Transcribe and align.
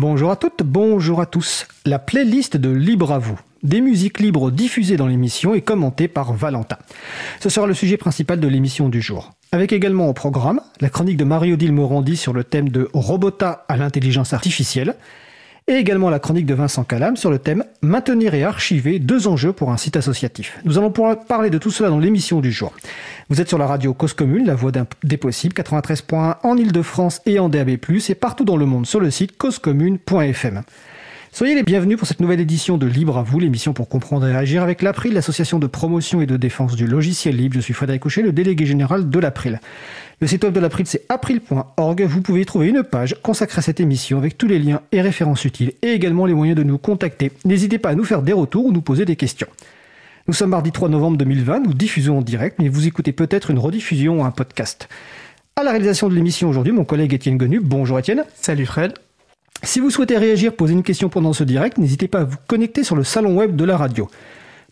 Bonjour 0.00 0.30
à 0.30 0.36
toutes, 0.36 0.62
bonjour 0.62 1.20
à 1.20 1.26
tous. 1.26 1.68
La 1.84 1.98
playlist 1.98 2.56
de 2.56 2.70
Libre 2.70 3.12
à 3.12 3.18
vous. 3.18 3.38
Des 3.62 3.82
musiques 3.82 4.18
libres 4.18 4.50
diffusées 4.50 4.96
dans 4.96 5.06
l'émission 5.06 5.52
et 5.52 5.60
commentées 5.60 6.08
par 6.08 6.32
Valentin. 6.32 6.78
Ce 7.38 7.50
sera 7.50 7.66
le 7.66 7.74
sujet 7.74 7.98
principal 7.98 8.40
de 8.40 8.48
l'émission 8.48 8.88
du 8.88 9.02
jour. 9.02 9.32
Avec 9.52 9.74
également 9.74 10.08
au 10.08 10.14
programme 10.14 10.62
la 10.80 10.88
chronique 10.88 11.18
de 11.18 11.24
Marie-Odile 11.24 11.74
Morandi 11.74 12.16
sur 12.16 12.32
le 12.32 12.44
thème 12.44 12.70
de 12.70 12.88
Robota 12.94 13.66
à 13.68 13.76
l'intelligence 13.76 14.32
artificielle, 14.32 14.94
et 15.70 15.74
également 15.74 16.10
la 16.10 16.18
chronique 16.18 16.46
de 16.46 16.54
Vincent 16.54 16.82
Calam 16.82 17.16
sur 17.16 17.30
le 17.30 17.38
thème 17.38 17.64
Maintenir 17.80 18.34
et 18.34 18.42
archiver 18.42 18.98
deux 18.98 19.28
enjeux 19.28 19.52
pour 19.52 19.70
un 19.70 19.76
site 19.76 19.96
associatif. 19.96 20.58
Nous 20.64 20.78
allons 20.78 20.90
pouvoir 20.90 21.20
parler 21.20 21.48
de 21.48 21.58
tout 21.58 21.70
cela 21.70 21.90
dans 21.90 22.00
l'émission 22.00 22.40
du 22.40 22.50
jour. 22.50 22.72
Vous 23.28 23.40
êtes 23.40 23.48
sur 23.48 23.56
la 23.56 23.68
radio 23.68 23.94
Cause 23.94 24.12
Commune, 24.12 24.46
la 24.46 24.56
voix 24.56 24.72
des 25.04 25.16
possibles, 25.16 25.54
93.1 25.54 26.38
en 26.42 26.56
Ile-de-France 26.56 27.22
et 27.24 27.38
en 27.38 27.48
DAB+, 27.48 27.70
et 27.70 28.14
partout 28.16 28.44
dans 28.44 28.56
le 28.56 28.66
monde 28.66 28.84
sur 28.84 28.98
le 28.98 29.12
site 29.12 29.38
causecommune.fm. 29.38 30.62
Soyez 31.32 31.54
les 31.54 31.62
bienvenus 31.62 31.96
pour 31.96 32.08
cette 32.08 32.20
nouvelle 32.20 32.40
édition 32.40 32.76
de 32.76 32.86
Libre 32.86 33.16
à 33.16 33.22
vous, 33.22 33.38
l'émission 33.38 33.72
pour 33.72 33.88
comprendre 33.88 34.26
et 34.26 34.34
agir 34.34 34.64
avec 34.64 34.82
l'April, 34.82 35.14
l'association 35.14 35.60
de 35.60 35.68
promotion 35.68 36.20
et 36.20 36.26
de 36.26 36.36
défense 36.36 36.74
du 36.74 36.88
logiciel 36.88 37.36
libre. 37.36 37.54
Je 37.54 37.60
suis 37.60 37.72
Frédéric 37.72 38.02
Couchet, 38.02 38.22
le 38.22 38.32
délégué 38.32 38.66
général 38.66 39.08
de 39.08 39.18
l'April. 39.18 39.60
Le 40.20 40.26
site 40.26 40.42
web 40.42 40.52
de 40.52 40.60
l'April, 40.60 40.86
c'est 40.86 41.04
april.org. 41.08 42.02
Vous 42.02 42.20
pouvez 42.20 42.40
y 42.40 42.46
trouver 42.46 42.68
une 42.68 42.82
page 42.82 43.16
consacrée 43.22 43.60
à 43.60 43.62
cette 43.62 43.78
émission 43.78 44.18
avec 44.18 44.36
tous 44.36 44.48
les 44.48 44.58
liens 44.58 44.82
et 44.90 45.00
références 45.00 45.44
utiles 45.44 45.72
et 45.82 45.92
également 45.92 46.26
les 46.26 46.34
moyens 46.34 46.58
de 46.58 46.64
nous 46.64 46.78
contacter. 46.78 47.30
N'hésitez 47.44 47.78
pas 47.78 47.90
à 47.90 47.94
nous 47.94 48.04
faire 48.04 48.22
des 48.22 48.32
retours 48.32 48.66
ou 48.66 48.72
nous 48.72 48.82
poser 48.82 49.04
des 49.04 49.16
questions. 49.16 49.48
Nous 50.26 50.34
sommes 50.34 50.50
mardi 50.50 50.72
3 50.72 50.88
novembre 50.88 51.16
2020, 51.16 51.60
nous 51.60 51.74
diffusons 51.74 52.18
en 52.18 52.22
direct, 52.22 52.58
mais 52.58 52.68
vous 52.68 52.86
écoutez 52.88 53.12
peut-être 53.12 53.50
une 53.50 53.58
rediffusion 53.58 54.20
ou 54.20 54.24
un 54.24 54.30
podcast. 54.32 54.88
À 55.56 55.62
la 55.62 55.70
réalisation 55.70 56.08
de 56.08 56.14
l'émission 56.14 56.48
aujourd'hui, 56.48 56.72
mon 56.72 56.84
collègue 56.84 57.14
Étienne 57.14 57.38
Gonu. 57.38 57.60
Bonjour 57.60 57.98
Étienne. 57.98 58.24
Salut 58.34 58.66
Fred. 58.66 58.94
Si 59.62 59.78
vous 59.78 59.90
souhaitez 59.90 60.16
réagir, 60.16 60.54
poser 60.54 60.72
une 60.72 60.82
question 60.82 61.10
pendant 61.10 61.34
ce 61.34 61.44
direct, 61.44 61.76
n'hésitez 61.76 62.08
pas 62.08 62.20
à 62.20 62.24
vous 62.24 62.38
connecter 62.46 62.82
sur 62.82 62.96
le 62.96 63.04
salon 63.04 63.36
web 63.36 63.56
de 63.56 63.64
la 63.64 63.76
radio. 63.76 64.08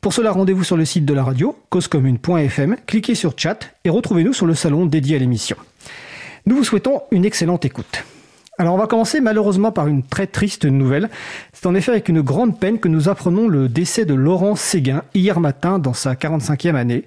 Pour 0.00 0.14
cela, 0.14 0.32
rendez-vous 0.32 0.64
sur 0.64 0.76
le 0.76 0.84
site 0.86 1.04
de 1.04 1.12
la 1.12 1.24
radio, 1.24 1.56
causecommune.fm, 1.68 2.76
cliquez 2.86 3.14
sur 3.14 3.34
chat 3.36 3.58
et 3.84 3.90
retrouvez-nous 3.90 4.32
sur 4.32 4.46
le 4.46 4.54
salon 4.54 4.86
dédié 4.86 5.16
à 5.16 5.18
l'émission. 5.18 5.56
Nous 6.46 6.56
vous 6.56 6.64
souhaitons 6.64 7.02
une 7.10 7.26
excellente 7.26 7.66
écoute. 7.66 8.04
Alors 8.60 8.74
on 8.74 8.78
va 8.78 8.86
commencer 8.86 9.20
malheureusement 9.20 9.70
par 9.70 9.86
une 9.86 10.02
très 10.02 10.26
triste 10.26 10.64
nouvelle. 10.64 11.10
C'est 11.52 11.66
en 11.66 11.74
effet 11.74 11.92
avec 11.92 12.08
une 12.08 12.22
grande 12.22 12.58
peine 12.58 12.80
que 12.80 12.88
nous 12.88 13.08
apprenons 13.08 13.46
le 13.46 13.68
décès 13.68 14.04
de 14.04 14.14
Laurent 14.14 14.56
Séguin 14.56 15.04
hier 15.14 15.38
matin 15.38 15.78
dans 15.78 15.92
sa 15.92 16.14
45e 16.14 16.74
année. 16.74 17.04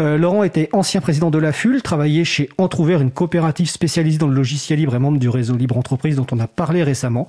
Euh, 0.00 0.16
Laurent 0.16 0.44
était 0.44 0.68
ancien 0.72 1.00
président 1.00 1.30
de 1.30 1.38
la 1.38 1.52
FUL, 1.52 1.82
travaillait 1.82 2.24
chez 2.24 2.48
Entrouvert, 2.56 3.00
une 3.00 3.10
coopérative 3.10 3.68
spécialisée 3.68 4.18
dans 4.18 4.28
le 4.28 4.34
logiciel 4.34 4.78
libre 4.78 4.94
et 4.94 4.98
membre 5.00 5.18
du 5.18 5.28
réseau 5.28 5.56
Libre 5.56 5.76
Entreprise 5.76 6.16
dont 6.16 6.26
on 6.30 6.38
a 6.38 6.46
parlé 6.46 6.84
récemment. 6.84 7.26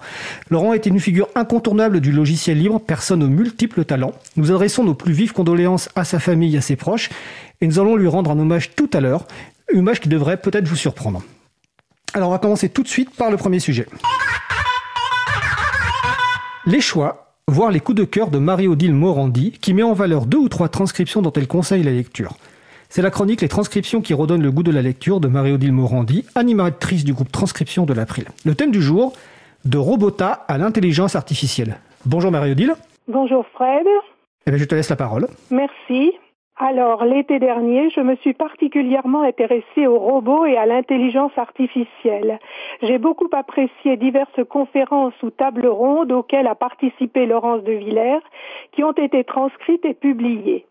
Laurent 0.50 0.74
était 0.74 0.92
une 0.92 1.00
figure 1.00 1.30
incontournable 1.34 2.00
du 2.00 2.12
logiciel 2.12 2.60
libre, 2.60 2.80
personne 2.80 3.24
aux 3.24 3.28
multiples 3.28 3.86
talents. 3.86 4.14
Nous 4.36 4.52
adressons 4.52 4.84
nos 4.84 4.94
plus 4.94 5.14
vives 5.14 5.34
condoléances 5.34 5.90
à 5.96 6.04
sa 6.04 6.20
famille 6.20 6.54
et 6.54 6.60
à 6.60 6.62
ses 6.62 6.76
proches 6.76 7.10
et 7.60 7.66
nous 7.66 7.80
allons 7.80 7.96
lui 7.96 8.08
rendre 8.08 8.30
un 8.30 8.40
hommage 8.40 8.76
tout 8.76 8.90
à 8.94 9.00
l'heure, 9.00 9.26
un 9.74 9.80
hommage 9.80 10.00
qui 10.00 10.10
devrait 10.10 10.38
peut-être 10.38 10.68
vous 10.68 10.76
surprendre. 10.76 11.24
Alors 12.14 12.30
on 12.30 12.34
va 12.34 12.40
commencer 12.40 12.70
tout 12.70 12.84
de 12.84 12.88
suite 12.88 13.10
par 13.16 13.32
le 13.32 13.38
premier 13.38 13.60
sujet. 13.60 13.88
Les 16.68 16.82
choix, 16.82 17.34
voire 17.48 17.72
les 17.72 17.80
coups 17.80 17.98
de 17.98 18.04
cœur 18.04 18.30
de 18.30 18.38
Marie-Odile 18.38 18.94
Morandi, 18.94 19.54
qui 19.60 19.74
met 19.74 19.82
en 19.82 19.94
valeur 19.94 20.28
deux 20.28 20.38
ou 20.38 20.50
trois 20.50 20.70
transcriptions 20.70 21.24
dont 21.24 21.34
elle 21.34 21.48
conseille 21.48 21.82
la 21.82 21.92
lecture. 21.92 22.38
C'est 22.92 23.04
la 23.04 23.12
chronique 23.12 23.42
Les 23.42 23.48
transcriptions 23.48 24.02
qui 24.02 24.16
redonnent 24.16 24.42
le 24.42 24.50
goût 24.50 24.64
de 24.64 24.72
la 24.72 24.82
lecture 24.82 25.20
de 25.20 25.28
Marie-Odile 25.28 25.72
Morandi, 25.72 26.26
animatrice 26.34 27.04
du 27.04 27.14
groupe 27.14 27.32
Transcription 27.32 27.86
de 27.86 27.94
l'April. 27.94 28.26
Le 28.46 28.56
thème 28.56 28.72
du 28.72 28.82
jour, 28.82 29.14
de 29.64 29.78
Robota 29.78 30.32
à 30.48 30.58
l'intelligence 30.58 31.16
artificielle. 31.16 31.78
Bonjour 32.08 32.32
Marie-Odile. 32.32 32.74
Bonjour 33.08 33.46
Fred. 33.54 33.86
Eh 34.48 34.50
bien, 34.50 34.58
je 34.58 34.66
te 34.66 34.74
laisse 34.74 34.90
la 34.90 34.96
parole. 34.96 35.28
Merci. 35.52 36.14
Alors, 36.58 37.06
l'été 37.06 37.38
dernier, 37.38 37.92
je 37.92 38.02
me 38.02 38.16
suis 38.16 38.34
particulièrement 38.34 39.22
intéressée 39.22 39.86
aux 39.86 40.00
robots 40.00 40.48
et 40.48 40.58
à 40.58 40.66
l'intelligence 40.66 41.38
artificielle. 41.38 42.40
J'ai 42.82 42.98
beaucoup 42.98 43.30
apprécié 43.34 43.98
diverses 43.98 44.44
conférences 44.50 45.14
ou 45.22 45.30
tables 45.30 45.68
rondes 45.68 46.12
auxquelles 46.12 46.48
a 46.48 46.56
participé 46.56 47.28
Laurence 47.28 47.64
de 47.64 47.74
Villers, 47.74 48.26
qui 48.72 48.84
ont 48.84 48.94
été 48.94 49.24
transcrites 49.24 49.86
et 49.86 49.94
publiées. 49.94 50.66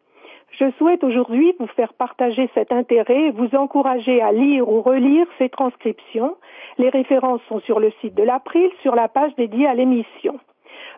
Je 0.59 0.73
souhaite 0.73 1.05
aujourd'hui 1.05 1.55
vous 1.61 1.69
faire 1.69 1.93
partager 1.93 2.51
cet 2.53 2.73
intérêt 2.73 3.27
et 3.27 3.31
vous 3.31 3.55
encourager 3.55 4.21
à 4.21 4.33
lire 4.33 4.69
ou 4.69 4.83
relire 4.83 5.27
ces 5.39 5.49
transcriptions. 5.49 6.35
Les 6.79 6.89
références 6.89 7.41
sont 7.49 7.61
sur 7.61 7.79
le 7.79 7.93
site 8.01 8.17
de 8.17 8.25
l'April, 8.25 8.69
sur 8.83 8.97
la 8.97 9.07
page 9.07 9.37
dédiée 9.37 9.69
à 9.69 9.75
l'émission. 9.75 10.41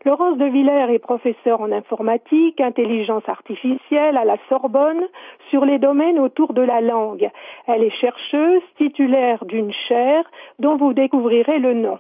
Laurence 0.07 0.39
de 0.39 0.47
Villers 0.47 0.95
est 0.95 0.99
professeure 0.99 1.61
en 1.61 1.73
informatique, 1.73 2.59
intelligence 2.59 3.29
artificielle 3.29 4.17
à 4.17 4.25
la 4.25 4.39
Sorbonne 4.49 5.05
sur 5.51 5.67
les 5.67 5.79
domaines 5.79 6.19
autour 6.19 6.55
de 6.55 6.63
la 6.63 6.81
langue. 6.81 7.29
Elle 7.67 7.83
est 7.83 8.01
chercheuse 8.01 8.63
titulaire 8.79 9.45
d'une 9.45 9.73
chaire 9.73 10.25
dont 10.59 10.79
vous 10.79 10.95
découvrirez 10.95 11.59
le 11.59 11.75
nom. 11.75 11.99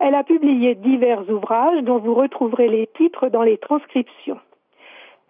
Elle 0.00 0.14
a 0.14 0.24
publié 0.24 0.76
divers 0.76 1.28
ouvrages 1.28 1.82
dont 1.82 1.98
vous 1.98 2.14
retrouverez 2.14 2.68
les 2.68 2.86
titres 2.86 3.28
dans 3.28 3.42
les 3.42 3.58
transcriptions. 3.58 4.38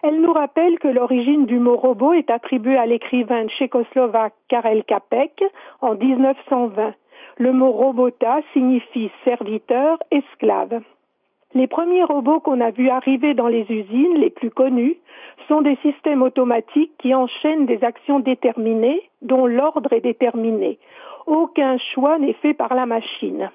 Elle 0.02 0.20
nous 0.20 0.32
rappelle 0.32 0.80
que 0.80 0.88
l'origine 0.88 1.46
du 1.46 1.60
mot 1.60 1.76
robot 1.76 2.12
est 2.12 2.28
attribuée 2.28 2.76
à 2.76 2.86
l'écrivain 2.86 3.46
tchécoslovaque 3.46 4.34
Karel 4.48 4.82
Kapek 4.82 5.44
en 5.80 5.94
1920. 5.94 6.94
Le 7.38 7.52
mot 7.52 7.70
robota 7.70 8.40
signifie 8.52 9.12
serviteur, 9.24 9.98
esclave. 10.10 10.82
Les 11.54 11.68
premiers 11.68 12.02
robots 12.02 12.40
qu'on 12.40 12.60
a 12.60 12.72
vus 12.72 12.88
arriver 12.88 13.34
dans 13.34 13.46
les 13.46 13.64
usines, 13.70 14.16
les 14.16 14.30
plus 14.30 14.50
connus, 14.50 14.96
sont 15.46 15.62
des 15.62 15.76
systèmes 15.82 16.22
automatiques 16.22 16.92
qui 16.98 17.14
enchaînent 17.14 17.66
des 17.66 17.84
actions 17.84 18.18
déterminées, 18.18 19.08
dont 19.20 19.46
l'ordre 19.46 19.92
est 19.92 20.00
déterminé. 20.00 20.80
Aucun 21.26 21.78
choix 21.94 22.18
n'est 22.18 22.32
fait 22.32 22.54
par 22.54 22.74
la 22.74 22.86
machine. 22.86 23.50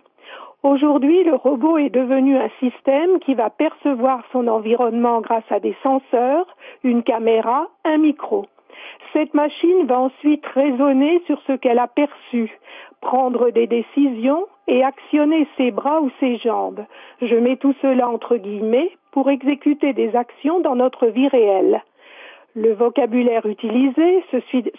Aujourd'hui, 0.64 1.24
le 1.24 1.36
robot 1.36 1.78
est 1.78 1.90
devenu 1.90 2.36
un 2.36 2.50
système 2.60 3.20
qui 3.20 3.36
va 3.36 3.50
percevoir 3.50 4.24
son 4.32 4.48
environnement 4.48 5.22
grâce 5.22 5.50
à 5.52 5.60
des 5.60 5.76
senseurs, 5.84 6.48
une 6.84 7.04
caméra, 7.04 7.68
un 7.86 7.98
micro. 7.98 8.48
Cette 9.14 9.34
machine 9.34 9.86
va 9.86 10.00
ensuite 10.00 10.46
raisonner 10.48 11.22
sur 11.26 11.40
ce 11.48 11.54
qu'elle 11.54 11.80
a 11.80 11.88
perçu, 11.88 12.52
prendre 13.02 13.52
des 13.52 13.68
décisions 13.68 14.48
et 14.68 14.84
actionner 14.84 15.48
ses 15.58 15.72
bras 15.72 16.02
ou 16.02 16.10
ses 16.20 16.38
jambes. 16.38 16.86
Je 17.22 17.36
mets 17.36 17.58
tout 17.58 17.76
cela 17.82 18.10
entre 18.10 18.36
guillemets 18.38 18.92
pour 19.12 19.30
exécuter 19.30 19.94
des 19.94 20.16
actions 20.16 20.60
dans 20.60 20.76
notre 20.76 21.08
vie 21.08 21.28
réelle. 21.28 21.84
Le 22.56 22.74
vocabulaire 22.74 23.46
utilisé, 23.46 24.24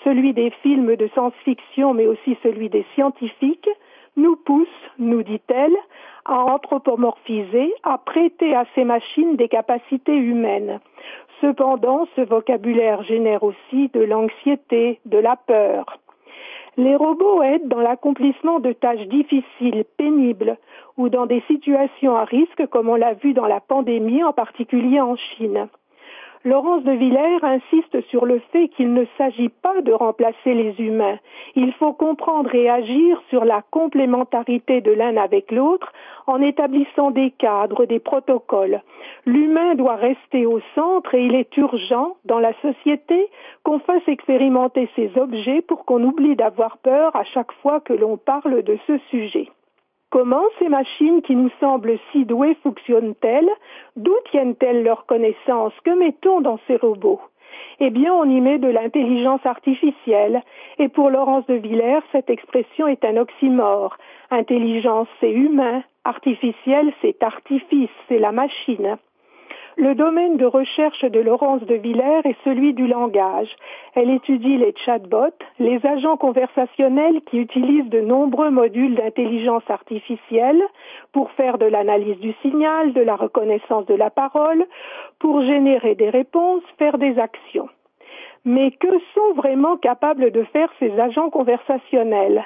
celui 0.05 0.33
des 0.33 0.51
films 0.63 0.97
de 0.97 1.07
science-fiction 1.09 1.95
mais 1.95 2.09
aussi 2.09 2.37
celui 2.43 2.69
des 2.69 2.85
scientifiques, 2.95 3.71
nous 4.19 4.37
pousse, 4.37 4.69
nous 4.99 5.23
dit-elle, 5.23 5.77
à 6.25 6.45
anthropomorphiser, 6.45 7.73
à 7.83 7.97
prêter 7.99 8.55
à 8.55 8.65
ces 8.75 8.85
machines 8.85 9.37
des 9.37 9.49
capacités 9.49 10.17
humaines. 10.17 10.81
Cependant, 11.41 12.07
ce 12.17 12.21
vocabulaire 12.21 13.03
génère 13.05 13.43
aussi 13.45 13.89
de 13.95 14.01
l'anxiété, 14.01 15.01
de 15.07 15.19
la 15.19 15.37
peur. 15.37 15.99
Les 16.77 16.95
robots 16.95 17.43
aident 17.43 17.69
dans 17.69 17.81
l'accomplissement 17.81 18.61
de 18.61 18.73
tâches 18.73 19.07
difficiles, 19.09 19.85
pénibles, 19.97 20.59
ou 20.97 21.09
dans 21.09 21.27
des 21.27 21.43
situations 21.49 22.17
à 22.17 22.25
risque 22.25 22.67
comme 22.69 22.89
on 22.89 22.97
l'a 22.97 23.15
vu 23.15 23.33
dans 23.33 23.47
la 23.47 23.61
pandémie, 23.61 24.23
en 24.23 24.33
particulier 24.33 25.01
en 25.01 25.17
Chine. 25.17 25.69
Laurence 26.45 26.85
de 26.85 26.93
Villers 26.93 27.43
insiste 27.43 28.01
sur 28.09 28.25
le 28.25 28.41
fait 28.53 28.69
qu'il 28.69 28.93
ne 28.93 29.05
s'agit 29.17 29.49
pas 29.49 29.81
de 29.83 29.93
remplacer 29.93 30.55
les 30.55 30.75
humains. 30.79 31.19
Il 31.57 31.73
faut 31.73 31.93
comprendre 31.93 32.55
et 32.55 32.71
agir 32.71 33.21
sur 33.29 33.45
la 33.45 33.63
complémentarité 33.71 34.81
de 34.81 34.93
l'un 34.93 35.17
avec 35.17 35.51
l'autre 35.51 35.93
en 36.29 36.41
établissant 36.41 37.11
des 37.11 37.33
cadres, 37.33 37.87
des 37.87 37.99
protocoles. 37.99 38.83
L'humain 39.27 39.75
doit 39.75 39.97
rester 39.97 40.47
au 40.47 40.61
centre 40.75 41.15
et 41.15 41.25
il 41.25 41.35
est 41.35 41.57
urgent 41.57 42.17
dans 42.25 42.39
la 42.39 42.53
société 42.63 43.29
qu'on 43.65 43.81
fasse 43.81 44.07
expérimenter 44.07 44.89
ces 44.95 45.11
objets 45.19 45.61
pour 45.63 45.85
qu'on 45.85 46.05
oublie 46.05 46.37
d'avoir 46.37 46.79
peur 46.79 47.17
à 47.17 47.25
chaque 47.25 47.53
fois 47.63 47.81
que 47.81 47.93
l'on 47.93 48.17
parle 48.17 48.63
de 48.63 48.79
ce 48.87 48.99
sujet. 49.11 49.49
Comment 50.11 50.45
ces 50.59 50.71
machines 50.71 51.21
qui 51.21 51.37
nous 51.37 51.51
semblent 51.61 51.99
si 52.13 52.25
douées 52.25 52.57
fonctionnent-elles? 52.63 53.51
D'où 53.97 54.15
tiennent-elles 54.31 54.83
leurs 54.83 55.05
connaissances 55.05 55.75
Que 55.85 55.91
mettons 55.91 56.41
dans 56.41 56.59
ces 56.67 56.77
robots? 56.77 57.21
Eh 57.81 57.91
bien, 57.91 58.15
on 58.15 58.25
y 58.25 58.41
met 58.41 58.59
de 58.59 58.69
l'intelligence 58.69 59.45
artificielle. 59.45 60.43
Et 60.79 60.89
pour 60.89 61.11
Laurence 61.11 61.47
de 61.47 61.55
Villers, 61.55 62.03
cette 62.13 62.31
expression 62.31 62.89
est 62.89 63.05
un 63.05 63.19
oxymore. 63.19 63.99
Intelligence, 64.31 65.09
c'est 65.21 65.33
humain. 65.33 65.83
Artificiel, 66.05 66.93
c'est 67.03 67.23
artifice, 67.23 67.91
c'est 68.09 68.19
la 68.19 68.33
machine. 68.33 68.97
Le 69.81 69.95
domaine 69.95 70.39
de 70.39 70.45
recherche 70.45 71.05
de 71.05 71.21
Laurence 71.21 71.63
de 71.63 71.77
Villers 71.77 72.23
est 72.25 72.37
celui 72.43 72.75
du 72.75 72.89
langage. 72.89 73.55
Elle 73.95 74.11
étudie 74.11 74.57
les 74.57 74.75
chatbots, 74.85 75.39
les 75.61 75.87
agents 75.87 76.17
conversationnels 76.17 77.21
qui 77.27 77.39
utilisent 77.39 77.89
de 77.89 78.01
nombreux 78.01 78.51
modules 78.51 78.97
d'intelligence 78.97 79.63
artificielle 79.69 80.61
pour 81.13 81.31
faire 81.31 81.59
de 81.59 81.67
l'analyse 81.67 82.19
du 82.19 82.33
signal, 82.43 82.93
de 82.93 83.03
la 83.03 83.15
reconnaissance 83.15 83.87
de 83.87 83.95
la 83.95 84.11
parole, 84.11 84.67
pour 85.21 85.43
générer 85.43 85.95
des 85.95 86.11
réponses, 86.11 86.65
faire 86.77 86.99
des 86.99 87.17
actions. 87.17 87.69
Mais 88.45 88.73
que 88.73 88.99
sont 89.15 89.35
vraiment 89.37 89.77
capables 89.77 90.33
de 90.33 90.43
faire 90.43 90.73
ces 90.81 90.99
agents 90.99 91.31
conversationnels? 91.31 92.45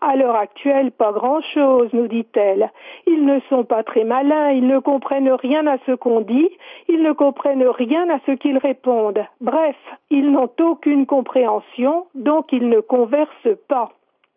À 0.00 0.16
l'heure 0.16 0.36
actuelle, 0.36 0.90
pas 0.92 1.12
grand-chose, 1.12 1.88
nous 1.92 2.08
dit-elle. 2.08 2.70
Ils 3.06 3.24
ne 3.24 3.40
sont 3.48 3.64
pas 3.64 3.82
très 3.82 4.04
malins, 4.04 4.50
ils 4.50 4.66
ne 4.66 4.78
comprennent 4.78 5.32
rien 5.32 5.66
à 5.66 5.78
ce 5.86 5.92
qu'on 5.92 6.20
dit, 6.20 6.48
ils 6.88 7.02
ne 7.02 7.12
comprennent 7.12 7.66
rien 7.66 8.08
à 8.10 8.18
ce 8.26 8.32
qu'ils 8.32 8.58
répondent. 8.58 9.24
Bref, 9.40 9.76
ils 10.10 10.30
n'ont 10.30 10.50
aucune 10.60 11.06
compréhension, 11.06 12.06
donc 12.14 12.52
ils 12.52 12.68
ne 12.68 12.80
conversent 12.80 13.56
pas. 13.68 13.92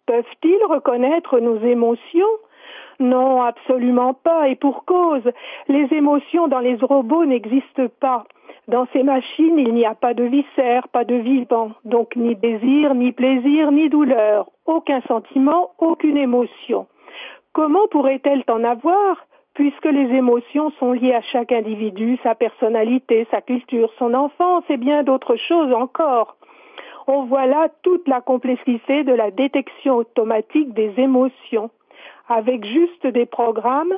Peuvent-ils 0.05 0.65
reconnaître 0.67 1.39
nos 1.39 1.59
émotions? 1.59 2.25
Non, 2.99 3.41
absolument 3.41 4.13
pas, 4.13 4.49
et 4.49 4.55
pour 4.55 4.85
cause. 4.85 5.23
Les 5.67 5.87
émotions 5.91 6.47
dans 6.47 6.59
les 6.59 6.75
robots 6.75 7.25
n'existent 7.25 7.87
pas. 7.99 8.25
Dans 8.67 8.87
ces 8.93 9.03
machines, 9.03 9.57
il 9.57 9.73
n'y 9.73 9.85
a 9.85 9.95
pas 9.95 10.13
de 10.13 10.23
viscères, 10.23 10.87
pas 10.89 11.03
de 11.03 11.15
vivant, 11.15 11.71
donc 11.83 12.15
ni 12.15 12.35
désir, 12.35 12.93
ni 12.93 13.11
plaisir, 13.11 13.71
ni 13.71 13.89
douleur, 13.89 14.49
aucun 14.65 15.01
sentiment, 15.01 15.71
aucune 15.79 16.17
émotion. 16.17 16.87
Comment 17.53 17.87
pourrait-elle 17.89 18.43
en 18.47 18.63
avoir 18.63 19.25
puisque 19.53 19.85
les 19.85 20.15
émotions 20.15 20.71
sont 20.79 20.93
liées 20.93 21.13
à 21.13 21.21
chaque 21.21 21.51
individu, 21.51 22.17
sa 22.23 22.35
personnalité, 22.35 23.27
sa 23.31 23.41
culture, 23.41 23.91
son 23.97 24.13
enfance 24.13 24.63
et 24.69 24.77
bien 24.77 25.03
d'autres 25.03 25.35
choses 25.35 25.73
encore? 25.73 26.37
On 27.13 27.25
voit 27.25 27.67
toute 27.83 28.07
la 28.07 28.21
complexité 28.21 29.03
de 29.03 29.11
la 29.11 29.31
détection 29.31 29.97
automatique 29.97 30.73
des 30.73 30.93
émotions. 30.95 31.69
Avec 32.29 32.63
juste 32.63 33.05
des 33.05 33.25
programmes, 33.25 33.93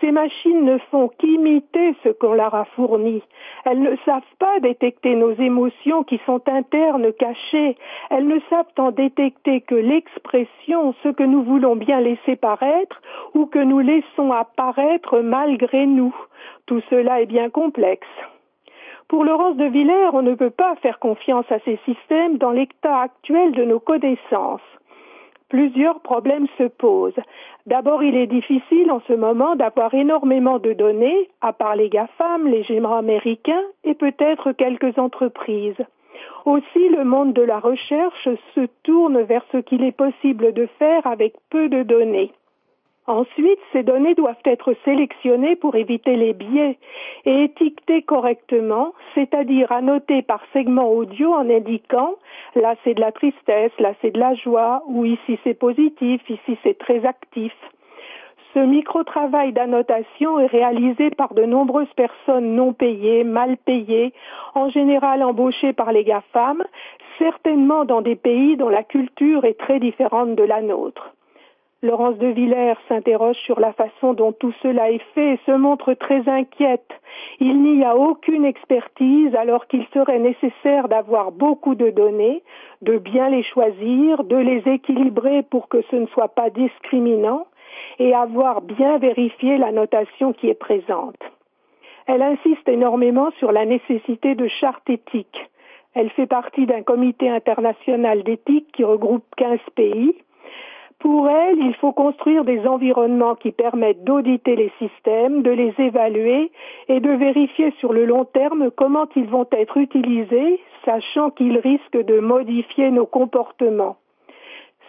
ces 0.00 0.10
machines 0.10 0.64
ne 0.64 0.76
font 0.90 1.08
qu'imiter 1.16 1.94
ce 2.02 2.08
qu'on 2.08 2.32
leur 2.32 2.56
a 2.56 2.64
fourni. 2.74 3.22
Elles 3.66 3.80
ne 3.80 3.94
savent 4.04 4.34
pas 4.40 4.58
détecter 4.58 5.14
nos 5.14 5.30
émotions 5.34 6.02
qui 6.02 6.20
sont 6.26 6.42
internes, 6.48 7.12
cachées. 7.12 7.76
Elles 8.10 8.26
ne 8.26 8.40
savent 8.50 8.74
en 8.78 8.90
détecter 8.90 9.60
que 9.60 9.76
l'expression, 9.76 10.92
ce 11.04 11.10
que 11.10 11.22
nous 11.22 11.44
voulons 11.44 11.76
bien 11.76 12.00
laisser 12.00 12.34
paraître 12.34 13.00
ou 13.34 13.46
que 13.46 13.60
nous 13.60 13.78
laissons 13.78 14.32
apparaître 14.32 15.20
malgré 15.20 15.86
nous. 15.86 16.16
Tout 16.66 16.82
cela 16.90 17.20
est 17.20 17.26
bien 17.26 17.48
complexe. 17.48 18.08
Pour 19.08 19.24
Laurence 19.24 19.56
de 19.56 19.66
Villers, 19.66 20.10
on 20.12 20.22
ne 20.22 20.34
peut 20.34 20.50
pas 20.50 20.74
faire 20.76 20.98
confiance 20.98 21.50
à 21.50 21.58
ces 21.60 21.78
systèmes 21.84 22.38
dans 22.38 22.50
l'état 22.50 23.00
actuel 23.00 23.52
de 23.52 23.64
nos 23.64 23.80
connaissances 23.80 24.60
plusieurs 25.48 26.00
problèmes 26.00 26.46
se 26.58 26.64
posent. 26.64 27.20
D'abord, 27.66 28.02
il 28.02 28.16
est 28.16 28.26
difficile 28.26 28.90
en 28.90 29.00
ce 29.08 29.12
moment 29.12 29.56
d'avoir 29.56 29.94
énormément 29.94 30.58
de 30.58 30.72
données, 30.72 31.28
à 31.40 31.52
part 31.52 31.76
les 31.76 31.88
GAFAM, 31.88 32.46
les 32.46 32.62
géants 32.64 32.96
américains 32.96 33.62
et 33.84 33.94
peut-être 33.94 34.52
quelques 34.52 34.98
entreprises. 34.98 35.84
Aussi, 36.44 36.88
le 36.88 37.04
monde 37.04 37.32
de 37.32 37.42
la 37.42 37.58
recherche 37.58 38.28
se 38.54 38.66
tourne 38.82 39.20
vers 39.22 39.44
ce 39.52 39.58
qu'il 39.58 39.84
est 39.84 39.96
possible 39.96 40.52
de 40.52 40.66
faire 40.78 41.06
avec 41.06 41.34
peu 41.50 41.68
de 41.68 41.82
données. 41.82 42.32
Ensuite, 43.06 43.58
ces 43.72 43.84
données 43.84 44.14
doivent 44.14 44.34
être 44.44 44.74
sélectionnées 44.84 45.54
pour 45.54 45.76
éviter 45.76 46.16
les 46.16 46.32
biais 46.32 46.76
et 47.24 47.44
étiquetées 47.44 48.02
correctement, 48.02 48.94
c'est-à-dire 49.14 49.70
annotées 49.70 50.22
par 50.22 50.40
segment 50.52 50.90
audio 50.90 51.32
en 51.32 51.48
indiquant 51.48 52.16
là 52.56 52.74
c'est 52.82 52.94
de 52.94 53.00
la 53.00 53.12
tristesse, 53.12 53.72
là 53.78 53.92
c'est 54.00 54.10
de 54.10 54.18
la 54.18 54.34
joie, 54.34 54.82
ou 54.86 55.04
ici 55.04 55.38
c'est 55.44 55.54
positif, 55.54 56.20
ici 56.28 56.58
c'est 56.62 56.78
très 56.78 57.04
actif. 57.04 57.52
Ce 58.54 58.58
micro-travail 58.58 59.52
d'annotation 59.52 60.38
est 60.38 60.46
réalisé 60.46 61.10
par 61.10 61.34
de 61.34 61.44
nombreuses 61.44 61.92
personnes 61.94 62.54
non 62.54 62.72
payées, 62.72 63.22
mal 63.22 63.58
payées, 63.58 64.14
en 64.54 64.70
général 64.70 65.22
embauchées 65.22 65.74
par 65.74 65.92
les 65.92 66.04
GAFAM, 66.04 66.64
certainement 67.18 67.84
dans 67.84 68.00
des 68.00 68.16
pays 68.16 68.56
dont 68.56 68.70
la 68.70 68.82
culture 68.82 69.44
est 69.44 69.58
très 69.58 69.78
différente 69.78 70.34
de 70.34 70.42
la 70.42 70.62
nôtre. 70.62 71.15
Laurence 71.82 72.16
de 72.16 72.28
Villers 72.28 72.78
s'interroge 72.88 73.36
sur 73.36 73.60
la 73.60 73.74
façon 73.74 74.14
dont 74.14 74.32
tout 74.32 74.52
cela 74.62 74.90
est 74.90 75.02
fait 75.14 75.34
et 75.34 75.40
se 75.44 75.52
montre 75.52 75.92
très 75.92 76.26
inquiète. 76.26 76.90
Il 77.38 77.62
n'y 77.62 77.84
a 77.84 77.94
aucune 77.94 78.46
expertise 78.46 79.34
alors 79.34 79.66
qu'il 79.66 79.86
serait 79.92 80.18
nécessaire 80.18 80.88
d'avoir 80.88 81.32
beaucoup 81.32 81.74
de 81.74 81.90
données, 81.90 82.42
de 82.80 82.96
bien 82.96 83.28
les 83.28 83.42
choisir, 83.42 84.24
de 84.24 84.36
les 84.36 84.62
équilibrer 84.66 85.42
pour 85.42 85.68
que 85.68 85.82
ce 85.90 85.96
ne 85.96 86.06
soit 86.06 86.34
pas 86.34 86.48
discriminant 86.48 87.46
et 87.98 88.14
avoir 88.14 88.62
bien 88.62 88.96
vérifié 88.96 89.58
la 89.58 89.70
notation 89.70 90.32
qui 90.32 90.48
est 90.48 90.54
présente. 90.54 91.22
Elle 92.06 92.22
insiste 92.22 92.66
énormément 92.68 93.30
sur 93.38 93.52
la 93.52 93.66
nécessité 93.66 94.34
de 94.34 94.48
chartes 94.48 94.88
éthiques. 94.88 95.50
Elle 95.92 96.10
fait 96.10 96.26
partie 96.26 96.64
d'un 96.64 96.82
comité 96.82 97.28
international 97.28 98.22
d'éthique 98.22 98.72
qui 98.72 98.84
regroupe 98.84 99.24
15 99.36 99.58
pays 99.74 100.14
pour 100.98 101.28
elle, 101.28 101.58
il 101.58 101.74
faut 101.74 101.92
construire 101.92 102.44
des 102.44 102.66
environnements 102.66 103.34
qui 103.34 103.52
permettent 103.52 104.04
d'auditer 104.04 104.56
les 104.56 104.72
systèmes, 104.78 105.42
de 105.42 105.50
les 105.50 105.74
évaluer 105.78 106.50
et 106.88 107.00
de 107.00 107.10
vérifier 107.10 107.72
sur 107.78 107.92
le 107.92 108.06
long 108.06 108.24
terme 108.24 108.70
comment 108.70 109.06
ils 109.14 109.28
vont 109.28 109.46
être 109.52 109.76
utilisés, 109.76 110.60
sachant 110.84 111.30
qu'ils 111.30 111.58
risquent 111.58 112.02
de 112.02 112.18
modifier 112.20 112.90
nos 112.90 113.06
comportements. 113.06 113.98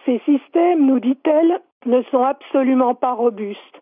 Ces 0.06 0.20
systèmes, 0.24 0.86
nous 0.86 1.00
dit-elle, 1.00 1.60
ne 1.84 2.02
sont 2.04 2.22
absolument 2.22 2.94
pas 2.94 3.12
robustes. 3.12 3.77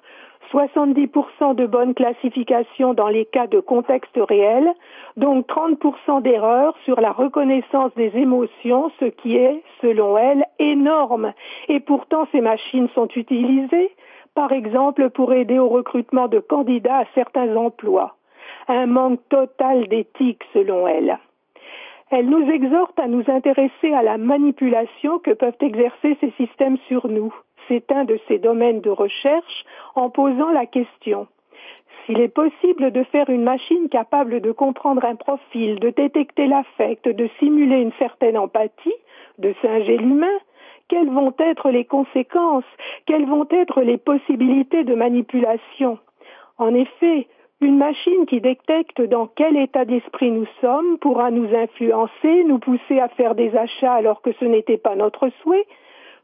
70% 0.52 1.54
de 1.54 1.66
bonnes 1.66 1.94
classifications 1.94 2.94
dans 2.94 3.08
les 3.08 3.24
cas 3.24 3.46
de 3.46 3.60
contexte 3.60 4.16
réel, 4.16 4.72
donc 5.16 5.46
30% 5.48 6.22
d'erreurs 6.22 6.76
sur 6.84 7.00
la 7.00 7.12
reconnaissance 7.12 7.92
des 7.94 8.10
émotions, 8.16 8.90
ce 9.00 9.06
qui 9.06 9.36
est, 9.36 9.62
selon 9.80 10.16
elle, 10.18 10.44
énorme. 10.58 11.32
Et 11.68 11.80
pourtant, 11.80 12.26
ces 12.32 12.40
machines 12.40 12.88
sont 12.94 13.08
utilisées, 13.16 13.90
par 14.34 14.52
exemple, 14.52 15.10
pour 15.10 15.32
aider 15.32 15.58
au 15.58 15.68
recrutement 15.68 16.28
de 16.28 16.38
candidats 16.38 16.98
à 16.98 17.04
certains 17.14 17.56
emplois. 17.56 18.16
Un 18.68 18.86
manque 18.86 19.20
total 19.28 19.88
d'éthique, 19.88 20.42
selon 20.52 20.86
elle. 20.86 21.18
Elle 22.10 22.28
nous 22.28 22.48
exhorte 22.50 22.98
à 23.00 23.08
nous 23.08 23.24
intéresser 23.26 23.92
à 23.92 24.02
la 24.02 24.16
manipulation 24.16 25.18
que 25.18 25.32
peuvent 25.32 25.56
exercer 25.60 26.16
ces 26.20 26.30
systèmes 26.36 26.76
sur 26.88 27.08
nous 27.08 27.34
c'est 27.68 27.90
un 27.92 28.04
de 28.04 28.18
ses 28.28 28.38
domaines 28.38 28.80
de 28.80 28.90
recherche 28.90 29.64
en 29.94 30.10
posant 30.10 30.50
la 30.50 30.66
question. 30.66 31.26
S'il 32.04 32.20
est 32.20 32.28
possible 32.28 32.92
de 32.92 33.02
faire 33.04 33.28
une 33.30 33.42
machine 33.42 33.88
capable 33.88 34.40
de 34.40 34.52
comprendre 34.52 35.04
un 35.04 35.16
profil, 35.16 35.80
de 35.80 35.90
détecter 35.90 36.46
l'affect, 36.46 37.08
de 37.08 37.28
simuler 37.40 37.80
une 37.80 37.92
certaine 37.98 38.38
empathie, 38.38 38.94
de 39.38 39.54
singer 39.60 39.96
l'humain, 39.98 40.38
quelles 40.88 41.10
vont 41.10 41.34
être 41.38 41.70
les 41.70 41.84
conséquences, 41.84 42.64
quelles 43.06 43.26
vont 43.26 43.46
être 43.50 43.82
les 43.82 43.96
possibilités 43.98 44.84
de 44.84 44.94
manipulation? 44.94 45.98
En 46.58 46.74
effet, 46.74 47.26
une 47.60 47.78
machine 47.78 48.26
qui 48.26 48.40
détecte 48.40 49.00
dans 49.00 49.26
quel 49.26 49.56
état 49.56 49.84
d'esprit 49.84 50.30
nous 50.30 50.46
sommes 50.60 50.98
pourra 50.98 51.30
nous 51.30 51.54
influencer, 51.54 52.44
nous 52.44 52.58
pousser 52.58 53.00
à 53.00 53.08
faire 53.08 53.34
des 53.34 53.56
achats 53.56 53.94
alors 53.94 54.22
que 54.22 54.32
ce 54.38 54.44
n'était 54.44 54.76
pas 54.76 54.94
notre 54.94 55.30
souhait, 55.42 55.66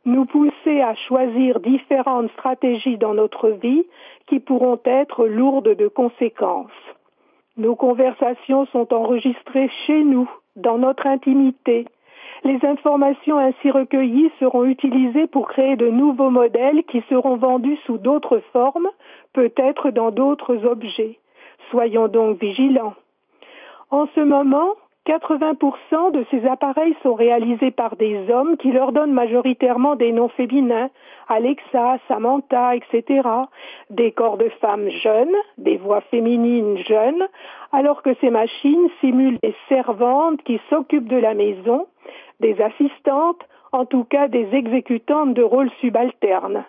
nous 0.04 0.24
pousser 0.24 0.80
à 0.80 0.94
choisir 0.94 1.60
différentes 1.60 2.30
stratégies 2.32 2.98
dans 2.98 3.14
notre 3.14 3.50
vie 3.50 3.84
qui 4.26 4.40
pourront 4.40 4.80
être 4.84 5.26
lourdes 5.26 5.76
de 5.76 5.88
conséquences. 5.88 6.70
Nos 7.56 7.76
conversations 7.76 8.66
sont 8.66 8.92
enregistrées 8.92 9.70
chez 9.86 10.02
nous, 10.02 10.28
dans 10.56 10.78
notre 10.78 11.06
intimité. 11.06 11.86
Les 12.44 12.58
informations 12.64 13.38
ainsi 13.38 13.70
recueillies 13.70 14.30
seront 14.40 14.64
utilisées 14.64 15.26
pour 15.28 15.48
créer 15.48 15.76
de 15.76 15.88
nouveaux 15.88 16.30
modèles 16.30 16.82
qui 16.84 17.02
seront 17.08 17.36
vendus 17.36 17.78
sous 17.86 17.98
d'autres 17.98 18.42
formes, 18.52 18.88
peut-être 19.32 19.90
dans 19.90 20.10
d'autres 20.10 20.64
objets. 20.66 21.18
Soyons 21.70 22.08
donc 22.08 22.40
vigilants. 22.40 22.94
En 23.90 24.06
ce 24.14 24.20
moment, 24.20 24.74
80% 25.06 26.12
de 26.12 26.24
ces 26.30 26.46
appareils 26.46 26.94
sont 27.02 27.14
réalisés 27.14 27.72
par 27.72 27.96
des 27.96 28.30
hommes 28.30 28.56
qui 28.56 28.70
leur 28.70 28.92
donnent 28.92 29.12
majoritairement 29.12 29.96
des 29.96 30.12
noms 30.12 30.28
féminins, 30.28 30.90
Alexa, 31.28 31.98
Samantha, 32.06 32.76
etc., 32.76 33.28
des 33.90 34.12
corps 34.12 34.36
de 34.36 34.48
femmes 34.60 34.88
jeunes, 34.88 35.34
des 35.58 35.76
voix 35.76 36.02
féminines 36.02 36.78
jeunes, 36.78 37.26
alors 37.72 38.02
que 38.02 38.14
ces 38.20 38.30
machines 38.30 38.88
simulent 39.00 39.40
des 39.42 39.56
servantes 39.68 40.40
qui 40.44 40.60
s'occupent 40.70 41.08
de 41.08 41.16
la 41.16 41.34
maison, 41.34 41.86
des 42.38 42.60
assistantes, 42.60 43.42
en 43.72 43.86
tout 43.86 44.04
cas 44.04 44.28
des 44.28 44.54
exécutantes 44.54 45.34
de 45.34 45.42
rôles 45.42 45.70
subalternes. 45.80 46.64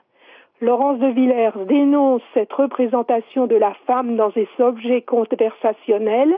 Laurence 0.61 0.99
de 0.99 1.07
Villers 1.07 1.65
dénonce 1.67 2.21
cette 2.33 2.53
représentation 2.53 3.47
de 3.47 3.55
la 3.55 3.73
femme 3.85 4.15
dans 4.15 4.29
des 4.29 4.47
objets 4.59 5.01
conversationnels 5.01 6.37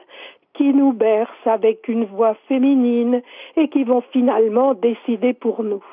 qui 0.53 0.73
nous 0.73 0.93
bercent 0.93 1.45
avec 1.45 1.87
une 1.87 2.05
voix 2.05 2.35
féminine 2.47 3.21
et 3.57 3.67
qui 3.67 3.83
vont 3.83 4.01
finalement 4.11 4.73
décider 4.73 5.33
pour 5.33 5.63
nous. 5.63 5.83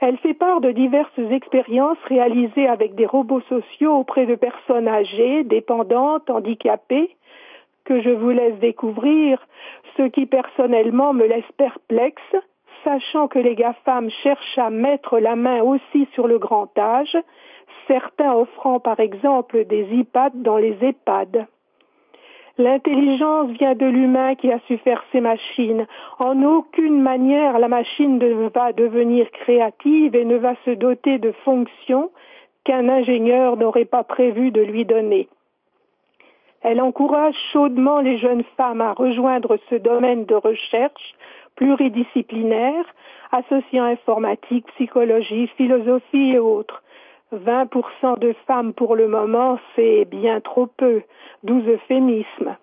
Elle 0.00 0.18
fait 0.18 0.34
part 0.34 0.60
de 0.60 0.70
diverses 0.70 1.18
expériences 1.30 1.98
réalisées 2.04 2.68
avec 2.68 2.94
des 2.94 3.06
robots 3.06 3.40
sociaux 3.48 3.94
auprès 3.94 4.26
de 4.26 4.36
personnes 4.36 4.86
âgées, 4.86 5.42
dépendantes, 5.44 6.30
handicapées, 6.30 7.16
que 7.84 8.00
je 8.00 8.10
vous 8.10 8.30
laisse 8.30 8.58
découvrir, 8.58 9.44
ce 9.96 10.02
qui 10.02 10.26
personnellement 10.26 11.14
me 11.14 11.26
laisse 11.26 11.50
perplexe, 11.56 12.36
sachant 12.88 13.28
que 13.28 13.38
les 13.38 13.54
GAFAM 13.54 14.08
cherchent 14.22 14.56
à 14.56 14.70
mettre 14.70 15.18
la 15.18 15.36
main 15.36 15.60
aussi 15.60 16.08
sur 16.14 16.26
le 16.26 16.38
grand 16.38 16.70
âge, 16.78 17.16
certains 17.86 18.34
offrant 18.34 18.80
par 18.80 18.98
exemple 18.98 19.66
des 19.66 19.84
iPads 19.92 20.30
dans 20.36 20.56
les 20.56 20.74
EHPAD. 20.80 21.46
L'intelligence 22.56 23.50
vient 23.50 23.74
de 23.74 23.84
l'humain 23.84 24.34
qui 24.36 24.50
a 24.50 24.58
su 24.66 24.78
faire 24.78 25.04
ces 25.12 25.20
machines. 25.20 25.86
En 26.18 26.42
aucune 26.42 27.02
manière 27.02 27.58
la 27.58 27.68
machine 27.68 28.18
ne 28.18 28.48
va 28.48 28.72
devenir 28.72 29.30
créative 29.32 30.16
et 30.16 30.24
ne 30.24 30.36
va 30.36 30.54
se 30.64 30.70
doter 30.70 31.18
de 31.18 31.32
fonctions 31.44 32.10
qu'un 32.64 32.88
ingénieur 32.88 33.58
n'aurait 33.58 33.84
pas 33.84 34.02
prévu 34.02 34.50
de 34.50 34.62
lui 34.62 34.86
donner. 34.86 35.28
Elle 36.62 36.80
encourage 36.80 37.36
chaudement 37.52 38.00
les 38.00 38.18
jeunes 38.18 38.44
femmes 38.56 38.80
à 38.80 38.92
rejoindre 38.92 39.58
ce 39.70 39.76
domaine 39.76 40.24
de 40.24 40.34
recherche 40.34 41.14
pluridisciplinaire, 41.58 42.84
associant 43.32 43.84
informatique, 43.84 44.64
psychologie, 44.74 45.48
philosophie 45.56 46.30
et 46.34 46.38
autres. 46.38 46.82
20% 47.34 48.18
de 48.20 48.32
femmes 48.46 48.72
pour 48.72 48.94
le 48.94 49.08
moment, 49.08 49.58
c'est 49.74 50.04
bien 50.04 50.40
trop 50.40 50.66
peu, 50.66 51.02
douze 51.42 51.66
euphémismes. 51.66 52.56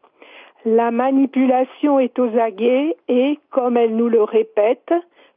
La 0.64 0.92
manipulation 0.92 2.00
est 2.00 2.18
aux 2.18 2.40
aguets 2.40 2.96
et, 3.10 3.38
comme 3.52 3.76
elle 3.76 3.98
nous 3.98 4.08
le 4.08 4.24
répète, 4.24 4.94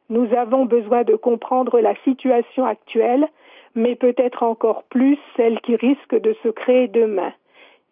nous 0.08 0.32
avons 0.34 0.64
besoin 0.64 1.02
de 1.02 1.16
comprendre 1.16 1.80
la 1.80 1.94
situation 2.04 2.64
actuelle, 2.64 3.28
mais 3.74 3.96
peut-être 3.96 4.44
encore 4.44 4.84
plus 4.84 5.18
celle 5.36 5.60
qui 5.60 5.74
risque 5.74 6.14
de 6.14 6.34
se 6.44 6.48
créer 6.48 6.86
demain. 6.86 7.32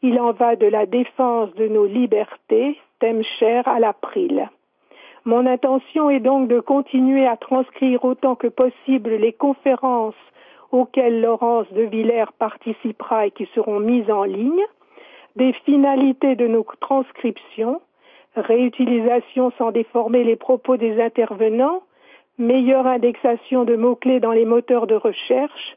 Il 0.02 0.20
en 0.20 0.30
va 0.32 0.54
de 0.54 0.66
la 0.66 0.86
défense 0.86 1.52
de 1.56 1.66
nos 1.66 1.86
libertés, 1.86 2.78
thème 3.00 3.24
cher 3.38 3.66
à 3.66 3.80
l'April. 3.80 4.48
Mon 5.26 5.44
intention 5.44 6.08
est 6.08 6.20
donc 6.20 6.46
de 6.46 6.60
continuer 6.60 7.26
à 7.26 7.36
transcrire 7.36 8.04
autant 8.04 8.36
que 8.36 8.46
possible 8.46 9.10
les 9.10 9.32
conférences 9.32 10.14
auxquelles 10.70 11.20
Laurence 11.20 11.66
de 11.72 11.82
Villers 11.82 12.30
participera 12.38 13.26
et 13.26 13.32
qui 13.32 13.46
seront 13.52 13.80
mises 13.80 14.08
en 14.08 14.22
ligne, 14.22 14.62
des 15.34 15.52
finalités 15.64 16.36
de 16.36 16.46
nos 16.46 16.64
transcriptions, 16.80 17.80
réutilisation 18.36 19.52
sans 19.58 19.72
déformer 19.72 20.22
les 20.22 20.36
propos 20.36 20.76
des 20.76 21.02
intervenants, 21.02 21.82
meilleure 22.38 22.86
indexation 22.86 23.64
de 23.64 23.74
mots-clés 23.74 24.20
dans 24.20 24.30
les 24.30 24.44
moteurs 24.44 24.86
de 24.86 24.94
recherche, 24.94 25.76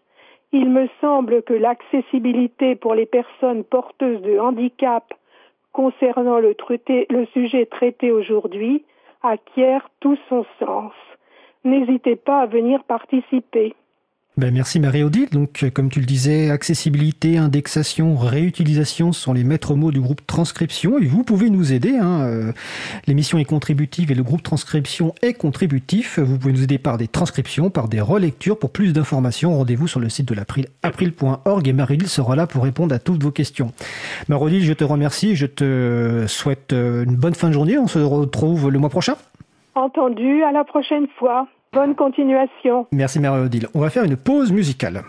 il 0.51 0.70
me 0.70 0.88
semble 1.01 1.41
que 1.41 1.56
l'accessibilité 1.56 2.75
pour 2.75 2.94
les 2.94 3.08
personnes 3.08 3.63
porteuses 3.63 4.22
de 4.22 4.38
handicap 4.38 5.12
concernant 5.72 6.38
le, 6.38 6.56
le 7.10 7.25
sujet 7.34 7.65
traité 7.65 8.12
aujourd'hui 8.12 8.84
acquiert 9.22 9.90
tout 10.00 10.18
son 10.30 10.46
sens. 10.60 10.94
N'hésitez 11.64 12.16
pas 12.16 12.42
à 12.42 12.46
venir 12.46 12.84
participer. 12.84 13.76
Ben 14.39 14.53
merci 14.53 14.79
Marie-Odile. 14.79 15.27
Donc, 15.31 15.63
euh, 15.63 15.69
comme 15.69 15.89
tu 15.89 16.00
le 16.00 16.05
disais, 16.05 16.50
accessibilité, 16.50 17.38
indexation, 17.38 18.15
réutilisation 18.15 19.12
sont 19.12 19.34
les 19.34 19.43
maîtres 19.43 19.75
mots 19.75 19.91
du 19.91 20.00
groupe 20.00 20.25
Transcription 20.25 20.98
et 20.98 21.08
vous 21.08 21.25
pouvez 21.25 21.50
nous 21.50 21.74
aider. 21.74 21.98
Hein. 21.98 22.22
Euh, 22.22 22.53
l'émission 23.05 23.38
est 23.38 23.43
contributive 23.43 24.13
et 24.13 24.15
le 24.15 24.24
groupe 24.24 24.41
Transcription 24.41 25.13
est 25.22 25.34
contributif. 25.34 26.19
Vous 26.19 26.38
pouvez 26.38 26.53
nous 26.53 26.63
aider 26.63 26.77
par 26.77 26.98
des 26.98 27.10
transcriptions, 27.10 27.69
par 27.69 27.89
des 27.89 28.00
relectures. 28.00 28.58
Pour 28.58 28.72
plus 28.72 28.93
d'informations, 28.93 29.58
rendez-vous 29.58 29.89
sur 29.89 30.00
le 30.00 30.08
site 30.08 30.29
de 30.29 30.36
l'April, 30.36 30.67
april.org 30.84 31.67
et 31.67 31.74
Marie-Odile 31.74 32.08
sera 32.08 32.38
là 32.38 32.48
pour 32.48 32.63
répondre 32.63 32.96
à 32.96 33.00
toutes 33.00 33.22
vos 33.22 33.31
questions. 33.31 33.74
Marie-Odile, 34.29 34.63
je 34.63 34.72
te 34.72 34.86
remercie. 34.86 35.36
Je 35.36 35.48
te 35.48 36.24
souhaite 36.29 36.72
euh, 36.72 37.03
une 37.03 37.17
bonne 37.17 37.36
fin 37.36 37.50
de 37.50 37.53
journée. 37.53 37.77
On 37.77 37.88
se 37.88 38.00
retrouve 38.00 38.69
le 38.69 38.79
mois 38.79 38.89
prochain. 38.89 39.15
Entendu, 39.75 40.43
à 40.43 40.53
la 40.53 40.63
prochaine 40.63 41.08
fois. 41.17 41.46
Bonne 41.72 41.96
continuation. 41.96 42.88
Merci 42.92 43.20
Marie-Odile. 43.20 43.68
On 43.76 43.80
va 43.80 43.92
faire 43.92 44.04
une 44.04 44.18
pause 44.18 44.52
musicale. 44.52 45.04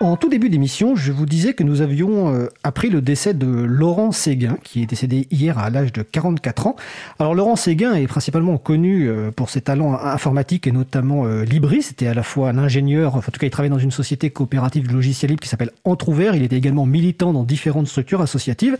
En 0.00 0.16
tout 0.16 0.28
début 0.28 0.50
d'émission, 0.50 0.96
je 0.96 1.12
vous 1.12 1.24
disais 1.24 1.54
que 1.54 1.62
nous 1.62 1.80
avions 1.80 2.34
euh, 2.34 2.48
appris 2.64 2.90
le 2.90 3.00
décès 3.00 3.32
de 3.32 3.46
Laurent 3.46 4.10
Séguin, 4.10 4.58
qui 4.64 4.82
est 4.82 4.86
décédé 4.86 5.28
hier 5.30 5.56
à 5.56 5.70
l'âge 5.70 5.92
de 5.92 6.02
44 6.02 6.66
ans. 6.66 6.76
Alors 7.20 7.34
Laurent 7.34 7.54
Séguin 7.54 7.94
est 7.94 8.08
principalement 8.08 8.58
connu 8.58 9.08
euh, 9.08 9.30
pour 9.30 9.50
ses 9.50 9.60
talents 9.60 9.94
informatiques 9.94 10.66
et 10.66 10.72
notamment 10.72 11.26
euh, 11.26 11.44
Libris. 11.44 11.82
C'était 11.82 12.08
à 12.08 12.14
la 12.14 12.24
fois 12.24 12.50
un 12.50 12.58
ingénieur, 12.58 13.14
en 13.14 13.20
tout 13.20 13.30
cas 13.30 13.46
il 13.46 13.50
travaillait 13.50 13.72
dans 13.72 13.78
une 13.78 13.92
société 13.92 14.30
coopérative 14.30 14.88
de 14.88 14.92
logiciel 14.92 15.30
libre 15.30 15.40
qui 15.40 15.48
s'appelle 15.48 15.70
Entrouvert. 15.84 16.34
Il 16.34 16.42
était 16.42 16.56
également 16.56 16.86
militant 16.86 17.32
dans 17.32 17.44
différentes 17.44 17.86
structures 17.86 18.20
associatives. 18.20 18.76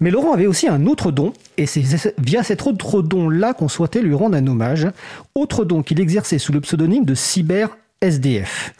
Mais 0.00 0.10
Laurent 0.10 0.32
avait 0.32 0.46
aussi 0.46 0.68
un 0.68 0.86
autre 0.86 1.12
don, 1.12 1.34
et 1.58 1.66
c'est 1.66 2.14
via 2.18 2.42
cet 2.42 2.66
autre 2.66 3.02
don-là 3.02 3.52
qu'on 3.52 3.68
souhaitait 3.68 4.00
lui 4.00 4.14
rendre 4.14 4.36
un 4.36 4.46
hommage. 4.46 4.88
Autre 5.34 5.66
don 5.66 5.82
qu'il 5.82 6.00
exerçait 6.00 6.38
sous 6.38 6.52
le 6.52 6.62
pseudonyme 6.62 7.04
de 7.04 7.14
Cyber 7.14 7.76
SDF. 8.00 8.72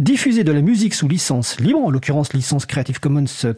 Diffuser 0.00 0.42
de 0.42 0.50
la 0.50 0.60
musique 0.60 0.92
sous 0.92 1.06
licence 1.06 1.60
libre, 1.60 1.78
en 1.78 1.90
l'occurrence 1.90 2.32
licence 2.32 2.66
Creative 2.66 2.98
Commons 2.98 3.26
euh, 3.44 3.54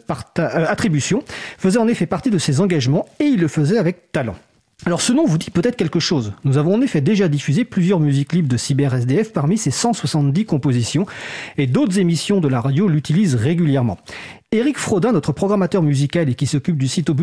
attribution, 0.67 1.23
faisait 1.57 1.79
en 1.79 1.87
effet 1.87 2.05
partie 2.05 2.29
de 2.29 2.37
ses 2.37 2.61
engagements 2.61 3.07
et 3.19 3.23
il 3.23 3.39
le 3.39 3.47
faisait 3.47 3.79
avec 3.79 4.11
talent. 4.11 4.35
Alors 4.85 5.01
ce 5.01 5.11
nom 5.13 5.25
vous 5.25 5.39
dit 5.39 5.49
peut-être 5.49 5.75
quelque 5.75 5.99
chose. 5.99 6.33
Nous 6.43 6.59
avons 6.59 6.75
en 6.75 6.81
effet 6.81 7.01
déjà 7.01 7.27
diffusé 7.27 7.65
plusieurs 7.65 7.99
musiques 7.99 8.33
libres 8.33 8.49
de 8.49 8.57
Cyber 8.57 8.93
SDF 8.93 9.33
parmi 9.33 9.57
ces 9.57 9.71
170 9.71 10.45
compositions 10.45 11.07
et 11.57 11.65
d'autres 11.65 11.97
émissions 11.97 12.39
de 12.39 12.47
la 12.47 12.61
radio 12.61 12.87
l'utilisent 12.87 13.33
régulièrement. 13.33 13.97
Eric 14.51 14.77
Frodin, 14.77 15.13
notre 15.13 15.31
programmateur 15.31 15.81
musical 15.81 16.29
et 16.29 16.35
qui 16.35 16.45
s'occupe 16.45 16.77
du 16.77 16.87
site 16.87 17.09
au 17.09 17.15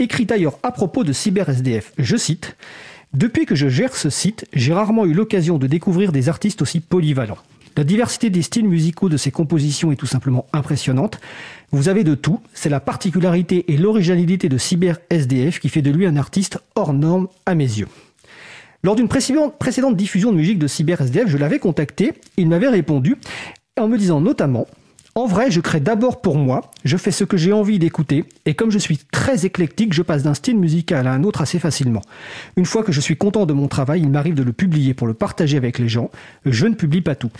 écrit 0.00 0.26
d'ailleurs 0.26 0.58
à 0.64 0.72
propos 0.72 1.04
de 1.04 1.12
Cyber 1.12 1.48
SDF, 1.48 1.92
je 1.96 2.16
cite, 2.16 2.56
Depuis 3.14 3.46
que 3.46 3.54
je 3.54 3.68
gère 3.68 3.94
ce 3.94 4.10
site, 4.10 4.46
j'ai 4.52 4.72
rarement 4.72 5.06
eu 5.06 5.12
l'occasion 5.12 5.58
de 5.58 5.68
découvrir 5.68 6.10
des 6.10 6.28
artistes 6.28 6.60
aussi 6.60 6.80
polyvalents. 6.80 7.38
La 7.76 7.84
diversité 7.84 8.30
des 8.30 8.40
styles 8.40 8.66
musicaux 8.66 9.10
de 9.10 9.18
ses 9.18 9.30
compositions 9.30 9.92
est 9.92 9.96
tout 9.96 10.06
simplement 10.06 10.46
impressionnante. 10.54 11.20
Vous 11.72 11.90
avez 11.90 12.04
de 12.04 12.14
tout, 12.14 12.40
c'est 12.54 12.70
la 12.70 12.80
particularité 12.80 13.70
et 13.70 13.76
l'originalité 13.76 14.48
de 14.48 14.56
Cyber 14.56 14.98
SDF 15.10 15.60
qui 15.60 15.68
fait 15.68 15.82
de 15.82 15.90
lui 15.90 16.06
un 16.06 16.16
artiste 16.16 16.58
hors 16.74 16.94
norme 16.94 17.28
à 17.44 17.54
mes 17.54 17.64
yeux. 17.64 17.88
Lors 18.82 18.96
d'une 18.96 19.08
précédente 19.08 19.96
diffusion 19.96 20.32
de 20.32 20.38
musique 20.38 20.58
de 20.58 20.66
Cyber 20.66 21.02
SDF, 21.02 21.28
je 21.28 21.36
l'avais 21.36 21.58
contacté, 21.58 22.14
il 22.38 22.48
m'avait 22.48 22.68
répondu 22.68 23.16
en 23.78 23.88
me 23.88 23.98
disant 23.98 24.22
notamment 24.22 24.66
en 25.16 25.26
vrai, 25.26 25.50
je 25.50 25.62
crée 25.62 25.80
d'abord 25.80 26.20
pour 26.20 26.36
moi, 26.36 26.70
je 26.84 26.98
fais 26.98 27.10
ce 27.10 27.24
que 27.24 27.38
j'ai 27.38 27.52
envie 27.52 27.78
d'écouter, 27.78 28.26
et 28.44 28.52
comme 28.52 28.70
je 28.70 28.78
suis 28.78 28.98
très 28.98 29.46
éclectique, 29.46 29.94
je 29.94 30.02
passe 30.02 30.22
d'un 30.22 30.34
style 30.34 30.58
musical 30.58 31.06
à 31.06 31.12
un 31.12 31.24
autre 31.24 31.40
assez 31.40 31.58
facilement. 31.58 32.02
Une 32.58 32.66
fois 32.66 32.84
que 32.84 32.92
je 32.92 33.00
suis 33.00 33.16
content 33.16 33.46
de 33.46 33.54
mon 33.54 33.66
travail, 33.66 34.02
il 34.02 34.10
m'arrive 34.10 34.34
de 34.34 34.42
le 34.42 34.52
publier 34.52 34.92
pour 34.92 35.06
le 35.06 35.14
partager 35.14 35.56
avec 35.56 35.78
les 35.78 35.88
gens. 35.88 36.10
Je 36.44 36.66
ne 36.66 36.74
publie 36.74 37.00
pas 37.00 37.14
tout. 37.14 37.30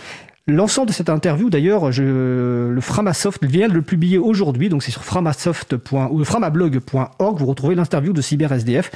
L'ensemble 0.49 0.87
de 0.87 0.93
cette 0.93 1.09
interview, 1.09 1.49
d'ailleurs, 1.49 1.91
le 1.91 2.79
Framasoft 2.79 3.43
vient 3.43 3.67
de 3.67 3.73
le 3.73 3.81
publier 3.81 4.17
aujourd'hui, 4.17 4.69
donc 4.69 4.81
c'est 4.81 4.91
sur 4.91 5.03
framasoft. 5.03 5.75
ou 5.91 6.23
framablog.org, 6.23 7.37
vous 7.37 7.45
retrouvez 7.45 7.75
l'interview 7.75 8.13
de 8.13 8.21
CyberSDF. 8.21 8.89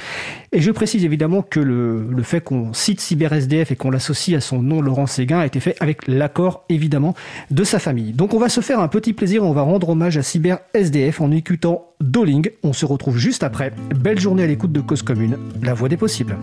Et 0.52 0.62
je 0.62 0.70
précise 0.70 1.04
évidemment 1.04 1.42
que 1.42 1.60
le, 1.60 2.22
fait 2.22 2.40
qu'on 2.40 2.72
cite 2.72 3.02
CyberSDF 3.02 3.70
et 3.70 3.76
qu'on 3.76 3.90
l'associe 3.90 4.34
à 4.34 4.40
son 4.40 4.62
nom 4.62 4.80
Laurent 4.80 5.06
Séguin 5.06 5.40
a 5.40 5.46
été 5.46 5.60
fait 5.60 5.76
avec 5.80 6.08
l'accord 6.08 6.64
évidemment 6.70 7.14
de 7.50 7.64
sa 7.64 7.78
famille. 7.78 8.12
Donc 8.12 8.32
on 8.32 8.38
va 8.38 8.48
se 8.48 8.62
faire 8.62 8.80
un 8.80 8.88
petit 8.88 9.12
plaisir, 9.12 9.44
on 9.44 9.52
va 9.52 9.60
rendre 9.60 9.90
hommage 9.90 10.16
à 10.16 10.22
CyberSDF 10.22 11.20
en 11.20 11.30
écoutant 11.32 11.92
Doling. 12.00 12.48
On 12.62 12.72
se 12.72 12.86
retrouve 12.86 13.18
juste 13.18 13.42
après. 13.42 13.74
Belle 13.94 14.18
journée 14.18 14.44
à 14.44 14.46
l'écoute 14.46 14.72
de 14.72 14.80
Cause 14.80 15.02
Commune, 15.02 15.36
la 15.62 15.74
voix 15.74 15.90
des 15.90 15.98
possibles. 15.98 16.38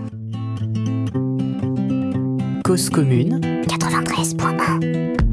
Cause 2.63 2.91
Commune 2.91 3.39
93.1 3.39 3.88
Nous 4.19 5.28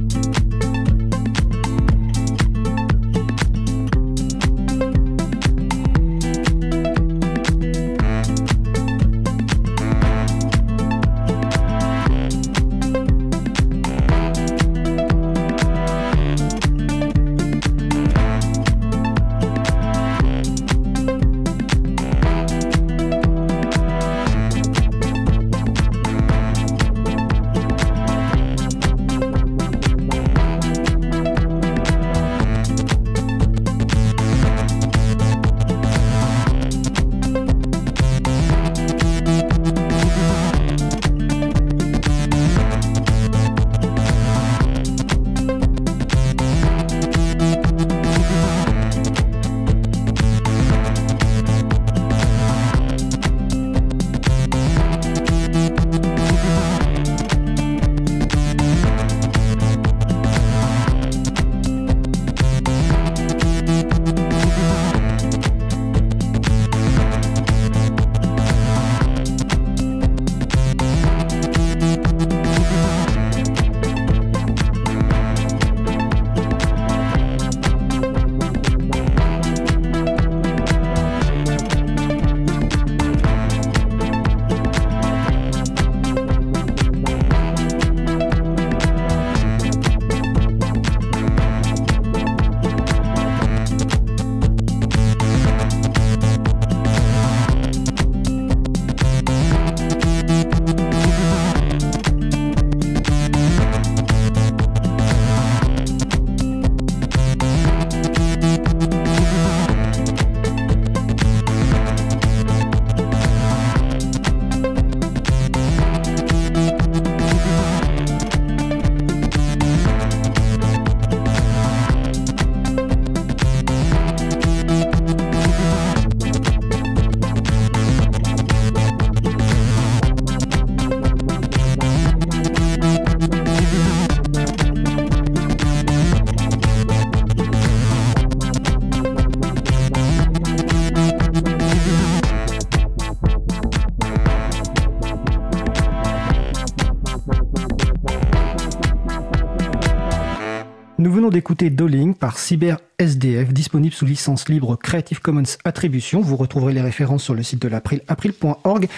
d'écouter 151.36 151.68
Dolling 151.68 152.14
par 152.14 152.38
Cyber 152.38 152.78
SDF, 152.98 153.52
disponible 153.52 153.94
sous 153.94 154.06
licence 154.06 154.48
libre 154.48 154.74
Creative 154.74 155.20
Commons 155.20 155.58
Attribution. 155.66 156.22
Vous 156.22 156.34
retrouverez 156.34 156.72
les 156.72 156.80
références 156.80 157.24
sur 157.24 157.34
le 157.34 157.42
site 157.42 157.60
de 157.60 157.68
l'April, 157.68 158.00
april.org, 158.08 158.88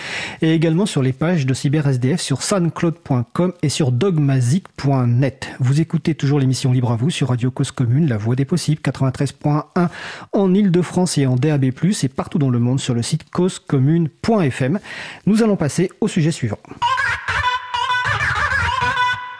et 0.40 0.54
également 0.54 0.86
sur 0.86 1.02
les 1.02 1.12
pages 1.12 1.46
de 1.46 1.52
Cyber 1.52 1.88
SDF 1.88 2.20
sur 2.20 2.44
soundcloud.com 2.44 3.54
et 3.60 3.68
sur 3.68 3.90
dogmazic.net. 3.90 5.48
Vous 5.58 5.80
écoutez 5.80 6.14
toujours 6.14 6.38
l'émission 6.38 6.70
Libre 6.70 6.92
à 6.92 6.96
vous 6.96 7.10
sur 7.10 7.30
Radio 7.30 7.50
Cause 7.50 7.72
Commune, 7.72 8.08
la 8.08 8.18
voix 8.18 8.36
des 8.36 8.44
possibles, 8.44 8.82
93.1 8.84 9.88
en 10.32 10.54
Ile-de-France 10.54 11.18
et 11.18 11.26
en 11.26 11.34
DAB+, 11.34 11.64
et 11.64 12.08
partout 12.08 12.38
dans 12.38 12.50
le 12.50 12.60
monde 12.60 12.78
sur 12.78 12.94
le 12.94 13.02
site 13.02 13.28
causecommune.fm. 13.30 14.78
Nous 15.26 15.42
allons 15.42 15.56
passer 15.56 15.90
au 16.00 16.06
sujet 16.06 16.30
suivant. 16.30 16.60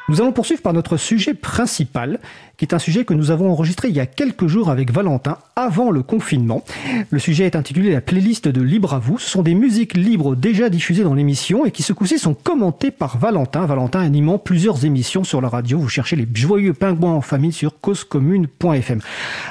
Nous 0.09 0.23
allons 0.23 0.33
poursuivre 0.33 0.63
par 0.63 0.73
notre 0.73 0.97
sujet 0.97 1.35
principal, 1.35 2.19
qui 2.57 2.65
est 2.65 2.73
un 2.73 2.79
sujet 2.79 3.05
que 3.05 3.13
nous 3.13 3.31
avons 3.31 3.51
enregistré 3.51 3.89
il 3.89 3.95
y 3.95 4.01
a 4.01 4.07
quelques 4.07 4.47
jours 4.47 4.71
avec 4.71 4.91
Valentin, 4.91 5.37
avant 5.55 5.91
le 5.91 6.03
confinement. 6.03 6.65
Le 7.11 7.19
sujet 7.19 7.45
est 7.45 7.57
intitulé 7.57 7.93
La 7.93 8.01
playlist 8.01 8.49
de 8.49 8.63
Libre 8.63 8.95
à 8.95 8.99
vous. 8.99 9.19
Ce 9.19 9.29
sont 9.29 9.43
des 9.43 9.53
musiques 9.53 9.95
libres 9.95 10.35
déjà 10.35 10.71
diffusées 10.71 11.05
dans 11.05 11.13
l'émission 11.13 11.67
et 11.67 11.71
qui 11.71 11.83
ce 11.83 11.93
coup-ci 11.93 12.19
sont 12.19 12.33
commentées 12.33 12.91
par 12.91 13.19
Valentin. 13.19 13.67
Valentin 13.67 14.01
animant 14.01 14.39
plusieurs 14.39 14.87
émissions 14.87 15.25
sur 15.25 15.43
la 15.43 15.51
radio. 15.51 15.79
Vous 15.79 15.91
cherchez 15.91 16.17
les 16.17 16.27
joyeux 16.33 16.73
pingouins 16.73 17.13
en 17.13 17.21
famille 17.21 17.53
sur 17.53 17.79
causecommune.fm. 17.79 19.01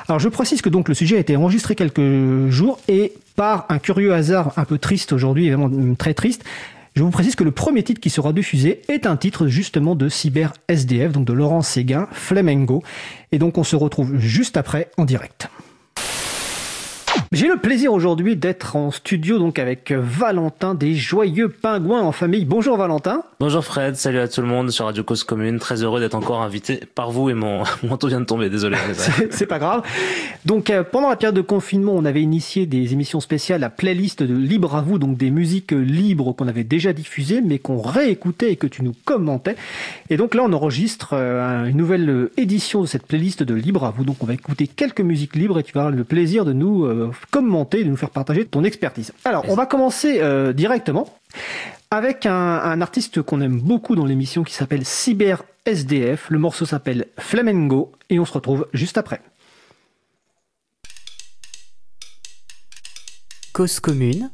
Alors 0.07 0.19
je 0.19 0.29
précise 0.29 0.63
que 0.63 0.69
donc 0.69 0.89
le 0.89 0.95
sujet 0.95 1.17
a 1.17 1.19
été 1.19 1.37
enregistré 1.37 1.75
quelques 1.75 2.49
jours 2.49 2.79
et 2.87 3.13
par 3.35 3.67
un 3.69 3.77
curieux 3.77 4.15
hasard 4.15 4.53
un 4.57 4.65
peu 4.65 4.79
triste 4.79 5.13
aujourd'hui, 5.13 5.51
vraiment 5.51 5.69
très 5.95 6.15
triste, 6.15 6.43
je 6.97 7.03
vous 7.03 7.11
précise 7.11 7.35
que 7.35 7.43
le 7.43 7.51
premier 7.51 7.83
titre 7.83 8.01
qui 8.01 8.09
sera 8.09 8.33
diffusé 8.33 8.81
est 8.89 9.05
un 9.05 9.17
titre 9.17 9.45
justement 9.45 9.95
de 9.95 10.09
Cyber 10.09 10.53
SDF, 10.67 11.11
donc 11.11 11.25
de 11.25 11.33
Laurent 11.33 11.61
Séguin, 11.61 12.07
Flamengo. 12.11 12.81
Et 13.31 13.37
donc 13.37 13.59
on 13.59 13.63
se 13.63 13.75
retrouve 13.75 14.17
juste 14.17 14.57
après 14.57 14.89
en 14.97 15.05
direct. 15.05 15.47
J'ai 17.33 17.49
le 17.49 17.57
plaisir 17.57 17.91
aujourd'hui 17.91 18.37
d'être 18.37 18.77
en 18.77 18.89
studio 18.89 19.37
donc 19.37 19.59
avec 19.59 19.91
Valentin 19.91 20.75
des 20.75 20.95
Joyeux 20.95 21.49
Pingouins 21.49 22.01
en 22.01 22.13
famille. 22.13 22.45
Bonjour 22.45 22.77
Valentin. 22.77 23.21
Bonjour 23.41 23.65
Fred, 23.65 23.97
salut 23.97 24.19
à 24.19 24.29
tout 24.29 24.39
le 24.39 24.47
monde 24.47 24.71
sur 24.71 24.85
Radio 24.85 25.03
Cause 25.03 25.25
Commune. 25.25 25.59
Très 25.59 25.83
heureux 25.83 25.99
d'être 25.99 26.15
encore 26.15 26.41
invité 26.41 26.79
par 26.95 27.11
vous 27.11 27.29
et 27.29 27.33
mon 27.33 27.63
manteau 27.83 28.07
vient 28.07 28.21
de 28.21 28.25
tomber, 28.25 28.49
désolé. 28.49 28.77
C'est 29.29 29.45
pas 29.45 29.59
grave. 29.59 29.81
Donc 30.45 30.69
euh, 30.69 30.83
pendant 30.89 31.09
la 31.09 31.17
période 31.17 31.35
de 31.35 31.41
confinement, 31.41 31.91
on 31.95 32.05
avait 32.05 32.21
initié 32.21 32.65
des 32.65 32.93
émissions 32.93 33.19
spéciales, 33.19 33.59
la 33.59 33.69
playlist 33.69 34.23
de 34.23 34.33
Libre 34.33 34.77
à 34.77 34.81
vous, 34.81 34.97
donc 34.97 35.17
des 35.17 35.29
musiques 35.29 35.73
libres 35.73 36.31
qu'on 36.31 36.47
avait 36.47 36.63
déjà 36.63 36.93
diffusées 36.93 37.41
mais 37.41 37.59
qu'on 37.59 37.81
réécoutait 37.81 38.53
et 38.53 38.55
que 38.55 38.67
tu 38.67 38.83
nous 38.83 38.95
commentais. 39.03 39.57
Et 40.09 40.15
donc 40.15 40.33
là, 40.33 40.43
on 40.45 40.53
enregistre 40.53 41.09
euh, 41.11 41.65
une 41.65 41.75
nouvelle 41.75 42.29
édition 42.37 42.81
de 42.81 42.87
cette 42.87 43.05
playlist 43.05 43.43
de 43.43 43.53
Libre 43.53 43.83
à 43.83 43.91
vous. 43.91 44.05
Donc 44.05 44.23
on 44.23 44.25
va 44.25 44.33
écouter 44.33 44.65
quelques 44.67 45.01
musiques 45.01 45.35
libres 45.35 45.59
et 45.59 45.63
tu 45.63 45.73
vas 45.73 45.81
avoir 45.81 45.95
le 45.95 46.05
plaisir 46.05 46.45
de 46.45 46.53
nous 46.53 46.85
euh, 46.85 47.11
commenter, 47.31 47.83
de 47.83 47.89
nous 47.89 47.97
faire 47.97 48.09
partager 48.09 48.45
ton 48.45 48.63
expertise. 48.63 49.13
Alors, 49.25 49.45
on 49.49 49.55
va 49.55 49.65
commencer 49.65 50.19
euh, 50.21 50.53
directement 50.53 51.17
avec 51.91 52.25
un, 52.25 52.81
artiste 52.81 53.21
qu'on 53.21 53.41
aime 53.41 53.59
beaucoup 53.59 53.95
dans 53.95 54.05
l'émission 54.05 54.43
qui 54.43 54.53
s'appelle 54.53 54.85
Cyber 54.85 55.43
SDF. 55.65 56.29
Le 56.29 56.39
morceau 56.39 56.65
s'appelle 56.65 57.07
Flamengo 57.17 57.91
et 58.09 58.19
on 58.19 58.25
se 58.25 58.33
retrouve 58.33 58.67
juste 58.73 58.97
après. 58.97 59.21
Cause 63.53 63.79
commune 63.79 64.29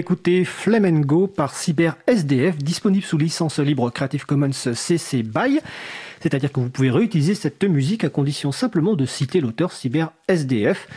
d'écouter 0.00 0.46
Flamengo 0.46 1.26
par 1.26 1.54
Cyber 1.54 1.94
SDF, 2.06 2.56
disponible 2.56 3.04
sous 3.04 3.18
licence 3.18 3.58
libre 3.58 3.90
Creative 3.90 4.24
Commons 4.24 4.50
CC 4.50 5.22
BY. 5.22 5.60
C'est-à-dire 6.20 6.50
que 6.50 6.58
vous 6.58 6.70
pouvez 6.70 6.90
réutiliser 6.90 7.34
cette 7.34 7.62
musique 7.64 8.02
à 8.02 8.08
condition 8.08 8.50
simplement 8.50 8.94
de 8.94 9.04
citer 9.04 9.42
l'auteur 9.42 9.72
Cyber 9.72 10.10
SDF. 10.26 10.88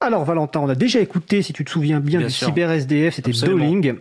Alors 0.00 0.24
Valentin, 0.24 0.60
on 0.60 0.70
a 0.70 0.74
déjà 0.74 1.00
écouté, 1.00 1.42
si 1.42 1.52
tu 1.52 1.66
te 1.66 1.70
souviens 1.70 2.00
bien, 2.00 2.18
du 2.18 2.30
Cyber 2.30 2.70
SDF, 2.70 3.16
c'était 3.16 3.32
Doling. 3.32 3.96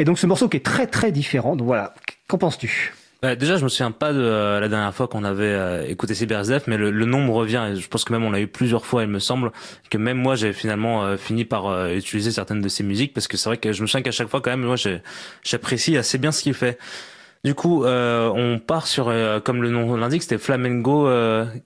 Et 0.00 0.04
donc 0.04 0.18
ce 0.18 0.26
morceau 0.26 0.48
qui 0.48 0.56
est 0.56 0.66
très 0.66 0.88
très 0.88 1.12
différent. 1.12 1.54
Donc 1.54 1.68
voilà, 1.68 1.94
qu'en 2.26 2.38
penses-tu? 2.38 2.92
Bah, 3.26 3.34
déjà, 3.34 3.56
je 3.56 3.64
me 3.64 3.68
souviens 3.68 3.90
pas 3.90 4.12
de 4.12 4.20
euh, 4.20 4.60
la 4.60 4.68
dernière 4.68 4.94
fois 4.94 5.08
qu'on 5.08 5.24
avait 5.24 5.46
euh, 5.46 5.84
écouté 5.88 6.14
CyberSDF, 6.14 6.68
mais 6.68 6.76
le, 6.76 6.92
le, 6.92 7.04
nom 7.06 7.24
me 7.24 7.32
revient. 7.32 7.72
Et 7.72 7.74
je 7.74 7.88
pense 7.88 8.04
que 8.04 8.12
même 8.12 8.22
on 8.22 8.30
l'a 8.30 8.38
eu 8.38 8.46
plusieurs 8.46 8.86
fois, 8.86 9.02
il 9.02 9.08
me 9.08 9.18
semble, 9.18 9.50
que 9.90 9.98
même 9.98 10.16
moi, 10.16 10.36
j'ai 10.36 10.52
finalement 10.52 11.02
euh, 11.02 11.16
fini 11.16 11.44
par 11.44 11.88
utiliser 11.88 12.30
certaines 12.30 12.60
de 12.60 12.68
ses 12.68 12.84
musiques, 12.84 13.12
parce 13.14 13.26
que 13.26 13.36
c'est 13.36 13.48
vrai 13.48 13.56
que 13.56 13.72
je 13.72 13.82
me 13.82 13.88
souviens 13.88 14.02
qu'à 14.02 14.12
chaque 14.12 14.28
fois, 14.28 14.40
quand 14.40 14.50
même, 14.50 14.62
moi, 14.62 14.76
j'apprécie 15.42 15.96
assez 15.96 16.18
bien 16.18 16.30
ce 16.30 16.40
qu'il 16.40 16.54
fait. 16.54 16.78
Du 17.42 17.54
coup, 17.54 17.84
on 17.84 18.60
part 18.64 18.86
sur, 18.86 19.12
comme 19.42 19.60
le 19.60 19.70
nom 19.70 19.96
l'indique, 19.96 20.22
c'était 20.22 20.38
Flamengo, 20.38 21.08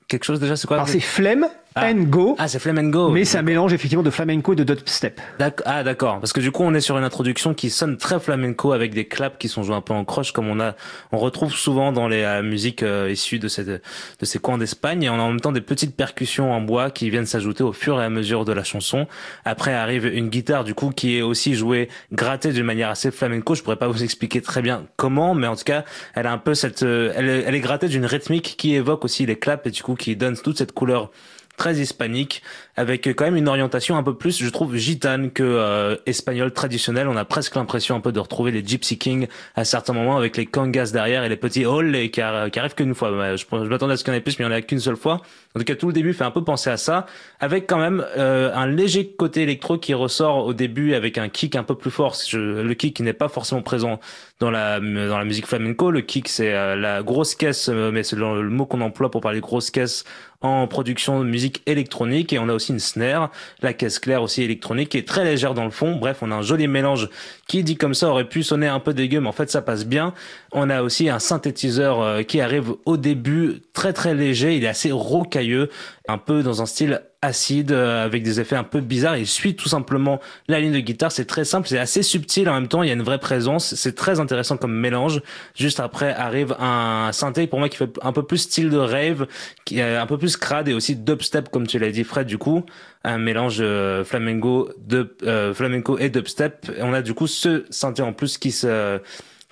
quelque 0.09 0.25
chose 0.25 0.41
déjà, 0.41 0.57
c'est 0.57 0.67
quoi? 0.67 0.87
C'est 0.87 1.01
Flemme 1.01 1.47
ah. 1.77 1.93
Go. 1.93 2.35
Ah, 2.39 2.49
c'est 2.49 2.59
flamenco. 2.59 3.11
Mais 3.11 3.25
c'est 3.25 3.39
un 3.39 3.43
mélange 3.43 3.73
effectivement 3.73 4.03
de 4.03 4.11
flamenco 4.11 4.53
et 4.53 4.57
de 4.57 4.65
dubstep. 4.65 5.21
Ah, 5.65 5.85
d'accord. 5.85 6.19
Parce 6.19 6.33
que 6.33 6.41
du 6.41 6.51
coup, 6.51 6.65
on 6.65 6.75
est 6.75 6.81
sur 6.81 6.99
une 6.99 7.05
introduction 7.05 7.55
qui 7.55 7.71
sonne 7.71 7.97
très 7.97 8.19
flamenco 8.19 8.73
avec 8.73 8.93
des 8.93 9.07
claps 9.07 9.37
qui 9.39 9.49
sont 9.49 9.63
joués 9.63 9.77
un 9.77 9.81
peu 9.81 9.93
en 9.93 10.05
croche, 10.05 10.33
comme 10.33 10.49
on 10.49 10.59
a, 10.59 10.75
on 11.13 11.19
retrouve 11.19 11.53
souvent 11.53 11.93
dans 11.93 12.09
les 12.09 12.23
euh, 12.23 12.43
musiques 12.43 12.83
euh, 12.83 13.11
issues 13.11 13.39
de 13.39 13.47
cette, 13.47 13.69
de 13.69 13.81
ces 14.23 14.39
coins 14.41 14.59
d'Espagne. 14.59 15.05
Et 15.05 15.11
on 15.11 15.15
a 15.15 15.23
en 15.23 15.29
même 15.29 15.41
temps 15.41 15.53
des 15.53 15.61
petites 15.61 15.95
percussions 15.95 16.53
en 16.53 16.61
bois 16.61 16.91
qui 16.91 17.09
viennent 17.09 17.27
s'ajouter 17.27 17.63
au 17.63 17.73
fur 17.73 18.01
et 18.01 18.05
à 18.05 18.11
mesure 18.11 18.45
de 18.45 18.53
la 18.53 18.65
chanson. 18.65 19.07
Après 19.45 19.73
arrive 19.73 20.07
une 20.07 20.29
guitare 20.29 20.65
du 20.65 20.75
coup 20.75 20.91
qui 20.91 21.19
est 21.19 21.23
aussi 21.23 21.55
jouée, 21.55 21.89
grattée 22.13 22.53
d'une 22.53 22.67
manière 22.67 22.91
assez 22.91 23.13
flamenco. 23.13 23.55
Je 23.55 23.63
pourrais 23.63 23.77
pas 23.77 23.89
vous 23.89 24.03
expliquer 24.03 24.41
très 24.41 24.63
bien 24.63 24.87
comment, 24.97 25.35
mais 25.35 25.47
en 25.47 25.55
tout 25.55 25.65
cas, 25.65 25.85
elle 26.15 26.27
a 26.27 26.33
un 26.33 26.39
peu 26.39 26.55
cette, 26.55 26.83
euh, 26.83 27.13
elle, 27.15 27.29
elle 27.29 27.55
est 27.55 27.61
grattée 27.61 27.89
d'une 27.89 28.07
rythmique 28.07 28.57
qui 28.59 28.75
évoque 28.75 29.05
aussi 29.05 29.25
les 29.25 29.39
claps 29.39 29.67
et 29.67 29.71
du 29.71 29.83
coup 29.83 29.95
qui 29.95 30.17
donne 30.17 30.37
toute 30.37 30.59
cette 30.59 30.73
couleur 30.73 31.11
très 31.61 31.75
hispanique, 31.75 32.43
avec 32.75 33.07
quand 33.07 33.25
même 33.27 33.37
une 33.37 33.47
orientation 33.47 33.99
un 33.99 34.03
peu 34.03 34.15
plus, 34.15 34.43
je 34.43 34.49
trouve, 34.49 34.77
gitane 34.77 35.31
que 35.31 35.43
euh, 35.43 35.95
espagnol 36.07 36.55
traditionnel. 36.55 37.07
On 37.07 37.19
a 37.19 37.27
presque 37.27 37.55
l'impression 37.57 37.95
un 37.95 38.01
peu 38.01 38.13
de 38.13 38.19
retrouver 38.19 38.51
les 38.51 38.65
Gypsy 38.65 38.97
Kings 38.97 39.27
à 39.57 39.67
certains 39.67 39.93
moments, 39.93 40.17
avec 40.17 40.39
les 40.39 40.47
congas 40.47 40.91
derrière 40.91 41.23
et 41.23 41.29
les 41.29 41.37
petits 41.37 41.67
halls 41.67 41.93
qui, 41.93 42.13
qui 42.13 42.21
arrivent 42.23 42.75
qu'une 42.75 42.95
fois. 42.95 43.37
Je, 43.37 43.45
m'attendais 43.69 43.93
à 43.93 43.97
ce 43.99 44.05
qu'il 44.05 44.15
y 44.15 44.17
en 44.17 44.19
ait 44.19 44.23
plus, 44.23 44.39
mais 44.39 44.47
il 44.47 44.49
n'y 44.49 44.55
en 44.55 44.57
a 44.57 44.63
qu'une 44.63 44.81
seule 44.81 44.97
fois. 44.97 45.21
En 45.55 45.59
tout 45.59 45.65
cas, 45.67 45.75
tout 45.75 45.89
le 45.89 45.93
début 45.93 46.15
fait 46.15 46.25
un 46.25 46.31
peu 46.31 46.43
penser 46.43 46.71
à 46.71 46.79
ça, 46.79 47.05
avec 47.41 47.67
quand 47.67 47.79
même 47.79 48.07
euh, 48.17 48.51
un 48.55 48.67
léger 48.67 49.11
côté 49.11 49.43
électro 49.43 49.77
qui 49.77 49.93
ressort 49.93 50.47
au 50.47 50.55
début 50.55 50.95
avec 50.95 51.19
un 51.19 51.29
kick 51.29 51.57
un 51.57 51.63
peu 51.63 51.75
plus 51.75 51.91
fort. 51.91 52.17
le 52.33 52.73
kick 52.73 53.01
n'est 53.01 53.13
pas 53.13 53.29
forcément 53.29 53.61
présent 53.61 54.01
dans 54.39 54.51
la 54.51 54.81
dans 54.81 55.19
la 55.19 55.25
musique 55.27 55.47
flamenco. 55.47 55.91
Le 55.91 56.01
kick, 56.01 56.27
c'est 56.31 56.55
euh, 56.55 56.75
la 56.75 57.03
grosse 57.03 57.35
caisse, 57.35 57.69
mais 57.69 58.03
c'est 58.03 58.17
le, 58.17 58.41
le 58.41 58.49
mot 58.49 58.65
qu'on 58.65 58.81
emploie 58.81 59.11
pour 59.11 59.21
parler 59.21 59.41
grosse 59.41 59.71
caisse 59.71 60.07
en 60.43 60.67
production 60.67 61.21
de 61.21 61.25
musique 61.25 61.63
électronique 61.67 62.33
et 62.33 62.39
on 62.39 62.49
a 62.49 62.55
aussi 62.55 62.73
une 62.73 62.79
snare, 62.79 63.31
la 63.61 63.73
caisse 63.73 63.99
claire 63.99 64.23
aussi 64.23 64.43
électronique 64.43 64.91
qui 64.91 64.99
est 64.99 65.07
très 65.07 65.25
légère 65.25 65.55
dans 65.55 65.65
le 65.65 65.71
fond. 65.71 65.97
Bref, 65.97 66.19
on 66.23 66.31
a 66.31 66.37
un 66.37 66.43
joli 66.43 66.67
mélange 66.67 67.09
qui 67.47 67.63
dit 67.63 67.77
comme 67.77 67.95
ça 67.95 68.09
aurait 68.09 68.29
pu 68.29 68.43
sonner 68.43 68.67
un 68.69 68.81
peu 68.81 68.95
dégueu 68.95 69.21
mais 69.21 69.29
en 69.29 69.33
fait 69.33 69.51
ça 69.51 69.61
passe 69.61 69.85
bien. 69.85 70.15
On 70.53 70.71
a 70.71 70.83
aussi 70.83 71.09
un 71.09 71.19
synthétiseur 71.19 72.01
euh, 72.01 72.23
qui 72.23 72.41
arrive 72.41 72.73
au 72.87 72.97
début 72.97 73.63
très 73.75 73.93
très 73.93 74.15
léger, 74.15 74.57
il 74.57 74.65
est 74.65 74.69
assez 74.69 74.93
rocailleux, 74.93 75.69
un 76.09 76.19
peu 76.19 76.43
dans 76.43 76.63
un 76.63 76.67
style 76.67 77.03
acide 77.23 77.73
euh, 77.73 78.05
avec 78.05 78.23
des 78.23 78.41
effets 78.41 78.57
un 78.57 78.65
peu 78.65 78.81
bizarres. 78.81 79.17
Il 79.17 79.27
suit 79.27 79.55
tout 79.55 79.69
simplement 79.69 80.21
la 80.49 80.61
ligne 80.61 80.73
de 80.73 80.81
guitare. 80.81 81.13
C'est 81.13 81.27
très 81.27 81.45
simple, 81.45 81.69
c'est 81.69 81.79
assez 81.79 82.03
subtil 82.03 82.49
en 82.49 82.55
même 82.55 82.69
temps. 82.69 82.83
Il 82.83 82.87
y 82.87 82.91
a 82.91 82.95
une 82.95 83.03
vraie 83.03 83.19
présence. 83.19 83.75
C'est 83.75 83.95
très 83.95 84.21
intéressant 84.21 84.57
comme 84.57 84.73
mélange. 84.73 85.21
Juste 85.55 85.81
après 85.81 86.13
arrive 86.13 86.57
un 86.59 87.11
synthé 87.13 87.47
pour 87.47 87.59
moi 87.59 87.69
qui 87.69 87.77
fait 87.77 87.91
un 88.03 88.13
peu 88.13 88.23
plus 88.23 88.39
style 88.39 88.71
de 88.71 88.79
rave, 88.79 89.27
qui 89.65 89.81
est 89.81 89.97
un 89.97 90.07
peu 90.07 90.17
plus 90.17 90.37
crade 90.37 90.69
et 90.69 90.73
aussi 90.73 90.97
dubstep 90.97 91.51
comme 91.51 91.67
tu 91.67 91.79
l'as 91.79 91.91
dit 91.91 92.05
Fred. 92.05 92.27
Du 92.27 92.39
coup, 92.39 92.65
un 93.05 93.19
mélange 93.19 93.59
euh, 93.61 94.05
flamenco, 94.05 94.71
de 94.79 95.17
euh, 95.25 95.53
flamenco 95.53 95.99
et 95.99 96.09
dubstep. 96.09 96.71
on 96.81 96.95
a 96.95 97.03
du 97.03 97.13
coup 97.13 97.27
ce 97.27 97.65
synthé 97.71 98.03
en 98.03 98.13
plus 98.13 98.39
qui 98.39 98.51
se 98.51 99.01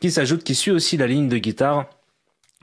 qui 0.01 0.11
s'ajoute, 0.11 0.45
qui 0.45 0.55
suit 0.55 0.71
aussi 0.71 0.97
la 0.97 1.07
ligne 1.07 1.29
de 1.29 1.39
guitare 1.39 1.87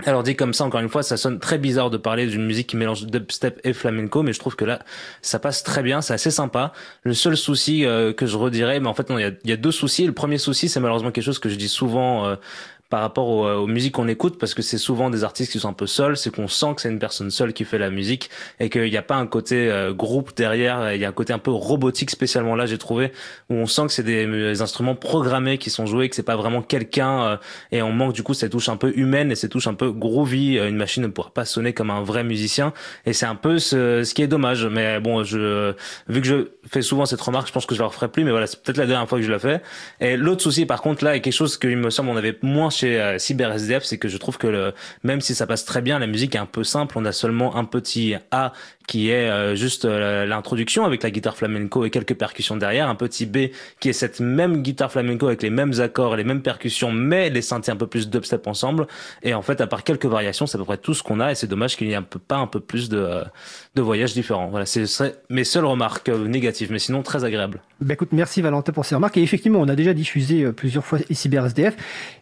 alors 0.03 0.23
dit 0.23 0.35
comme 0.35 0.53
ça, 0.53 0.65
encore 0.65 0.81
une 0.81 0.89
fois, 0.89 1.03
ça 1.03 1.15
sonne 1.15 1.39
très 1.39 1.57
bizarre 1.57 1.89
de 1.89 1.95
parler 1.95 2.27
d'une 2.27 2.45
musique 2.45 2.67
qui 2.67 2.75
mélange 2.75 3.05
dubstep 3.05 3.61
et 3.63 3.71
flamenco, 3.71 4.23
mais 4.23 4.33
je 4.33 4.39
trouve 4.39 4.57
que 4.57 4.65
là, 4.65 4.79
ça 5.21 5.39
passe 5.39 5.63
très 5.63 5.83
bien, 5.83 6.01
c'est 6.01 6.13
assez 6.13 6.31
sympa. 6.31 6.73
Le 7.03 7.13
seul 7.13 7.37
souci 7.37 7.85
euh, 7.85 8.11
que 8.11 8.25
je 8.25 8.35
redirais, 8.35 8.81
mais 8.81 8.87
en 8.87 8.93
fait 8.93 9.09
non, 9.09 9.17
il 9.17 9.21
y 9.21 9.25
a, 9.25 9.31
y 9.45 9.53
a, 9.53 9.57
deux 9.57 9.71
soucis. 9.71 10.05
Le 10.05 10.11
premier 10.11 10.37
souci, 10.37 10.67
c'est 10.67 10.81
malheureusement 10.81 11.11
quelque 11.11 11.23
chose 11.23 11.39
que 11.39 11.47
je 11.47 11.55
dis 11.55 11.69
souvent 11.69 12.25
euh, 12.25 12.35
par 12.89 13.01
rapport 13.01 13.27
aux, 13.27 13.45
euh, 13.45 13.55
aux 13.55 13.67
musiques 13.67 13.93
qu'on 13.93 14.07
écoute 14.07 14.37
parce 14.39 14.53
que 14.53 14.61
c'est 14.61 14.77
souvent 14.77 15.09
des 15.09 15.23
artistes 15.23 15.51
qui 15.51 15.59
sont 15.59 15.69
un 15.69 15.73
peu 15.73 15.87
seuls, 15.87 16.17
c'est 16.17 16.33
qu'on 16.33 16.47
sent 16.47 16.75
que 16.75 16.81
c'est 16.81 16.89
une 16.89 16.99
personne 16.99 17.31
seule 17.31 17.53
qui 17.53 17.65
fait 17.65 17.77
la 17.77 17.89
musique 17.89 18.29
et 18.59 18.69
qu'il 18.69 18.89
n'y 18.89 18.97
a 18.97 19.01
pas 19.01 19.15
un 19.15 19.27
côté 19.27 19.69
euh, 19.69 19.93
groupe 19.93 20.35
derrière, 20.35 20.93
il 20.93 21.01
y 21.01 21.05
a 21.05 21.09
un 21.09 21.13
côté 21.13 21.33
un 21.33 21.39
peu 21.39 21.51
robotique 21.51 22.11
spécialement 22.11 22.55
là 22.55 22.65
j'ai 22.65 22.77
trouvé 22.77 23.11
où 23.49 23.55
on 23.55 23.65
sent 23.65 23.87
que 23.87 23.93
c'est 23.93 24.03
des, 24.03 24.61
instruments 24.61 24.95
programmés 24.95 25.57
qui 25.57 25.69
sont 25.69 25.85
joués, 25.85 26.09
que 26.09 26.15
c'est 26.15 26.23
pas 26.23 26.35
vraiment 26.35 26.61
quelqu'un 26.61 27.23
euh, 27.23 27.37
et 27.71 27.81
on 27.81 27.91
manque 27.91 28.13
du 28.13 28.23
coup 28.23 28.33
cette 28.33 28.51
touche 28.51 28.69
un 28.69 28.77
peu 28.77 28.93
humaine 28.95 29.31
et 29.31 29.35
cette 29.35 29.51
touche 29.51 29.67
un 29.67 29.73
peu 29.73 29.91
groovy, 29.91 30.57
une 30.57 30.77
machine 30.77 31.03
ne 31.03 31.07
pourra 31.07 31.31
pas 31.31 31.45
sonner 31.45 31.73
comme 31.73 31.89
un 31.89 32.03
vrai 32.03 32.23
musicien 32.23 32.73
et 33.05 33.13
c'est 33.13 33.25
un 33.25 33.35
peu 33.35 33.57
ce, 33.57 34.03
ce 34.03 34.13
qui 34.13 34.21
est 34.21 34.27
dommage 34.27 34.65
mais 34.65 34.99
bon 34.99 35.23
je 35.23 35.73
vu 36.07 36.21
que 36.21 36.27
je 36.27 36.47
fais 36.69 36.81
souvent 36.81 37.05
cette 37.05 37.21
remarque, 37.21 37.47
je 37.47 37.53
pense 37.53 37.65
que 37.65 37.75
je 37.75 37.81
la 37.81 37.87
referai 37.87 38.07
plus 38.09 38.23
mais 38.23 38.31
voilà, 38.31 38.47
c'est 38.47 38.61
peut-être 38.61 38.77
la 38.77 38.85
dernière 38.85 39.07
fois 39.07 39.17
que 39.17 39.25
je 39.25 39.31
la 39.31 39.39
fais. 39.39 39.61
Et 39.99 40.17
l'autre 40.17 40.41
souci 40.41 40.65
par 40.65 40.81
contre 40.81 41.03
là 41.03 41.15
est 41.15 41.21
quelque 41.21 41.33
chose 41.33 41.57
que 41.57 41.67
il 41.67 41.77
me 41.77 41.89
semble 41.89 42.09
on 42.09 42.17
avait 42.17 42.37
moins 42.41 42.69
chez 42.75 43.01
euh, 43.01 43.17
CyberSDF, 43.17 43.83
c'est 43.83 43.97
que 43.97 44.07
je 44.07 44.17
trouve 44.17 44.37
que 44.37 44.47
le, 44.47 44.73
même 45.03 45.21
si 45.21 45.35
ça 45.35 45.47
passe 45.47 45.65
très 45.65 45.81
bien, 45.81 45.99
la 45.99 46.07
musique 46.07 46.35
est 46.35 46.39
un 46.39 46.45
peu 46.45 46.63
simple. 46.63 46.97
On 46.97 47.05
a 47.05 47.11
seulement 47.11 47.55
un 47.55 47.65
petit 47.65 48.15
A 48.31 48.53
qui 48.87 49.09
est 49.09 49.29
euh, 49.29 49.55
juste 49.55 49.85
euh, 49.85 50.25
l'introduction 50.25 50.85
avec 50.85 51.01
la 51.03 51.09
guitare 51.09 51.35
flamenco 51.35 51.85
et 51.85 51.89
quelques 51.89 52.13
percussions 52.13 52.55
derrière, 52.55 52.87
un 52.87 52.95
petit 52.95 53.25
B 53.25 53.49
qui 53.79 53.89
est 53.89 53.93
cette 53.93 54.19
même 54.19 54.61
guitare 54.61 54.91
flamenco 54.91 55.27
avec 55.27 55.41
les 55.41 55.49
mêmes 55.49 55.79
accords, 55.79 56.15
les 56.15 56.23
mêmes 56.23 56.41
percussions, 56.41 56.91
mais 56.91 57.29
les 57.29 57.41
synthés 57.41 57.71
un 57.71 57.75
peu 57.75 57.87
plus 57.87 58.09
dubstep 58.09 58.45
ensemble. 58.47 58.87
Et 59.23 59.33
en 59.33 59.41
fait, 59.41 59.61
à 59.61 59.67
part 59.67 59.83
quelques 59.83 60.05
variations, 60.05 60.45
c'est 60.45 60.57
à 60.57 60.59
peu 60.59 60.65
près 60.65 60.77
tout 60.77 60.93
ce 60.93 61.01
qu'on 61.01 61.19
a. 61.19 61.31
Et 61.31 61.35
c'est 61.35 61.47
dommage 61.47 61.77
qu'il 61.77 61.87
n'y 61.87 61.93
ait 61.93 61.99
pas 62.27 62.37
un 62.37 62.47
peu 62.47 62.59
plus 62.59 62.89
de, 62.89 63.23
de 63.75 63.81
voyages 63.81 64.13
différents. 64.13 64.47
Voilà, 64.47 64.65
c'est 64.65 64.85
mes 65.29 65.43
seules 65.43 65.65
remarques 65.65 66.09
négatives, 66.09 66.71
mais 66.71 66.79
sinon 66.79 67.01
très 67.01 67.23
agréable. 67.23 67.61
Bah 67.81 67.93
écoute, 67.93 68.09
merci 68.11 68.41
Valentin 68.41 68.71
pour 68.71 68.85
ces 68.85 68.95
remarques. 68.95 69.17
Et 69.17 69.23
effectivement, 69.23 69.59
on 69.59 69.67
a 69.67 69.75
déjà 69.75 69.93
diffusé 69.93 70.51
plusieurs 70.53 70.85
fois 70.85 70.99
CyberSDF. 71.09 71.75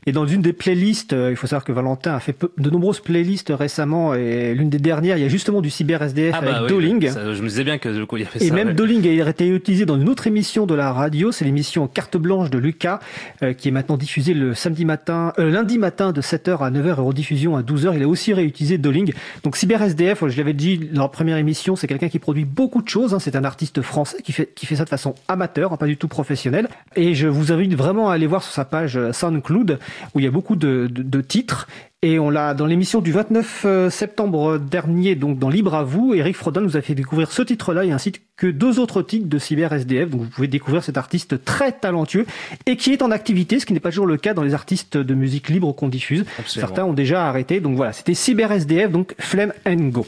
Et 0.06 0.12
dans 0.12 0.26
une 0.26 0.42
des 0.42 0.54
playlists, 0.54 1.14
il 1.14 1.36
faut 1.36 1.48
savoir 1.48 1.64
que 1.64 1.72
Valentin 1.72 2.16
a 2.16 2.20
fait 2.20 2.36
de 2.58 2.70
nombreuses 2.70 3.00
playlists 3.00 3.54
récemment. 3.56 4.16
Et 4.16 4.56
l'une 4.56 4.70
des 4.70 4.80
dernières, 4.80 5.18
il 5.18 5.22
y 5.22 5.26
a 5.26 5.30
justement 5.30 5.62
du 5.62 5.70
CyberSDF 5.70 6.36
ah 6.38 6.42
bah 6.42 6.58
avec 6.58 6.70
Doling. 6.70 7.10
je 7.10 7.42
me 7.42 7.48
disais 7.48 7.64
bien 7.64 7.78
que 7.78 7.90
du 7.90 8.06
coup, 8.06 8.18
il 8.18 8.24
y 8.24 8.26
avait 8.26 8.38
et 8.38 8.40
ça. 8.40 8.46
Et 8.46 8.52
même 8.52 8.74
Doling 8.74 9.08
a 9.08 9.30
été 9.30 9.48
utilisé 9.48 9.86
dans 9.86 10.00
une 10.00 10.10
autre 10.10 10.28
émission 10.28 10.66
de 10.66 10.74
la 10.74 10.92
radio. 10.92 11.32
C'est 11.32 11.46
l'émission 11.46 11.88
Carte 11.88 12.18
Blanche 12.18 12.50
de 12.50 12.58
Lucas, 12.58 13.00
euh, 13.42 13.54
qui 13.54 13.68
est 13.68 13.72
maintenant 13.72 13.98
diffusée 13.98 14.34
le 14.34 14.54
samedi 14.54 14.86
matin, 14.86 15.34
euh, 15.40 15.50
lundi 15.50 15.78
matin 15.78 16.12
de 16.12 16.22
7h 16.22 16.60
à 16.60 16.72
9h 16.72 16.88
et 16.88 16.92
rediffusion 16.94 17.56
à 17.56 17.62
12h. 17.62 17.94
Il 17.96 18.04
a 18.04 18.08
aussi 18.08 18.34
réutilisé 18.34 18.78
Doling. 18.78 19.14
Donc 19.44 19.56
CyberSDF, 19.56 20.28
je 20.28 20.38
l'avais 20.38 20.54
dit 20.54 20.78
dans 20.78 21.04
la 21.04 21.08
première 21.10 21.38
émission, 21.44 21.76
c'est 21.76 21.88
quelqu'un 21.88 22.10
qui 22.10 22.20
produit 22.20 22.46
beaucoup 22.46 22.82
de 22.82 22.88
choses. 22.88 23.14
Hein. 23.14 23.20
C'est 23.20 23.36
un 23.36 23.44
artiste 23.44 23.82
français 23.82 24.18
qui 24.24 24.32
fait, 24.32 24.52
qui 24.56 24.66
fait 24.66 24.78
ça 24.78 24.86
de 24.86 24.90
façon 24.90 25.14
amateur, 25.28 25.74
hein, 25.74 25.78
pas 25.78 25.86
du 25.86 25.98
tout 25.98 26.08
professionnelle. 26.08 26.68
Et 26.96 27.14
je 27.14 27.28
vous 27.28 27.52
invite 27.52 27.76
vraiment 27.76 28.10
à 28.10 28.14
aller 28.14 28.28
voir 28.28 28.42
sur 28.44 28.54
sa 28.54 28.66
page 28.66 28.98
euh, 28.98 29.14
SoundCloud, 29.14 29.80
où 30.14 30.20
il 30.20 30.26
y 30.26 30.28
a 30.28 30.32
beaucoup 30.32 30.56
de, 30.56 30.88
de, 30.92 31.04
de 31.04 31.22
titres. 31.22 31.68
Et 32.04 32.20
on 32.20 32.30
l'a 32.30 32.54
dans 32.54 32.66
l'émission 32.66 33.00
du 33.00 33.14
29 33.14 33.62
euh, 33.64 33.90
septembre 33.90 34.58
dernier, 34.58 35.16
donc 35.16 35.40
dans 35.40 35.48
Libre 35.48 35.74
à 35.74 35.84
vous, 35.84 36.14
Eric 36.14 36.36
Frodin 36.36 36.60
nous 36.60 36.76
a 36.76 36.82
fait 36.82 36.96
découvrir 36.96 37.32
ce 37.32 37.42
titre-là 37.42 37.86
et 37.86 37.94
ainsi 37.94 38.12
que 38.36 38.48
deux 38.48 38.78
autres 38.80 39.02
titres 39.02 39.30
de 39.30 39.38
Cyber 39.38 39.72
SDF. 39.72 40.10
Donc 40.10 40.22
vous 40.24 40.28
pouvez 40.28 40.50
découvrir 40.50 40.84
cet 40.84 40.98
artiste 40.98 41.46
très 41.46 41.72
talentueux 41.72 42.26
et 42.66 42.76
qui 42.76 42.92
est 42.92 43.04
en 43.04 43.10
activité, 43.10 43.58
ce 43.58 43.66
qui 43.66 43.72
n'est 43.72 43.80
pas 43.80 43.92
toujours 43.92 44.06
le 44.06 44.18
cas 44.18 44.34
dans 44.34 44.44
les 44.44 44.54
artistes 44.54 44.98
de 44.98 45.14
musique 45.14 45.48
libre 45.48 45.72
qu'on 45.72 45.88
diffuse. 45.88 46.26
Certains 46.46 46.84
ont 46.84 46.92
déjà 46.92 47.26
arrêté. 47.26 47.62
Donc 47.62 47.78
voilà, 47.78 47.94
c'était 47.94 48.16
Cyber 48.16 48.52
SDF, 48.52 48.92
donc 48.92 49.16
Flemme 49.18 49.54
and 49.66 49.88
Go. 49.88 50.06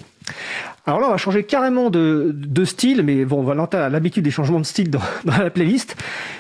Alors 0.86 1.00
là, 1.00 1.08
on 1.08 1.12
va 1.12 1.18
changer 1.18 1.44
carrément 1.44 1.90
de, 1.90 2.66
style, 2.66 3.04
mais 3.04 3.26
bon, 3.26 3.44
Valentin 3.44 3.80
a 3.80 3.90
l'habitude 3.90 4.24
des 4.24 4.32
changements 4.32 4.60
de 4.60 4.66
style 4.66 4.90
dans, 4.90 5.02
dans, 5.26 5.38
la 5.38 5.50
playlist. 5.50 5.96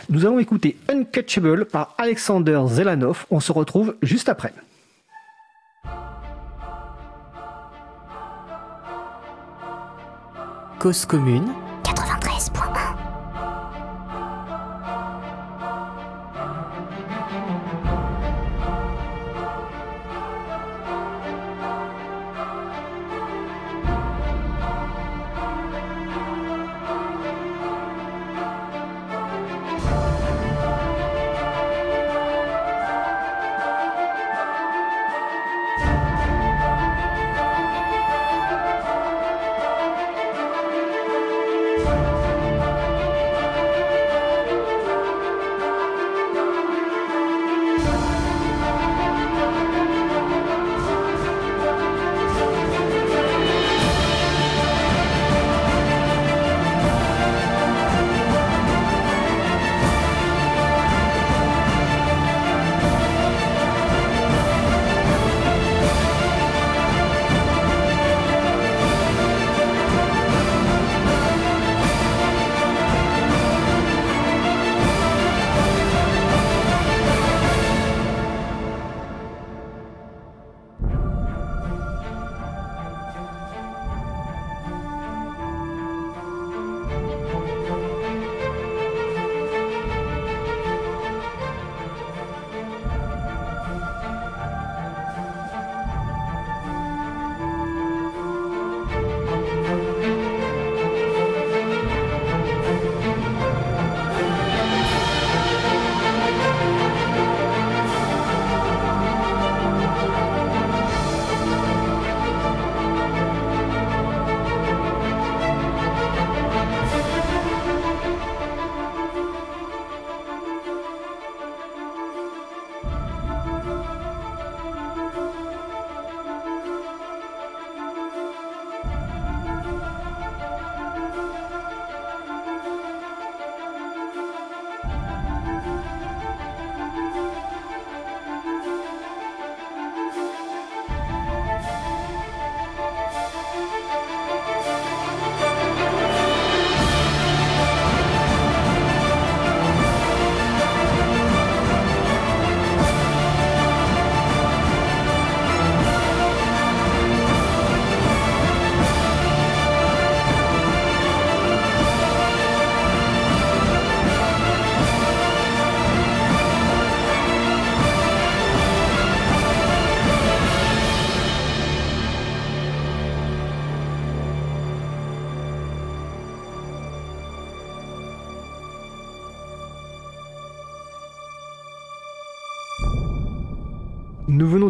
Nous 0.10 0.26
allons 0.26 0.39
écouter 0.39 0.78
Uncatchable 0.89 1.65
par 1.65 1.95
Alexander 1.98 2.62
Zelanov. 2.67 3.26
On 3.32 3.39
se 3.39 3.52
retrouve 3.52 3.95
juste 4.02 4.30
après. 4.30 4.54
Cause 10.80 11.06
commune 11.06 11.52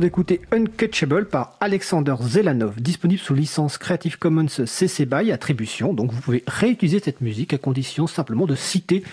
d'écouter 0.05 0.41
Uncatchable 0.51 1.25
par 1.25 1.55
Alexander 1.59 2.13
Zelanov, 2.21 2.79
disponible 2.79 3.19
sous 3.19 3.33
licence 3.33 3.79
Creative 3.79 4.19
Commons 4.19 4.45
CC 4.67 5.07
BY 5.07 5.31
attribution. 5.31 5.95
Donc 5.95 6.11
vous 6.11 6.21
pouvez 6.21 6.43
réutiliser 6.45 6.99
cette 6.99 7.21
musique 7.21 7.55
à 7.55 7.57
condition 7.57 8.05
simplement 8.05 8.45
de 8.45 8.53
citer 8.53 9.03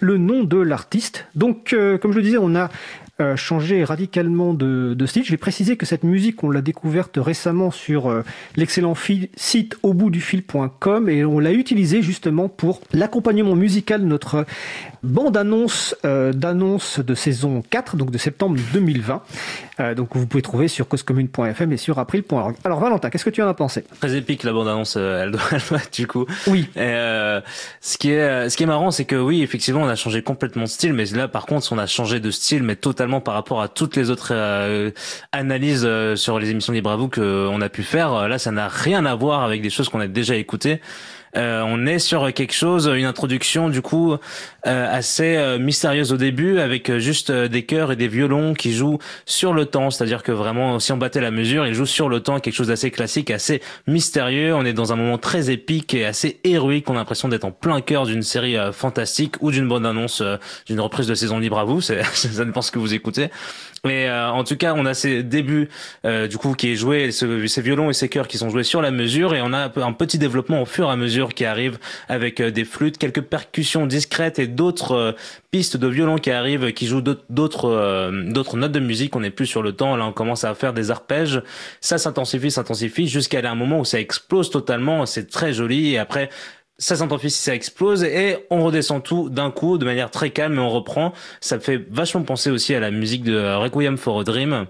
le 0.00 0.16
nom 0.16 0.44
de 0.44 0.56
l'artiste. 0.56 1.26
Donc 1.34 1.74
euh, 1.74 1.98
comme 1.98 2.12
je 2.12 2.16
le 2.16 2.22
disais, 2.22 2.38
on 2.38 2.54
a 2.56 2.70
euh, 3.20 3.36
changé 3.36 3.84
radicalement 3.84 4.54
de, 4.54 4.96
style. 5.04 5.24
Je 5.24 5.32
vais 5.32 5.36
préciser 5.36 5.76
que 5.76 5.84
cette 5.84 6.04
musique, 6.04 6.44
on 6.44 6.50
l'a 6.50 6.62
découverte 6.62 7.18
récemment 7.20 7.70
sur 7.70 8.08
euh, 8.08 8.22
l'excellent 8.56 8.94
site 9.36 9.76
au 9.82 9.92
bout 9.92 10.08
du 10.08 10.20
fil.com 10.20 11.08
et 11.10 11.24
on 11.24 11.40
l'a 11.40 11.52
utilisée 11.52 12.00
justement 12.00 12.48
pour 12.48 12.80
l'accompagnement 12.92 13.54
musical 13.54 14.00
de 14.00 14.06
notre 14.06 14.46
bande-annonce 15.02 15.96
euh, 16.04 16.32
d'annonce 16.32 17.00
de 17.00 17.14
saison 17.14 17.62
4, 17.68 17.96
donc 17.96 18.10
de 18.10 18.18
septembre 18.18 18.56
2020. 18.72 19.22
Euh, 19.80 19.94
donc 19.94 20.16
vous 20.16 20.26
pouvez 20.26 20.37
trouver 20.42 20.68
sur 20.68 20.88
causecommune.fm 20.88 21.72
et 21.72 21.76
sur 21.76 21.98
april.org. 21.98 22.56
Alors 22.64 22.80
Valentin, 22.80 23.10
qu'est-ce 23.10 23.24
que 23.24 23.30
tu 23.30 23.42
en 23.42 23.48
as 23.48 23.54
pensé? 23.54 23.84
Très 24.00 24.16
épique 24.16 24.42
la 24.42 24.52
bande-annonce, 24.52 24.96
euh, 24.96 25.22
elle, 25.22 25.30
doit, 25.30 25.40
être 25.52 25.92
du 25.92 26.06
coup. 26.06 26.26
Oui. 26.46 26.68
Et, 26.76 26.80
euh, 26.80 27.40
ce 27.80 27.98
qui 27.98 28.10
est 28.10 28.48
ce 28.48 28.56
qui 28.56 28.62
est 28.62 28.66
marrant, 28.66 28.90
c'est 28.90 29.04
que 29.04 29.16
oui, 29.16 29.42
effectivement, 29.42 29.82
on 29.82 29.88
a 29.88 29.96
changé 29.96 30.22
complètement 30.22 30.64
de 30.64 30.68
style, 30.68 30.92
mais 30.92 31.04
là, 31.06 31.28
par 31.28 31.46
contre, 31.46 31.72
on 31.72 31.78
a 31.78 31.86
changé 31.86 32.20
de 32.20 32.30
style, 32.30 32.62
mais 32.62 32.76
totalement 32.76 33.20
par 33.20 33.34
rapport 33.34 33.60
à 33.60 33.68
toutes 33.68 33.96
les 33.96 34.10
autres 34.10 34.32
analyses 35.32 35.88
sur 36.14 36.38
les 36.38 36.50
émissions 36.50 36.72
Libre 36.72 36.90
à 36.90 36.96
vous 36.96 37.08
qu'on 37.08 37.60
a 37.60 37.68
pu 37.68 37.82
faire. 37.82 38.28
Là, 38.28 38.38
ça 38.38 38.50
n'a 38.50 38.68
rien 38.68 39.04
à 39.06 39.14
voir 39.14 39.42
avec 39.42 39.62
des 39.62 39.70
choses 39.70 39.88
qu'on 39.88 40.00
a 40.00 40.06
déjà 40.06 40.36
écoutées. 40.36 40.80
Euh, 41.36 41.62
on 41.66 41.86
est 41.86 41.98
sur 41.98 42.32
quelque 42.32 42.54
chose, 42.54 42.90
une 42.92 43.04
introduction 43.04 43.68
du 43.68 43.82
coup 43.82 44.12
euh, 44.12 44.18
assez 44.64 45.36
euh, 45.36 45.58
mystérieuse 45.58 46.12
au 46.12 46.16
début, 46.16 46.58
avec 46.58 46.96
juste 46.98 47.30
des 47.30 47.64
chœurs 47.64 47.92
et 47.92 47.96
des 47.96 48.08
violons 48.08 48.54
qui 48.54 48.72
jouent 48.72 48.98
sur 49.26 49.52
le 49.52 49.66
temps. 49.66 49.90
C'est-à-dire 49.90 50.22
que 50.22 50.32
vraiment, 50.32 50.78
si 50.78 50.92
on 50.92 50.96
battait 50.96 51.20
la 51.20 51.30
mesure, 51.30 51.66
ils 51.66 51.74
jouent 51.74 51.86
sur 51.86 52.08
le 52.08 52.20
temps, 52.20 52.40
quelque 52.40 52.54
chose 52.54 52.68
d'assez 52.68 52.90
classique, 52.90 53.30
assez 53.30 53.62
mystérieux. 53.86 54.54
On 54.54 54.64
est 54.64 54.72
dans 54.72 54.92
un 54.92 54.96
moment 54.96 55.18
très 55.18 55.50
épique 55.50 55.94
et 55.94 56.04
assez 56.04 56.40
héroïque. 56.44 56.88
On 56.90 56.94
a 56.94 56.98
l'impression 56.98 57.28
d'être 57.28 57.44
en 57.44 57.52
plein 57.52 57.80
cœur 57.80 58.06
d'une 58.06 58.22
série 58.22 58.56
fantastique 58.72 59.36
ou 59.40 59.50
d'une 59.50 59.68
bonne 59.68 59.86
annonce 59.86 60.22
d'une 60.66 60.80
reprise 60.80 61.06
de 61.06 61.14
saison 61.14 61.38
libre 61.38 61.58
à 61.58 61.64
vous. 61.64 61.80
Ça 61.80 61.94
dépend 62.44 62.62
ce 62.62 62.70
que 62.70 62.78
vous 62.78 62.94
écoutez. 62.94 63.30
Mais 63.84 64.10
en 64.10 64.44
tout 64.44 64.56
cas, 64.56 64.74
on 64.76 64.86
a 64.86 64.94
ces 64.94 65.22
débuts 65.22 65.68
du 66.04 66.36
coup 66.38 66.54
qui 66.54 66.72
est 66.72 66.76
joué, 66.76 67.10
ces 67.10 67.62
violons 67.62 67.90
et 67.90 67.92
ces 67.92 68.08
chœurs 68.08 68.28
qui 68.28 68.38
sont 68.38 68.50
joués 68.50 68.64
sur 68.64 68.82
la 68.82 68.90
mesure, 68.90 69.34
et 69.34 69.40
on 69.42 69.52
a 69.52 69.70
un 69.76 69.92
petit 69.92 70.18
développement 70.18 70.62
au 70.62 70.66
fur 70.66 70.88
et 70.88 70.92
à 70.92 70.96
mesure 70.96 71.34
qui 71.34 71.44
arrive 71.44 71.78
avec 72.08 72.40
euh, 72.40 72.50
des 72.50 72.64
flûtes, 72.64 72.98
quelques 72.98 73.22
percussions 73.22 73.86
discrètes 73.86 74.38
et 74.38 74.46
d'autres 74.46 74.92
euh, 74.92 75.12
pistes 75.50 75.76
de 75.76 75.86
violon 75.86 76.16
qui 76.16 76.30
arrivent, 76.30 76.72
qui 76.72 76.86
jouent 76.86 77.00
d'autres 77.00 77.68
euh, 77.68 78.30
d'autres 78.30 78.56
notes 78.56 78.72
de 78.72 78.80
musique. 78.80 79.16
On 79.16 79.20
n'est 79.20 79.30
plus 79.30 79.46
sur 79.46 79.62
le 79.62 79.72
temps. 79.72 79.96
Là, 79.96 80.06
on 80.06 80.12
commence 80.12 80.44
à 80.44 80.54
faire 80.54 80.72
des 80.72 80.90
arpèges. 80.90 81.42
Ça 81.80 81.98
s'intensifie, 81.98 82.50
s'intensifie 82.50 83.08
jusqu'à 83.08 83.40
un 83.48 83.54
moment 83.54 83.80
où 83.80 83.84
ça 83.84 84.00
explose 84.00 84.50
totalement. 84.50 85.06
C'est 85.06 85.28
très 85.28 85.52
joli. 85.52 85.94
Et 85.94 85.98
après, 85.98 86.30
ça 86.78 86.96
s'intensifie, 86.96 87.30
ça 87.30 87.54
explose 87.54 88.04
et 88.04 88.46
on 88.50 88.64
redescend 88.64 89.02
tout 89.02 89.28
d'un 89.30 89.50
coup 89.50 89.78
de 89.78 89.84
manière 89.84 90.10
très 90.10 90.30
calme 90.30 90.54
et 90.54 90.60
on 90.60 90.70
reprend. 90.70 91.12
Ça 91.40 91.58
fait 91.58 91.84
vachement 91.90 92.22
penser 92.22 92.50
aussi 92.50 92.74
à 92.74 92.80
la 92.80 92.90
musique 92.90 93.24
de 93.24 93.56
Requiem 93.56 93.96
for 93.96 94.20
a 94.20 94.24
Dream. 94.24 94.66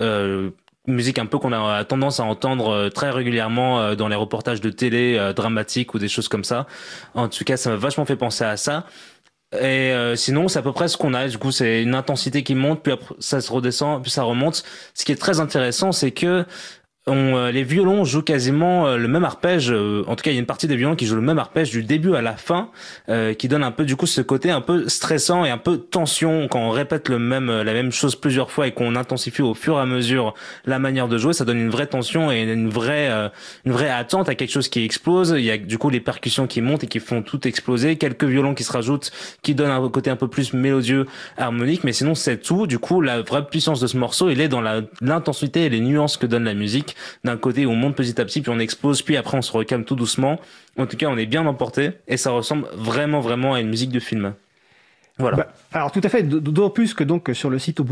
Euh, 0.00 0.50
musique 0.86 1.18
un 1.18 1.26
peu 1.26 1.38
qu'on 1.38 1.52
a 1.52 1.84
tendance 1.84 2.20
à 2.20 2.24
entendre 2.24 2.68
euh, 2.68 2.88
très 2.88 3.10
régulièrement 3.10 3.80
euh, 3.80 3.94
dans 3.94 4.08
les 4.08 4.16
reportages 4.16 4.60
de 4.60 4.70
télé 4.70 5.16
euh, 5.18 5.32
dramatiques 5.32 5.94
ou 5.94 5.98
des 5.98 6.08
choses 6.08 6.28
comme 6.28 6.44
ça. 6.44 6.66
En 7.14 7.28
tout 7.28 7.44
cas, 7.44 7.56
ça 7.56 7.70
m'a 7.70 7.76
vachement 7.76 8.04
fait 8.04 8.16
penser 8.16 8.44
à 8.44 8.56
ça. 8.56 8.86
Et 9.60 9.92
sinon, 10.14 10.46
c'est 10.46 10.60
à 10.60 10.62
peu 10.62 10.70
près 10.70 10.86
ce 10.86 10.96
qu'on 10.96 11.12
a. 11.12 11.26
Du 11.26 11.36
coup, 11.36 11.50
c'est 11.50 11.82
une 11.82 11.96
intensité 11.96 12.44
qui 12.44 12.54
monte, 12.54 12.84
puis 12.84 12.92
après, 12.92 13.16
ça 13.18 13.40
se 13.40 13.50
redescend, 13.50 14.00
puis 14.00 14.08
ça 14.08 14.22
remonte. 14.22 14.62
Ce 14.94 15.04
qui 15.04 15.10
est 15.10 15.16
très 15.16 15.40
intéressant, 15.40 15.90
c'est 15.90 16.12
que 16.12 16.44
on, 17.06 17.36
euh, 17.36 17.50
les 17.50 17.62
violons 17.62 18.04
jouent 18.04 18.22
quasiment 18.22 18.86
euh, 18.86 18.96
le 18.98 19.08
même 19.08 19.24
arpège. 19.24 19.70
Euh, 19.70 20.04
en 20.06 20.16
tout 20.16 20.22
cas, 20.22 20.30
il 20.30 20.34
y 20.34 20.36
a 20.36 20.40
une 20.40 20.46
partie 20.46 20.66
des 20.66 20.76
violons 20.76 20.96
qui 20.96 21.06
jouent 21.06 21.16
le 21.16 21.22
même 21.22 21.38
arpège 21.38 21.70
du 21.70 21.82
début 21.82 22.14
à 22.14 22.22
la 22.22 22.36
fin, 22.36 22.70
qui 23.38 23.48
donne 23.48 23.64
un 23.64 23.70
peu 23.70 23.84
du 23.84 23.96
coup 23.96 24.06
ce 24.06 24.20
côté 24.20 24.50
un 24.50 24.60
peu 24.60 24.88
stressant 24.88 25.44
et 25.44 25.50
un 25.50 25.58
peu 25.58 25.78
tension 25.78 26.46
quand 26.48 26.60
on 26.60 26.70
répète 26.70 27.08
le 27.08 27.18
même 27.18 27.50
la 27.62 27.72
même 27.72 27.90
chose 27.90 28.14
plusieurs 28.14 28.50
fois 28.50 28.66
et 28.66 28.72
qu'on 28.72 28.94
intensifie 28.94 29.42
au 29.42 29.54
fur 29.54 29.78
et 29.78 29.80
à 29.80 29.86
mesure 29.86 30.34
la 30.64 30.78
manière 30.78 31.08
de 31.08 31.18
jouer. 31.18 31.32
Ça 31.32 31.44
donne 31.44 31.58
une 31.58 31.70
vraie 31.70 31.86
tension 31.86 32.30
et 32.30 32.42
une 32.42 32.68
vraie 32.68 33.10
une 33.64 33.72
vraie 33.72 33.90
attente 33.90 34.28
à 34.28 34.34
quelque 34.34 34.50
chose 34.50 34.68
qui 34.68 34.84
explose. 34.84 35.34
Il 35.36 35.44
y 35.44 35.50
a 35.50 35.56
du 35.56 35.78
coup 35.78 35.90
les 35.90 36.00
percussions 36.00 36.46
qui 36.46 36.60
montent 36.60 36.84
et 36.84 36.86
qui 36.86 37.00
font 37.00 37.22
tout 37.22 37.46
exploser. 37.48 37.96
Quelques 37.96 38.24
violons 38.24 38.54
qui 38.54 38.64
se 38.64 38.72
rajoutent, 38.72 39.10
qui 39.42 39.54
donnent 39.54 39.70
un 39.70 39.88
côté 39.88 40.10
un 40.10 40.16
peu 40.16 40.28
plus 40.28 40.52
mélodieux, 40.52 41.06
harmonique. 41.36 41.84
Mais 41.84 41.92
sinon, 41.92 42.14
c'est 42.14 42.38
tout. 42.38 42.66
Du 42.66 42.78
coup, 42.78 43.00
la 43.00 43.22
vraie 43.22 43.46
puissance 43.46 43.80
de 43.80 43.86
ce 43.86 43.96
morceau, 43.96 44.30
il 44.30 44.40
est 44.40 44.48
dans 44.48 44.62
l'intensité 45.00 45.64
et 45.64 45.68
les 45.68 45.80
nuances 45.80 46.16
que 46.16 46.26
donne 46.26 46.44
la 46.44 46.54
musique 46.54 46.89
d'un 47.24 47.36
côté 47.36 47.66
où 47.66 47.70
on 47.70 47.76
monte 47.76 47.96
petit 47.96 48.20
à 48.20 48.24
petit, 48.24 48.40
puis 48.40 48.50
on 48.50 48.58
explose, 48.58 49.02
puis 49.02 49.16
après 49.16 49.36
on 49.36 49.42
se 49.42 49.52
recalme 49.52 49.84
tout 49.84 49.96
doucement. 49.96 50.40
En 50.78 50.86
tout 50.86 50.96
cas, 50.96 51.06
on 51.06 51.16
est 51.16 51.26
bien 51.26 51.46
emporté 51.46 51.90
et 52.08 52.16
ça 52.16 52.30
ressemble 52.30 52.66
vraiment, 52.74 53.20
vraiment 53.20 53.54
à 53.54 53.60
une 53.60 53.68
musique 53.68 53.90
de 53.90 54.00
film. 54.00 54.34
Voilà. 55.20 55.36
Bah, 55.36 55.52
alors 55.72 55.92
tout 55.92 56.00
à 56.02 56.08
fait, 56.08 56.22
d'autant 56.22 56.70
plus 56.70 56.94
que 56.94 57.04
donc 57.04 57.30
sur 57.34 57.50
le 57.50 57.58
site 57.58 57.80
au 57.80 57.86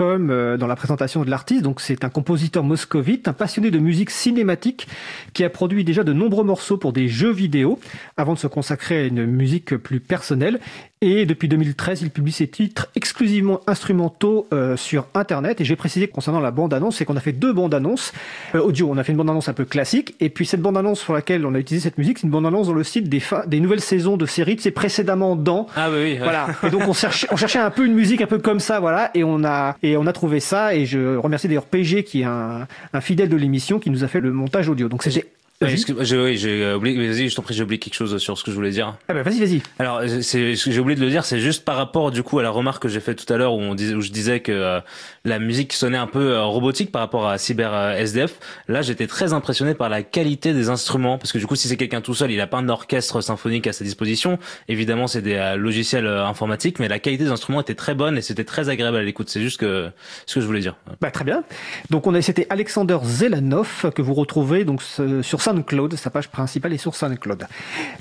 euh, 0.00 0.56
dans 0.56 0.66
la 0.66 0.76
présentation 0.76 1.24
de 1.24 1.30
l'artiste, 1.30 1.62
donc 1.62 1.80
c'est 1.80 2.04
un 2.04 2.08
compositeur 2.08 2.64
moscovite, 2.64 3.28
un 3.28 3.32
passionné 3.32 3.70
de 3.70 3.78
musique 3.78 4.10
cinématique, 4.10 4.88
qui 5.34 5.44
a 5.44 5.50
produit 5.50 5.84
déjà 5.84 6.02
de 6.02 6.12
nombreux 6.12 6.44
morceaux 6.44 6.78
pour 6.78 6.92
des 6.92 7.08
jeux 7.08 7.32
vidéo, 7.32 7.78
avant 8.16 8.34
de 8.34 8.38
se 8.38 8.46
consacrer 8.46 9.02
à 9.02 9.04
une 9.04 9.26
musique 9.26 9.76
plus 9.76 10.00
personnelle. 10.00 10.60
Et 11.02 11.26
depuis 11.26 11.46
2013, 11.46 12.00
il 12.00 12.10
publie 12.10 12.32
ses 12.32 12.48
titres 12.48 12.88
exclusivement 12.96 13.60
instrumentaux 13.66 14.46
euh, 14.54 14.78
sur 14.78 15.06
Internet. 15.12 15.60
Et 15.60 15.64
j'ai 15.66 15.76
précisé 15.76 16.08
concernant 16.08 16.40
la 16.40 16.50
bande-annonce, 16.50 16.96
c'est 16.96 17.04
qu'on 17.04 17.16
a 17.16 17.20
fait 17.20 17.32
deux 17.32 17.52
bandes-annonces 17.52 18.14
euh, 18.54 18.60
audio. 18.60 18.88
On 18.90 18.96
a 18.96 19.04
fait 19.04 19.12
une 19.12 19.18
bande-annonce 19.18 19.50
un 19.50 19.52
peu 19.52 19.66
classique, 19.66 20.14
et 20.20 20.30
puis 20.30 20.46
cette 20.46 20.62
bande-annonce 20.62 21.00
sur 21.00 21.12
laquelle 21.12 21.44
on 21.44 21.54
a 21.54 21.58
utilisé 21.58 21.84
cette 21.84 21.98
musique, 21.98 22.18
c'est 22.18 22.24
une 22.24 22.30
bande-annonce 22.30 22.68
dans 22.68 22.72
le 22.72 22.82
site 22.82 23.10
des, 23.10 23.22
des 23.46 23.60
nouvelles 23.60 23.82
saisons 23.82 24.16
de 24.16 24.24
séries, 24.24 24.56
c'est 24.58 24.70
précédemment 24.70 25.36
dans. 25.36 25.66
Ah 25.76 25.90
oui, 25.90 25.98
oui. 26.02 26.18
Voilà. 26.18 26.48
Et 26.62 26.70
donc 26.70 26.88
on 26.88 26.94
cherchait, 26.94 27.26
on 27.30 27.36
cherchait 27.36 27.58
un 27.58 27.70
peu 27.70 27.84
une 27.84 27.94
musique 27.94 28.22
un 28.22 28.26
peu 28.26 28.38
comme 28.38 28.60
ça, 28.60 28.80
voilà, 28.80 29.10
et 29.12 29.22
on 29.22 29.44
a 29.44 29.76
et 29.82 29.98
on 29.98 30.06
a 30.06 30.14
trouvé 30.14 30.40
ça. 30.40 30.74
Et 30.74 30.86
je 30.86 31.16
remercie 31.16 31.46
d'ailleurs 31.46 31.66
PG 31.66 32.04
qui 32.04 32.22
est 32.22 32.24
un, 32.24 32.66
un 32.94 33.00
fidèle 33.02 33.28
de 33.28 33.36
l'émission 33.36 33.78
qui 33.78 33.90
nous 33.90 34.02
a 34.02 34.08
fait 34.08 34.20
le 34.20 34.32
montage 34.32 34.70
audio. 34.70 34.88
Donc 34.88 35.02
c'était 35.02 35.26
j'ai 35.62 35.76
j'ai 36.04 36.74
oublié, 36.74 37.08
vas-y, 37.08 37.28
je 37.28 37.34
t'en 37.34 37.42
prie, 37.42 37.54
j'ai 37.54 37.62
oublié 37.62 37.78
quelque 37.78 37.94
chose 37.94 38.16
sur 38.18 38.36
ce 38.36 38.44
que 38.44 38.50
je 38.50 38.56
voulais 38.56 38.70
dire. 38.70 38.96
Ah 39.08 39.14
bah 39.14 39.22
vas-y, 39.22 39.38
vas-y. 39.40 39.62
Alors, 39.78 40.02
c'est, 40.22 40.54
j'ai 40.54 40.80
oublié 40.80 40.96
de 40.96 41.04
le 41.04 41.10
dire, 41.10 41.24
c'est 41.24 41.40
juste 41.40 41.64
par 41.64 41.76
rapport 41.76 42.10
du 42.10 42.22
coup 42.22 42.38
à 42.38 42.42
la 42.42 42.50
remarque 42.50 42.82
que 42.82 42.88
j'ai 42.88 43.00
faite 43.00 43.24
tout 43.24 43.32
à 43.32 43.36
l'heure 43.36 43.54
où 43.54 43.60
on 43.60 43.74
disait, 43.74 43.94
où 43.94 44.00
je 44.00 44.10
disais 44.10 44.40
que 44.40 44.52
euh, 44.52 44.80
la 45.26 45.38
musique 45.38 45.72
sonnait 45.72 45.98
un 45.98 46.06
peu 46.06 46.32
euh, 46.32 46.44
robotique 46.44 46.90
par 46.90 47.02
rapport 47.02 47.28
à 47.28 47.38
Cyber 47.38 47.74
euh, 47.74 47.96
SDF. 47.96 48.38
Là, 48.68 48.82
j'étais 48.82 49.06
très 49.06 49.32
impressionné 49.32 49.74
par 49.74 49.88
la 49.88 50.02
qualité 50.02 50.52
des 50.52 50.68
instruments 50.68 51.18
parce 51.18 51.32
que 51.32 51.38
du 51.38 51.46
coup, 51.46 51.56
si 51.56 51.68
c'est 51.68 51.76
quelqu'un 51.76 52.00
tout 52.00 52.14
seul, 52.14 52.30
il 52.30 52.40
a 52.40 52.46
pas 52.46 52.58
un 52.58 52.68
orchestre 52.68 53.20
symphonique 53.20 53.66
à 53.66 53.72
sa 53.72 53.84
disposition. 53.84 54.38
Évidemment, 54.68 55.06
c'est 55.06 55.22
des 55.22 55.54
logiciels 55.56 56.06
informatiques, 56.06 56.78
mais 56.78 56.88
la 56.88 56.98
qualité 56.98 57.24
des 57.24 57.30
instruments 57.30 57.60
était 57.60 57.74
très 57.74 57.94
bonne 57.94 58.16
et 58.16 58.22
c'était 58.22 58.44
très 58.44 58.68
agréable 58.68 58.96
à 58.96 59.02
l'écoute. 59.02 59.28
C'est 59.28 59.40
juste 59.40 59.58
que 59.58 59.90
ce 60.26 60.34
que 60.34 60.40
je 60.40 60.46
voulais 60.46 60.60
dire. 60.60 60.76
Bah 61.00 61.10
très 61.10 61.24
bien. 61.24 61.44
Donc 61.90 62.06
on 62.06 62.14
a 62.14 62.22
c'était 62.22 62.46
Alexander 62.50 62.98
Zelanov 63.04 63.92
que 63.94 64.02
vous 64.02 64.14
retrouvez 64.14 64.64
donc 64.64 64.82
sur 64.82 65.42
SoundCloud, 65.42 65.94
sa 65.94 66.10
page 66.10 66.28
principale 66.28 66.72
est 66.72 66.78
sur 66.78 66.94
SoundCloud. 66.94 67.46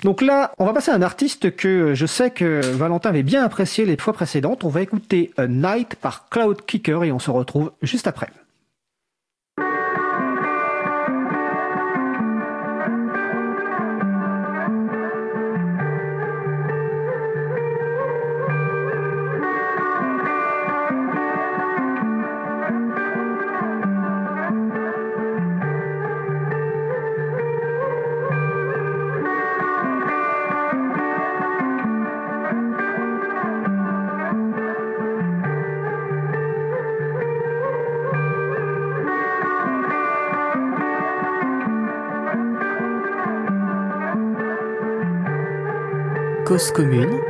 Donc 0.03 0.21
là, 0.21 0.51
on 0.57 0.65
va 0.65 0.73
passer 0.73 0.91
à 0.91 0.95
un 0.95 1.01
artiste 1.01 1.55
que 1.55 1.93
je 1.93 2.05
sais 2.05 2.31
que 2.31 2.61
Valentin 2.73 3.09
avait 3.09 3.23
bien 3.23 3.43
apprécié 3.43 3.85
les 3.85 3.97
fois 3.97 4.13
précédentes. 4.13 4.63
On 4.63 4.69
va 4.69 4.81
écouter 4.81 5.31
A 5.37 5.47
Night 5.47 5.95
par 5.95 6.29
Cloud 6.29 6.65
Kicker 6.65 7.03
et 7.03 7.11
se 7.19 7.31
retrouve 7.31 7.71
juste 7.81 8.07
après. 8.07 8.29
Cause 46.55 46.71
commune 46.71 47.24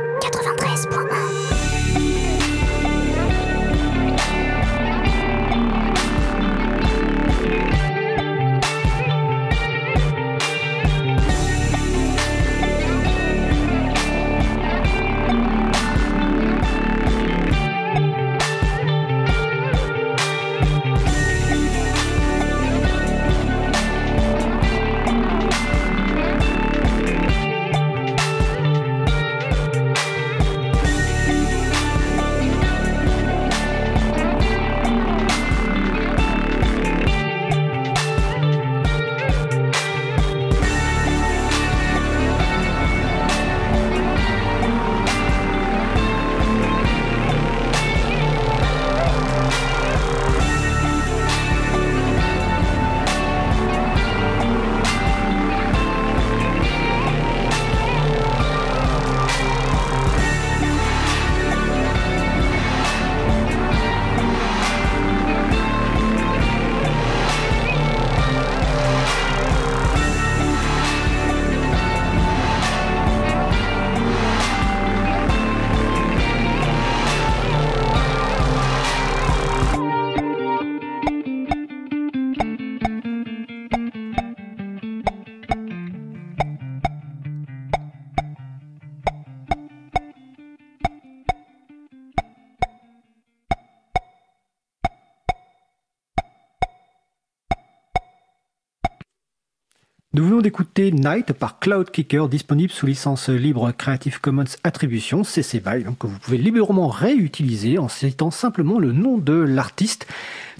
venons 100.36 100.42
d'écouter 100.42 100.92
Night 100.92 101.32
par 101.32 101.58
Cloud 101.60 101.90
Kicker, 101.90 102.28
disponible 102.28 102.70
sous 102.70 102.84
licence 102.84 103.30
libre 103.30 103.72
Creative 103.72 104.20
Commons 104.20 104.44
Attribution, 104.64 105.24
CC 105.24 105.60
BY, 105.60 105.84
donc 105.84 105.96
que 105.96 106.06
vous 106.06 106.18
pouvez 106.18 106.36
librement 106.36 106.88
réutiliser 106.88 107.78
en 107.78 107.88
citant 107.88 108.30
simplement 108.30 108.78
le 108.78 108.92
nom 108.92 109.16
de 109.16 109.32
l'artiste. 109.32 110.06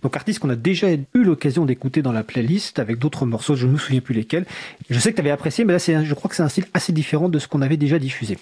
Donc 0.01 0.17
artiste 0.17 0.39
qu'on 0.39 0.49
a 0.49 0.57
déjà 0.57 0.91
eu 0.91 1.25
l'occasion 1.25 1.67
d'écouter 1.67 2.01
dans 2.01 2.13
la 2.13 2.23
playlist 2.23 2.79
avec 2.79 2.99
d'autres 2.99 3.27
morceaux, 3.27 3.55
je 3.55 3.67
ne 3.67 3.73
me 3.73 3.77
souviens 3.77 4.01
plus 4.01 4.15
lesquels. 4.15 4.47
Je 4.89 4.99
sais 4.99 5.11
que 5.11 5.17
tu 5.17 5.21
avais 5.21 5.31
apprécié, 5.31 5.67
mais 5.67 5.75
là 5.75 5.79
je 5.79 6.15
crois 6.15 6.31
que 6.31 6.37
c'est 6.37 6.43
un 6.43 6.49
style 6.49 6.65
assez 6.73 6.95
différent 6.95 7.29
de 7.29 7.39
ce 7.39 7.47
qu'on 7.47 7.61
avait 7.61 7.77
déjà 7.77 7.99
diffusé. 7.99 8.39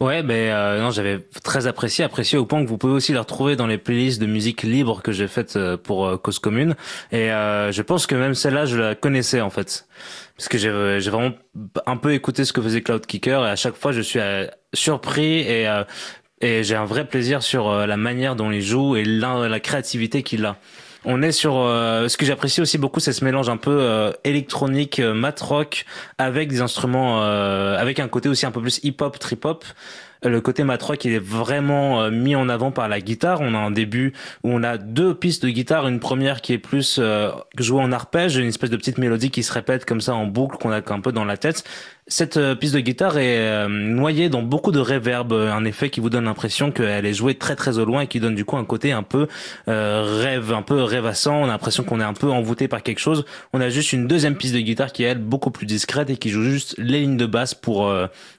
Ouais, 0.00 0.22
ben 0.22 0.34
euh, 0.34 0.80
non, 0.80 0.92
j'avais 0.92 1.18
très 1.42 1.66
apprécié, 1.66 2.04
apprécié 2.04 2.38
au 2.38 2.46
point 2.46 2.62
que 2.62 2.68
vous 2.68 2.78
pouvez 2.78 2.92
aussi 2.92 3.12
le 3.12 3.18
retrouver 3.18 3.56
dans 3.56 3.66
les 3.66 3.78
playlists 3.78 4.20
de 4.20 4.26
musique 4.26 4.62
libre 4.62 5.02
que 5.02 5.10
j'ai 5.10 5.26
faites 5.26 5.56
euh, 5.56 5.76
pour 5.76 6.06
euh, 6.06 6.16
Cause 6.16 6.38
Commune. 6.38 6.76
Et 7.10 7.30
je 7.30 7.82
pense 7.82 8.06
que 8.06 8.14
même 8.14 8.34
celle-là, 8.34 8.64
je 8.64 8.76
la 8.76 8.94
connaissais 8.94 9.40
en 9.40 9.50
fait, 9.50 9.88
parce 10.38 10.48
que 10.48 10.56
j'ai 10.56 11.00
j'ai 11.00 11.10
vraiment 11.10 11.34
un 11.84 11.96
peu 11.98 12.14
écouté 12.14 12.46
ce 12.46 12.54
que 12.54 12.62
faisait 12.62 12.80
Cloud 12.80 13.04
Kicker 13.04 13.44
et 13.44 13.50
à 13.50 13.56
chaque 13.56 13.76
fois, 13.76 13.92
je 13.92 14.00
suis 14.00 14.20
surpris 14.72 15.40
et 15.40 15.68
et 16.40 16.62
j'ai 16.62 16.76
un 16.76 16.86
vrai 16.86 17.06
plaisir 17.06 17.42
sur 17.42 17.86
la 17.86 17.96
manière 17.96 18.36
dont 18.36 18.50
il 18.50 18.62
joue 18.62 18.96
et 18.96 19.04
la 19.04 19.60
créativité 19.60 20.22
qu'il 20.22 20.46
a. 20.46 20.56
On 21.04 21.22
est 21.22 21.32
sur 21.32 21.56
euh, 21.56 22.08
ce 22.08 22.16
que 22.16 22.26
j'apprécie 22.26 22.60
aussi 22.60 22.76
beaucoup, 22.76 23.00
c'est 23.00 23.12
ce 23.12 23.24
mélange 23.24 23.48
un 23.48 23.56
peu 23.56 23.70
euh, 23.80 24.12
électronique, 24.24 24.98
euh, 24.98 25.14
mat 25.14 25.40
rock, 25.40 25.84
avec 26.18 26.48
des 26.48 26.60
instruments, 26.60 27.22
avec 27.22 28.00
un 28.00 28.08
côté 28.08 28.28
aussi 28.28 28.46
un 28.46 28.50
peu 28.50 28.60
plus 28.60 28.80
hip 28.82 28.96
hop, 29.00 29.18
trip 29.18 29.44
hop. 29.44 29.64
Le 30.24 30.40
côté 30.40 30.64
mat 30.64 30.82
rock 30.82 31.04
il 31.04 31.12
est 31.12 31.18
vraiment 31.18 32.10
mis 32.10 32.34
en 32.34 32.48
avant 32.48 32.70
par 32.70 32.88
la 32.88 33.00
guitare. 33.00 33.40
On 33.40 33.54
a 33.54 33.58
un 33.58 33.70
début 33.70 34.12
où 34.42 34.50
on 34.50 34.62
a 34.62 34.76
deux 34.78 35.14
pistes 35.14 35.44
de 35.44 35.50
guitare, 35.50 35.86
une 35.86 36.00
première 36.00 36.40
qui 36.40 36.52
est 36.52 36.58
plus 36.58 37.00
jouée 37.56 37.80
en 37.80 37.92
arpège, 37.92 38.36
une 38.36 38.48
espèce 38.48 38.70
de 38.70 38.76
petite 38.76 38.98
mélodie 38.98 39.30
qui 39.30 39.42
se 39.42 39.52
répète 39.52 39.84
comme 39.84 40.00
ça 40.00 40.14
en 40.14 40.26
boucle 40.26 40.58
qu'on 40.58 40.72
a 40.72 40.80
un 40.92 41.00
peu 41.00 41.12
dans 41.12 41.24
la 41.24 41.36
tête, 41.36 41.64
cette 42.08 42.38
euh, 42.38 42.54
piste 42.54 42.74
de 42.74 42.80
guitare 42.80 43.18
est 43.18 43.38
euh, 43.38 43.68
noyée 43.68 44.30
dans 44.30 44.42
beaucoup 44.42 44.72
de 44.72 44.80
reverb, 44.80 45.32
euh, 45.32 45.52
un 45.52 45.64
effet 45.66 45.90
qui 45.90 46.00
vous 46.00 46.08
donne 46.08 46.24
l'impression 46.24 46.70
qu'elle 46.70 47.04
est 47.04 47.12
jouée 47.12 47.34
très 47.34 47.54
très 47.54 47.78
au 47.78 47.84
loin 47.84 48.02
et 48.02 48.06
qui 48.06 48.18
donne 48.18 48.34
du 48.34 48.46
coup 48.46 48.56
un 48.56 48.64
côté 48.64 48.92
un 48.92 49.02
peu 49.02 49.28
rêve, 49.66 50.52
un 50.52 50.62
peu 50.62 50.82
rêvassant. 50.82 51.36
On 51.36 51.44
a 51.44 51.48
l'impression 51.48 51.84
qu'on 51.84 52.00
est 52.00 52.04
un 52.04 52.14
peu 52.14 52.30
envoûté 52.30 52.66
par 52.66 52.82
quelque 52.82 52.98
chose. 52.98 53.24
On 53.52 53.60
a 53.60 53.68
juste 53.68 53.92
une 53.92 54.06
deuxième 54.06 54.36
piste 54.36 54.54
de 54.54 54.60
guitare 54.60 54.92
qui 54.92 55.04
est 55.04 55.06
elle 55.06 55.18
beaucoup 55.18 55.50
plus 55.50 55.66
discrète 55.66 56.08
et 56.08 56.16
qui 56.16 56.30
joue 56.30 56.42
juste 56.42 56.74
les 56.78 57.00
lignes 57.00 57.18
de 57.18 57.26
basse 57.26 57.54
pour 57.54 57.92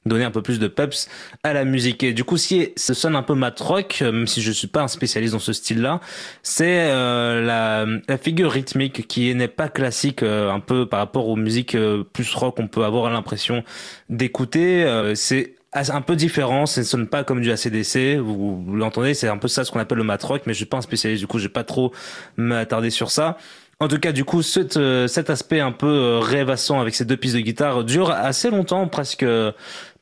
donner 0.05 0.23
un 0.23 0.31
peu 0.31 0.41
plus 0.41 0.59
de 0.59 0.67
peps 0.67 1.07
à 1.43 1.53
la 1.53 1.65
musique. 1.65 2.03
Et 2.03 2.13
du 2.13 2.23
coup, 2.23 2.37
si 2.37 2.69
ça 2.75 2.93
sonne 2.93 3.15
un 3.15 3.21
peu 3.21 3.35
mat 3.35 3.59
rock, 3.59 4.01
même 4.01 4.27
si 4.27 4.41
je 4.41 4.51
suis 4.51 4.67
pas 4.67 4.81
un 4.81 4.87
spécialiste 4.87 5.33
dans 5.33 5.39
ce 5.39 5.53
style-là, 5.53 5.99
c'est 6.41 6.89
la, 6.89 7.85
la, 8.07 8.17
figure 8.17 8.51
rythmique 8.51 9.07
qui 9.07 9.33
n'est 9.35 9.47
pas 9.47 9.69
classique 9.69 10.23
un 10.23 10.59
peu 10.59 10.87
par 10.87 10.99
rapport 10.99 11.27
aux 11.27 11.35
musiques 11.35 11.77
plus 12.13 12.33
rock. 12.33 12.55
On 12.59 12.67
peut 12.67 12.83
avoir 12.83 13.09
l'impression 13.11 13.58
d'écouter. 14.09 14.83
Euh, 14.83 15.15
c'est 15.15 15.55
un 15.73 16.01
peu 16.01 16.15
différent, 16.15 16.65
ça 16.65 16.81
ne 16.81 16.85
sonne 16.85 17.07
pas 17.07 17.23
comme 17.23 17.41
du 17.41 17.51
ACDC, 17.51 18.17
vous, 18.17 18.63
l'entendez, 18.73 19.13
c'est 19.13 19.27
un 19.27 19.37
peu 19.37 19.47
ça 19.47 19.63
ce 19.63 19.71
qu'on 19.71 19.79
appelle 19.79 19.99
le 19.99 20.03
mat 20.03 20.21
rock, 20.23 20.41
mais 20.45 20.53
je 20.53 20.57
suis 20.57 20.65
pas 20.65 20.77
un 20.77 20.81
spécialiste, 20.81 21.21
du 21.21 21.27
coup, 21.27 21.37
je 21.37 21.43
vais 21.43 21.53
pas 21.53 21.63
trop 21.63 21.93
m'attarder 22.37 22.89
sur 22.89 23.11
ça. 23.11 23.37
En 23.79 23.87
tout 23.87 23.99
cas, 23.99 24.11
du 24.11 24.25
coup, 24.25 24.41
cet, 24.41 24.75
euh, 24.75 25.07
cet 25.07 25.29
aspect 25.29 25.61
un 25.61 25.71
peu 25.71 25.87
euh, 25.87 26.19
rêvassant 26.19 26.81
avec 26.81 26.95
ces 26.95 27.05
deux 27.05 27.15
pistes 27.15 27.35
de 27.35 27.39
guitare 27.39 27.85
dure 27.85 28.11
assez 28.11 28.49
longtemps, 28.49 28.87
presque 28.87 29.25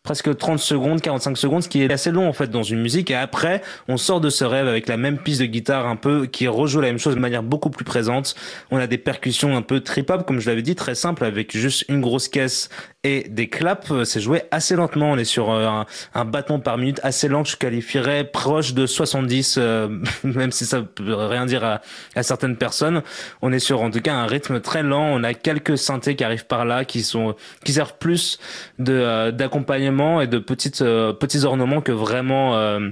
presque 0.07 0.37
30 0.37 0.57
secondes, 0.57 1.01
45 1.01 1.37
secondes, 1.37 1.63
ce 1.63 1.67
qui 1.67 1.83
est 1.83 1.91
assez 1.91 2.11
long 2.11 2.29
en 2.29 2.33
fait 2.33 2.49
dans 2.49 2.63
une 2.63 2.79
musique. 2.81 3.11
Et 3.11 3.15
après, 3.15 3.61
on 3.89 3.97
sort 3.97 4.21
de 4.21 4.29
ce 4.29 4.45
rêve 4.45 4.65
avec 4.65 4.87
la 4.87 4.95
même 4.95 5.17
piste 5.17 5.41
de 5.41 5.45
guitare 5.47 5.85
un 5.85 5.97
peu 5.97 6.27
qui 6.27 6.47
rejoue 6.47 6.79
la 6.79 6.87
même 6.87 6.97
chose 6.97 7.15
de 7.15 7.19
manière 7.19 7.43
beaucoup 7.43 7.69
plus 7.69 7.83
présente. 7.83 8.33
On 8.71 8.77
a 8.77 8.87
des 8.87 8.97
percussions 8.97 9.57
un 9.57 9.61
peu 9.61 9.81
trip-hop, 9.81 10.25
comme 10.25 10.39
je 10.39 10.49
l'avais 10.49 10.61
dit, 10.61 10.75
très 10.75 10.95
simple 10.95 11.25
avec 11.25 11.55
juste 11.57 11.83
une 11.89 11.99
grosse 11.99 12.29
caisse 12.29 12.69
et 13.07 13.29
des 13.29 13.47
claps. 13.47 14.03
C'est 14.03 14.19
joué 14.19 14.43
assez 14.51 14.75
lentement. 14.75 15.11
On 15.11 15.17
est 15.17 15.25
sur 15.25 15.51
euh, 15.51 15.65
un, 15.65 15.85
un 16.13 16.25
battement 16.25 16.59
par 16.59 16.77
minute 16.77 16.99
assez 17.03 17.27
lent 17.27 17.43
que 17.43 17.49
je 17.49 17.55
qualifierais 17.55 18.25
proche 18.25 18.73
de 18.73 18.85
70, 18.85 19.55
euh, 19.57 19.87
même 20.23 20.51
si 20.51 20.65
ça 20.65 20.81
peut 20.81 21.13
rien 21.13 21.45
dire 21.45 21.63
à, 21.63 21.81
à, 22.15 22.23
certaines 22.23 22.57
personnes. 22.57 23.01
On 23.41 23.51
est 23.53 23.59
sur 23.59 23.81
en 23.81 23.89
tout 23.89 24.01
cas 24.01 24.13
un 24.13 24.25
rythme 24.25 24.59
très 24.59 24.83
lent. 24.83 25.03
On 25.03 25.23
a 25.23 25.33
quelques 25.33 25.77
synthés 25.77 26.15
qui 26.15 26.23
arrivent 26.23 26.47
par 26.47 26.65
là, 26.65 26.85
qui 26.85 27.03
sont 27.03 27.35
qui 27.63 27.73
servent 27.73 27.97
plus 27.97 28.39
de 28.79 28.93
euh, 28.93 29.31
d'accompagnement 29.31 30.21
et 30.21 30.27
de 30.27 30.39
petites 30.39 30.81
euh, 30.81 31.13
petits 31.13 31.45
ornements 31.45 31.81
que 31.81 31.91
vraiment 31.91 32.55
euh, 32.55 32.89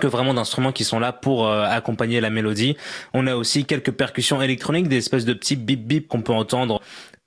que 0.00 0.06
vraiment 0.06 0.34
d'instruments 0.34 0.72
qui 0.72 0.84
sont 0.84 0.98
là 0.98 1.12
pour 1.12 1.46
euh, 1.46 1.64
accompagner 1.64 2.20
la 2.20 2.30
mélodie. 2.30 2.76
On 3.12 3.26
a 3.26 3.36
aussi 3.36 3.64
quelques 3.64 3.92
percussions 3.92 4.40
électroniques, 4.40 4.88
des 4.88 4.96
espèces 4.96 5.24
de 5.24 5.34
petits 5.34 5.56
bip 5.56 5.86
bip 5.86 6.08
qu'on 6.08 6.22
peut 6.22 6.32
entendre 6.32 6.80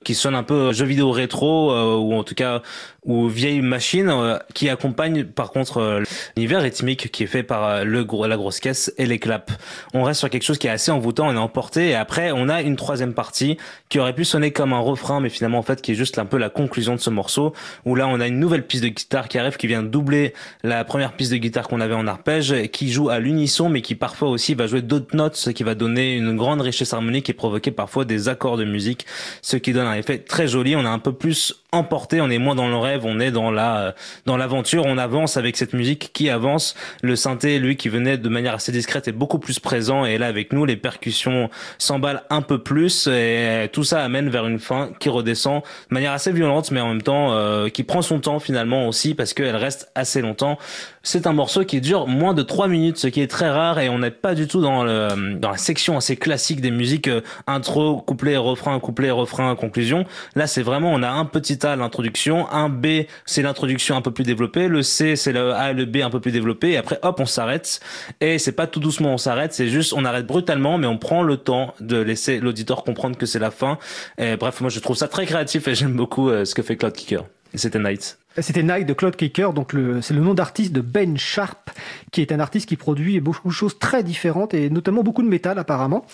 qui 0.06 0.16
sonnent 0.16 0.36
un 0.36 0.44
peu 0.44 0.72
jeux 0.72 0.86
vidéo 0.86 1.12
rétro 1.12 1.74
ou 1.98 2.14
en 2.14 2.24
tout 2.24 2.36
cas 2.36 2.62
ou 3.06 3.28
vieille 3.28 3.62
machine 3.62 4.10
euh, 4.10 4.38
qui 4.54 4.68
accompagne 4.70 5.24
par 5.26 5.52
contre 5.52 5.78
euh, 5.78 6.04
l'univers 6.36 6.62
rythmique 6.62 7.12
qui 7.12 7.24
est 7.24 7.28
fait 7.28 7.44
par 7.44 7.64
euh, 7.64 7.84
le 7.84 8.04
gros, 8.04 8.26
la 8.26 8.36
grosse 8.36 8.60
caisse 8.60 8.94
et 8.98 9.06
les 9.06 9.20
claps. 9.20 9.54
On 9.94 10.04
reste 10.04 10.20
sur 10.20 10.30
quelque 10.30 10.44
chose 10.44 10.58
qui 10.58 10.68
est 10.68 10.72
assez 10.72 10.92
envoûtant, 10.92 11.28
on 11.28 11.34
est 11.34 11.38
emporté 11.38 11.90
et 11.90 11.96
après 11.96 12.32
on 12.34 12.50
a 12.50 12.62
une 12.62 12.76
troisième 12.76 13.14
partie 13.14 13.58
qui 13.90 14.00
aurait 14.00 14.14
pu 14.14 14.26
sonner 14.26 14.52
comme 14.52 14.74
un 14.74 14.80
refrain 14.80 15.20
mais 15.20 15.30
finalement 15.30 15.60
en 15.60 15.64
fait 15.64 15.82
qui 15.82 15.92
est 15.92 15.96
juste 15.96 16.18
un 16.18 16.26
peu 16.26 16.38
la 16.38 16.50
conclusion 16.50 16.96
de 16.96 17.00
ce 17.00 17.10
morceau 17.10 17.54
où 17.86 17.96
là 17.96 18.08
on 18.08 18.20
a 18.20 18.28
une 18.28 18.40
nouvelle 18.40 18.66
piste 18.66 18.84
de 18.84 18.90
guitare 18.90 19.28
qui 19.28 19.38
arrive 19.38 19.58
qui 19.58 19.68
vient 19.68 19.84
doubler 19.84 20.34
la 20.64 20.84
première 20.84 21.14
piste 21.14 21.32
de 21.32 21.38
guitare 21.38 21.68
qu'on 21.68 21.82
avait 21.82 21.94
en 21.94 22.08
arpège 22.08 22.70
qui 22.72 22.92
joue 22.92 23.10
à 23.10 23.20
l'unisson 23.20 23.70
mais 23.70 23.82
qui 23.82 23.94
parfois 23.94 24.30
aussi 24.30 24.56
va 24.56 24.66
jouer 24.66 24.82
d'autres 24.82 25.16
notes 25.16 25.36
ce 25.36 25.52
qui 25.52 25.64
va 25.64 25.76
donner 25.76 26.16
une 26.16 26.36
grande 26.36 26.62
richesse 26.62 26.94
harmonique 26.94 27.30
et 27.30 27.34
provoquer 27.34 27.72
parfois 27.72 28.06
des 28.06 28.30
accords 28.30 28.58
de 28.58 28.66
musique 28.66 29.06
ce 29.44 29.58
qui 29.58 29.74
donne 29.74 29.88
un 29.88 29.95
effet 29.98 30.20
très 30.20 30.48
joli. 30.48 30.76
On 30.76 30.86
a 30.86 30.90
un 30.90 31.00
peu 31.00 31.14
plus 31.14 31.65
emporté, 31.76 32.22
on 32.22 32.30
est 32.30 32.38
moins 32.38 32.56
dans 32.56 32.68
le 32.68 32.78
rêve, 32.78 33.06
on 33.06 33.20
est 33.20 33.32
dans 33.32 33.52
la 33.52 33.96
dans 34.26 34.38
l'aventure, 34.38 34.86
on 34.86 34.98
avance 34.98 35.38
avec 35.38 35.58
cette 35.58 35.74
musique 35.74 36.12
qui 36.14 36.30
avance. 36.30 36.76
Le 37.02 37.16
synthé, 37.16 37.60
lui, 37.60 37.76
qui 37.76 37.90
venait 37.90 38.18
de 38.18 38.30
manière 38.30 38.56
assez 38.56 38.72
discrète, 38.72 39.08
est 39.08 39.12
beaucoup 39.12 39.40
plus 39.40 39.60
présent 39.60 40.06
et 40.06 40.18
là 40.18 40.28
avec 40.28 40.54
nous, 40.54 40.66
les 40.66 40.78
percussions 40.78 41.50
s'emballent 41.78 42.24
un 42.30 42.42
peu 42.42 42.60
plus 42.60 43.08
et 43.08 43.70
tout 43.72 43.84
ça 43.84 44.04
amène 44.04 44.30
vers 44.30 44.48
une 44.48 44.60
fin 44.60 44.90
qui 45.00 45.10
redescend 45.10 45.62
de 45.90 45.94
manière 45.94 46.12
assez 46.12 46.32
violente, 46.32 46.72
mais 46.72 46.82
en 46.82 46.90
même 46.90 47.02
temps 47.02 47.34
euh, 47.34 47.70
qui 47.70 47.84
prend 47.84 48.02
son 48.02 48.20
temps 48.20 48.40
finalement 48.40 48.88
aussi 48.88 49.14
parce 49.14 49.34
qu'elle 49.34 49.56
reste 49.56 49.92
assez 49.96 50.22
longtemps. 50.22 50.58
C'est 51.04 51.28
un 51.28 51.34
morceau 51.34 51.66
qui 51.66 51.82
dure 51.82 52.08
moins 52.08 52.34
de 52.34 52.42
3 52.42 52.68
minutes, 52.68 52.98
ce 52.98 53.08
qui 53.08 53.22
est 53.22 53.28
très 53.28 53.50
rare 53.50 53.80
et 53.80 53.90
on 53.90 54.00
n'est 54.00 54.12
pas 54.12 54.34
du 54.34 54.48
tout 54.48 54.62
dans 54.62 54.84
le 54.84 55.36
dans 55.36 55.52
la 55.52 55.58
section 55.58 55.98
assez 55.98 56.16
classique 56.16 56.62
des 56.62 56.72
musiques 56.72 57.08
euh, 57.08 57.22
intro, 57.48 57.98
couplet, 57.98 58.38
refrain, 58.38 58.80
couplet, 58.80 59.12
refrain, 59.12 59.56
conclusion. 59.56 60.06
Là, 60.36 60.48
c'est 60.48 60.62
vraiment 60.62 60.92
on 60.92 61.04
a 61.04 61.10
un 61.10 61.26
petit 61.26 61.65
l'introduction, 61.76 62.48
un 62.52 62.70
B 62.70 63.06
c'est 63.26 63.42
l'introduction 63.42 63.96
un 63.96 64.02
peu 64.02 64.12
plus 64.12 64.24
développée, 64.24 64.68
le 64.68 64.84
C 64.84 65.16
c'est 65.16 65.32
le 65.32 65.54
A 65.54 65.72
et 65.72 65.74
le 65.74 65.86
B 65.86 65.98
un 65.98 66.10
peu 66.10 66.20
plus 66.20 66.32
développé, 66.32 66.72
et 66.72 66.78
après 66.78 67.00
hop 67.02 67.20
on 67.20 67.26
s'arrête, 67.26 67.80
et 68.22 68.38
c'est 68.38 68.52
pas 68.52 68.68
tout 68.68 68.80
doucement 68.80 69.14
on 69.14 69.18
s'arrête, 69.18 69.54
c'est 69.54 69.70
juste 69.70 69.94
on 69.94 70.06
arrête 70.06 70.28
brutalement, 70.28 70.78
mais 70.78 70.88
on 70.88 70.98
prend 70.98 71.24
le 71.24 71.38
temps 71.38 71.74
de 71.80 71.98
laisser 71.98 72.40
l'auditeur 72.40 72.84
comprendre 72.84 73.18
que 73.18 73.26
c'est 73.26 73.40
la 73.40 73.52
fin. 73.52 73.78
Et 74.18 74.36
bref, 74.36 74.62
moi 74.62 74.70
je 74.70 74.80
trouve 74.80 74.96
ça 74.96 75.08
très 75.08 75.26
créatif 75.26 75.68
et 75.68 75.76
j'aime 75.76 75.94
beaucoup 75.94 76.30
euh, 76.30 76.46
ce 76.46 76.54
que 76.54 76.62
fait 76.62 76.76
Cloud 76.76 76.94
Kicker. 76.94 77.26
C'était 77.54 77.80
Night. 77.80 78.18
C'était 78.40 78.64
Night 78.64 78.86
de 78.86 78.94
Claude 78.94 79.16
Kicker, 79.16 79.54
donc 79.54 79.74
c'est 80.02 80.14
le 80.14 80.20
nom 80.20 80.34
d'artiste 80.34 80.74
de 80.74 80.82
Ben 80.82 81.18
Sharp, 81.18 81.70
qui 82.12 82.22
est 82.22 82.34
un 82.34 82.42
artiste 82.42 82.68
qui 82.68 82.76
produit 82.76 83.22
beaucoup 83.22 83.48
de 83.48 83.54
choses 83.54 83.80
très 83.80 84.04
différentes 84.04 84.54
et 84.54 84.70
notamment 84.70 85.04
beaucoup 85.04 85.24
de 85.24 85.30
métal 85.30 85.58
apparemment. 85.58 86.06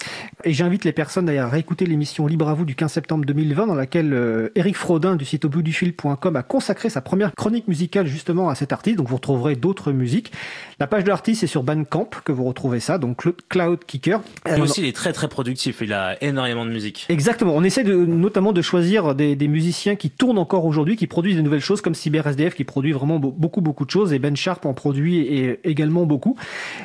Et 0.43 0.53
j'invite 0.53 0.85
les 0.85 0.91
personnes 0.91 1.29
à 1.29 1.47
réécouter 1.47 1.87
l'émission 1.87 2.27
Libre 2.27 2.47
à 2.47 2.53
vous 2.53 2.65
du 2.65 2.75
15 2.75 2.91
septembre 2.91 3.25
2020 3.25 3.65
dans 3.65 3.75
laquelle 3.75 4.13
euh, 4.13 4.49
Eric 4.53 4.75
Frodin 4.75 5.15
du 5.15 5.25
site 5.25 5.45
au 5.45 5.49
bout 5.49 5.63
du 5.63 5.73
fil.com 5.73 6.35
a 6.35 6.43
consacré 6.43 6.89
sa 6.89 7.01
première 7.01 7.33
chronique 7.33 7.67
musicale 7.67 8.05
justement 8.05 8.49
à 8.49 8.55
cet 8.55 8.71
artiste. 8.71 8.97
Donc 8.97 9.07
vous 9.07 9.15
retrouverez 9.15 9.55
d'autres 9.55 9.91
musiques. 9.91 10.31
La 10.79 10.85
page 10.85 11.03
de 11.03 11.09
l'artiste 11.09 11.43
est 11.43 11.47
sur 11.47 11.63
Bandcamp 11.63 12.09
que 12.23 12.31
vous 12.31 12.43
retrouvez 12.43 12.79
ça, 12.79 12.99
donc 12.99 13.25
Cloud 13.49 13.79
Kicker. 13.85 14.21
Et 14.45 14.61
aussi 14.61 14.81
il 14.81 14.87
est 14.87 14.95
très 14.95 15.13
très 15.13 15.27
productif, 15.27 15.79
il 15.81 15.93
a 15.93 16.21
énormément 16.23 16.65
de 16.65 16.71
musique. 16.71 17.07
Exactement, 17.09 17.55
on 17.55 17.63
essaie 17.63 17.83
de, 17.83 17.95
notamment 17.95 18.53
de 18.53 18.61
choisir 18.61 19.15
des, 19.15 19.35
des 19.35 19.47
musiciens 19.47 19.95
qui 19.95 20.11
tournent 20.11 20.37
encore 20.37 20.65
aujourd'hui, 20.65 20.97
qui 20.97 21.07
produisent 21.07 21.37
de 21.37 21.41
nouvelles 21.41 21.61
choses 21.61 21.81
comme 21.81 21.95
si 21.95 22.10
SDF 22.19 22.55
qui 22.55 22.63
produit 22.63 22.91
vraiment 22.91 23.19
beaucoup 23.19 23.61
beaucoup 23.61 23.85
de 23.85 23.91
choses 23.91 24.13
et 24.13 24.19
Ben 24.19 24.35
Sharp 24.35 24.65
en 24.65 24.73
produit 24.73 25.57
également 25.63 26.05
beaucoup. 26.05 26.35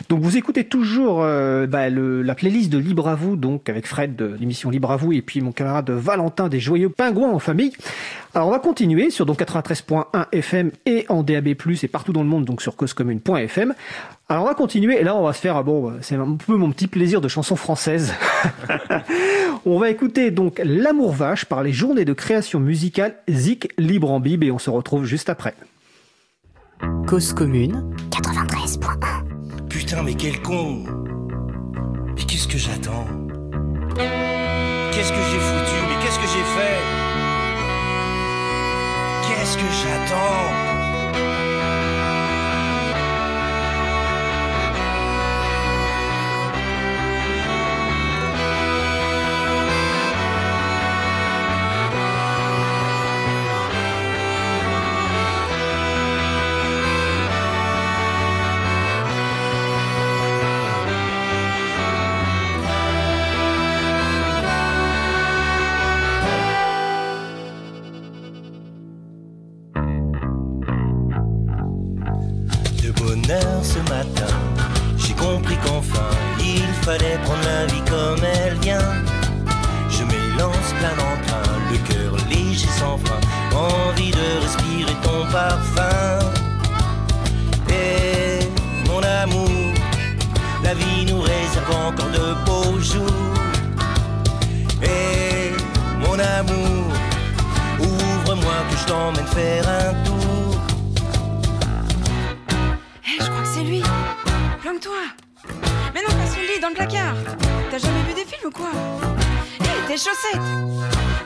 Donc 0.09 0.21
vous 0.21 0.37
écoutez 0.37 0.65
toujours 0.65 1.23
euh, 1.23 1.67
bah, 1.67 1.91
la 1.91 2.35
playlist 2.35 2.71
de 2.71 2.79
Libre 2.79 3.09
à 3.09 3.15
vous, 3.15 3.37
donc 3.37 3.69
avec 3.69 3.87
Fred 3.87 4.17
de 4.17 4.37
l'émission 4.39 4.71
Libre 4.71 4.91
à 4.91 4.97
vous 4.97 5.13
et 5.13 5.23
puis 5.23 5.41
mon 5.41 5.53
camarade 5.53 5.91
Valentin 5.91 6.49
des 6.49 6.61
Joyeux 6.61 6.89
Pingouins 6.89 7.31
en 7.31 7.39
famille. 7.39 7.73
Alors 8.35 8.49
on 8.49 8.51
va 8.51 8.59
continuer 8.59 9.11
sur 9.11 9.27
donc 9.27 9.41
93.1 9.41 10.27
FM 10.33 10.71
et 10.85 11.07
en 11.09 11.23
DAB+ 11.23 11.49
et 11.49 11.89
partout 11.89 12.13
dans 12.13 12.23
le 12.23 12.29
monde 12.29 12.45
donc 12.45 12.63
sur 12.63 12.77
causecommune.fm. 12.77 13.75
Alors 14.29 14.45
on 14.45 14.47
va 14.47 14.55
continuer 14.55 15.01
et 15.01 15.05
là 15.05 15.17
on 15.17 15.23
va 15.23 15.33
se 15.33 15.41
faire 15.41 15.63
bon 15.65 15.93
c'est 16.03 16.17
un 16.17 16.37
peu 16.37 16.57
mon 16.57 16.71
petit 16.71 16.87
plaisir 16.87 17.21
de 17.21 17.29
chanson 17.29 17.57
française. 17.57 18.13
on 19.67 19.79
va 19.79 19.91
écouter 19.91 20.31
donc 20.31 20.61
L'amour 20.65 21.13
vache 21.13 21.45
par 21.45 21.63
les 21.63 21.73
journées 21.73 22.05
de 22.05 22.13
création 22.13 22.61
musicale 22.61 23.17
Zik 23.29 23.73
Libre 23.79 24.11
en 24.11 24.21
Bib 24.21 24.43
et 24.43 24.51
on 24.51 24.59
se 24.59 24.71
retrouve 24.71 25.05
juste 25.05 25.29
après. 25.29 25.55
Cause 27.07 27.33
commune. 27.33 27.95
93.1 28.11 29.69
Putain 29.69 30.03
mais 30.03 30.15
quel 30.15 30.41
con. 30.43 30.85
Mais 32.17 32.23
qu'est-ce 32.23 32.49
que 32.49 32.59
j'attends? 32.59 33.07
Qu'est-ce 33.97 35.13
que 35.13 35.23
j'ai 35.31 35.39
foutu? 35.39 35.77
Mais 35.89 36.05
qu'est-ce 36.05 36.19
que 36.19 36.27
j'ai 36.27 36.47
fait? 36.57 36.79
Qu'est-ce 39.27 39.57
que 39.57 39.65
j'attends? 39.83 40.76
Prendre 77.25 77.56
dans 106.67 106.71
le 106.71 106.75
placard. 106.75 107.15
T'as 107.71 107.79
jamais 107.79 108.03
vu 108.09 108.15
des 108.15 108.25
films 108.25 108.47
ou 108.47 108.51
quoi 108.51 108.71
Hé, 109.61 109.65
hey, 109.65 109.87
tes 109.87 109.97
chaussettes 109.97 110.41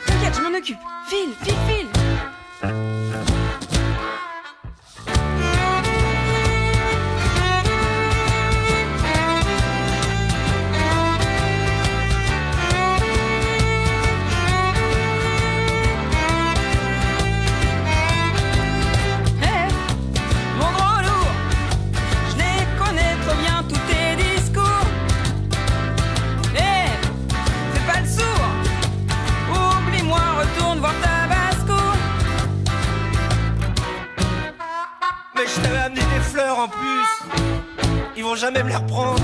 T'inquiète, 0.07 0.35
je 0.37 0.43
m'en 0.43 0.57
occupe. 0.57 0.79
File, 1.09 1.33
file, 1.43 1.55
file 1.67 3.30
Ils 38.21 38.25
vont 38.25 38.35
jamais 38.35 38.63
me 38.63 38.69
les 38.69 38.77
reprendre. 38.77 39.23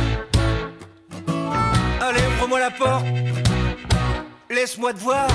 Allez, 2.01 2.23
ouvre-moi 2.39 2.59
la 2.59 2.71
porte. 2.71 3.05
Laisse-moi 4.49 4.95
te 4.95 5.01
voir. 5.01 5.29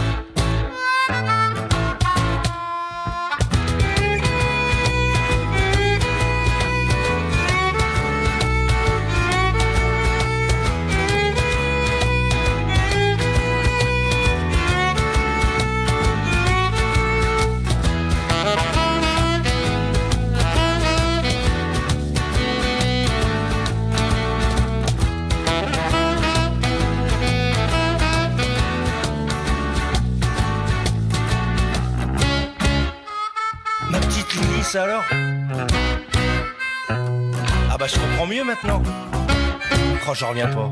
Oh, 40.11 40.13
j'en 40.13 40.31
reviens 40.31 40.49
pas. 40.49 40.69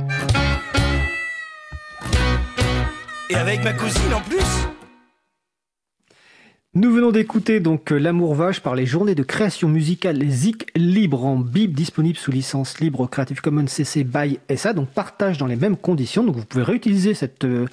Et 3.29 3.35
avec 3.35 3.63
ma 3.63 3.71
cousine 3.71 4.13
en 4.13 4.19
plus. 4.19 4.43
Nous 6.73 6.91
venons 6.91 7.11
d'écouter 7.11 7.61
donc 7.61 7.91
L'amour 7.91 8.35
vache 8.35 8.59
par 8.59 8.75
les 8.75 8.85
journées 8.85 9.15
de 9.15 9.23
création 9.23 9.69
musicale 9.69 10.21
Zik 10.29 10.67
libre 10.75 11.25
en 11.25 11.37
bib 11.37 11.73
disponible 11.73 12.17
sous 12.17 12.33
licence 12.33 12.81
libre 12.81 13.07
Creative 13.07 13.39
Commons 13.39 13.67
CC 13.67 14.03
by 14.03 14.39
SA 14.57 14.73
donc 14.73 14.89
partage 14.89 15.37
dans 15.37 15.47
les 15.47 15.55
mêmes 15.55 15.77
conditions. 15.77 16.25
Donc 16.25 16.35
vous 16.35 16.45
pouvez 16.45 16.63
réutiliser 16.63 17.13
cette 17.13 17.45
euh, 17.45 17.65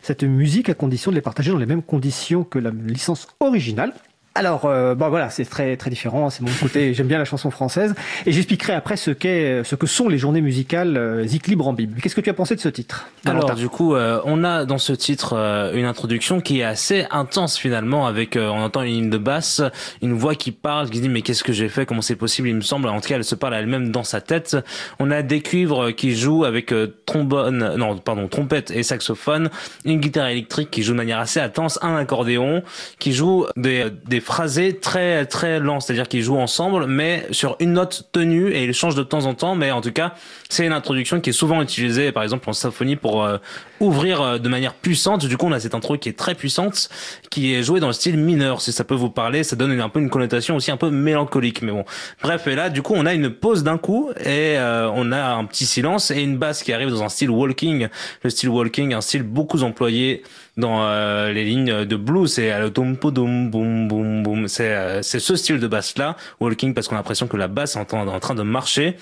cette 0.00 0.24
musique 0.24 0.70
à 0.70 0.74
condition 0.74 1.10
de 1.10 1.16
les 1.16 1.22
partager 1.22 1.50
dans 1.50 1.58
les 1.58 1.66
mêmes 1.66 1.82
conditions 1.82 2.44
que 2.44 2.58
la 2.58 2.70
licence 2.70 3.28
originale 3.40 3.92
alors, 4.36 4.66
euh, 4.66 4.94
bon 4.94 5.08
voilà, 5.08 5.28
c'est 5.28 5.44
très 5.44 5.76
très 5.76 5.90
différent. 5.90 6.30
C'est 6.30 6.42
mon 6.42 6.52
côté. 6.60 6.94
J'aime 6.94 7.08
bien 7.08 7.18
la 7.18 7.24
chanson 7.24 7.50
française, 7.50 7.94
et 8.26 8.32
j'expliquerai 8.32 8.74
après 8.74 8.96
ce 8.96 9.10
qu'est, 9.10 9.64
ce 9.64 9.74
que 9.74 9.88
sont 9.88 10.08
les 10.08 10.18
journées 10.18 10.40
musicales 10.40 10.96
euh, 10.96 11.26
en 11.60 11.72
Bible. 11.72 12.00
Qu'est-ce 12.00 12.14
que 12.14 12.20
tu 12.20 12.30
as 12.30 12.34
pensé 12.34 12.54
de 12.54 12.60
ce 12.60 12.68
titre 12.68 13.08
Alors, 13.24 13.56
du 13.56 13.68
coup, 13.68 13.94
euh, 13.94 14.20
on 14.24 14.44
a 14.44 14.64
dans 14.64 14.78
ce 14.78 14.92
titre 14.92 15.34
euh, 15.36 15.74
une 15.74 15.84
introduction 15.84 16.40
qui 16.40 16.60
est 16.60 16.64
assez 16.64 17.06
intense 17.10 17.56
finalement, 17.56 18.06
avec 18.06 18.36
on 18.36 18.62
entend 18.62 18.82
une 18.82 18.92
ligne 18.92 19.10
de 19.10 19.18
basse, 19.18 19.62
une 20.00 20.12
voix 20.12 20.36
qui 20.36 20.52
parle, 20.52 20.90
qui 20.90 21.00
dit 21.00 21.08
mais 21.08 21.22
qu'est-ce 21.22 21.42
que 21.42 21.52
j'ai 21.52 21.68
fait 21.68 21.84
Comment 21.84 22.02
c'est 22.02 22.14
possible? 22.14 22.48
Il 22.48 22.54
me 22.54 22.60
semble. 22.60 22.88
En 22.88 23.00
tout 23.00 23.08
cas, 23.08 23.16
elle 23.16 23.24
se 23.24 23.34
parle 23.34 23.54
elle-même 23.54 23.90
dans 23.90 24.04
sa 24.04 24.20
tête. 24.20 24.56
On 25.00 25.10
a 25.10 25.22
des 25.22 25.40
cuivres 25.40 25.90
qui 25.90 26.14
jouent 26.14 26.44
avec 26.44 26.72
trombone, 27.04 27.74
non 27.76 27.98
pardon, 27.98 28.28
trompette 28.28 28.70
et 28.70 28.84
saxophone, 28.84 29.50
une 29.84 29.98
guitare 29.98 30.28
électrique 30.28 30.70
qui 30.70 30.84
joue 30.84 30.92
de 30.92 30.98
manière 30.98 31.18
assez 31.18 31.40
intense, 31.40 31.80
un 31.82 31.96
accordéon 31.96 32.62
qui 33.00 33.12
joue 33.12 33.46
des, 33.56 33.86
des 34.06 34.19
phrasé 34.20 34.76
très 34.76 35.26
très 35.26 35.60
lent, 35.60 35.80
c'est-à-dire 35.80 36.08
qu'ils 36.08 36.22
jouent 36.22 36.38
ensemble, 36.38 36.86
mais 36.86 37.26
sur 37.30 37.56
une 37.60 37.72
note 37.72 38.08
tenue 38.12 38.52
et 38.52 38.64
ils 38.64 38.74
changent 38.74 38.94
de 38.94 39.02
temps 39.02 39.26
en 39.26 39.34
temps. 39.34 39.54
Mais 39.54 39.70
en 39.70 39.80
tout 39.80 39.92
cas, 39.92 40.14
c'est 40.48 40.66
une 40.66 40.72
introduction 40.72 41.20
qui 41.20 41.30
est 41.30 41.34
souvent 41.34 41.62
utilisée, 41.62 42.12
par 42.12 42.22
exemple 42.22 42.48
en 42.48 42.52
symphonie, 42.52 42.96
pour 42.96 43.24
euh, 43.24 43.38
ouvrir 43.80 44.20
euh, 44.20 44.38
de 44.38 44.48
manière 44.48 44.74
puissante. 44.74 45.26
Du 45.26 45.36
coup, 45.36 45.46
on 45.46 45.52
a 45.52 45.60
cette 45.60 45.74
intro 45.74 45.96
qui 45.96 46.08
est 46.08 46.18
très 46.18 46.34
puissante, 46.34 46.88
qui 47.30 47.54
est 47.54 47.62
jouée 47.62 47.80
dans 47.80 47.86
le 47.86 47.92
style 47.92 48.16
mineur. 48.16 48.60
Si 48.60 48.72
ça 48.72 48.84
peut 48.84 48.94
vous 48.94 49.10
parler, 49.10 49.44
ça 49.44 49.56
donne 49.56 49.80
un 49.80 49.88
peu 49.88 50.00
une 50.00 50.10
connotation 50.10 50.56
aussi 50.56 50.70
un 50.70 50.76
peu 50.76 50.90
mélancolique. 50.90 51.62
Mais 51.62 51.72
bon, 51.72 51.84
bref. 52.22 52.46
Et 52.46 52.54
là, 52.54 52.70
du 52.70 52.82
coup, 52.82 52.94
on 52.96 53.06
a 53.06 53.14
une 53.14 53.30
pause 53.30 53.62
d'un 53.62 53.78
coup 53.78 54.10
et 54.20 54.56
euh, 54.58 54.90
on 54.94 55.12
a 55.12 55.22
un 55.22 55.44
petit 55.44 55.66
silence 55.66 56.10
et 56.10 56.22
une 56.22 56.36
basse 56.36 56.62
qui 56.62 56.72
arrive 56.72 56.90
dans 56.90 57.02
un 57.02 57.08
style 57.08 57.30
walking. 57.30 57.88
Le 58.22 58.30
style 58.30 58.48
walking, 58.48 58.94
un 58.94 59.00
style 59.00 59.22
beaucoup 59.22 59.62
employé 59.62 60.22
dans 60.56 60.82
euh, 60.82 61.32
les 61.32 61.44
lignes 61.44 61.84
de 61.84 61.96
blues, 61.96 62.32
c'est 62.32 62.52
boom. 62.70 64.48
C'est 64.48 64.74
euh, 64.74 65.02
c'est 65.02 65.20
ce 65.20 65.36
style 65.36 65.60
de 65.60 65.66
basse 65.66 65.96
là, 65.98 66.16
walking, 66.40 66.74
parce 66.74 66.88
qu'on 66.88 66.96
a 66.96 66.98
l'impression 66.98 67.26
que 67.26 67.36
la 67.36 67.48
basse 67.48 67.76
est 67.76 67.94
en 67.94 68.20
train 68.20 68.34
de 68.34 68.42
marcher. 68.42 68.96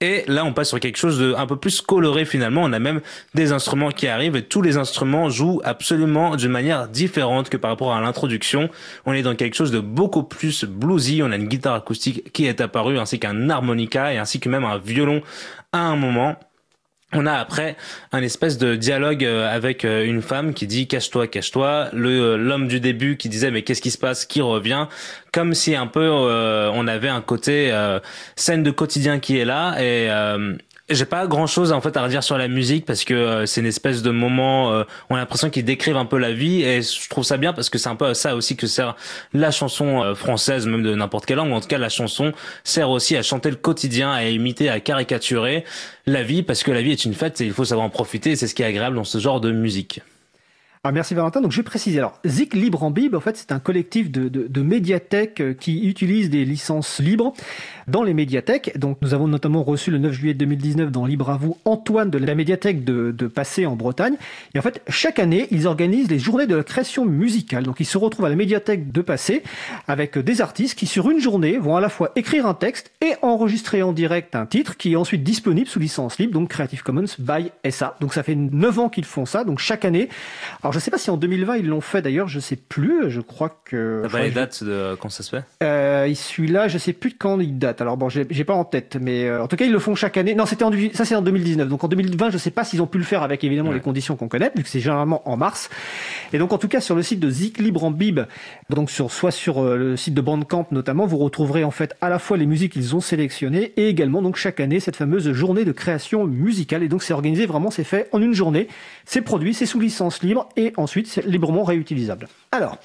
Et 0.00 0.24
là, 0.26 0.44
on 0.44 0.52
passe 0.52 0.68
sur 0.68 0.80
quelque 0.80 0.96
chose 0.98 1.18
de 1.18 1.34
un 1.34 1.46
peu 1.46 1.56
plus 1.56 1.80
coloré 1.80 2.24
finalement. 2.24 2.62
On 2.62 2.72
a 2.72 2.78
même 2.78 3.00
des 3.34 3.52
instruments 3.52 3.90
qui 3.90 4.08
arrivent 4.08 4.36
et 4.36 4.42
tous 4.42 4.60
les 4.60 4.76
instruments 4.76 5.30
jouent 5.30 5.62
absolument 5.64 6.36
d'une 6.36 6.50
manière 6.50 6.88
différente 6.88 7.48
que 7.48 7.56
par 7.56 7.70
rapport 7.70 7.94
à 7.94 8.00
l'introduction. 8.00 8.68
On 9.06 9.12
est 9.12 9.22
dans 9.22 9.36
quelque 9.36 9.54
chose 9.54 9.70
de 9.70 9.80
beaucoup 9.80 10.24
plus 10.24 10.64
bluesy. 10.64 11.22
On 11.22 11.30
a 11.30 11.36
une 11.36 11.46
guitare 11.46 11.74
acoustique 11.74 12.32
qui 12.32 12.46
est 12.46 12.60
apparue 12.60 12.98
ainsi 12.98 13.20
qu'un 13.20 13.48
harmonica 13.48 14.12
et 14.12 14.18
ainsi 14.18 14.40
que 14.40 14.48
même 14.48 14.64
un 14.64 14.78
violon 14.78 15.22
à 15.72 15.78
un 15.78 15.96
moment 15.96 16.36
on 17.14 17.26
a 17.26 17.32
après 17.32 17.76
un 18.12 18.22
espèce 18.22 18.58
de 18.58 18.76
dialogue 18.76 19.24
euh, 19.24 19.54
avec 19.54 19.84
euh, 19.84 20.04
une 20.04 20.22
femme 20.22 20.52
qui 20.52 20.66
dit 20.66 20.86
cache-toi, 20.86 21.26
cache-toi. 21.28 21.88
Le 21.92 22.08
euh, 22.08 22.36
l'homme 22.36 22.68
du 22.68 22.80
début 22.80 23.16
qui 23.16 23.28
disait 23.28 23.50
mais 23.50 23.62
qu'est-ce 23.62 23.80
qui 23.80 23.90
se 23.90 23.98
passe, 23.98 24.26
qui 24.26 24.40
revient, 24.42 24.88
comme 25.32 25.54
si 25.54 25.74
un 25.74 25.86
peu 25.86 26.08
on 26.08 26.86
avait 26.86 27.08
un 27.08 27.20
côté 27.20 27.72
scène 28.36 28.62
de 28.62 28.70
quotidien 28.70 29.18
qui 29.18 29.38
est 29.38 29.44
là 29.44 29.76
et 29.80 30.08
j'ai 30.90 31.06
pas 31.06 31.26
grand 31.26 31.46
chose 31.46 31.72
en 31.72 31.80
fait 31.80 31.96
à 31.96 32.02
redire 32.02 32.22
sur 32.22 32.36
la 32.36 32.46
musique 32.46 32.84
parce 32.84 33.04
que 33.04 33.14
euh, 33.14 33.46
c'est 33.46 33.62
une 33.62 33.66
espèce 33.66 34.02
de 34.02 34.10
moment, 34.10 34.72
euh, 34.72 34.84
on 35.08 35.14
a 35.14 35.18
l'impression 35.18 35.48
qu'ils 35.48 35.64
décrivent 35.64 35.96
un 35.96 36.04
peu 36.04 36.18
la 36.18 36.32
vie 36.32 36.62
et 36.62 36.82
je 36.82 37.08
trouve 37.08 37.24
ça 37.24 37.38
bien 37.38 37.54
parce 37.54 37.70
que 37.70 37.78
c'est 37.78 37.88
un 37.88 37.96
peu 37.96 38.12
ça 38.12 38.36
aussi 38.36 38.54
que 38.54 38.66
sert 38.66 38.94
la 39.32 39.50
chanson 39.50 40.02
euh, 40.02 40.14
française, 40.14 40.66
même 40.66 40.82
de 40.82 40.94
n'importe 40.94 41.24
quelle 41.24 41.38
langue, 41.38 41.52
en 41.52 41.60
tout 41.60 41.68
cas 41.68 41.78
la 41.78 41.88
chanson 41.88 42.32
sert 42.64 42.90
aussi 42.90 43.16
à 43.16 43.22
chanter 43.22 43.48
le 43.48 43.56
quotidien, 43.56 44.12
à 44.12 44.24
imiter, 44.24 44.68
à 44.68 44.78
caricaturer 44.80 45.64
la 46.06 46.22
vie 46.22 46.42
parce 46.42 46.62
que 46.62 46.70
la 46.70 46.82
vie 46.82 46.92
est 46.92 47.04
une 47.06 47.14
fête 47.14 47.40
et 47.40 47.46
il 47.46 47.52
faut 47.52 47.64
savoir 47.64 47.86
en 47.86 47.90
profiter 47.90 48.36
c'est 48.36 48.46
ce 48.46 48.54
qui 48.54 48.62
est 48.62 48.66
agréable 48.66 48.96
dans 48.96 49.04
ce 49.04 49.18
genre 49.18 49.40
de 49.40 49.52
musique. 49.52 50.02
Ah, 50.86 50.92
merci 50.92 51.14
Valentin. 51.14 51.40
Donc 51.40 51.50
je 51.50 51.56
vais 51.56 51.62
préciser. 51.62 51.96
Alors 51.96 52.20
Zik 52.26 52.52
Libre 52.52 52.82
en 52.82 52.90
Bib, 52.90 53.14
en 53.14 53.20
fait, 53.20 53.38
c'est 53.38 53.52
un 53.52 53.58
collectif 53.58 54.10
de, 54.10 54.28
de, 54.28 54.46
de 54.46 54.60
médiathèques 54.60 55.40
euh, 55.40 55.54
qui 55.54 55.88
utilise 55.88 56.28
des 56.28 56.44
licences 56.44 57.00
libres 57.00 57.32
dans 57.88 58.02
les 58.02 58.12
médiathèques. 58.12 58.78
Donc 58.78 58.98
nous 59.00 59.14
avons 59.14 59.26
notamment 59.26 59.62
reçu 59.62 59.90
le 59.90 59.96
9 59.96 60.12
juillet 60.12 60.34
2019 60.34 60.90
dans 60.90 61.06
Libre 61.06 61.30
à 61.30 61.38
vous 61.38 61.56
Antoine 61.64 62.10
de 62.10 62.18
la 62.18 62.34
médiathèque 62.34 62.84
de, 62.84 63.12
de 63.12 63.26
Passé 63.28 63.64
en 63.64 63.76
Bretagne. 63.76 64.16
Et 64.54 64.58
en 64.58 64.62
fait, 64.62 64.82
chaque 64.90 65.18
année, 65.18 65.48
ils 65.50 65.66
organisent 65.66 66.10
les 66.10 66.18
journées 66.18 66.46
de 66.46 66.54
la 66.54 66.62
création 66.62 67.06
musicale. 67.06 67.64
Donc 67.64 67.80
ils 67.80 67.86
se 67.86 67.96
retrouvent 67.96 68.26
à 68.26 68.28
la 68.28 68.36
médiathèque 68.36 68.92
de 68.92 69.00
Passé 69.00 69.42
avec 69.88 70.18
des 70.18 70.42
artistes 70.42 70.78
qui 70.78 70.86
sur 70.86 71.10
une 71.10 71.18
journée 71.18 71.56
vont 71.56 71.76
à 71.76 71.80
la 71.80 71.88
fois 71.88 72.12
écrire 72.14 72.46
un 72.46 72.52
texte 72.52 72.92
et 73.00 73.14
enregistrer 73.22 73.82
en 73.82 73.94
direct 73.94 74.36
un 74.36 74.44
titre 74.44 74.76
qui 74.76 74.92
est 74.92 74.96
ensuite 74.96 75.24
disponible 75.24 75.66
sous 75.66 75.78
licence 75.78 76.18
libre, 76.18 76.34
donc 76.34 76.50
Creative 76.50 76.82
Commons 76.82 77.06
by 77.18 77.50
SA. 77.70 77.96
Donc 78.02 78.12
ça 78.12 78.22
fait 78.22 78.34
9 78.34 78.78
ans 78.80 78.88
qu'ils 78.90 79.06
font 79.06 79.24
ça. 79.24 79.44
Donc 79.44 79.60
chaque 79.60 79.86
année. 79.86 80.10
Je 80.74 80.80
sais 80.80 80.90
pas 80.90 80.98
si 80.98 81.08
en 81.10 81.16
2020 81.16 81.56
ils 81.58 81.68
l'ont 81.68 81.80
fait 81.80 82.02
d'ailleurs, 82.02 82.26
je 82.28 82.40
sais 82.40 82.56
plus. 82.56 83.08
Je 83.10 83.20
crois 83.20 83.62
que. 83.64 84.00
T'as 84.02 84.08
pas 84.08 84.22
les 84.22 84.30
dates 84.32 84.64
de 84.64 84.96
quand 85.00 85.08
ça 85.08 85.22
se 85.22 85.30
fait 85.30 85.44
euh, 85.62 86.12
Celui-là, 86.14 86.66
je 86.68 86.78
sais 86.78 86.92
plus 86.92 87.10
de 87.10 87.14
quand 87.16 87.38
il 87.38 87.58
date. 87.58 87.80
Alors 87.80 87.96
bon, 87.96 88.08
j'ai 88.08 88.44
pas 88.44 88.54
en 88.54 88.64
tête, 88.64 88.96
mais 89.00 89.24
euh, 89.26 89.42
en 89.42 89.46
tout 89.46 89.54
cas 89.56 89.64
ils 89.64 89.72
le 89.72 89.78
font 89.78 89.94
chaque 89.94 90.16
année. 90.16 90.34
Non, 90.34 90.46
c'était 90.46 90.64
en 90.64 90.72
ça 90.92 91.04
c'est 91.04 91.14
en 91.14 91.22
2019. 91.22 91.68
Donc 91.68 91.84
en 91.84 91.88
2020, 91.88 92.30
je 92.30 92.38
sais 92.38 92.50
pas 92.50 92.64
s'ils 92.64 92.82
ont 92.82 92.86
pu 92.88 92.98
le 92.98 93.04
faire 93.04 93.22
avec 93.22 93.44
évidemment 93.44 93.68
Ouais. 93.70 93.76
les 93.76 93.80
conditions 93.80 94.16
qu'on 94.16 94.28
connaît, 94.28 94.50
vu 94.56 94.62
que 94.64 94.68
c'est 94.68 94.80
généralement 94.80 95.26
en 95.28 95.36
mars. 95.36 95.70
Et 96.32 96.38
donc 96.38 96.52
en 96.52 96.58
tout 96.58 96.68
cas 96.68 96.80
sur 96.80 96.96
le 96.96 97.02
site 97.02 97.20
de 97.20 97.30
Zik 97.30 97.58
Libre 97.58 97.84
en 97.84 97.90
Bib, 97.92 98.20
donc 98.70 98.90
sur 98.90 99.12
soit 99.12 99.30
sur 99.30 99.62
euh, 99.62 99.76
le 99.76 99.96
site 99.96 100.14
de 100.14 100.20
Bandcamp 100.20 100.66
notamment, 100.72 101.06
vous 101.06 101.18
retrouverez 101.18 101.62
en 101.64 101.70
fait 101.70 101.94
à 102.00 102.08
la 102.08 102.18
fois 102.18 102.36
les 102.36 102.46
musiques 102.46 102.72
qu'ils 102.72 102.96
ont 102.96 103.00
sélectionnées 103.00 103.72
et 103.76 103.88
également 103.88 104.22
donc 104.22 104.36
chaque 104.36 104.58
année 104.60 104.80
cette 104.80 104.96
fameuse 104.96 105.30
journée 105.32 105.64
de 105.64 105.72
création 105.72 106.24
musicale. 106.26 106.82
Et 106.82 106.88
donc 106.88 107.02
c'est 107.02 107.12
organisé 107.12 107.46
vraiment, 107.46 107.70
c'est 107.70 107.84
fait 107.84 108.08
en 108.12 108.20
une 108.20 108.32
journée. 108.32 108.68
C'est 109.04 109.20
produit, 109.22 109.54
c'est 109.54 109.66
sous 109.66 109.78
licence 109.80 110.22
libre 110.22 110.48
et 110.56 110.63
ensuite 110.76 111.06
c'est 111.06 111.26
librement 111.26 111.64
réutilisable. 111.64 112.28
Alors. 112.52 112.78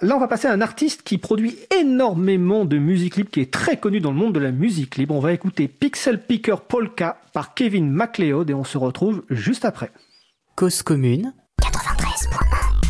Là, 0.00 0.16
on 0.16 0.18
va 0.18 0.26
passer 0.26 0.48
à 0.48 0.52
un 0.52 0.60
artiste 0.60 1.02
qui 1.02 1.18
produit 1.18 1.56
énormément 1.80 2.64
de 2.64 2.78
musique 2.78 3.16
libre, 3.16 3.30
qui 3.30 3.40
est 3.40 3.52
très 3.52 3.76
connu 3.76 4.00
dans 4.00 4.10
le 4.10 4.16
monde 4.16 4.34
de 4.34 4.40
la 4.40 4.50
musique 4.50 4.96
libre. 4.96 5.14
On 5.14 5.20
va 5.20 5.32
écouter 5.32 5.68
Pixel 5.68 6.20
Picker 6.20 6.56
Polka 6.68 7.20
par 7.32 7.54
Kevin 7.54 7.88
MacLeod 7.90 8.50
et 8.50 8.54
on 8.54 8.64
se 8.64 8.76
retrouve 8.76 9.22
juste 9.30 9.64
après. 9.64 9.92
Cause 10.56 10.82
commune 10.82 11.32
93.1 11.62 12.83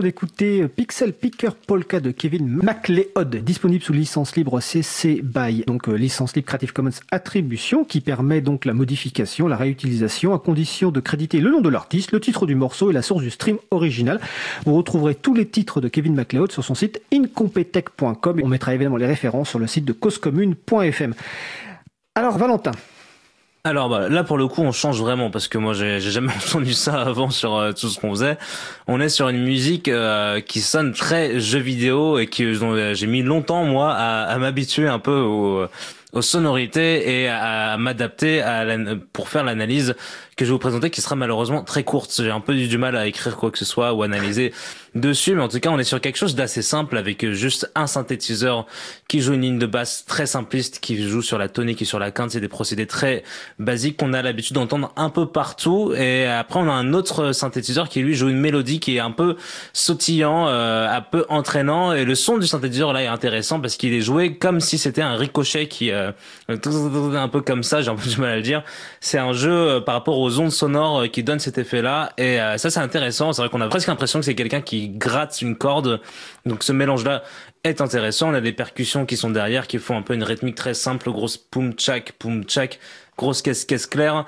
d'écouter 0.00 0.66
Pixel 0.68 1.12
Picker 1.12 1.50
Polka 1.54 2.00
de 2.00 2.10
Kevin 2.10 2.46
MacLeod, 2.62 3.36
disponible 3.36 3.82
sous 3.82 3.92
licence 3.92 4.36
libre 4.36 4.60
CC 4.60 5.20
BY, 5.22 5.64
donc 5.66 5.88
euh, 5.88 5.94
licence 5.94 6.34
libre 6.34 6.46
Creative 6.46 6.72
Commons 6.72 6.90
Attribution, 7.10 7.84
qui 7.84 8.00
permet 8.00 8.40
donc 8.40 8.64
la 8.64 8.74
modification, 8.74 9.48
la 9.48 9.56
réutilisation, 9.56 10.34
à 10.34 10.38
condition 10.38 10.90
de 10.90 11.00
créditer 11.00 11.40
le 11.40 11.50
nom 11.50 11.60
de 11.60 11.68
l'artiste, 11.68 12.12
le 12.12 12.20
titre 12.20 12.46
du 12.46 12.54
morceau 12.54 12.90
et 12.90 12.92
la 12.92 13.02
source 13.02 13.22
du 13.22 13.30
stream 13.30 13.58
original. 13.70 14.20
Vous 14.64 14.74
retrouverez 14.74 15.14
tous 15.14 15.34
les 15.34 15.46
titres 15.46 15.80
de 15.80 15.88
Kevin 15.88 16.14
MacLeod 16.14 16.52
sur 16.52 16.64
son 16.64 16.74
site 16.74 17.00
incompetech.com. 17.12 18.40
On 18.42 18.48
mettra 18.48 18.74
évidemment 18.74 18.96
les 18.96 19.06
références 19.06 19.50
sur 19.50 19.58
le 19.58 19.66
site 19.66 19.84
de 19.84 19.92
causecommune.fm. 19.92 21.14
Alors 22.14 22.38
Valentin, 22.38 22.72
Alors 23.66 23.88
bah, 23.88 24.08
là 24.08 24.22
pour 24.22 24.38
le 24.38 24.46
coup 24.46 24.62
on 24.62 24.70
change 24.70 25.00
vraiment 25.00 25.28
parce 25.28 25.48
que 25.48 25.58
moi 25.58 25.74
j'ai 25.74 25.98
jamais 25.98 26.32
entendu 26.46 26.72
ça 26.72 27.02
avant 27.02 27.30
sur 27.30 27.56
euh, 27.56 27.72
tout 27.72 27.88
ce 27.88 27.98
qu'on 27.98 28.10
faisait. 28.10 28.38
On 28.86 29.00
est 29.00 29.08
sur 29.08 29.28
une 29.28 29.42
musique 29.42 29.88
euh, 29.88 30.40
qui 30.40 30.60
sonne 30.60 30.92
très 30.92 31.40
jeu 31.40 31.58
vidéo 31.58 32.20
et 32.20 32.28
qui 32.28 32.46
j'ai 32.94 33.06
mis 33.08 33.22
longtemps 33.22 33.64
moi 33.64 33.92
à, 33.92 34.22
à 34.22 34.38
m'habituer 34.38 34.86
un 34.86 35.00
peu 35.00 35.18
au, 35.18 35.66
aux 36.12 36.22
sonorités 36.22 37.22
et 37.22 37.28
à, 37.28 37.76
m'adapter 37.76 38.40
à 38.40 38.64
pour 39.12 39.28
faire 39.28 39.42
l'analyse 39.42 39.96
que 40.36 40.44
je 40.44 40.50
vais 40.50 40.52
vous 40.52 40.58
présenter 40.58 40.90
qui 40.90 41.00
sera 41.00 41.16
malheureusement 41.16 41.62
très 41.62 41.82
courte. 41.82 42.12
J'ai 42.14 42.30
un 42.30 42.40
peu 42.40 42.54
du 42.54 42.76
mal 42.76 42.94
à 42.94 43.06
écrire 43.06 43.38
quoi 43.38 43.50
que 43.50 43.56
ce 43.56 43.64
soit 43.64 43.94
ou 43.94 44.02
analyser 44.02 44.52
dessus, 44.94 45.34
mais 45.34 45.42
en 45.42 45.48
tout 45.48 45.60
cas 45.60 45.70
on 45.70 45.78
est 45.78 45.84
sur 45.84 45.98
quelque 45.98 46.16
chose 46.16 46.34
d'assez 46.34 46.60
simple 46.60 46.98
avec 46.98 47.30
juste 47.30 47.70
un 47.74 47.86
synthétiseur 47.86 48.66
qui 49.08 49.20
joue 49.20 49.32
une 49.32 49.40
ligne 49.40 49.58
de 49.58 49.64
basse 49.64 50.04
très 50.06 50.26
simpliste, 50.26 50.80
qui 50.80 51.02
joue 51.08 51.22
sur 51.22 51.38
la 51.38 51.48
tonique 51.48 51.80
et 51.80 51.86
sur 51.86 51.98
la 51.98 52.10
quinte. 52.10 52.32
C'est 52.32 52.40
des 52.40 52.48
procédés 52.48 52.86
très 52.86 53.24
basiques 53.58 53.96
qu'on 53.96 54.12
a 54.12 54.20
l'habitude 54.20 54.56
d'entendre 54.56 54.92
un 54.96 55.08
peu 55.08 55.26
partout. 55.26 55.94
Et 55.94 56.26
après 56.26 56.60
on 56.60 56.68
a 56.68 56.72
un 56.72 56.92
autre 56.92 57.32
synthétiseur 57.32 57.88
qui 57.88 58.00
lui 58.00 58.14
joue 58.14 58.28
une 58.28 58.40
mélodie 58.40 58.78
qui 58.78 58.96
est 58.96 59.00
un 59.00 59.12
peu 59.12 59.36
sautillant, 59.72 60.48
euh, 60.48 60.86
un 60.86 61.00
peu 61.00 61.24
entraînant. 61.30 61.94
Et 61.94 62.04
le 62.04 62.14
son 62.14 62.36
du 62.36 62.46
synthétiseur 62.46 62.92
là 62.92 63.02
est 63.02 63.06
intéressant 63.06 63.58
parce 63.58 63.76
qu'il 63.76 63.94
est 63.94 64.02
joué 64.02 64.36
comme 64.36 64.60
si 64.60 64.76
c'était 64.76 65.02
un 65.02 65.16
ricochet 65.16 65.66
qui 65.66 65.90
euh, 65.92 66.12
un 66.48 67.28
peu 67.28 67.40
comme 67.40 67.62
ça. 67.62 67.80
J'ai 67.80 67.90
un 67.90 67.96
peu 67.96 68.08
du 68.08 68.20
mal 68.20 68.30
à 68.30 68.36
le 68.36 68.42
dire. 68.42 68.62
C'est 69.00 69.18
un 69.18 69.32
jeu 69.32 69.50
euh, 69.50 69.80
par 69.80 69.94
rapport 69.94 70.25
aux 70.26 70.40
ondes 70.40 70.50
sonores 70.50 71.08
qui 71.10 71.22
donne 71.22 71.38
cet 71.38 71.58
effet 71.58 71.82
là. 71.82 72.12
Et 72.18 72.38
ça 72.56 72.70
c'est 72.70 72.80
intéressant. 72.80 73.32
C'est 73.32 73.42
vrai 73.42 73.48
qu'on 73.48 73.60
a 73.60 73.68
presque 73.68 73.88
l'impression 73.88 74.18
que 74.18 74.24
c'est 74.24 74.34
quelqu'un 74.34 74.60
qui 74.60 74.88
gratte 74.88 75.40
une 75.42 75.56
corde. 75.56 76.00
Donc 76.44 76.62
ce 76.62 76.72
mélange-là 76.72 77.22
est 77.64 77.80
intéressant. 77.80 78.30
On 78.30 78.34
a 78.34 78.40
des 78.40 78.52
percussions 78.52 79.06
qui 79.06 79.16
sont 79.16 79.30
derrière, 79.30 79.66
qui 79.66 79.78
font 79.78 79.96
un 79.96 80.02
peu 80.02 80.14
une 80.14 80.24
rythmique 80.24 80.56
très 80.56 80.74
simple, 80.74 81.10
grosse 81.10 81.36
poum 81.36 81.72
tchak, 81.72 82.12
poum 82.18 82.44
tchak, 82.44 82.78
grosse 83.16 83.42
caisse 83.42 83.64
caisse 83.64 83.86
claire. 83.86 84.24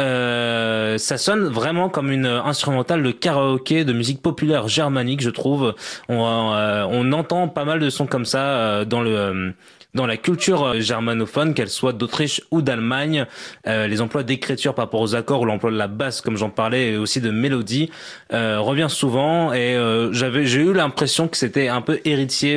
Euh, 0.00 0.96
ça 0.98 1.18
sonne 1.18 1.44
vraiment 1.48 1.90
comme 1.90 2.10
une 2.10 2.26
instrumentale 2.26 3.02
de 3.02 3.10
karaoké 3.10 3.84
de 3.84 3.92
musique 3.92 4.22
populaire 4.22 4.66
germanique, 4.68 5.20
je 5.20 5.30
trouve. 5.30 5.74
On, 6.08 6.52
euh, 6.54 6.86
on 6.88 7.12
entend 7.12 7.48
pas 7.48 7.64
mal 7.64 7.80
de 7.80 7.90
sons 7.90 8.06
comme 8.06 8.24
ça 8.24 8.40
euh, 8.40 8.84
dans 8.84 9.02
le 9.02 9.54
dans 9.94 10.06
la 10.06 10.16
culture 10.16 10.64
euh, 10.64 10.80
germanophone, 10.80 11.54
qu'elle 11.54 11.68
soit 11.68 11.92
d'Autriche 11.92 12.40
ou 12.50 12.62
d'Allemagne, 12.62 13.26
euh, 13.66 13.86
les 13.86 14.00
emplois 14.00 14.22
d'écriture 14.22 14.74
par 14.74 14.86
rapport 14.86 15.00
aux 15.00 15.14
accords 15.14 15.40
ou 15.40 15.44
l'emploi 15.44 15.70
de 15.70 15.76
la 15.76 15.88
basse, 15.88 16.20
comme 16.20 16.36
j'en 16.36 16.50
parlais, 16.50 16.92
et 16.92 16.96
aussi 16.96 17.20
de 17.20 17.30
mélodie, 17.30 17.90
euh, 18.32 18.60
revient 18.60 18.88
souvent. 18.88 19.52
Et 19.52 19.76
j'avais, 20.12 20.46
j'ai 20.46 20.60
eu 20.60 20.72
l'impression 20.72 21.28
que 21.28 21.36
c'était 21.36 21.68
un 21.68 21.80
peu 21.80 22.00
héritier 22.04 22.56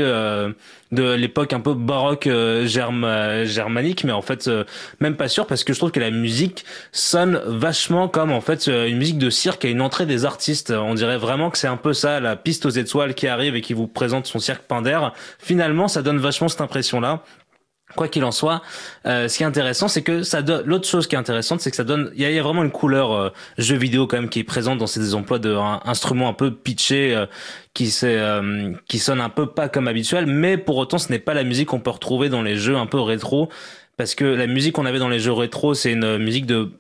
de 0.94 1.14
l'époque 1.14 1.54
un 1.54 1.60
peu 1.60 1.74
baroque 1.74 2.28
euh, 2.28 2.66
germanique 2.66 4.04
mais 4.04 4.12
en 4.12 4.22
fait 4.22 4.50
même 5.00 5.16
pas 5.16 5.28
sûr 5.28 5.48
parce 5.48 5.64
que 5.64 5.74
je 5.74 5.80
trouve 5.80 5.92
que 5.92 6.00
la 6.00 6.12
musique 6.12 6.66
sonne 6.92 7.42
vachement 7.46 8.08
comme 8.08 8.32
en 8.32 8.42
fait 8.42 8.68
une 8.68 8.98
musique 8.98 9.18
de 9.18 9.30
cirque 9.30 9.66
à 9.66 9.70
une 9.70 9.82
entrée 9.82 10.06
des 10.06 10.26
artistes. 10.26 10.72
On 10.72 10.94
dirait 10.94 11.18
vraiment 11.18 11.50
que 11.50 11.58
c'est 11.58 11.68
un 11.68 11.78
peu 11.78 11.94
ça 11.94 12.20
la 12.20 12.36
piste 12.36 12.66
aux 12.66 12.70
étoiles 12.70 13.14
qui 13.14 13.28
arrive 13.28 13.56
et 13.56 13.62
qui 13.62 13.74
vous 13.74 13.88
présente 13.88 14.26
son 14.28 14.40
cirque 14.40 14.64
Pinder. 14.64 15.00
Finalement 15.40 15.88
ça 15.88 16.02
donne 16.02 16.18
vachement 16.18 16.48
cette 16.48 16.62
impression 16.62 17.00
là 17.00 17.24
Quoi 17.96 18.08
qu'il 18.08 18.24
en 18.24 18.32
soit, 18.32 18.64
euh, 19.06 19.28
ce 19.28 19.38
qui 19.38 19.44
est 19.44 19.46
intéressant, 19.46 19.88
c'est 19.88 20.02
que 20.02 20.24
ça 20.24 20.42
donne. 20.42 20.66
L'autre 20.66 20.88
chose 20.88 21.06
qui 21.06 21.14
est 21.14 21.18
intéressante, 21.18 21.62
c'est 21.62 21.70
que 21.70 21.76
ça 21.76 21.84
donne. 21.84 22.12
Il 22.16 22.22
y, 22.22 22.40
a, 22.40 22.42
vraiment 22.42 22.64
une 22.64 22.72
couleur 22.72 23.12
euh, 23.12 23.30
jeu 23.60 23.76
vidéo 23.76 24.08
quand 24.08 24.18
même 24.18 24.30
qui 24.30 24.40
est 24.40 24.44
présente 24.44 24.80
dans 24.80 24.88
ces 24.88 25.14
emplois 25.14 25.38
d'instruments 25.38 26.30
un, 26.30 26.34
peu 26.34 26.52
pitchés, 26.52 27.14
euh, 27.14 27.28
qui 27.76 27.94
euh, 28.04 28.74
qui 28.88 28.98
sonne 28.98 29.22
un 29.22 29.30
peu 29.30 29.48
pas 29.48 29.70
comme 29.70 29.88
habituel, 29.88 30.26
mais 30.26 30.58
pour 30.58 30.78
autant, 30.78 30.98
ce 30.98 31.12
n'est 31.12 31.20
pas 31.20 31.36
la 31.36 31.44
musique 31.44 31.68
qu'on 31.68 31.82
peut 31.82 31.92
retrouver 31.92 32.30
dans 32.30 32.42
les 32.42 32.56
jeux 32.56 32.78
un 32.78 32.88
peu 32.88 33.00
rétro, 33.00 33.50
parce 33.96 34.16
que 34.16 34.26
la 34.26 34.48
musique 34.48 34.74
qu'on 34.74 34.88
avait 34.88 34.98
dans 34.98 35.10
les 35.10 35.20
jeux 35.20 35.34
rétro, 35.34 35.76
c'est 35.76 35.92
une 35.92 36.18
musique 36.18 36.48
de 36.48 36.72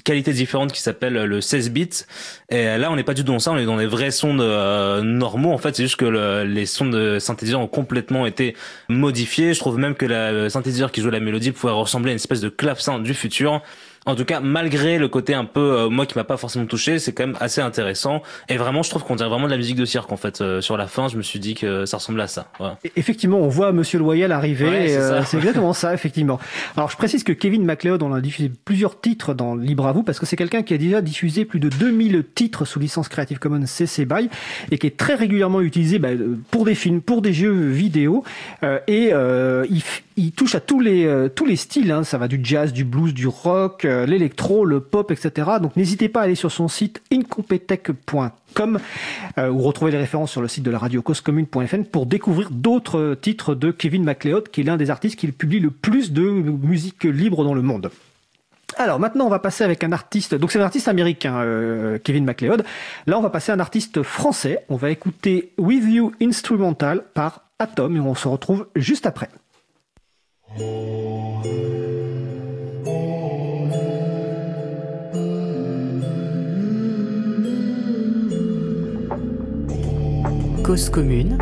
qualité 0.00 0.32
différente 0.32 0.72
qui 0.72 0.80
s'appelle 0.80 1.14
le 1.14 1.40
16 1.40 1.70
bits. 1.70 2.04
Et 2.48 2.64
là, 2.78 2.90
on 2.90 2.96
n'est 2.96 3.04
pas 3.04 3.14
du 3.14 3.24
tout 3.24 3.32
dans 3.32 3.38
ça, 3.38 3.52
on 3.52 3.58
est 3.58 3.66
dans 3.66 3.76
des 3.76 3.86
vrais 3.86 4.10
sons 4.10 4.38
euh, 4.40 5.02
normaux. 5.02 5.52
En 5.52 5.58
fait, 5.58 5.76
c'est 5.76 5.82
juste 5.82 5.96
que 5.96 6.04
le, 6.04 6.44
les 6.44 6.66
sons 6.66 6.86
de 6.86 7.18
synthétiseur 7.18 7.60
ont 7.60 7.66
complètement 7.66 8.26
été 8.26 8.56
modifiés. 8.88 9.54
Je 9.54 9.58
trouve 9.58 9.78
même 9.78 9.94
que 9.94 10.06
la 10.06 10.48
synthétiseur 10.50 10.92
qui 10.92 11.00
joue 11.00 11.10
la 11.10 11.20
mélodie 11.20 11.52
pouvait 11.52 11.72
ressembler 11.72 12.10
à 12.10 12.12
une 12.12 12.16
espèce 12.16 12.40
de 12.40 12.48
clavecin 12.48 12.98
du 12.98 13.14
futur. 13.14 13.62
En 14.04 14.16
tout 14.16 14.24
cas, 14.24 14.40
malgré 14.40 14.98
le 14.98 15.06
côté 15.06 15.32
un 15.32 15.44
peu 15.44 15.60
euh, 15.60 15.88
moi 15.88 16.06
qui 16.06 16.18
m'a 16.18 16.24
pas 16.24 16.36
forcément 16.36 16.66
touché, 16.66 16.98
c'est 16.98 17.12
quand 17.12 17.24
même 17.24 17.36
assez 17.40 17.60
intéressant. 17.60 18.22
Et 18.48 18.56
vraiment, 18.56 18.82
je 18.82 18.90
trouve 18.90 19.04
qu'on 19.04 19.14
dirait 19.14 19.28
vraiment 19.28 19.46
de 19.46 19.52
la 19.52 19.56
musique 19.56 19.76
de 19.76 19.84
cirque 19.84 20.10
en 20.10 20.16
fait. 20.16 20.40
Euh, 20.40 20.60
sur 20.60 20.76
la 20.76 20.88
fin, 20.88 21.06
je 21.06 21.16
me 21.16 21.22
suis 21.22 21.38
dit 21.38 21.54
que 21.54 21.86
ça 21.86 21.98
ressemblait 21.98 22.24
à 22.24 22.28
ça. 22.28 22.48
Voilà. 22.58 22.78
Effectivement, 22.96 23.38
on 23.38 23.48
voit 23.48 23.70
Monsieur 23.70 24.00
Loyal 24.00 24.32
arriver. 24.32 24.96
Euh, 24.96 25.22
c'est 25.24 25.36
exactement 25.36 25.72
ça, 25.72 25.94
effectivement. 25.94 26.40
Alors, 26.76 26.90
je 26.90 26.96
précise 26.96 27.22
que 27.22 27.32
Kevin 27.32 27.64
MacLeod, 27.64 28.02
on 28.02 28.12
a 28.12 28.20
diffusé 28.20 28.50
plusieurs 28.64 29.00
titres 29.00 29.34
dans 29.34 29.54
Libre 29.54 29.86
à 29.86 29.92
vous 29.92 30.02
parce 30.02 30.18
que 30.18 30.26
c'est 30.26 30.36
quelqu'un 30.36 30.62
qui 30.62 30.74
a 30.74 30.78
déjà 30.78 31.00
diffusé 31.00 31.44
plus 31.44 31.60
de 31.60 31.68
2000 31.68 32.24
titres 32.34 32.64
sous 32.64 32.80
licence 32.80 33.08
Creative 33.08 33.38
Commons 33.38 33.66
CC 33.66 34.04
BY 34.04 34.28
et 34.72 34.78
qui 34.78 34.88
est 34.88 34.96
très 34.96 35.14
régulièrement 35.14 35.60
utilisé 35.60 36.00
bah, 36.00 36.08
pour 36.50 36.64
des 36.64 36.74
films, 36.74 37.02
pour 37.02 37.22
des 37.22 37.32
jeux 37.32 37.52
vidéo. 37.52 38.24
et 38.88 39.12
il, 39.12 39.82
il, 40.16 40.32
touche 40.32 40.56
à 40.56 40.60
tous 40.60 40.80
les 40.80 41.28
tous 41.36 41.46
les 41.46 41.56
styles. 41.56 41.92
Hein. 41.92 42.02
Ça 42.02 42.18
va 42.18 42.26
du 42.26 42.40
jazz, 42.42 42.72
du 42.72 42.84
blues, 42.84 43.14
du 43.14 43.28
rock 43.28 43.86
euh, 43.92 44.06
l'électro, 44.06 44.64
le 44.64 44.80
pop, 44.80 45.10
etc. 45.10 45.50
Donc 45.60 45.76
n'hésitez 45.76 46.08
pas 46.08 46.20
à 46.20 46.24
aller 46.24 46.34
sur 46.34 46.50
son 46.50 46.68
site 46.68 47.02
incompetech.com 47.12 48.78
euh, 49.38 49.48
ou 49.50 49.58
retrouver 49.58 49.92
les 49.92 49.98
références 49.98 50.32
sur 50.32 50.42
le 50.42 50.48
site 50.48 50.64
de 50.64 50.70
la 50.70 50.78
radio 50.78 51.02
pour 51.90 52.06
découvrir 52.06 52.50
d'autres 52.50 53.16
titres 53.20 53.54
de 53.54 53.70
Kevin 53.70 54.04
MacLeod, 54.04 54.48
qui 54.48 54.62
est 54.62 54.64
l'un 54.64 54.76
des 54.76 54.90
artistes 54.90 55.18
qui 55.18 55.28
publie 55.28 55.60
le 55.60 55.70
plus 55.70 56.12
de 56.12 56.22
musique 56.22 57.04
libre 57.04 57.44
dans 57.44 57.54
le 57.54 57.62
monde. 57.62 57.90
Alors 58.76 58.98
maintenant, 58.98 59.26
on 59.26 59.30
va 59.30 59.38
passer 59.38 59.64
avec 59.64 59.84
un 59.84 59.92
artiste. 59.92 60.34
Donc 60.34 60.50
c'est 60.50 60.58
un 60.58 60.64
artiste 60.64 60.88
américain, 60.88 61.36
euh, 61.40 61.98
Kevin 62.02 62.24
MacLeod. 62.24 62.64
Là, 63.06 63.18
on 63.18 63.22
va 63.22 63.30
passer 63.30 63.52
à 63.52 63.54
un 63.54 63.60
artiste 63.60 64.02
français. 64.02 64.64
On 64.68 64.76
va 64.76 64.90
écouter 64.90 65.52
With 65.58 65.84
You 65.84 66.12
Instrumental 66.20 67.02
par 67.14 67.42
Atom 67.58 67.96
et 67.96 68.00
on 68.00 68.14
se 68.14 68.28
retrouve 68.28 68.66
juste 68.74 69.06
après. 69.06 69.28
Commune 80.74 81.36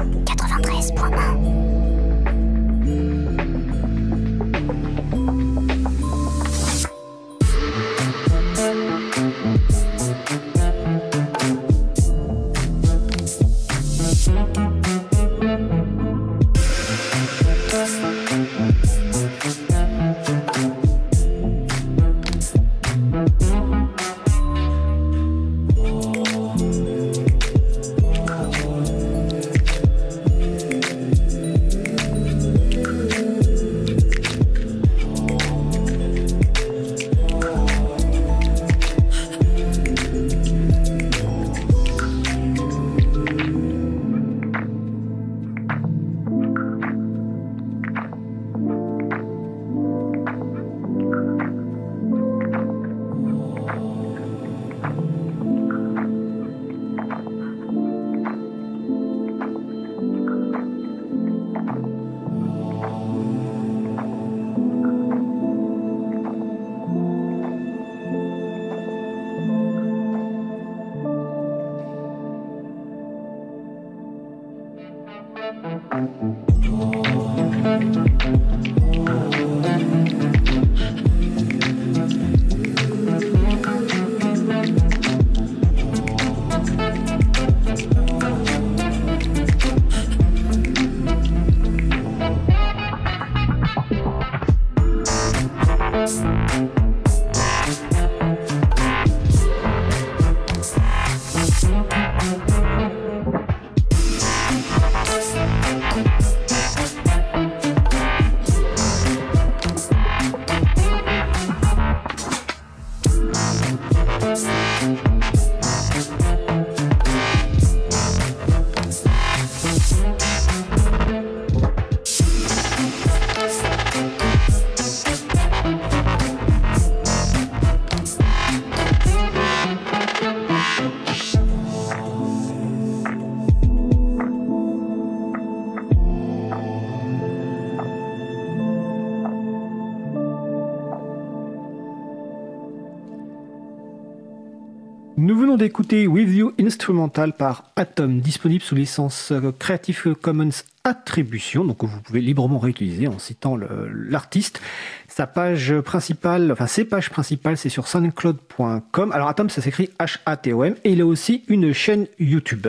venons 145.51 145.59
d'écouter 145.59 146.07
With 146.07 146.31
You 146.31 146.53
Instrumental 146.61 147.33
par 147.33 147.65
Atom, 147.75 148.21
disponible 148.21 148.63
sous 148.63 148.77
licence 148.77 149.33
euh, 149.33 149.51
Creative 149.59 150.15
Commons 150.15 150.63
Attribution, 150.85 151.65
donc 151.65 151.83
vous 151.83 152.01
pouvez 152.03 152.21
librement 152.21 152.61
réutiliser 152.61 153.09
en 153.09 153.19
citant 153.19 153.59
l'artiste. 153.59 154.61
Sa 155.09 155.27
page 155.27 155.81
principale, 155.81 156.53
enfin 156.53 156.69
ses 156.69 156.85
pages 156.85 157.11
principales, 157.11 157.57
c'est 157.57 157.69
sur 157.69 157.89
soundcloud.com. 157.89 159.11
Alors 159.11 159.29
Atom, 159.29 159.51
ça 159.51 159.61
s'écrit 159.61 159.91
H-A-T-O-M, 159.99 160.77
et 160.85 160.93
il 160.93 161.01
a 161.01 161.07
aussi 161.07 161.43
une 161.49 161.73
chaîne 161.73 162.07
YouTube. 162.21 162.69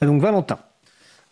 Donc 0.00 0.22
Valentin. 0.22 0.58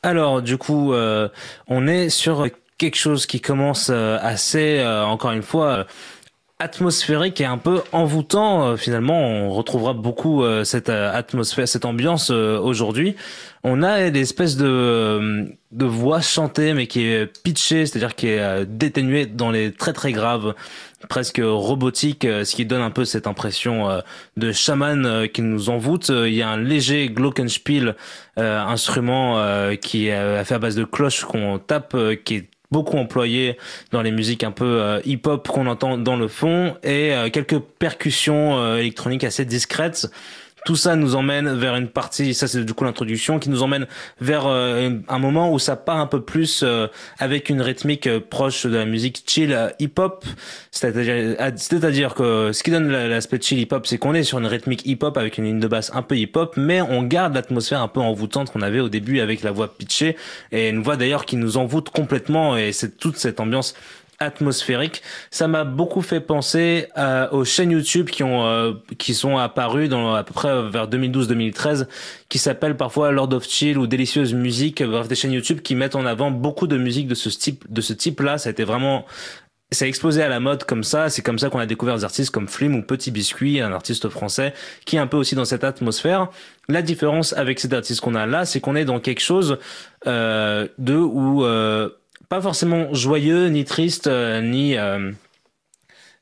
Alors 0.03 0.43
du 0.43 0.59
coup, 0.59 0.93
euh, 0.93 1.31
on 1.69 1.87
est 1.87 2.11
sur 2.11 2.49
quelque 2.77 2.99
chose 2.99 3.25
qui 3.25 3.41
commence 3.41 3.89
euh, 3.91 4.19
assez, 4.21 4.85
encore 4.85 5.33
une 5.33 5.43
fois, 5.43 5.87
atmosphérique 6.59 7.41
et 7.41 7.45
un 7.45 7.59
peu 7.59 7.83
envoûtant. 7.93 8.69
Euh, 8.69 8.77
finalement, 8.77 9.21
on 9.21 9.51
retrouvera 9.51 9.93
beaucoup 9.93 10.43
euh, 10.43 10.65
cette 10.65 10.89
euh, 10.89 11.13
atmosphère, 11.13 11.69
cette 11.69 11.85
ambiance 11.85 12.31
aujourd'hui. 12.31 13.15
On 13.63 13.83
a 13.83 14.09
l'espèce 14.11 14.57
de 14.57 15.55
de 15.73 15.85
voix 15.85 16.21
chantée 16.21 16.73
mais 16.73 16.87
qui 16.87 17.03
est 17.03 17.27
pitchée, 17.43 17.85
c'est-à-dire 17.85 18.15
qui 18.15 18.29
est 18.29 18.65
déténuée 18.65 19.27
dans 19.27 19.51
les 19.51 19.73
très 19.73 19.93
très 19.93 20.13
graves, 20.13 20.55
presque 21.09 21.43
robotique, 21.43 22.23
ce 22.23 22.55
qui 22.55 22.65
donne 22.65 22.81
un 22.81 22.93
peu 22.93 23.05
cette 23.05 23.27
impression 23.27 24.03
de 24.37 24.53
chaman 24.53 25.29
qui 25.29 25.43
nous 25.43 25.69
envoûte. 25.69 26.11
Il 26.11 26.33
y 26.33 26.43
a 26.43 26.49
un 26.49 26.57
léger 26.57 27.09
glockenspiel, 27.09 27.97
instrument 28.37 29.75
qui 29.83 30.07
est 30.07 30.45
fait 30.45 30.55
à 30.55 30.59
base 30.61 30.77
de 30.77 30.85
cloches 30.85 31.25
qu'on 31.25 31.59
tape, 31.59 31.97
qui 32.25 32.37
est 32.37 32.49
beaucoup 32.71 32.97
employé 32.97 33.57
dans 33.93 34.03
les 34.03 34.11
musiques 34.11 34.45
un 34.45 34.51
peu 34.51 34.65
euh, 34.65 35.01
hip-hop 35.05 35.49
qu'on 35.49 35.67
entend 35.67 35.99
dans 35.99 36.17
le 36.17 36.29
fond 36.29 36.77
et 36.83 37.15
euh, 37.15 37.31
quelques 37.31 37.59
percussions 37.59 38.59
euh, 38.59 38.79
électroniques 38.79 39.25
assez 39.25 39.45
discrètes 39.45 40.09
tout 40.67 40.77
ça 40.77 40.97
nous 40.97 41.15
emmène 41.15 41.55
vers 41.55 41.77
une 41.77 41.87
partie, 41.87 42.35
ça 42.35 42.49
c'est 42.49 42.65
du 42.65 42.75
coup 42.75 42.83
l'introduction, 42.83 43.39
qui 43.39 43.51
nous 43.51 43.63
emmène 43.63 43.87
vers 44.21 44.47
euh, 44.47 44.91
un 45.09 45.19
moment 45.21 45.53
où 45.53 45.61
ça 45.61 45.77
part 45.77 45.99
un 45.99 46.09
peu 46.09 46.23
plus 46.23 46.65
euh, 46.65 46.89
avec 47.21 47.51
une 47.51 47.63
rythmique 47.63 48.09
euh, 48.09 48.19
proche 48.19 48.67
de 48.67 48.77
la 48.77 48.85
musique 48.85 49.23
chill 49.25 49.57
hip-hop. 49.79 50.25
C'est-à-dire 50.73 52.15
que 52.15 52.51
ce 52.53 52.63
qui 52.65 52.73
donne 52.73 52.91
l'aspect 52.91 53.41
chill 53.41 53.61
hip-hop, 53.61 53.87
c'est 53.87 53.97
qu'on 53.97 54.13
est 54.13 54.25
sur 54.25 54.41
une 54.41 54.47
rythmique 54.47 54.85
hip-hop 54.85 55.17
avec 55.17 55.39
une 55.39 55.45
ligne 55.45 55.61
de 55.61 55.69
basse 55.69 55.93
un 55.95 56.03
peu 56.03 56.17
hip-hop, 56.17 56.55
mais 56.57 56.81
on 56.81 57.05
garde 57.05 57.35
l'atmosphère 57.35 57.81
un 57.81 57.89
peu 57.89 58.01
envoûtante 58.01 58.51
qu'on 58.51 58.63
avait 58.63 58.81
au 58.81 58.89
début 58.89 59.21
avec 59.21 59.45
la 59.45 59.53
voix 59.53 59.73
pitchée 59.73 60.17
et 60.51 60.69
une 60.69 60.83
voix 60.83 60.97
d'ailleurs 60.97 61.27
qui 61.27 61.37
nous 61.37 61.59
envoûte 61.59 61.91
complètement 61.91 62.57
et 62.57 62.73
c'est 62.73 62.99
toute 62.99 63.19
cette 63.19 63.39
ambiance 63.39 63.75
atmosphérique. 64.19 65.03
Ça 65.31 65.49
m'a 65.49 65.65
beaucoup 65.65 66.03
fait 66.03 66.21
penser 66.21 66.89
euh, 66.97 67.29
aux 67.31 67.45
chaînes 67.45 67.71
YouTube 67.71 68.11
qui 68.11 68.23
ont 68.23 68.47
euh, 68.47 68.73
qui 68.99 69.15
sont 69.15 69.39
apparues 69.39 69.89
dans 69.89 70.15
à 70.15 70.25
peu 70.25 70.33
près 70.33 70.69
vers 70.69 70.89
2012-2013, 70.89 71.87
qui 72.29 72.39
s'appellent 72.39 72.77
parfois 72.77 73.13
Lord 73.13 73.33
of 73.33 73.47
Chill 73.49 73.79
ou 73.79 73.87
Délicieuse 73.87 74.35
Musique, 74.35 74.83
bref 74.83 75.09
des 75.09 75.15
chaînes 75.15 75.33
YouTube 75.33 75.61
qui 75.61 75.75
mettent 75.75 75.97
en 75.97 76.07
avant 76.07 76.31
beaucoup 76.31 76.67
de 76.67 76.77
musique 76.77 77.09
de 77.09 77.15
ce 77.15 77.29
type 77.29 77.65
de 77.71 77.81
ce 77.81 77.93
type 77.93 78.21
là. 78.21 78.39
Ça 78.39 78.49
a 78.49 78.53
été 78.53 78.65
vraiment 78.65 79.05
ça 79.73 79.85
a 79.85 79.89
explosé 79.89 80.23
à 80.23 80.29
la 80.29 80.39
mode 80.39 80.65
comme 80.65 80.85
ça. 80.85 81.11
C'est 81.11 81.23
comme 81.23 81.39
ça 81.39 81.51
qu'on 81.51 81.59
a 81.59 81.67
découvert 81.67 81.97
des 81.97 82.05
artistes 82.05 82.31
comme 82.31 82.47
Flim 82.47 82.77
ou 82.77 82.83
Petit 82.83 83.11
Biscuit, 83.11 83.61
un 83.61 83.73
artiste 83.73 84.09
français 84.09 84.55
qui 84.85 84.97
est 84.97 84.99
un 84.99 85.07
peu 85.07 85.17
aussi 85.17 85.35
dans 85.35 85.45
cette 85.45 85.65
atmosphère. 85.65 86.29
La 86.69 86.83
différence 86.83 87.33
avec 87.33 87.59
cet 87.59 87.73
artiste 87.73 88.01
qu'on 88.01 88.15
a 88.15 88.27
là, 88.27 88.45
c'est 88.45 88.61
qu'on 88.61 88.77
est 88.77 88.85
dans 88.85 89.01
quelque 89.01 89.21
chose 89.21 89.59
euh, 90.07 90.69
de 90.79 90.95
où 90.95 91.45
euh, 91.45 91.91
pas 92.29 92.41
forcément 92.41 92.93
joyeux, 92.93 93.49
ni 93.49 93.65
triste, 93.65 94.07
euh, 94.07 94.41
ni 94.41 94.77
euh, 94.77 95.13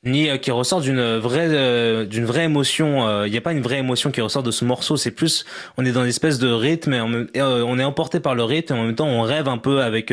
ni 0.04 0.28
euh, 0.28 0.36
qui 0.36 0.50
ressort 0.50 0.80
d'une 0.80 1.18
vraie 1.18 1.48
euh, 1.50 2.04
d'une 2.04 2.24
vraie 2.24 2.44
émotion. 2.44 3.08
Il 3.08 3.10
euh, 3.10 3.28
n'y 3.28 3.36
a 3.36 3.40
pas 3.40 3.52
une 3.52 3.62
vraie 3.62 3.78
émotion 3.78 4.10
qui 4.10 4.20
ressort 4.20 4.42
de 4.42 4.50
ce 4.50 4.64
morceau. 4.64 4.96
C'est 4.96 5.10
plus 5.10 5.44
on 5.76 5.84
est 5.84 5.92
dans 5.92 6.02
une 6.02 6.08
espèce 6.08 6.38
de 6.38 6.50
rythme 6.50 6.92
et, 6.94 7.00
on, 7.42 7.78
est 7.78 7.84
emporté 7.84 8.20
par 8.20 8.34
le 8.34 8.44
rythme 8.44 8.74
et 8.74 8.78
en 8.78 8.84
même 8.84 8.94
temps 8.94 9.06
on 9.06 9.22
rêve 9.22 9.48
un 9.48 9.58
peu 9.58 9.82
avec 9.82 10.12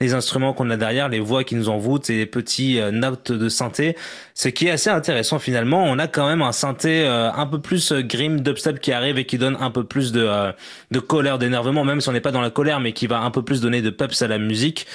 les 0.00 0.14
instruments 0.14 0.52
qu'on 0.52 0.70
a 0.70 0.76
derrière, 0.76 1.08
les 1.08 1.20
voix 1.20 1.44
qui 1.44 1.54
nous 1.54 1.68
envoûtent 1.68 2.08
et 2.10 2.16
les 2.16 2.26
petits 2.26 2.80
notes 2.92 3.32
de 3.32 3.48
synthé. 3.48 3.96
Ce 4.34 4.48
qui 4.48 4.66
est 4.66 4.70
assez 4.70 4.90
intéressant 4.90 5.38
finalement. 5.38 5.84
On 5.84 5.98
a 5.98 6.06
quand 6.06 6.26
même 6.26 6.42
un 6.42 6.52
synthé 6.52 7.06
un 7.06 7.46
peu 7.46 7.60
plus 7.60 7.92
grim 7.92 8.40
dubstep 8.40 8.80
qui 8.80 8.92
arrive 8.92 9.18
et 9.18 9.24
qui 9.24 9.38
donne 9.38 9.56
un 9.60 9.70
peu 9.70 9.84
plus 9.84 10.12
de 10.12 10.52
de 10.90 10.98
colère, 10.98 11.38
d'énervement, 11.38 11.84
même 11.84 12.00
si 12.00 12.08
on 12.08 12.12
n'est 12.12 12.20
pas 12.20 12.32
dans 12.32 12.40
la 12.40 12.50
colère, 12.50 12.80
mais 12.80 12.92
qui 12.92 13.06
va 13.06 13.20
un 13.20 13.30
peu 13.30 13.42
plus 13.42 13.60
donner 13.60 13.82
de 13.82 13.90
peps 13.90 14.22
à 14.22 14.28
la 14.28 14.38
musique. 14.38 14.86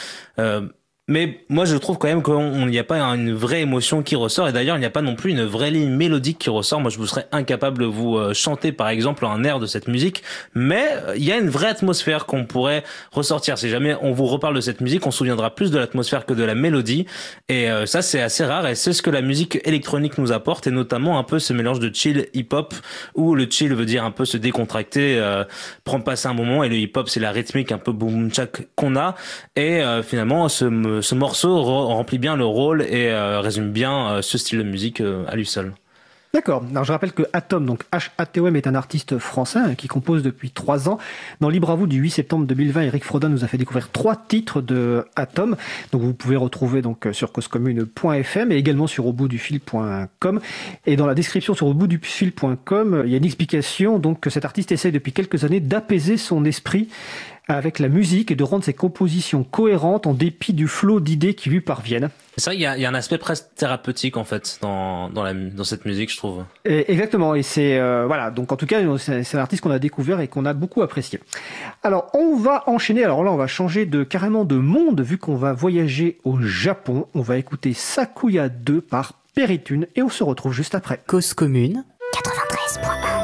Mais 1.10 1.40
moi, 1.48 1.64
je 1.64 1.78
trouve 1.78 1.98
quand 1.98 2.10
même 2.10 2.22
qu'il 2.22 2.68
n'y 2.68 2.80
a 2.80 2.84
pas 2.84 3.00
une 3.00 3.34
vraie 3.34 3.62
émotion 3.62 4.04
qui 4.04 4.18
ressort. 4.18 4.50
Et 4.50 4.52
d'ailleurs, 4.52 4.76
il 4.76 4.82
n'y 4.82 4.86
a 4.86 4.90
pas 4.90 5.02
non 5.02 5.16
plus 5.16 5.32
une 5.32 5.46
vraie 5.46 5.72
ligne 5.72 5.90
mélodique 5.90 6.38
qui 6.38 6.50
ressort. 6.50 6.82
Moi, 6.82 6.92
je 6.92 6.98
vous 6.98 7.08
serais 7.08 7.30
incapable 7.32 7.80
de 7.80 7.86
vous 7.86 8.18
euh, 8.18 8.34
chanter, 8.34 8.74
par 8.74 8.90
exemple, 8.90 9.26
un 9.26 9.42
air 9.46 9.60
de 9.60 9.68
cette 9.68 9.88
musique. 9.88 10.22
Mais 10.54 10.86
euh, 10.92 11.16
il 11.16 11.24
y 11.24 11.32
a 11.32 11.38
une 11.38 11.48
vraie 11.48 11.70
atmosphère 11.70 12.26
qu'on 12.26 12.44
pourrait 12.44 12.84
ressortir. 13.14 13.58
Si 13.58 13.70
jamais 13.70 13.96
on 14.02 14.12
vous 14.12 14.26
reparle 14.26 14.54
de 14.54 14.60
cette 14.60 14.82
musique, 14.82 15.08
on 15.08 15.12
se 15.12 15.20
souviendra 15.20 15.56
plus 15.56 15.72
de 15.72 15.78
l'atmosphère 15.78 16.26
que 16.26 16.34
de 16.34 16.44
la 16.44 16.56
mélodie. 16.56 17.06
Et 17.48 17.72
euh, 17.72 17.86
ça, 17.86 18.02
c'est 18.02 18.22
assez 18.22 18.44
rare. 18.44 18.68
Et 18.68 18.76
c'est 18.76 18.92
ce 18.92 19.02
que 19.02 19.10
la 19.10 19.22
musique 19.22 19.62
électronique 19.64 20.18
nous 20.18 20.34
apporte. 20.34 20.68
Et 20.68 20.72
notamment 20.72 21.18
un 21.20 21.24
peu 21.24 21.40
ce 21.40 21.54
mélange 21.54 21.80
de 21.80 21.90
chill 21.94 22.28
hip-hop, 22.34 22.74
où 23.16 23.34
le 23.34 23.48
chill 23.50 23.74
veut 23.74 23.86
dire 23.86 24.04
un 24.04 24.12
peu 24.12 24.26
se 24.26 24.36
décontracter, 24.36 25.24
prendre 25.86 26.04
passer 26.04 26.28
un 26.28 26.34
moment. 26.34 26.66
Et 26.66 26.70
le 26.70 26.76
hip-hop, 26.76 27.08
c'est 27.08 27.22
la 27.22 27.32
rythmique 27.32 27.72
un 27.72 27.78
peu 27.78 27.94
boom 27.94 28.30
chak 28.34 28.68
qu'on 28.76 28.98
a. 28.98 29.16
Et 29.56 29.82
finalement, 30.04 30.50
ce 30.50 30.66
ce 31.02 31.16
morceau 31.16 31.64
remplit 31.64 32.18
bien 32.18 32.36
le 32.36 32.46
rôle 32.46 32.82
et 32.82 33.10
euh, 33.10 33.40
résume 33.40 33.72
bien 33.72 34.10
euh, 34.10 34.22
ce 34.22 34.38
style 34.38 34.60
de 34.60 34.64
musique 34.64 35.02
euh, 35.02 35.26
à 35.28 35.36
lui 35.36 35.46
seul. 35.46 35.74
D'accord. 36.34 36.64
Alors 36.70 36.84
je 36.84 36.92
rappelle 36.92 37.14
que 37.14 37.24
Atom, 37.32 37.66
donc 37.66 37.84
H-A-T-O-M, 37.92 38.56
est 38.56 38.68
un 38.68 38.76
artiste 38.76 39.18
français 39.18 39.60
hein, 39.60 39.76
qui 39.76 39.88
compose 39.88 40.24
depuis 40.24 40.52
trois 40.52 40.90
ans. 40.90 41.00
Dans 41.40 41.50
Libre 41.50 41.72
à 41.72 41.76
vous 41.76 41.88
du 41.88 41.98
8 41.98 42.12
septembre 42.12 42.46
2020, 42.46 42.82
Eric 42.82 43.06
Frodin 43.06 43.30
nous 43.30 43.44
a 43.44 43.48
fait 43.48 43.58
découvrir 43.58 43.90
trois 43.90 44.16
titres 44.16 44.62
de 44.62 45.06
Atom. 45.16 45.56
Donc 45.92 46.02
vous 46.02 46.14
pouvez 46.14 46.36
retrouver 46.36 46.82
donc 46.82 47.08
sur 47.14 47.32
causecommune.fm 47.32 48.52
et 48.52 48.56
également 48.56 48.88
sur 48.88 49.08
auboutdufil.com. 49.08 50.42
Et 50.86 50.96
dans 50.96 51.08
la 51.08 51.16
description 51.16 51.54
sur 51.54 51.68
auboutdufil.com, 51.68 53.04
il 53.06 53.12
y 53.12 53.14
a 53.16 53.18
une 53.18 53.26
explication 53.26 53.98
donc 53.98 54.20
que 54.20 54.30
cet 54.30 54.44
artiste 54.44 54.72
essaie 54.74 54.92
depuis 54.92 55.14
quelques 55.14 55.46
années 55.46 55.62
d'apaiser 55.62 56.18
son 56.18 56.44
esprit 56.44 56.90
avec 57.48 57.80
la 57.80 57.88
musique 57.88 58.32
et 58.32 58.36
de 58.36 58.44
rendre 58.44 58.64
ses 58.64 58.74
compositions 58.74 59.44
cohérentes 59.44 60.08
en 60.08 60.14
dépit 60.14 60.54
du 60.54 60.68
flot 60.68 61.00
d'idées 61.00 61.34
qui 61.34 61.50
lui 61.50 61.62
parviennent. 61.62 62.10
C'est 62.38 62.52
vrai 62.52 62.56
qu'il 62.58 62.62
y, 62.62 62.82
y, 62.82 62.86
a 62.86 62.90
un 62.90 62.94
aspect 62.94 63.18
presque 63.18 63.46
thérapeutique 63.56 64.16
en 64.18 64.24
fait 64.24 64.60
dans, 64.62 65.10
dans, 65.10 65.24
la, 65.24 65.34
dans 65.34 65.64
cette 65.64 65.86
musique, 65.86 66.12
je 66.12 66.18
trouve. 66.18 66.44
exactement, 66.66 67.34
et 67.34 67.42
c'est 67.42 67.80
euh, 67.80 68.06
voilà. 68.06 68.30
Donc 68.30 68.52
en 68.52 68.58
tout 68.58 68.68
cas, 68.68 68.80
c'est 68.98 69.36
un 69.36 69.40
artiste 69.40 69.64
qu'on 69.64 69.72
a 69.72 69.80
découvert 69.80 70.20
et 70.20 70.28
qu'on 70.28 70.46
a 70.46 70.54
beaucoup 70.54 70.82
apprécié. 70.82 71.20
Alors 71.84 72.12
on 72.14 72.36
va 72.36 72.64
enchaîner. 72.68 73.04
Alors 73.04 73.24
là, 73.24 73.32
on 73.32 73.38
va 73.38 73.48
changer 73.48 73.86
de 73.86 74.04
carrément 74.04 74.46
de 74.46 74.56
monde 74.56 75.02
vu 75.02 75.18
qu'on 75.18 75.36
va 75.36 75.54
voyager 75.54 76.20
au 76.24 76.40
Japon. 76.40 77.08
On 77.16 77.22
va 77.22 77.38
écouter 77.38 77.74
Sakuya 77.74 78.50
2 78.50 78.82
par 78.82 79.14
Peritune 79.34 79.88
et 79.96 80.04
on 80.04 80.10
se 80.10 80.24
retrouve 80.24 80.54
juste 80.54 80.76
après. 80.76 81.02
Cause 81.08 81.34
commune 81.34 81.84
93.1 82.14 83.17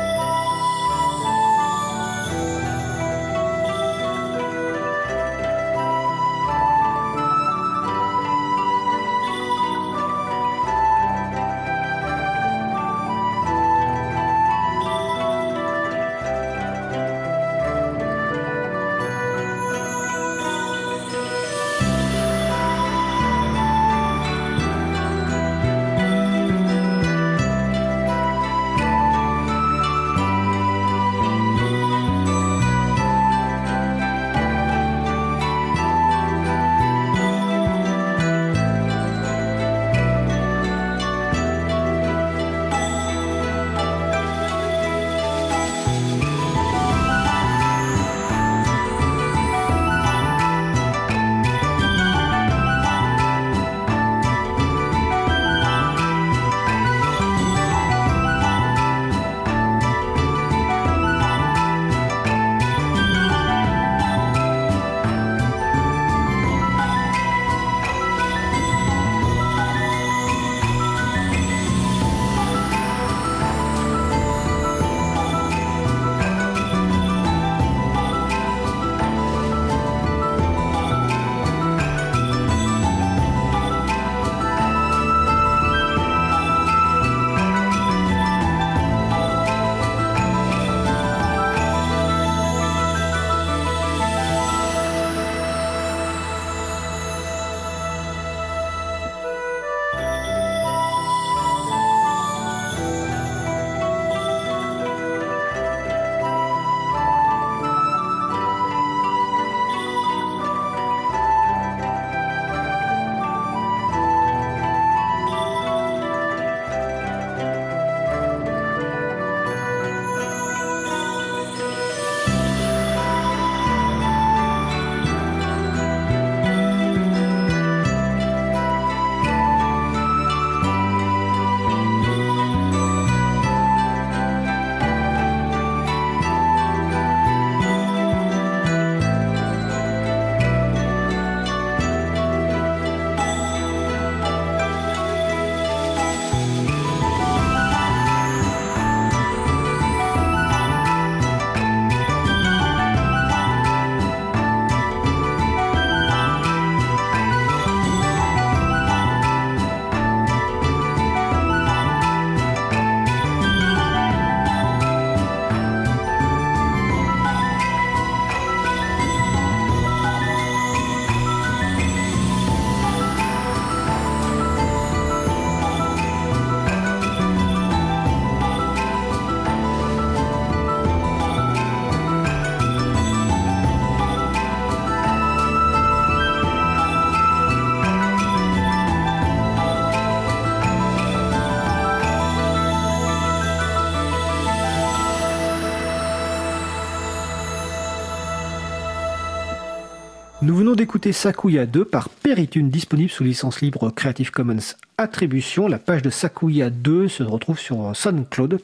venons 200.51 200.75
d'écouter 200.75 201.13
Sakuya 201.13 201.65
2 201.65 201.85
par 201.85 202.09
Peritune, 202.09 202.69
disponible 202.69 203.09
sous 203.09 203.23
licence 203.23 203.61
libre 203.61 203.89
Creative 203.91 204.31
Commons 204.31 204.75
Attribution. 204.97 205.67
La 205.67 205.79
page 205.79 206.01
de 206.01 206.09
Sakuya 206.09 206.69
2 206.69 207.07
se 207.07 207.23
retrouve 207.23 207.59
sur 207.59 207.95
SoundCloud. 207.95 208.59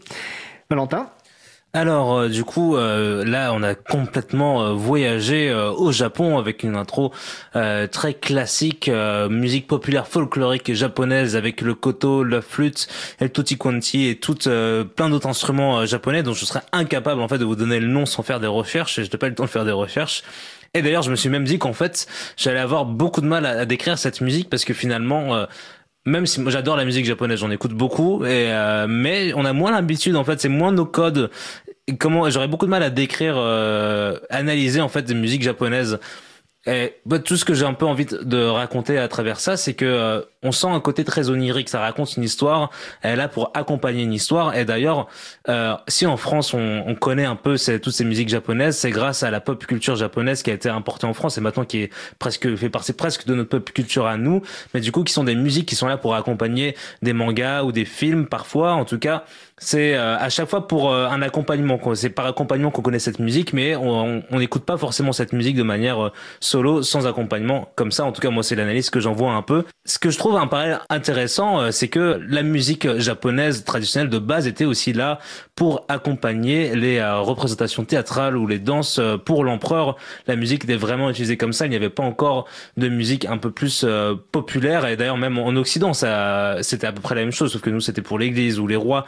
Valentin? 0.69 1.09
Alors 1.71 2.17
euh, 2.17 2.29
du 2.29 2.43
coup 2.43 2.75
euh, 2.75 3.23
là 3.23 3.53
on 3.53 3.61
a 3.61 3.75
complètement 3.75 4.63
euh, 4.63 4.73
voyagé 4.73 5.53
au 5.53 5.91
Japon 5.91 6.39
avec 6.39 6.63
une 6.63 6.75
intro 6.75 7.13
très 7.53 8.15
classique 8.15 8.89
musique 9.29 9.67
populaire 9.67 10.07
folklorique 10.07 10.73
japonaise 10.73 11.35
avec 11.35 11.61
le 11.61 11.75
koto, 11.75 12.23
la 12.23 12.41
flûte, 12.41 12.87
le 13.21 13.29
tutti 13.29 13.57
quanti 13.57 14.07
et 14.07 14.15
tout 14.15 14.35
plein 14.95 15.09
d'autres 15.09 15.27
instruments 15.27 15.85
japonais 15.85 16.23
dont 16.23 16.33
je 16.33 16.45
serais 16.45 16.63
incapable 16.71 17.21
en 17.21 17.27
fait 17.27 17.37
de 17.37 17.45
vous 17.45 17.55
donner 17.55 17.79
le 17.79 17.87
nom 17.87 18.07
sans 18.07 18.23
faire 18.23 18.39
des 18.39 18.47
recherches 18.47 18.97
et 18.97 19.05
je 19.05 19.11
n'ai 19.11 19.17
pas 19.17 19.29
le 19.29 19.35
temps 19.35 19.45
de 19.45 19.49
faire 19.49 19.65
des 19.65 19.71
recherches. 19.71 20.23
Et 20.73 20.81
d'ailleurs, 20.81 21.03
je 21.03 21.11
me 21.11 21.15
suis 21.15 21.29
même 21.29 21.45
dit 21.45 21.59
qu'en 21.59 21.73
fait, 21.73 22.07
j'allais 22.37 22.59
avoir 22.59 22.85
beaucoup 22.85 23.21
de 23.21 23.25
mal 23.27 23.45
à, 23.45 23.65
décrire 23.65 23.97
cette 23.97 24.21
musique 24.21 24.49
parce 24.49 24.65
que 24.65 24.73
finalement, 24.73 25.47
même 26.05 26.25
si 26.25 26.41
j'adore 26.47 26.75
la 26.75 26.85
musique 26.85 27.05
japonaise, 27.05 27.39
j'en 27.39 27.51
écoute 27.51 27.73
beaucoup, 27.73 28.23
euh, 28.23 28.87
mais 28.87 29.33
on 29.35 29.45
a 29.45 29.53
moins 29.53 29.71
l'habitude 29.71 30.15
en 30.15 30.23
fait, 30.23 30.39
c'est 30.39 30.49
moins 30.49 30.71
nos 30.71 30.85
codes. 30.85 31.29
comment 31.99 32.29
j'aurais 32.29 32.47
beaucoup 32.47 32.65
de 32.65 32.71
mal 32.71 32.83
à 32.83 32.89
décrire, 32.89 33.35
euh, 33.37 34.17
analyser 34.29 34.81
en 34.81 34.89
fait 34.89 35.03
des 35.03 35.13
musiques 35.13 35.43
japonaises. 35.43 35.99
Et 36.65 36.95
bah, 37.05 37.19
tout 37.19 37.37
ce 37.37 37.45
que 37.45 37.53
j'ai 37.53 37.65
un 37.65 37.73
peu 37.73 37.85
envie 37.85 38.05
de 38.05 38.43
raconter 38.43 38.97
à 38.97 39.07
travers 39.07 39.39
ça, 39.39 39.55
c'est 39.55 39.75
que 39.75 39.85
euh, 39.85 40.21
on 40.43 40.51
sent 40.51 40.67
un 40.67 40.81
côté 40.81 41.05
très 41.05 41.29
onirique. 41.29 41.69
Ça 41.69 41.79
raconte 41.79 42.17
une 42.17 42.23
histoire. 42.23 42.69
Elle 43.01 43.13
est 43.13 43.15
là 43.15 43.27
pour 43.29 43.51
accompagner 43.53 44.03
une 44.03 44.13
histoire. 44.13 44.55
Et 44.57 44.65
d'ailleurs, 44.65 45.07
euh, 45.47 45.75
si 45.87 46.05
en 46.05 46.17
France 46.17 46.53
on, 46.53 46.83
on 46.85 46.95
connaît 46.95 47.25
un 47.25 47.37
peu 47.37 47.55
ces, 47.55 47.79
toutes 47.79 47.93
ces 47.93 48.03
musiques 48.03 48.27
japonaises, 48.27 48.77
c'est 48.77 48.91
grâce 48.91 49.23
à 49.23 49.31
la 49.31 49.39
pop 49.39 49.65
culture 49.65 49.95
japonaise 49.95 50.43
qui 50.43 50.51
a 50.51 50.53
été 50.53 50.67
importée 50.67 51.07
en 51.07 51.13
France 51.13 51.37
et 51.37 51.41
maintenant 51.41 51.63
qui 51.63 51.83
est 51.83 51.93
presque 52.19 52.53
fait 52.57 52.69
partie 52.69 52.91
presque 52.91 53.25
de 53.25 53.35
notre 53.35 53.49
pop 53.49 53.71
culture 53.71 54.05
à 54.05 54.17
nous. 54.17 54.41
Mais 54.73 54.81
du 54.81 54.91
coup, 54.91 55.05
qui 55.05 55.13
sont 55.13 55.23
des 55.23 55.35
musiques 55.35 55.67
qui 55.67 55.75
sont 55.75 55.87
là 55.87 55.95
pour 55.95 56.13
accompagner 56.13 56.75
des 57.01 57.13
mangas 57.13 57.63
ou 57.63 57.71
des 57.71 57.85
films 57.85 58.27
parfois. 58.27 58.73
En 58.73 58.83
tout 58.83 58.99
cas, 58.99 59.23
c'est 59.59 59.95
euh, 59.95 60.17
à 60.17 60.29
chaque 60.29 60.49
fois 60.49 60.67
pour 60.67 60.91
euh, 60.91 61.07
un 61.07 61.21
accompagnement. 61.21 61.79
C'est 61.95 62.09
par 62.09 62.25
accompagnement 62.25 62.71
qu'on 62.71 62.81
connaît 62.81 62.99
cette 62.99 63.19
musique, 63.19 63.53
mais 63.53 63.75
on 63.75 64.23
n'écoute 64.31 64.63
pas 64.63 64.77
forcément 64.77 65.11
cette 65.11 65.33
musique 65.33 65.55
de 65.55 65.63
manière 65.63 66.03
euh, 66.03 66.11
solo, 66.39 66.83
sans 66.83 67.07
accompagnement. 67.07 67.69
Comme 67.75 67.91
ça, 67.91 68.05
en 68.05 68.11
tout 68.11 68.21
cas, 68.21 68.29
moi, 68.29 68.43
c'est 68.43 68.55
l'analyse 68.55 68.89
que 68.89 68.99
j'en 68.99 69.13
vois 69.13 69.33
un 69.33 69.41
peu. 69.41 69.65
Ce 69.85 69.99
que 69.99 70.09
je 70.09 70.17
trouve 70.17 70.37
un 70.37 70.47
parallèle 70.47 70.79
intéressant, 70.89 71.61
euh, 71.61 71.71
c'est 71.71 71.87
que 71.87 72.19
la 72.27 72.43
musique 72.43 72.97
japonaise 72.97 73.63
traditionnelle 73.63 74.09
de 74.09 74.19
base 74.19 74.47
était 74.47 74.65
aussi 74.65 74.93
là 74.93 75.19
pour 75.55 75.85
accompagner 75.89 76.75
les 76.75 76.97
euh, 76.97 77.19
représentations 77.19 77.83
théâtrales 77.83 78.37
ou 78.37 78.47
les 78.47 78.59
danses 78.59 78.99
pour 79.25 79.43
l'empereur. 79.43 79.97
La 80.27 80.35
musique 80.35 80.63
était 80.63 80.75
vraiment 80.75 81.09
utilisée 81.09 81.37
comme 81.37 81.53
ça. 81.53 81.65
Il 81.65 81.69
n'y 81.69 81.75
avait 81.75 81.89
pas 81.89 82.03
encore 82.03 82.47
de 82.77 82.87
musique 82.87 83.25
un 83.25 83.37
peu 83.37 83.51
plus 83.51 83.85
populaire. 84.31 84.85
Et 84.87 84.95
d'ailleurs, 84.95 85.17
même 85.17 85.37
en 85.37 85.55
Occident, 85.55 85.93
ça, 85.93 86.57
c'était 86.61 86.87
à 86.87 86.91
peu 86.91 87.01
près 87.01 87.15
la 87.15 87.21
même 87.21 87.31
chose, 87.31 87.51
sauf 87.51 87.61
que 87.61 87.69
nous, 87.69 87.81
c'était 87.81 88.01
pour 88.01 88.19
l'église 88.19 88.59
ou 88.59 88.67
les 88.67 88.75
rois. 88.75 89.05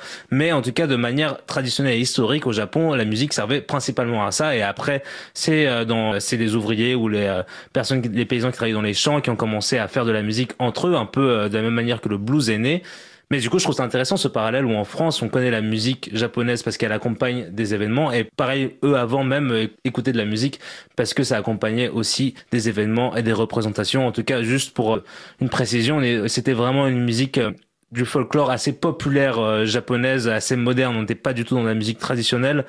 En 0.52 0.62
tout 0.62 0.72
cas, 0.72 0.88
de 0.88 0.96
manière 0.96 1.46
traditionnelle 1.46 1.96
et 1.96 2.00
historique 2.00 2.48
au 2.48 2.52
Japon, 2.52 2.94
la 2.94 3.06
musique 3.06 3.34
servait 3.34 3.62
principalement 3.62 4.26
à 4.26 4.32
ça. 4.32 4.56
Et 4.56 4.62
après, 4.62 5.04
c'est 5.34 5.86
dans, 5.86 6.20
c'est 6.20 6.38
les 6.38 6.56
ouvriers 6.56 6.96
ou 6.96 7.08
les 7.08 7.42
personnes, 7.74 8.02
les 8.02 8.26
paysans 8.26 8.50
qui 8.50 8.58
travaillaient 8.58 8.74
dans 8.74 8.82
les 8.82 8.94
champs 8.94 9.22
qui 9.22 9.30
ont 9.30 9.36
commencé 9.36 9.78
à 9.78 9.88
faire 9.88 10.06
de 10.06 10.12
la 10.12 10.22
musique 10.22 10.52
entre 10.60 10.88
eux, 10.88 10.96
un 10.96 11.06
peu 11.06 11.30
euh, 11.30 11.50
de 11.50 11.56
la 11.56 11.64
même 11.64 11.74
manière 11.74 12.02
que 12.02 12.10
le 12.10 12.18
blues 12.18 12.50
est 12.50 12.58
né. 12.58 12.84
Mais 13.30 13.39
du 13.39 13.50
coup, 13.50 13.60
je 13.60 13.64
trouve 13.64 13.76
ça 13.76 13.84
intéressant 13.84 14.18
ce 14.18 14.28
parallèle 14.28 14.66
où 14.66 14.74
en 14.74 14.84
France, 14.84 15.22
on 15.22 15.30
connaît 15.30 15.52
la 15.52 15.62
musique 15.62 16.10
japonaise 16.14 16.64
parce 16.64 16.76
qu'elle 16.76 16.92
accompagne 16.92 17.50
des 17.50 17.74
événements 17.74 18.12
et 18.12 18.26
pareil, 18.26 18.76
eux 18.84 18.98
avant 18.98 19.24
même 19.24 19.52
euh, 19.52 19.68
écouter 19.86 20.12
de 20.12 20.18
la 20.18 20.26
musique 20.26 20.60
parce 20.98 21.14
que 21.14 21.24
ça 21.24 21.38
accompagnait 21.38 21.88
aussi 21.88 22.36
des 22.52 22.68
événements 22.68 23.16
et 23.16 23.24
des 23.24 23.34
représentations. 23.34 24.06
En 24.06 24.12
tout 24.12 24.24
cas, 24.24 24.44
juste 24.44 24.74
pour 24.74 24.96
euh, 24.96 25.04
une 25.39 25.50
précision, 25.50 26.02
c'était 26.28 26.54
vraiment 26.54 26.88
une 26.88 27.04
musique 27.04 27.39
du 27.92 28.06
folklore 28.06 28.52
assez 28.52 28.74
populaire 28.74 29.66
japonaise, 29.66 30.28
assez 30.28 30.56
moderne. 30.56 30.96
On 30.96 31.02
n'était 31.02 31.16
pas 31.16 31.34
du 31.34 31.44
tout 31.44 31.56
dans 31.56 31.64
la 31.64 31.74
musique 31.74 32.00
traditionnelle, 32.00 32.66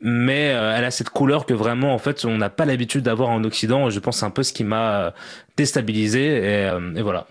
mais 0.00 0.46
elle 0.46 0.84
a 0.84 0.90
cette 0.90 1.10
couleur 1.10 1.46
que 1.46 1.54
vraiment, 1.54 1.94
en 1.94 1.98
fait, 1.98 2.24
on 2.24 2.36
n'a 2.38 2.50
pas 2.50 2.64
l'habitude 2.64 3.02
d'avoir 3.02 3.28
en 3.28 3.44
Occident. 3.44 3.90
Je 3.90 4.00
pense 4.00 4.18
c'est 4.18 4.26
un 4.26 4.30
peu 4.30 4.42
ce 4.42 4.52
qui 4.52 4.64
m'a 4.64 5.14
déstabilisé 5.56 6.68
et 6.96 7.02
voilà 7.02 7.26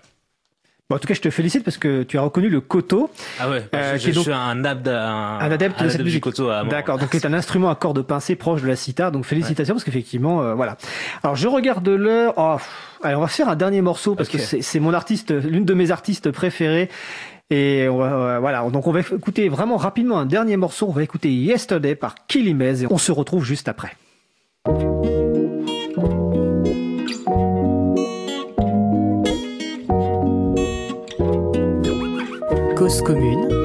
en 0.94 0.98
tout 0.98 1.08
cas, 1.08 1.14
je 1.14 1.20
te 1.20 1.30
félicite 1.30 1.64
parce 1.64 1.76
que 1.76 2.02
tu 2.02 2.18
as 2.18 2.20
reconnu 2.20 2.48
le 2.48 2.60
koto. 2.60 3.10
Ah 3.40 3.50
ouais, 3.50 3.66
euh, 3.74 3.98
je, 3.98 4.10
suis 4.10 4.32
un, 4.32 4.64
adepte, 4.64 4.88
un, 4.88 5.38
adepte 5.38 5.82
de 5.82 5.88
cette 5.88 6.02
musique. 6.02 6.24
D'accord, 6.70 6.98
donc 6.98 7.08
c'est 7.12 7.26
un 7.26 7.32
instrument 7.32 7.70
à 7.70 7.74
cordes 7.74 8.02
pincées 8.02 8.36
proche 8.36 8.62
de 8.62 8.68
la 8.68 8.76
sitar. 8.76 9.10
Donc 9.10 9.24
félicitations 9.24 9.74
parce 9.74 9.84
qu'effectivement, 9.84 10.42
euh, 10.42 10.54
voilà. 10.54 10.76
Alors 11.22 11.36
je 11.36 11.48
regarde 11.48 11.88
l'heure. 11.88 12.34
Oh, 12.36 12.56
allez, 13.02 13.16
on 13.16 13.20
va 13.20 13.28
faire 13.28 13.48
un 13.48 13.56
dernier 13.56 13.80
morceau 13.80 14.14
parce 14.14 14.28
que 14.28 14.38
c'est 14.38 14.80
mon 14.80 14.94
artiste, 14.94 15.32
l'une 15.32 15.64
de 15.64 15.74
mes 15.74 15.90
artistes 15.90 16.30
préférées. 16.30 16.88
Et 17.50 17.88
voilà, 17.88 18.68
donc 18.70 18.86
on 18.86 18.92
va 18.92 19.00
écouter 19.00 19.48
vraiment 19.48 19.76
rapidement 19.76 20.18
un 20.18 20.26
dernier 20.26 20.56
morceau. 20.56 20.86
On 20.88 20.92
va 20.92 21.02
écouter 21.02 21.32
Yesterday 21.32 21.94
par 21.94 22.26
Kilimez 22.26 22.82
et 22.82 22.86
on 22.90 22.98
se 22.98 23.12
retrouve 23.12 23.44
juste 23.44 23.68
après. 23.68 23.96
cause 32.84 33.00
commune 33.00 33.63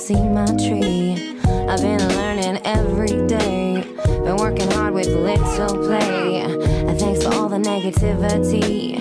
see 0.00 0.14
my 0.14 0.46
tree. 0.56 1.36
I've 1.68 1.82
been 1.82 2.00
learning 2.16 2.60
every 2.64 3.26
day. 3.26 3.84
Been 4.06 4.36
working 4.36 4.70
hard 4.70 4.94
with 4.94 5.08
little 5.08 5.76
play. 5.86 6.40
And 6.40 6.98
thanks 6.98 7.22
for 7.22 7.34
all 7.34 7.50
the 7.50 7.58
negativity. 7.58 8.96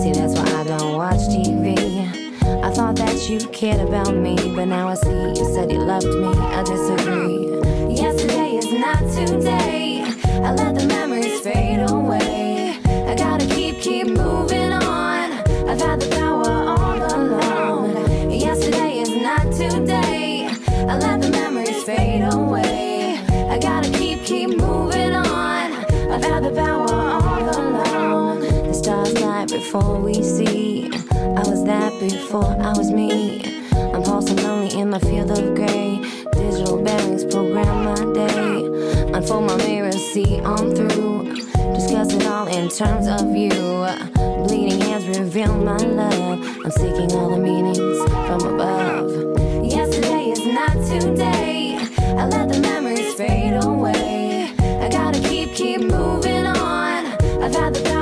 See, 0.00 0.12
that's 0.12 0.34
why 0.38 0.60
I 0.60 0.64
don't 0.64 0.96
watch 0.96 1.18
TV. 1.34 1.76
I 2.62 2.70
thought 2.70 2.94
that 2.96 3.28
you 3.28 3.40
cared 3.48 3.80
about 3.80 4.14
me, 4.14 4.36
but 4.54 4.66
now 4.66 4.86
I 4.86 4.94
see 4.94 5.10
you 5.10 5.44
said 5.54 5.72
you 5.72 5.78
loved 5.78 6.06
me. 6.06 6.28
I 6.28 6.62
disagree. 6.62 7.92
Yesterday 7.92 8.56
is 8.56 8.72
not 8.72 9.00
today. 9.12 10.04
I 10.34 10.52
let 10.52 10.76
the 10.76 10.86
memories 10.86 11.40
fade 11.40 11.90
away. 11.90 12.78
I 12.86 13.14
gotta 13.16 13.46
keep, 13.46 13.80
keep 13.80 14.06
moving 14.06 14.43
before 29.74 29.98
we 29.98 30.22
see. 30.22 30.88
I 31.12 31.42
was 31.50 31.64
that 31.64 31.98
before 31.98 32.56
I 32.62 32.78
was 32.78 32.92
me. 32.92 33.42
I'm 33.92 34.04
pulsing 34.04 34.36
lonely 34.36 34.78
in 34.78 34.90
my 34.90 35.00
field 35.00 35.32
of 35.32 35.56
gray. 35.56 35.98
Digital 36.32 36.80
bearings 36.80 37.24
program 37.24 37.84
my 37.84 38.14
day. 38.14 38.66
Unfold 39.12 39.48
my 39.48 39.56
mirror, 39.56 39.90
see 39.90 40.38
on 40.42 40.76
through. 40.76 41.34
Discuss 41.74 42.12
it 42.14 42.24
all 42.24 42.46
in 42.46 42.68
terms 42.68 43.08
of 43.08 43.34
you. 43.34 43.50
Bleeding 44.46 44.80
hands 44.80 45.08
reveal 45.18 45.52
my 45.56 45.76
love. 45.78 46.38
I'm 46.64 46.70
seeking 46.70 47.10
all 47.18 47.30
the 47.30 47.38
meanings 47.38 47.98
from 48.28 48.54
above. 48.54 49.10
Yesterday 49.64 50.30
is 50.30 50.46
not 50.46 50.74
today. 50.86 51.78
I 52.16 52.28
let 52.28 52.48
the 52.48 52.60
memories 52.60 53.12
fade 53.14 53.54
away. 53.64 54.52
I 54.60 54.88
gotta 54.88 55.18
keep, 55.28 55.52
keep 55.52 55.80
moving 55.80 56.46
on. 56.46 57.06
I've 57.42 57.52
had 57.56 57.74
the 57.74 57.93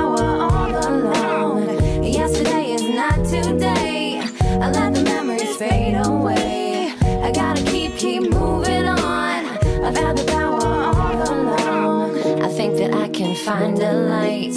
can 13.23 13.35
find 13.35 13.79
a 13.79 13.93
light. 13.93 14.53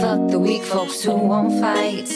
Fuck 0.00 0.30
the 0.30 0.38
weak 0.38 0.62
folks 0.62 1.02
who 1.02 1.14
won't 1.14 1.60
fight. 1.60 2.08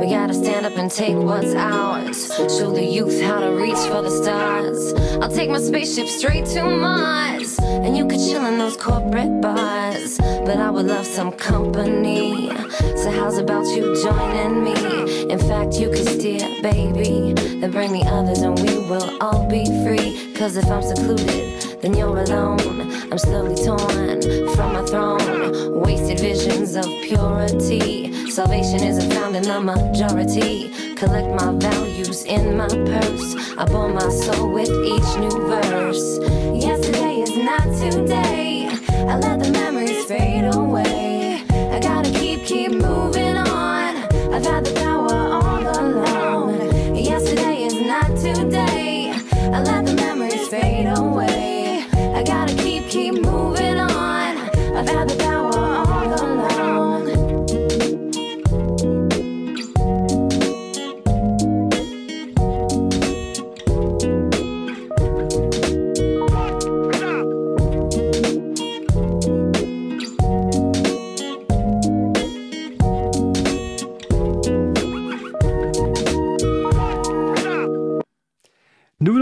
We 0.00 0.10
gotta 0.10 0.34
stand 0.34 0.66
up 0.66 0.76
and 0.76 0.90
take 0.90 1.16
what's 1.16 1.54
ours. 1.54 2.26
Show 2.56 2.72
the 2.72 2.84
youth 2.84 3.22
how 3.22 3.38
to 3.38 3.50
reach 3.50 3.82
for 3.90 4.02
the 4.02 4.10
stars. 4.10 4.92
I'll 5.22 5.30
take 5.30 5.50
my 5.50 5.60
spaceship 5.60 6.08
straight 6.08 6.46
to 6.54 6.64
Mars. 6.64 7.58
and 7.60 7.96
you 7.96 8.04
could 8.08 8.18
chill 8.18 8.44
in 8.46 8.58
those 8.58 8.76
corporate 8.76 9.40
bars. 9.40 10.18
But 10.18 10.56
I 10.58 10.70
would 10.70 10.86
love 10.86 11.06
some 11.06 11.30
company. 11.30 12.50
So 12.96 13.10
how's 13.12 13.38
about 13.38 13.66
you 13.76 13.94
joining 14.02 14.64
me? 14.64 15.30
In 15.30 15.38
fact, 15.38 15.74
you 15.74 15.88
could 15.88 16.08
steer, 16.08 16.48
baby. 16.62 17.32
Then 17.60 17.70
bring 17.70 17.92
the 17.92 18.04
others, 18.06 18.40
and 18.40 18.58
we 18.58 18.78
will 18.90 19.22
all 19.22 19.46
be 19.48 19.64
free. 19.84 20.34
Cause 20.34 20.56
if 20.56 20.66
I'm 20.66 20.82
secluded, 20.82 21.73
then 21.84 21.94
you're 21.94 22.16
alone. 22.16 22.80
I'm 23.12 23.18
slowly 23.18 23.54
torn 23.62 24.22
from 24.54 24.72
my 24.72 24.82
throne. 24.86 25.82
Wasted 25.82 26.18
visions 26.18 26.76
of 26.76 26.86
purity. 26.86 28.30
Salvation 28.30 28.82
isn't 28.82 29.12
found 29.12 29.36
in 29.36 29.42
the 29.42 29.60
majority. 29.60 30.70
Collect 30.94 31.28
my 31.34 31.52
values 31.58 32.24
in 32.24 32.56
my 32.56 32.68
purse. 32.68 33.36
I 33.58 33.66
bore 33.66 33.92
my 33.92 34.08
soul 34.08 34.50
with 34.50 34.70
each 34.70 35.10
new 35.18 35.36
verse. 35.46 36.18
Yesterday 36.54 37.20
is 37.20 37.36
not 37.36 37.64
today. 37.78 38.68
I 38.90 39.18
let 39.18 39.40
the 39.40 39.50
memories 39.50 40.06
fade 40.06 40.54
away. 40.54 40.93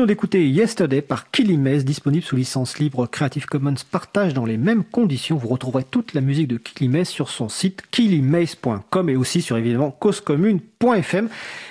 Venons 0.03 0.09
d'écouter 0.09 0.49
Yesterday 0.49 1.01
par 1.01 1.31
Killy 1.31 1.57
Maze, 1.57 1.85
disponible 1.85 2.25
sous 2.25 2.35
licence 2.35 2.79
libre 2.79 3.07
Creative 3.07 3.47
Commons 3.47 3.75
partage 3.89 4.35
dans 4.35 4.45
les 4.45 4.57
mêmes 4.57 4.83
conditions. 4.83 5.37
Vous 5.37 5.47
retrouverez 5.47 5.85
toute 5.85 6.15
la 6.15 6.21
musique 6.21 6.49
de 6.49 6.57
Killy 6.57 6.89
Maze 6.89 7.07
sur 7.07 7.29
son 7.29 7.49
site 7.49 7.85
killymaze.com 7.93 9.09
et 9.09 9.15
aussi 9.15 9.43
sur 9.43 9.57
évidemment 9.57 9.93
causecommune.fm. 9.93 11.29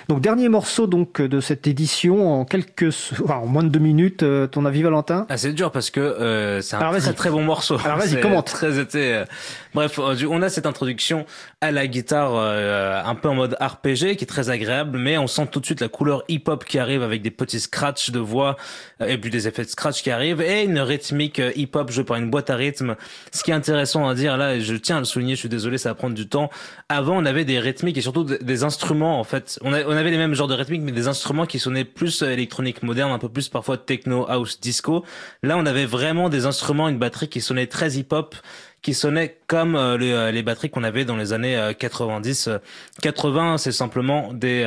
Donc 0.08 0.22
dernier 0.22 0.48
morceau 0.48 0.86
donc 0.86 1.20
de 1.20 1.40
cette 1.40 1.66
édition 1.66 2.40
en 2.40 2.46
quelques, 2.46 2.94
enfin, 3.22 3.36
en 3.36 3.46
moins 3.46 3.64
de 3.64 3.68
deux 3.68 3.80
minutes. 3.80 4.22
Euh, 4.22 4.46
ton 4.46 4.64
avis 4.64 4.82
Valentin? 4.82 5.26
Ah, 5.28 5.36
c'est 5.36 5.52
dur 5.52 5.70
parce 5.70 5.90
que 5.90 6.00
euh, 6.00 6.62
c'est 6.62 6.76
un 6.76 6.78
Alors, 6.78 6.96
très 6.96 7.12
très 7.12 7.30
bon 7.30 7.42
morceau. 7.42 7.76
Alors, 7.84 7.98
vas-y, 7.98 8.18
commente. 8.22 8.46
Très 8.46 8.78
été. 8.78 9.24
Bref, 9.74 9.98
euh, 9.98 10.14
on 10.28 10.42
a 10.42 10.50
cette 10.50 10.66
introduction 10.66 11.24
à 11.62 11.70
la 11.70 11.86
guitare 11.86 12.32
euh, 12.34 13.02
un 13.02 13.14
peu 13.14 13.28
en 13.30 13.34
mode 13.34 13.56
RPG 13.58 14.16
qui 14.16 14.24
est 14.24 14.28
très 14.28 14.50
agréable, 14.50 14.98
mais 14.98 15.16
on 15.16 15.26
sent 15.26 15.48
tout 15.50 15.60
de 15.60 15.64
suite 15.64 15.80
la 15.80 15.88
couleur 15.88 16.24
hip-hop 16.28 16.64
qui 16.64 16.78
arrive 16.78 17.02
avec 17.02 17.22
des 17.22 17.30
petits 17.30 17.60
scratchs 17.60 18.10
de 18.10 18.18
voix 18.18 18.56
euh, 19.00 19.06
et 19.06 19.16
puis 19.16 19.30
des 19.30 19.48
effets 19.48 19.64
de 19.64 19.70
scratch 19.70 20.02
qui 20.02 20.10
arrivent 20.10 20.42
et 20.42 20.64
une 20.64 20.78
rythmique 20.78 21.38
euh, 21.38 21.52
hip-hop 21.56 21.90
jouée 21.90 22.04
par 22.04 22.18
une 22.18 22.28
boîte 22.30 22.50
à 22.50 22.56
rythme. 22.56 22.96
Ce 23.32 23.42
qui 23.42 23.50
est 23.50 23.54
intéressant 23.54 24.06
à 24.08 24.14
dire 24.14 24.36
là, 24.36 24.56
et 24.56 24.60
je 24.60 24.74
tiens 24.74 24.96
à 24.96 24.98
le 24.98 25.06
souligner, 25.06 25.36
je 25.36 25.40
suis 25.40 25.48
désolé, 25.48 25.78
ça 25.78 25.88
va 25.88 25.94
prendre 25.94 26.14
du 26.14 26.28
temps. 26.28 26.50
Avant, 26.90 27.16
on 27.16 27.24
avait 27.24 27.46
des 27.46 27.58
rythmiques 27.58 27.96
et 27.96 28.02
surtout 28.02 28.24
des- 28.24 28.62
instruments 28.62 29.18
en 29.18 29.24
fait. 29.24 29.58
On, 29.62 29.72
on 29.72 29.96
avait 29.96 30.10
les 30.10 30.18
mêmes 30.18 30.34
genres 30.34 30.48
de 30.48 30.54
rythmiques, 30.54 30.82
mais 30.82 30.92
des 30.92 31.08
instruments 31.08 31.46
qui 31.46 31.58
sonnaient 31.58 31.84
plus 31.84 32.22
électronique 32.22 32.82
moderne, 32.82 33.10
un 33.10 33.18
peu 33.18 33.30
plus 33.30 33.48
parfois 33.48 33.78
techno, 33.78 34.26
house, 34.28 34.60
disco. 34.60 35.04
Là, 35.42 35.56
on 35.56 35.64
avait 35.64 35.86
vraiment 35.86 36.28
des 36.28 36.44
instruments, 36.46 36.88
une 36.88 36.98
batterie 36.98 37.28
qui 37.28 37.40
sonnait 37.40 37.66
très 37.66 37.92
hip-hop, 37.92 38.36
qui 38.82 38.94
sonnait 38.94 39.38
comme 39.52 39.76
euh, 39.76 39.98
les, 39.98 40.12
euh, 40.12 40.30
les 40.30 40.42
batteries 40.42 40.70
qu'on 40.70 40.82
avait 40.82 41.04
dans 41.04 41.18
les 41.18 41.34
années 41.34 41.58
euh, 41.58 41.74
90. 41.74 42.48
euh, 42.48 42.56
80, 43.02 43.58
c'est 43.58 43.70
simplement 43.70 44.32
des 44.32 44.62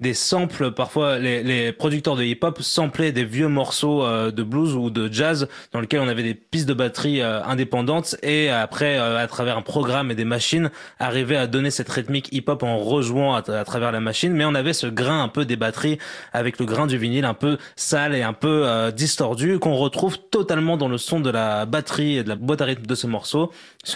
des 0.00 0.14
samples. 0.14 0.72
Parfois, 0.72 1.18
les, 1.20 1.44
les 1.44 1.72
producteurs 1.72 2.16
de 2.16 2.24
hip-hop 2.24 2.60
samplaient 2.60 3.12
des 3.12 3.24
vieux 3.24 3.46
morceaux 3.46 4.04
de 4.04 4.42
blues 4.42 4.74
ou 4.74 4.90
de 4.90 5.10
jazz 5.12 5.46
dans 5.70 5.80
lesquels 5.80 6.00
on 6.00 6.08
avait 6.08 6.24
des 6.24 6.34
pistes 6.34 6.68
de 6.68 6.74
batterie 6.74 7.22
indépendantes 7.22 8.16
et 8.24 8.50
après, 8.50 8.98
à 8.98 9.26
travers 9.28 9.56
un 9.56 9.62
programme 9.62 10.10
et 10.10 10.16
des 10.16 10.24
machines, 10.24 10.72
arrivaient 10.98 11.36
à 11.36 11.46
donner 11.46 11.70
cette 11.70 11.88
rythmique 11.88 12.28
hip-hop 12.32 12.64
en 12.64 12.78
rejouant 12.78 13.36
à, 13.36 13.42
travers 13.42 13.92
la 13.92 14.00
machine. 14.00 14.32
Mais 14.32 14.44
on 14.44 14.56
avait 14.56 14.72
ce 14.72 14.88
grain 14.88 15.22
un 15.22 15.28
peu 15.28 15.44
des 15.44 15.56
batteries 15.56 15.98
avec 16.32 16.58
le 16.58 16.66
grain 16.66 16.88
du 16.88 16.98
vinyle 16.98 17.24
un 17.24 17.34
peu 17.34 17.58
sale 17.76 18.16
et 18.16 18.22
un 18.22 18.32
peu 18.32 18.62
euh, 18.66 18.90
distordu 18.90 19.60
qu'on 19.60 19.76
retrouve 19.76 20.18
totalement 20.18 20.76
dans 20.76 20.88
le 20.88 20.98
son 20.98 21.20
de 21.20 21.30
la 21.30 21.64
batterie 21.64 22.18
et 22.18 22.24
de 22.24 22.28
la 22.28 22.36
boîte 22.36 22.60
à 22.60 22.64
rythme 22.64 22.86
de 22.86 22.94
ce 22.94 23.06
morceau. 23.06 23.52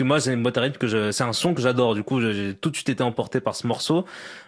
Moi, 0.07 0.21
c'est 0.21 0.33
une 0.33 0.43
boîte 0.43 0.57
à 0.57 0.63
rythme 0.63 0.79
que 0.79 0.87
je, 0.87 1.11
c'est 1.11 1.25
un 1.25 1.33
son 1.33 1.53
que 1.53 1.61
j'adore. 1.61 1.95
Du 1.95 2.03
coup, 2.03 2.21
j'ai 2.21 2.55
tout 2.55 2.71
de 2.71 2.77
suite 2.77 2.89
été 2.89 3.03
emporté 3.03 3.41
par 3.41 3.55
ce 3.55 3.67
morceau. 3.67 4.05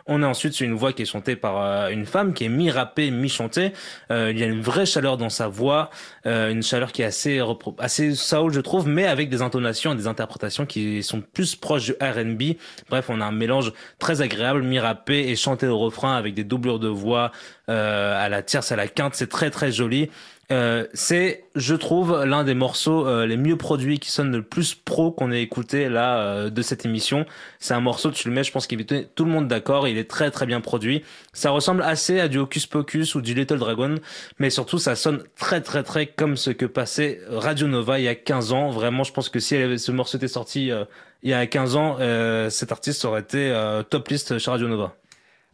On 0.06 0.22
est 0.22 0.26
ensuite 0.26 0.54
sur 0.54 0.66
une 0.66 0.74
voix 0.74 0.92
qui 0.92 1.02
est 1.02 1.06
chantée 1.06 1.36
par 1.36 1.60
euh, 1.60 1.88
une 1.90 2.06
femme 2.06 2.32
qui 2.32 2.44
est 2.44 2.48
mi-rappée, 2.48 3.10
mi-chantée. 3.10 3.72
Euh, 4.10 4.30
il 4.30 4.38
y 4.38 4.42
a 4.42 4.46
une 4.46 4.62
vraie 4.62 4.86
chaleur 4.86 5.16
dans 5.18 5.28
sa 5.28 5.48
voix, 5.48 5.90
euh, 6.26 6.50
une 6.50 6.62
chaleur 6.62 6.92
qui 6.92 7.02
est 7.02 7.04
assez 7.04 7.42
assez 7.78 8.14
soul, 8.14 8.52
je 8.52 8.60
trouve, 8.60 8.88
mais 8.88 9.06
avec 9.06 9.28
des 9.28 9.42
intonations 9.42 9.92
et 9.92 9.96
des 9.96 10.06
interprétations 10.06 10.64
qui 10.64 11.02
sont 11.02 11.20
plus 11.20 11.56
proches 11.56 11.86
du 11.86 11.92
R&B. 12.00 12.56
Bref, 12.88 13.06
on 13.10 13.20
a 13.20 13.24
un 13.26 13.32
mélange 13.32 13.72
très 13.98 14.22
agréable, 14.22 14.62
mi-rappé 14.62 15.28
et 15.28 15.36
chanté 15.36 15.66
au 15.66 15.78
refrain 15.78 16.16
avec 16.16 16.34
des 16.34 16.44
doublures 16.44 16.78
de 16.78 16.88
voix 16.88 17.32
euh, 17.68 18.24
à 18.24 18.30
la 18.30 18.42
tierce, 18.42 18.72
à 18.72 18.76
la 18.76 18.88
quinte. 18.88 19.14
C'est 19.14 19.28
très 19.28 19.50
très 19.50 19.72
joli. 19.72 20.08
Euh, 20.50 20.86
c'est, 20.94 21.44
je 21.56 21.74
trouve, 21.74 22.24
l'un 22.24 22.42
des 22.42 22.54
morceaux 22.54 23.06
euh, 23.06 23.26
les 23.26 23.36
mieux 23.36 23.58
produits 23.58 23.98
qui 23.98 24.10
sonne 24.10 24.32
le 24.34 24.42
plus 24.42 24.74
pro 24.74 25.12
qu'on 25.12 25.30
ait 25.30 25.42
écouté 25.42 25.90
là 25.90 26.20
euh, 26.20 26.48
de 26.50 26.62
cette 26.62 26.86
émission. 26.86 27.26
C'est 27.58 27.74
un 27.74 27.80
morceau, 27.80 28.10
tu 28.10 28.28
le 28.28 28.34
mets, 28.34 28.44
je 28.44 28.50
pense 28.50 28.66
qu'il 28.66 28.80
est 28.80 29.14
tout 29.14 29.26
le 29.26 29.30
monde 29.30 29.46
d'accord. 29.46 29.86
Il 29.88 29.98
est 29.98 30.08
très 30.08 30.30
très 30.30 30.46
bien 30.46 30.62
produit. 30.62 31.04
Ça 31.34 31.50
ressemble 31.50 31.82
assez 31.82 32.18
à 32.18 32.28
du 32.28 32.38
Hocus 32.38 32.64
Pocus 32.66 33.14
ou 33.14 33.20
du 33.20 33.34
Little 33.34 33.58
Dragon, 33.58 33.96
mais 34.38 34.48
surtout 34.48 34.78
ça 34.78 34.96
sonne 34.96 35.22
très 35.36 35.60
très 35.60 35.82
très 35.82 36.06
comme 36.06 36.38
ce 36.38 36.50
que 36.50 36.64
passait 36.64 37.20
Radio 37.28 37.66
Nova 37.68 37.98
il 37.98 38.04
y 38.04 38.08
a 38.08 38.14
15 38.14 38.52
ans. 38.52 38.70
Vraiment, 38.70 39.04
je 39.04 39.12
pense 39.12 39.28
que 39.28 39.40
si 39.40 39.54
elle 39.54 39.64
avait- 39.64 39.78
ce 39.78 39.92
morceau 39.92 40.16
était 40.16 40.28
sorti 40.28 40.70
euh, 40.70 40.84
il 41.22 41.28
y 41.30 41.34
a 41.34 41.46
15 41.46 41.76
ans, 41.76 41.98
euh, 42.00 42.48
cet 42.48 42.72
artiste 42.72 43.04
aurait 43.04 43.20
été 43.20 43.52
top 43.90 44.08
list 44.08 44.38
chez 44.38 44.50
Radio 44.50 44.66
Nova. 44.68 44.96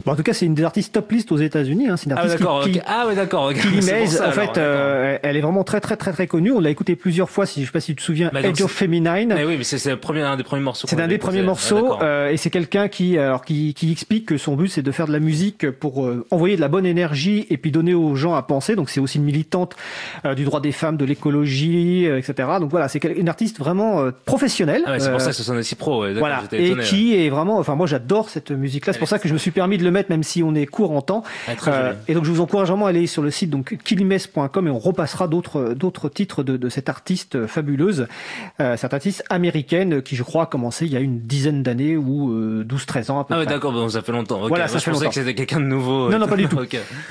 Bon, 0.05 0.11
en 0.13 0.17
tout 0.17 0.25
cas, 0.25 0.33
c'est 0.33 0.45
une 0.45 0.55
des 0.57 0.65
artistes 0.65 0.93
top 0.93 1.13
list 1.13 1.31
aux 1.31 1.37
États-Unis. 1.37 1.87
Hein. 1.89 1.97
C'est 1.97 2.07
une 2.07 2.13
Ah 2.13 2.17
artiste 2.23 2.41
d'accord. 2.41 2.65
qui, 2.65 2.73
qui-. 2.73 2.81
Ah 2.85 3.07
ouais, 3.07 3.15
d'accord. 3.15 3.45
ok. 3.51 3.61
Killy 3.61 3.77
C'est 3.81 3.93
pour 3.93 4.01
Maze, 4.01 4.17
ça, 4.17 4.29
en 4.29 4.33
fait, 4.33 4.59
euh, 4.59 5.19
elle 5.23 5.37
est 5.37 5.41
vraiment 5.41 5.63
très 5.63 5.81
très 5.81 5.97
très 5.97 6.13
très 6.13 6.27
connue. 6.27 6.51
On 6.51 6.59
l'a 6.59 6.71
écoutée 6.71 6.97
plusieurs 6.97 7.31
fois. 7.31 7.47
Si 7.47 7.61
je 7.61 7.67
sais 7.67 7.73
pas 7.73 7.79
si 7.79 7.93
tu 7.93 7.97
te 7.97 8.03
souviens, 8.03 8.29
Bah, 8.35 8.41
Edge 8.43 8.61
of 8.61 8.73
Feminine. 8.73 9.33
Mais 9.33 9.45
oui, 9.45 9.55
mais 9.57 9.63
c'est 9.63 9.97
premier, 9.97 10.23
un 10.23 10.37
des 10.37 10.43
premiers 10.43 10.63
morceaux. 10.65 10.89
C'est 10.89 11.01
un 11.01 11.07
des 11.07 11.17
premiers 11.17 11.39
écouté. 11.39 11.47
morceaux 11.47 12.03
euh, 12.03 12.29
et 12.31 12.37
c'est 12.37 12.51
quelqu'un 12.51 12.89
qui 12.89 13.17
alors 13.19 13.45
qui, 13.45 13.73
qui 13.73 13.93
explique 13.93 14.27
que 14.27 14.37
son 14.37 14.57
but 14.57 14.67
c'est 14.67 14.83
de 14.83 14.91
faire 14.91 15.07
de 15.07 15.13
la 15.13 15.21
musique 15.21 15.71
pour 15.71 16.05
euh, 16.05 16.27
envoyer 16.33 16.57
de 16.57 16.61
la 16.61 16.69
bonne 16.69 16.87
énergie 16.87 17.47
et 17.49 17.57
puis 17.57 17.71
donner 17.71 17.95
aux 17.95 18.17
gens 18.17 18.35
à 18.35 18.43
penser. 18.43 18.75
Donc 18.75 18.91
c'est 18.91 18.99
aussi 19.01 19.19
une 19.19 19.25
militante 19.25 19.77
euh, 20.27 20.35
du 20.35 20.43
droit 20.43 20.61
des 20.61 20.73
femmes, 20.73 20.97
de 20.97 21.05
l'écologie, 21.05 22.07
euh, 22.09 22.19
etc. 22.19 22.49
Donc 22.59 22.71
voilà, 22.73 22.89
c'est 22.89 23.03
une 23.05 23.29
artiste 23.29 23.61
vraiment 23.61 24.01
euh, 24.01 24.11
professionnelle. 24.25 24.83
Ah 24.87 24.91
ouais, 24.91 24.99
c'est 25.01 25.13
pour 25.13 25.21
ça 25.21 25.31
que 25.31 25.37
ce 25.37 25.45
sonne 25.45 25.59
aussi 25.59 25.77
pro. 25.77 26.03
Ouais, 26.03 26.15
voilà, 26.15 26.43
et 26.51 26.75
qui 26.83 27.15
est 27.17 27.29
vraiment, 27.31 27.59
enfin 27.59 27.77
moi 27.77 27.87
j'adore 27.87 28.29
cette 28.29 28.51
musique-là, 28.51 28.93
c'est 28.93 28.99
pour 28.99 29.07
ça 29.09 29.21
que 29.21 29.29
je 29.29 29.33
me 29.33 29.39
suis 29.39 29.53
permis 29.53 29.79
de 29.79 29.84
le 29.85 29.91
mettre 29.91 30.11
même 30.11 30.23
si 30.23 30.43
on 30.43 30.55
est 30.55 30.67
court 30.67 30.93
en 30.93 31.03
temps. 31.03 31.23
très 31.57 31.71
Euh, 31.73 31.93
et 32.09 32.15
donc 32.15 32.25
je 32.25 32.31
vous 32.31 32.41
encourage 32.41 32.69
vraiment 32.69 32.87
à 32.87 32.91
aller 32.91 33.07
sur 33.07 33.23
le 33.23 33.31
site 33.31 33.51
donc 33.51 33.77
killimes.com 33.85 34.67
et 34.67 34.71
on 34.71 34.79
repassera 34.79 35.29
d'autres 35.29 35.75
d'autres 35.75 36.09
titres 36.09 36.43
de, 36.43 36.57
de 36.57 36.69
cette 36.69 36.89
artiste 36.89 37.47
fabuleuse, 37.47 38.07
euh, 38.61 38.77
cette 38.77 38.95
artiste 38.95 39.25
américaine 39.31 40.03
qui 40.03 40.17
je 40.17 40.23
crois 40.23 40.45
a 40.45 40.47
commencé 40.47 40.87
il 40.87 40.93
y 40.93 40.97
a 40.97 41.01
une 41.01 41.21
dizaine 41.21 41.63
d'années 41.63 41.97
ou 41.97 42.31
euh, 42.33 42.65
12-13 42.69 43.11
ans 43.11 43.21
à 43.21 43.25
peu 43.25 43.35
Ah 43.35 43.37
près. 43.39 43.47
d'accord, 43.47 43.73
bon, 43.73 43.89
ça 43.89 44.03
fait 44.03 44.13
longtemps. 44.13 44.41
Voilà, 44.49 44.65
Moi, 44.65 44.69
ça 44.69 44.79
je 44.79 44.85
fait 44.85 44.91
pensais 44.91 45.05
longtemps. 45.05 45.11
que 45.15 45.21
c'était 45.21 45.35
quelqu'un 45.35 45.61
de 45.61 45.67
nouveau. 45.67 46.11
Non, 46.11 46.19
non, 46.19 46.27
pas 46.27 46.37
du 46.37 46.47
tout. 46.49 46.59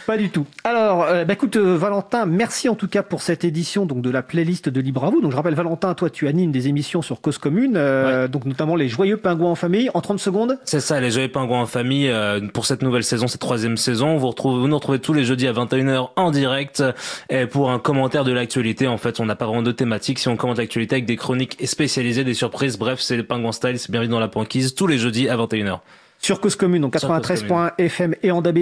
Pas 0.08 0.18
du 0.18 0.30
tout. 0.30 0.46
Alors, 0.64 1.04
euh, 1.04 1.26
bah, 1.26 1.34
écoute, 1.34 1.56
euh, 1.56 1.78
Valentin, 1.78 2.26
merci 2.26 2.70
en 2.70 2.76
tout 2.76 2.88
cas 2.88 3.04
pour 3.04 3.22
cette 3.22 3.44
édition 3.44 3.86
donc 3.86 4.02
de 4.02 4.10
la 4.10 4.22
playlist 4.22 4.70
de 4.70 4.82
Libre 4.82 5.04
à 5.06 5.10
vous. 5.10 5.22
Donc, 5.22 5.32
je 5.32 5.36
rappelle, 5.36 5.56
Valentin, 5.56 5.94
toi, 5.94 6.10
tu 6.10 6.28
animes 6.28 6.52
des 6.52 6.68
émissions 6.68 7.02
sur 7.02 7.22
Cause 7.22 7.38
Commune, 7.38 7.74
euh, 7.76 8.28
donc 8.28 8.46
notamment 8.46 8.76
les 8.76 8.88
Joyeux 8.88 9.18
Pingouins 9.18 9.52
en 9.52 9.56
famille. 9.56 9.90
En 9.94 10.02
30 10.02 10.20
secondes, 10.20 10.58
C'est 10.66 10.80
ça, 10.80 11.00
les 11.00 11.12
Joyeux 11.12 11.30
Pingouins 11.32 11.62
en 11.62 11.66
famille, 11.66 12.10
euh, 12.10 12.40
pour 12.64 12.70
cette 12.70 12.82
nouvelle 12.82 13.04
saison, 13.04 13.28
cette 13.28 13.42
troisième 13.42 13.76
saison. 13.76 14.16
Vous, 14.16 14.30
retrouvez, 14.30 14.58
vous 14.58 14.70
nous 14.70 14.76
retrouvez 14.76 15.00
tous 15.00 15.12
les 15.12 15.26
jeudis 15.26 15.48
à 15.48 15.52
21h 15.52 16.12
en 16.16 16.32
direct 16.32 16.82
et 17.30 17.46
pour 17.46 17.72
un 17.72 17.78
commentaire 17.78 18.24
de 18.24 18.32
l'actualité. 18.32 18.88
En 18.88 18.98
fait, 18.98 19.20
on 19.20 19.26
n'a 19.26 19.36
pas 19.36 19.48
vraiment 19.48 19.64
de 19.64 19.74
thématique. 19.74 20.18
Si 20.18 20.30
on 20.30 20.38
commente 20.38 20.60
l'actualité 20.60 20.96
avec 20.96 21.06
des 21.06 21.18
chroniques 21.18 21.58
spécialisées, 21.68 22.24
des 22.24 22.34
surprises, 22.34 22.78
bref, 22.78 23.02
c'est 23.02 23.18
les 23.18 23.24
Pingouins 23.24 23.52
Style, 23.52 23.78
c'est 23.80 23.92
bienvenu 23.92 24.12
dans 24.12 24.22
la 24.22 24.28
banquise, 24.28 24.76
tous 24.76 24.88
les 24.88 24.98
jeudis 24.98 25.28
à 25.28 25.36
21h. 25.36 25.80
sur 26.22 26.40
Cause 26.40 26.56
Commune, 26.56 26.84
donc 26.84 26.98
Sur 26.98 27.10
Cause 27.10 27.44
93.fm 27.44 28.16
et 28.24 28.32
en 28.32 28.42
DAB+, 28.42 28.60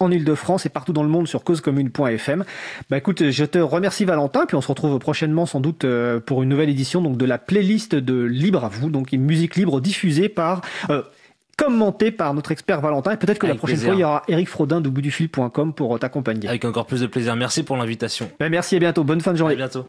en 0.00 0.10
Ile-de-France 0.10 0.64
et 0.64 0.70
partout 0.70 0.94
dans 0.94 1.02
le 1.02 1.10
monde 1.10 1.28
sur 1.28 1.44
causecommune.fm. 1.44 2.44
Bah 2.88 2.96
écoute, 2.96 3.28
je 3.28 3.44
te 3.44 3.58
remercie 3.58 4.06
Valentin, 4.06 4.46
puis 4.46 4.56
on 4.56 4.62
se 4.62 4.68
retrouve 4.68 4.98
prochainement 4.98 5.44
sans 5.44 5.60
doute 5.60 5.84
euh, 5.84 6.20
pour 6.20 6.42
une 6.42 6.48
nouvelle 6.48 6.70
édition 6.70 7.02
donc 7.02 7.18
de 7.18 7.26
la 7.26 7.36
playlist 7.36 7.94
de 7.96 8.22
Libre 8.22 8.64
à 8.64 8.68
vous, 8.70 8.88
donc 8.88 9.12
une 9.12 9.24
musique 9.24 9.56
libre 9.56 9.82
diffusée 9.82 10.30
par... 10.30 10.62
euh, 10.88 11.02
commentée 11.62 12.10
par 12.10 12.34
notre 12.34 12.50
expert 12.52 12.80
Valentin 12.80 13.12
et 13.12 13.16
peut-être 13.16 13.38
que 13.38 13.46
la 13.46 13.54
prochaine 13.54 13.76
plaisir. 13.76 13.92
fois 13.92 13.96
il 13.96 14.00
y 14.00 14.04
aura 14.04 14.22
Eric 14.28 14.48
Frodin 14.48 14.80
de 14.80 14.88
boutdufil.com 14.88 15.74
pour 15.74 15.94
euh, 15.94 15.98
t'accompagner. 15.98 16.48
Avec 16.48 16.64
encore 16.64 16.86
plus 16.86 17.00
de 17.00 17.06
plaisir. 17.06 17.36
Merci 17.36 17.62
pour 17.62 17.76
l'invitation. 17.76 18.30
Bah, 18.40 18.48
merci 18.48 18.76
et 18.76 18.80
bientôt, 18.80 19.04
bonne 19.04 19.20
fin 19.20 19.30
de 19.32 19.36
À 19.36 19.38
journée. 19.38 19.56
bientôt. 19.56 19.84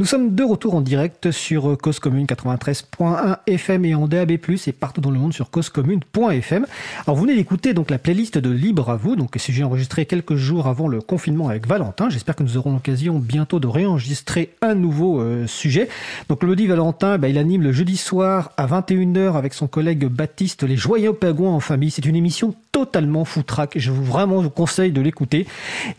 Nous 0.00 0.04
sommes 0.04 0.36
de 0.36 0.44
retour 0.44 0.76
en 0.76 0.80
direct 0.80 1.32
sur 1.32 1.76
Cause 1.76 1.98
Commune 1.98 2.26
93.1 2.26 3.38
FM 3.48 3.84
et 3.84 3.96
en 3.96 4.06
DAB+, 4.06 4.30
et 4.30 4.72
partout 4.72 5.00
dans 5.00 5.10
le 5.10 5.18
monde 5.18 5.32
sur 5.32 5.50
causecommune.fm. 5.50 6.66
Alors 7.04 7.16
vous 7.16 7.22
venez 7.22 7.34
d'écouter 7.34 7.74
donc 7.74 7.90
la 7.90 7.98
playlist 7.98 8.38
de 8.38 8.48
Libre 8.48 8.90
à 8.90 8.96
vous, 8.96 9.16
donc 9.16 9.34
sujet 9.38 9.64
enregistré 9.64 10.06
quelques 10.06 10.36
jours 10.36 10.68
avant 10.68 10.86
le 10.86 11.00
confinement 11.00 11.48
avec 11.48 11.66
Valentin. 11.66 12.10
J'espère 12.10 12.36
que 12.36 12.44
nous 12.44 12.56
aurons 12.56 12.74
l'occasion 12.74 13.18
bientôt 13.18 13.58
de 13.58 13.66
réenregistrer 13.66 14.54
un 14.62 14.76
nouveau 14.76 15.20
euh, 15.20 15.48
sujet. 15.48 15.88
Donc 16.28 16.44
le 16.44 16.54
Valentin, 16.54 17.18
bah, 17.18 17.28
il 17.28 17.36
anime 17.36 17.62
le 17.62 17.72
jeudi 17.72 17.96
soir 17.96 18.52
à 18.56 18.68
21h 18.68 19.36
avec 19.36 19.52
son 19.52 19.66
collègue 19.66 20.06
Baptiste 20.06 20.62
Les 20.62 20.76
Joyeux 20.76 21.12
Pagouins 21.12 21.50
en 21.50 21.60
famille. 21.60 21.90
C'est 21.90 22.06
une 22.06 22.14
émission 22.14 22.54
totalement 22.78 23.24
foutraque. 23.24 23.72
Je 23.76 23.90
vous 23.90 24.04
vraiment 24.04 24.40
vous 24.40 24.50
conseille 24.50 24.92
de 24.92 25.00
l'écouter. 25.00 25.48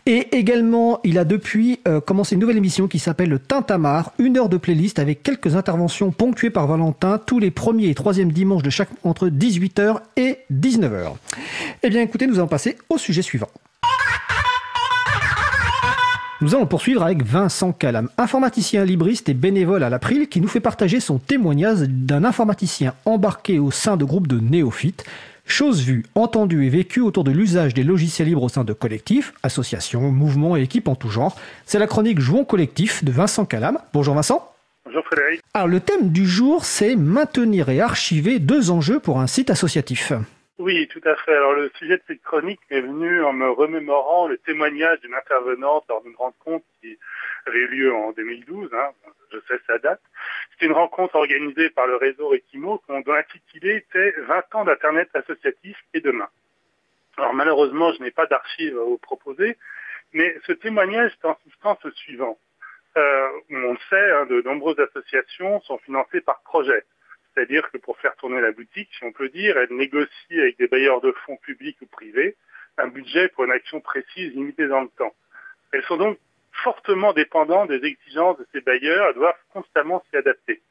Et 0.06 0.34
également, 0.34 1.00
il 1.04 1.18
a 1.18 1.26
depuis 1.26 1.80
euh, 1.86 2.00
commencé 2.00 2.36
une 2.36 2.40
nouvelle 2.40 2.56
émission 2.56 2.88
qui 2.88 2.98
s'appelle 2.98 3.28
le 3.28 3.38
Tintamarre 3.38 4.12
une 4.18 4.38
heure 4.38 4.48
de 4.48 4.56
playlist 4.56 4.98
avec 4.98 5.22
quelques 5.22 5.56
interventions 5.56 6.10
ponctuées 6.10 6.48
par 6.48 6.66
Valentin 6.66 7.18
tous 7.18 7.38
les 7.38 7.50
premiers 7.50 7.90
et 7.90 7.94
troisièmes 7.94 8.32
dimanches 8.32 8.62
de 8.62 8.70
chaque 8.70 8.88
entre 9.04 9.28
18h 9.28 9.98
et 10.16 10.38
19h. 10.50 11.12
Eh 11.82 11.90
bien 11.90 12.00
écoutez, 12.00 12.26
nous 12.26 12.38
allons 12.38 12.48
passer 12.48 12.78
au 12.88 12.96
sujet 12.96 13.20
suivant. 13.20 13.48
Nous 16.40 16.54
allons 16.54 16.66
poursuivre 16.66 17.02
avec 17.02 17.22
Vincent 17.22 17.72
Calam, 17.72 18.08
informaticien 18.16 18.86
libriste 18.86 19.28
et 19.28 19.34
bénévole 19.34 19.82
à 19.82 19.90
l'April, 19.90 20.26
qui 20.28 20.40
nous 20.40 20.48
fait 20.48 20.60
partager 20.60 20.98
son 20.98 21.18
témoignage 21.18 21.80
d'un 21.80 22.24
informaticien 22.24 22.94
embarqué 23.04 23.58
au 23.58 23.70
sein 23.70 23.98
de 23.98 24.06
groupes 24.06 24.28
de 24.28 24.40
néophytes. 24.40 25.04
Chose 25.50 25.84
vue, 25.84 26.04
entendue 26.14 26.64
et 26.64 26.68
vécue 26.68 27.00
autour 27.00 27.24
de 27.24 27.32
l'usage 27.32 27.74
des 27.74 27.82
logiciels 27.82 28.28
libres 28.28 28.44
au 28.44 28.48
sein 28.48 28.62
de 28.62 28.72
collectifs, 28.72 29.32
associations, 29.42 30.00
mouvements 30.12 30.56
et 30.56 30.62
équipes 30.62 30.86
en 30.86 30.94
tout 30.94 31.08
genre. 31.08 31.36
C'est 31.66 31.80
la 31.80 31.88
chronique 31.88 32.20
Jouons 32.20 32.44
collectif 32.44 33.02
de 33.02 33.10
Vincent 33.10 33.44
Calam. 33.44 33.78
Bonjour 33.92 34.14
Vincent. 34.14 34.54
Bonjour 34.84 35.04
Frédéric. 35.06 35.42
Alors 35.52 35.66
le 35.66 35.80
thème 35.80 36.12
du 36.12 36.24
jour, 36.24 36.64
c'est 36.64 36.94
maintenir 36.94 37.68
et 37.68 37.80
archiver 37.80 38.38
deux 38.38 38.70
enjeux 38.70 39.00
pour 39.00 39.18
un 39.18 39.26
site 39.26 39.50
associatif. 39.50 40.12
Oui, 40.58 40.86
tout 40.86 41.02
à 41.04 41.16
fait. 41.16 41.34
Alors 41.34 41.54
le 41.54 41.68
sujet 41.76 41.96
de 41.96 42.02
cette 42.06 42.22
chronique 42.22 42.60
est 42.70 42.82
venu 42.82 43.24
en 43.24 43.32
me 43.32 43.50
remémorant 43.50 44.28
le 44.28 44.38
témoignage 44.38 45.00
d'une 45.00 45.14
intervenante 45.14 45.84
lors 45.88 46.00
d'une 46.04 46.14
rencontre 46.16 46.64
qui 46.80 46.96
avait 47.46 47.58
eu 47.58 47.66
lieu 47.66 47.92
en 47.92 48.12
2012. 48.12 48.70
Hein. 48.72 48.90
Je 49.32 49.38
sais 49.48 49.60
sa 49.66 49.78
date. 49.78 50.00
C'était 50.60 50.72
une 50.72 50.78
rencontre 50.78 51.14
organisée 51.14 51.70
par 51.70 51.86
le 51.86 51.96
réseau 51.96 52.28
Rekimo 52.28 52.82
dont 52.86 53.02
l'intitulé 53.06 53.76
était 53.76 54.14
20 54.18 54.54
ans 54.56 54.64
d'Internet 54.66 55.08
associatif 55.14 55.74
et 55.94 56.02
demain. 56.02 56.28
Alors 57.16 57.32
malheureusement, 57.32 57.94
je 57.94 58.02
n'ai 58.02 58.10
pas 58.10 58.26
d'archives 58.26 58.76
à 58.76 58.82
vous 58.82 58.98
proposer, 58.98 59.56
mais 60.12 60.36
ce 60.46 60.52
témoignage 60.52 61.12
est 61.12 61.26
en 61.26 61.38
substance 61.44 61.78
le 61.82 61.92
suivant. 61.92 62.38
Euh, 62.98 63.28
on 63.48 63.72
le 63.72 63.78
sait, 63.88 64.10
hein, 64.10 64.26
de 64.26 64.42
nombreuses 64.42 64.78
associations 64.80 65.62
sont 65.62 65.78
financées 65.78 66.20
par 66.20 66.42
projet. 66.42 66.84
C'est-à-dire 67.32 67.70
que 67.70 67.78
pour 67.78 67.98
faire 67.98 68.14
tourner 68.16 68.42
la 68.42 68.52
boutique, 68.52 68.90
si 68.98 69.04
on 69.04 69.12
peut 69.12 69.30
dire, 69.30 69.56
elles 69.56 69.72
négocient 69.72 70.40
avec 70.40 70.58
des 70.58 70.68
bailleurs 70.68 71.00
de 71.00 71.12
fonds 71.24 71.38
publics 71.38 71.78
ou 71.80 71.86
privés 71.86 72.36
un 72.76 72.88
budget 72.88 73.28
pour 73.28 73.44
une 73.44 73.52
action 73.52 73.80
précise 73.80 74.34
limitée 74.34 74.68
dans 74.68 74.82
le 74.82 74.88
temps. 74.88 75.14
Elles 75.72 75.84
sont 75.84 75.96
donc 75.96 76.18
fortement 76.52 77.12
dépendantes 77.12 77.68
des 77.68 77.84
exigences 77.86 78.38
de 78.38 78.46
ces 78.52 78.60
bailleurs 78.60 79.10
et 79.10 79.14
doivent 79.14 79.34
constamment 79.52 80.02
s'y 80.10 80.16
adapter. 80.16 80.62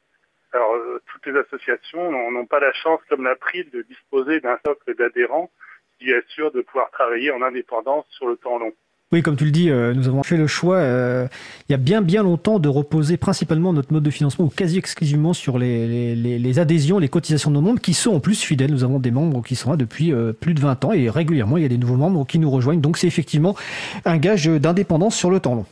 Alors, 0.52 0.74
euh, 0.74 1.00
toutes 1.06 1.26
les 1.26 1.38
associations 1.38 2.30
n'ont 2.30 2.46
pas 2.46 2.60
la 2.60 2.72
chance, 2.72 3.00
comme 3.08 3.24
l'April, 3.24 3.70
de 3.70 3.82
disposer 3.82 4.40
d'un 4.40 4.58
socle 4.64 4.94
d'adhérents 4.96 5.50
qui 5.98 6.12
assure 6.12 6.50
de 6.50 6.62
pouvoir 6.62 6.90
travailler 6.90 7.30
en 7.30 7.42
indépendance 7.42 8.06
sur 8.10 8.26
le 8.26 8.36
temps 8.36 8.58
long. 8.58 8.72
Oui, 9.12 9.22
comme 9.22 9.36
tu 9.36 9.44
le 9.44 9.50
dis, 9.50 9.72
euh, 9.72 9.92
nous 9.92 10.06
avons 10.06 10.22
fait 10.22 10.36
le 10.36 10.46
choix, 10.46 10.76
euh, 10.76 11.26
il 11.68 11.72
y 11.72 11.74
a 11.74 11.78
bien 11.78 12.00
bien 12.00 12.22
longtemps, 12.22 12.60
de 12.60 12.68
reposer 12.68 13.16
principalement 13.16 13.72
notre 13.72 13.92
mode 13.92 14.04
de 14.04 14.10
financement 14.10 14.44
ou 14.44 14.50
quasi 14.50 14.78
exclusivement 14.78 15.32
sur 15.32 15.58
les, 15.58 16.14
les, 16.14 16.38
les 16.38 16.58
adhésions, 16.60 17.00
les 17.00 17.08
cotisations 17.08 17.50
de 17.50 17.56
nos 17.56 17.60
membres 17.60 17.80
qui 17.80 17.92
sont 17.92 18.14
en 18.14 18.20
plus 18.20 18.40
fidèles. 18.40 18.70
Nous 18.70 18.84
avons 18.84 19.00
des 19.00 19.10
membres 19.10 19.42
qui 19.42 19.56
sont 19.56 19.70
là 19.72 19.76
depuis 19.76 20.12
euh, 20.12 20.32
plus 20.32 20.54
de 20.54 20.60
20 20.60 20.84
ans 20.84 20.92
et 20.92 21.10
régulièrement, 21.10 21.56
il 21.56 21.64
y 21.64 21.66
a 21.66 21.68
des 21.68 21.76
nouveaux 21.76 21.96
membres 21.96 22.24
qui 22.24 22.38
nous 22.38 22.52
rejoignent. 22.52 22.80
Donc 22.80 22.98
c'est 22.98 23.08
effectivement 23.08 23.56
un 24.04 24.16
gage 24.16 24.46
d'indépendance 24.46 25.16
sur 25.16 25.32
le 25.32 25.40
temps 25.40 25.56
long. 25.56 25.66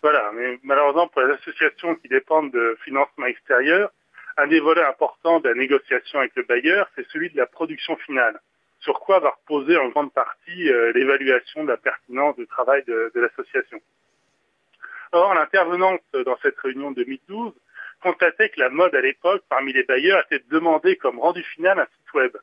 Voilà, 0.00 0.30
mais 0.36 0.60
malheureusement 0.62 1.08
pour 1.08 1.22
les 1.22 1.34
associations 1.34 1.96
qui 1.96 2.06
dépendent 2.06 2.52
de 2.52 2.78
financement 2.84 3.26
extérieur, 3.26 3.90
un 4.36 4.46
des 4.46 4.60
volets 4.60 4.84
importants 4.84 5.40
de 5.40 5.48
la 5.48 5.56
négociation 5.56 6.20
avec 6.20 6.30
le 6.36 6.44
bailleur, 6.44 6.88
c'est 6.94 7.08
celui 7.08 7.28
de 7.30 7.38
la 7.38 7.46
production 7.46 7.96
finale 7.96 8.38
sur 8.84 9.00
quoi 9.00 9.18
va 9.18 9.30
reposer 9.30 9.76
en 9.78 9.88
grande 9.88 10.12
partie 10.12 10.70
euh, 10.70 10.92
l'évaluation 10.92 11.64
de 11.64 11.68
la 11.68 11.78
pertinence 11.78 12.36
du 12.36 12.46
travail 12.46 12.84
de, 12.84 13.10
l'association. 13.14 13.80
Or, 15.12 15.34
l'intervenante 15.34 16.02
dans 16.12 16.36
cette 16.42 16.58
réunion 16.58 16.90
de 16.90 17.02
2012 17.02 17.52
constatait 18.02 18.50
que 18.50 18.60
la 18.60 18.68
mode 18.68 18.94
à 18.94 19.00
l'époque, 19.00 19.42
parmi 19.48 19.72
les 19.72 19.84
bailleurs, 19.84 20.22
était 20.26 20.44
de 20.44 20.50
demander 20.50 20.96
comme 20.96 21.18
rendu 21.18 21.42
final 21.42 21.78
un 21.78 21.86
site 21.86 22.14
web. 22.14 22.36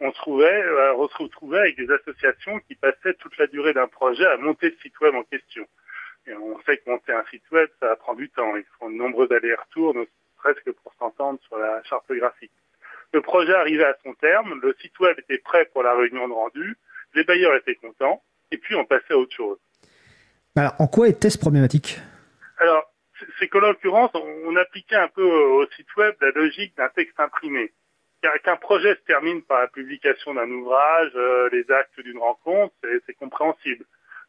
On 0.00 0.10
se 0.12 0.16
trouvait, 0.16 0.62
euh, 0.62 0.94
on 0.94 1.08
se 1.08 1.16
retrouvait 1.18 1.58
avec 1.58 1.76
des 1.76 1.90
associations 1.90 2.60
qui 2.60 2.74
passaient 2.74 3.14
toute 3.14 3.36
la 3.36 3.46
durée 3.48 3.74
d'un 3.74 3.88
projet 3.88 4.26
à 4.26 4.38
monter 4.38 4.70
le 4.70 4.76
site 4.76 4.98
web 5.00 5.14
en 5.14 5.24
question. 5.24 5.66
Et 6.26 6.34
on 6.34 6.58
sait 6.62 6.78
que 6.78 6.88
monter 6.88 7.12
un 7.12 7.24
site 7.30 7.50
web, 7.50 7.68
ça 7.80 7.94
prend 7.96 8.14
du 8.14 8.30
temps. 8.30 8.56
Ils 8.56 8.64
font 8.78 8.88
de 8.88 8.94
nombreux 8.94 9.30
allers-retours, 9.32 9.94
ne 9.94 10.04
serait-ce 10.38 10.60
que 10.60 10.70
pour 10.70 10.94
s'entendre 10.94 11.38
sur 11.46 11.58
la 11.58 11.82
charte 11.84 12.10
graphique. 12.10 12.52
Le 13.12 13.20
projet 13.22 13.54
arrivait 13.54 13.84
à 13.84 13.96
son 14.04 14.14
terme, 14.14 14.60
le 14.62 14.76
site 14.80 14.98
web 15.00 15.18
était 15.18 15.38
prêt 15.38 15.68
pour 15.72 15.82
la 15.82 15.94
réunion 15.94 16.28
de 16.28 16.32
rendu, 16.32 16.76
les 17.14 17.24
bailleurs 17.24 17.54
étaient 17.54 17.74
contents, 17.76 18.22
et 18.50 18.58
puis 18.58 18.74
on 18.74 18.84
passait 18.84 19.14
à 19.14 19.18
autre 19.18 19.34
chose. 19.34 19.58
Alors, 20.56 20.74
en 20.78 20.86
quoi 20.88 21.08
était-ce 21.08 21.38
problématique? 21.38 22.00
Alors, 22.58 22.92
c'est 23.38 23.48
qu'en 23.48 23.60
l'occurrence, 23.60 24.10
on 24.14 24.56
appliquait 24.56 24.96
un 24.96 25.08
peu 25.08 25.22
au 25.24 25.66
site 25.70 25.94
web 25.96 26.14
la 26.20 26.30
logique 26.30 26.76
d'un 26.76 26.88
texte 26.88 27.18
imprimé. 27.18 27.72
Qu'un 28.44 28.56
projet 28.56 28.94
se 28.96 29.00
termine 29.02 29.42
par 29.42 29.60
la 29.60 29.68
publication 29.68 30.34
d'un 30.34 30.50
ouvrage, 30.50 31.12
euh, 31.14 31.48
les 31.52 31.70
actes 31.70 32.00
d'une 32.00 32.18
rencontre, 32.18 32.74
c'est 33.06 33.14
compréhensible. 33.14 33.84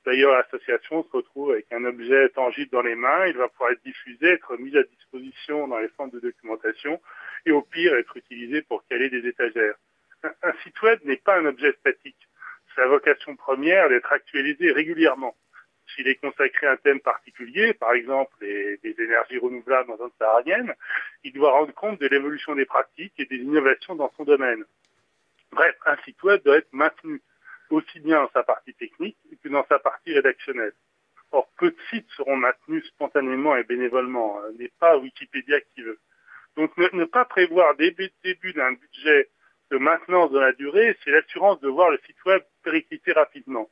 D'ailleurs, 0.05 0.33
l'association 0.33 1.03
se 1.03 1.11
retrouve 1.11 1.51
avec 1.51 1.71
un 1.71 1.83
objet 1.83 2.29
tangible 2.29 2.71
dans 2.71 2.81
les 2.81 2.95
mains, 2.95 3.27
il 3.27 3.37
va 3.37 3.49
pouvoir 3.49 3.71
être 3.71 3.83
diffusé, 3.83 4.27
être 4.27 4.55
mis 4.57 4.75
à 4.77 4.83
disposition 4.83 5.67
dans 5.67 5.79
les 5.79 5.89
centres 5.97 6.15
de 6.15 6.21
documentation, 6.21 7.01
et 7.45 7.51
au 7.51 7.61
pire 7.61 7.95
être 7.95 8.15
utilisé 8.15 8.61
pour 8.61 8.85
caler 8.87 9.09
des 9.09 9.27
étagères. 9.27 9.75
Un, 10.23 10.53
site 10.63 10.81
web 10.81 10.99
n'est 11.03 11.17
pas 11.17 11.37
un 11.37 11.45
objet 11.45 11.73
statique. 11.79 12.27
Sa 12.75 12.87
vocation 12.87 13.35
première 13.35 13.89
d'être 13.89 14.11
actualisé 14.11 14.71
régulièrement. 14.71 15.35
S'il 15.95 16.07
est 16.07 16.15
consacré 16.15 16.67
à 16.67 16.73
un 16.73 16.77
thème 16.77 16.99
particulier, 16.99 17.73
par 17.73 17.93
exemple 17.93 18.33
les, 18.41 18.79
les 18.83 18.95
énergies 19.01 19.39
renouvelables 19.39 19.89
dans 19.89 19.97
zone 19.97 20.11
saharienne, 20.19 20.73
il 21.23 21.33
doit 21.33 21.51
rendre 21.51 21.73
compte 21.73 21.99
de 21.99 22.07
l'évolution 22.07 22.55
des 22.55 22.65
pratiques 22.65 23.13
et 23.17 23.25
des 23.25 23.37
innovations 23.37 23.95
dans 23.95 24.11
son 24.15 24.23
domaine. 24.23 24.63
Bref, 25.51 25.75
un 25.85 25.97
site 26.03 26.21
web 26.23 26.43
doit 26.43 26.57
être 26.57 26.71
maintenu 26.73 27.21
aussi 27.69 27.99
bien 27.99 28.23
dans 28.23 28.31
sa 28.31 28.43
partie 28.43 28.73
technique 28.73 29.17
que 29.43 29.49
dans 29.49 29.65
sa 29.67 29.79
partie 29.79 30.13
rédactionnelle. 30.13 30.73
Or, 31.31 31.47
peu 31.57 31.71
de 31.71 31.77
sites 31.89 32.09
seront 32.17 32.35
maintenus 32.35 32.85
spontanément 32.87 33.55
et 33.55 33.63
bénévolement. 33.63 34.39
Ce 34.51 34.61
n'est 34.61 34.71
pas 34.79 34.97
Wikipédia 34.97 35.61
qui 35.61 35.83
veut. 35.83 35.99
Donc 36.55 36.75
ne, 36.77 37.05
pas 37.05 37.25
prévoir 37.25 37.75
début, 37.75 38.11
d'un 38.55 38.73
budget 38.73 39.29
de 39.71 39.77
maintenance 39.77 40.31
dans 40.31 40.41
la 40.41 40.53
durée, 40.53 40.97
c'est 41.03 41.11
l'assurance 41.11 41.59
de 41.61 41.69
voir 41.69 41.91
le 41.91 41.99
site 42.05 42.23
web 42.25 42.41
péricliter 42.63 43.11
rapidement. 43.11 43.69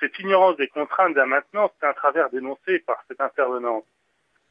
Cette 0.00 0.18
ignorance 0.18 0.56
des 0.56 0.68
contraintes 0.68 1.14
de 1.14 1.18
la 1.18 1.26
maintenance 1.26 1.70
est 1.80 1.86
un 1.86 1.92
travers 1.92 2.30
dénoncé 2.30 2.80
par 2.80 3.02
cette 3.06 3.20
intervenante. 3.20 3.86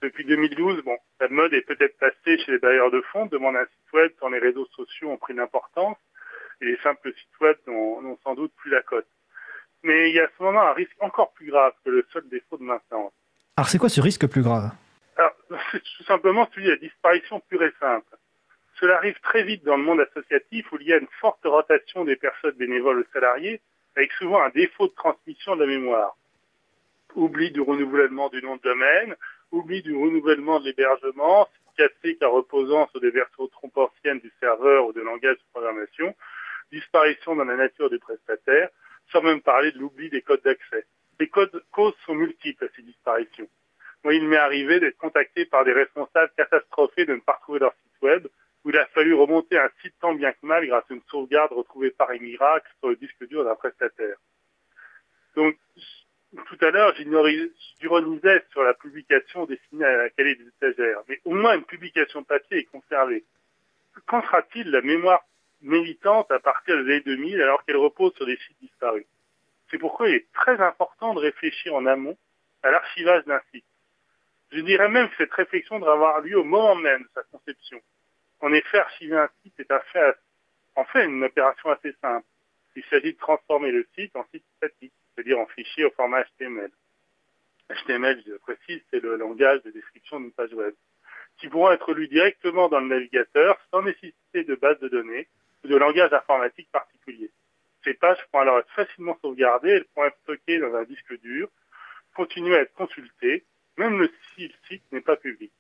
Depuis 0.02 0.24
2012, 0.24 0.84
bon, 0.84 0.98
la 1.20 1.28
mode 1.28 1.54
est 1.54 1.62
peut-être 1.62 1.98
passée 1.98 2.38
chez 2.38 2.54
les 2.54 2.60
bailleurs 2.60 2.92
de 2.92 3.02
fonds, 3.02 3.26
demande 3.26 3.58
un 3.58 3.66
site 3.66 3.94
web 3.94 4.12
quand 4.20 4.30
les 4.30 4.40
réseaux 4.40 4.68
sociaux 4.68 5.10
ont 5.10 5.18
pris 5.18 5.34
l'importance 5.34 5.98
et 6.62 6.66
les 6.66 6.78
simples 6.78 7.14
sites 7.14 7.40
web 7.42 7.58
n'ont 7.68 8.18
sans 8.24 8.36
doute 8.36 8.54
plus 8.56 8.72
la 8.72 8.82
cote. 8.82 9.08
Mais 9.84 10.10
il 10.10 10.16
y 10.16 10.20
a 10.20 10.26
à 10.26 10.30
ce 10.38 10.44
moment 10.44 10.62
un 10.62 10.74
risque 10.74 10.96
encore 11.00 11.32
plus 11.34 11.48
grave 11.48 11.74
que 11.86 11.90
le 11.90 12.06
seul 12.12 12.28
défaut 12.30 12.58
de 12.58 12.64
maintenance. 12.64 13.14
Alors 13.56 13.70
c'est 13.70 13.78
quoi 13.78 13.90
ce 13.90 14.02
risque 14.02 14.28
plus 14.28 14.42
grave? 14.42 14.72
Alors, 15.18 15.34
c'est 15.72 15.84
tout 15.84 16.04
simplement 16.04 16.48
celui 16.54 16.66
de 16.66 16.72
la 16.72 16.78
disparition 16.78 17.40
pure 17.42 17.64
et 17.64 17.74
simple. 17.80 18.18
Cela 18.80 18.98
arrive 18.98 19.20
très 19.22 19.44
vite 19.44 19.66
dans 19.66 19.76
le 19.76 19.84
monde 19.84 20.00
associatif 20.00 20.72
où 20.72 20.78
il 20.80 20.88
y 20.88 20.94
a 20.94 20.98
une 20.98 21.08
forte 21.20 21.44
rotation 21.44 22.06
des 22.06 22.16
personnes 22.16 22.56
bénévoles 22.56 23.00
aux 23.00 23.14
salariés, 23.14 23.62
avec 23.96 24.12
souvent 24.14 24.42
un 24.42 24.50
défaut 24.50 24.88
de 24.88 24.94
transmission 24.94 25.56
de 25.56 25.64
la 25.64 25.68
mémoire. 25.68 26.16
Oubli 27.16 27.52
du 27.52 27.60
renouvellement 27.60 28.30
du 28.30 28.42
nom 28.42 28.56
de 28.56 28.62
domaine, 28.62 29.16
oubli 29.52 29.82
du 29.82 29.96
renouvellement 29.96 30.60
de 30.60 30.66
l'hébergement, 30.66 31.50
cassé 31.76 32.16
car 32.18 32.32
reposant 32.32 32.88
sur 32.90 33.02
des 33.02 33.10
versions 33.10 33.48
trop 33.48 33.72
anciennes 33.76 34.20
du 34.20 34.32
serveur 34.40 34.88
ou 34.88 34.94
de 34.94 35.02
langage 35.02 35.36
de 35.36 35.44
programmation, 35.52 36.16
disparition 36.72 37.36
dans 37.36 37.46
la 37.46 37.56
nature 37.56 37.90
du 37.90 38.00
prestataire, 38.00 38.70
sans 39.12 39.22
même 39.22 39.42
parler 39.42 39.72
de 39.72 39.80
l'oubli 39.80 40.10
des 40.10 40.22
codes 40.22 40.42
d'accès. 40.44 40.86
Les 41.20 41.28
codes 41.28 41.64
causes 41.72 41.96
sont 42.06 42.16
multiples 42.16 42.66
à 42.66 42.68
ces 42.76 42.82
disparitions. 42.82 43.48
Moi, 44.04 44.14
il 44.14 44.28
m'est 44.28 44.38
arrivé 44.38 44.80
d'être 44.80 44.98
contacté 44.98 45.46
par 45.46 45.66
des 45.66 45.74
responsables 45.74 46.32
catastrophés 46.38 47.06
de 47.06 47.16
ne 47.16 47.20
pas 47.20 47.34
retrouver 47.34 47.60
leur 47.60 47.74
site 47.74 48.02
web, 48.02 48.28
où 48.64 48.70
il 48.70 48.78
a 48.78 48.86
fallu 48.88 49.14
remonter 49.14 49.58
un 49.58 49.70
site 49.82 49.96
tant 50.00 50.14
bien 50.14 50.32
que 50.32 50.46
mal 50.46 50.66
grâce 50.66 50.86
à 50.90 50.94
une 50.94 51.02
sauvegarde 51.10 51.52
retrouvée 51.52 51.92
par 51.92 52.10
un 52.12 52.18
sur 52.18 52.90
le 52.90 52.96
disque 52.96 53.28
dur 53.28 53.44
d'un 53.44 53.56
prestataire. 53.56 54.18
Donc, 55.36 55.58
tout 56.46 56.58
à 56.62 56.72
l'heure, 56.72 56.94
j'ironisais 56.96 58.46
sur 58.52 58.64
la 58.64 58.74
publication 58.74 59.46
destinée 59.46 59.86
à 59.86 59.98
la 59.98 60.10
qualité 60.10 60.44
des 60.44 60.50
étagères, 60.50 61.02
mais 61.08 61.20
au 61.26 61.34
moins 61.34 61.56
une 61.56 61.66
publication 61.66 62.24
papier 62.24 62.60
est 62.60 62.66
conservée. 62.66 63.26
Qu'en 64.06 64.22
sera-t-il 64.22 64.70
la 64.70 64.82
mémoire 64.82 65.24
militante 65.62 66.32
à 66.32 66.40
partir 66.40 66.78
des 66.78 66.84
années 66.84 67.02
2000 67.02 67.42
alors 67.42 67.64
qu'elle 67.66 67.78
repose 67.78 68.14
sur 68.16 68.26
des 68.26 68.38
sites 68.38 68.58
disparus 68.62 69.06
C'est 69.70 69.78
pourquoi 69.78 70.10
il 70.10 70.16
est 70.16 70.32
très 70.34 70.60
important 70.62 71.14
de 71.14 71.20
réfléchir 71.20 71.74
en 71.76 71.86
amont 71.86 72.18
à 72.64 72.72
l'archivage 72.72 73.26
d'un 73.26 73.42
site. 73.52 73.66
Je 74.52 74.62
dirais 74.62 74.90
même 74.90 75.10
que 75.10 75.16
cette 75.18 75.34
réflexion 75.34 75.80
devrait 75.80 75.94
avoir 75.94 76.22
lieu 76.22 76.38
au 76.40 76.44
moment 76.44 76.76
même 76.76 77.04
de 77.04 77.10
sa 77.14 77.24
conception. 77.24 77.80
En 78.42 78.52
effet, 78.54 78.80
archiver 78.80 79.18
un 79.18 79.30
site 79.44 79.60
est 79.60 79.72
un 79.72 79.80
fait, 79.92 80.16
en 80.76 80.86
fait 80.86 81.06
une 81.06 81.24
opération 81.24 81.70
assez 81.70 81.94
simple. 82.02 82.26
Il 82.76 82.84
s'agit 82.86 83.14
de 83.14 83.18
transformer 83.18 83.72
le 83.72 83.86
site 83.96 84.16
en 84.16 84.26
site 84.34 84.46
statique, 84.58 84.94
c'est-à-dire 85.14 85.40
en 85.40 85.46
fichier 85.48 85.86
au 85.86 85.92
format 85.92 86.24
HTML. 86.24 86.72
HTML, 87.70 88.24
je 88.26 88.34
précise, 88.38 88.82
c'est 88.90 89.02
le 89.02 89.18
langage 89.18 89.62
de 89.64 89.72
description 89.72 90.20
d'une 90.20 90.32
page 90.32 90.54
web, 90.54 90.74
qui 91.38 91.48
pourront 91.48 91.72
être 91.72 91.94
lus 91.94 92.08
directement 92.08 92.70
dans 92.70 92.80
le 92.80 92.88
navigateur 92.88 93.60
sans 93.72 93.82
nécessité 93.82 94.44
de 94.44 94.56
base 94.56 94.80
de 94.80 94.88
données 94.88 95.28
de 95.64 95.76
langage 95.76 96.14
informatique 96.14 96.70
particulier. 96.72 97.32
Ces 97.84 97.94
pages 97.94 98.20
pourront 98.32 98.42
alors 98.42 98.60
être 98.60 98.72
facilement 98.72 99.18
sauvegardées, 99.22 99.70
elles 99.70 99.86
pourront 99.86 100.08
être 100.08 100.20
stockées 100.24 100.60
dans 100.60 100.74
un 100.76 100.84
disque 100.84 101.20
dur, 101.22 101.50
continuer 102.16 102.58
à 102.58 102.62
être 102.62 102.74
consultées, 102.74 103.46
même 103.78 104.08
si 104.36 104.48
le 104.48 104.54
site 104.68 104.84
n'est 104.92 105.02
pas 105.02 105.16
public. 105.16 105.52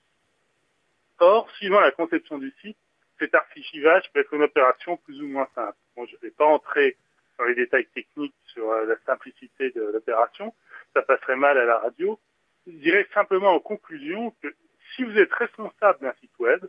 Or, 1.20 1.50
suivant 1.52 1.80
la 1.80 1.92
conception 1.92 2.38
du 2.38 2.54
site, 2.62 2.78
cet 3.20 3.36
archivage 3.36 4.10
peut 4.12 4.22
être 4.22 4.34
une 4.34 4.44
opération 4.44 4.98
plus 4.98 5.22
ou 5.22 5.28
moins 5.28 5.48
simple. 5.54 5.78
Bon, 5.96 6.06
je 6.06 6.16
ne 6.16 6.22
vais 6.22 6.32
pas 6.32 6.46
entrer 6.46 6.98
dans 7.38 7.46
les 7.46 7.56
détails 7.56 7.88
techniques 7.88 8.36
sur 8.48 8.70
euh, 8.70 8.86
la 8.86 8.96
simplicité 9.06 9.72
de 9.72 9.82
l'opération, 9.82 10.54
ça 10.94 11.02
passerait 11.02 11.38
mal 11.38 11.58
à 11.58 11.66
la 11.66 11.80
radio. 11.80 12.20
Je 12.68 12.74
dirais 12.74 13.08
simplement 13.14 13.54
en 13.54 13.60
conclusion 13.60 14.32
que 14.42 14.54
si 14.96 15.04
vous 15.04 15.18
êtes 15.18 15.34
responsable 15.34 16.00
d'un 16.02 16.14
site 16.20 16.38
web, 16.40 16.66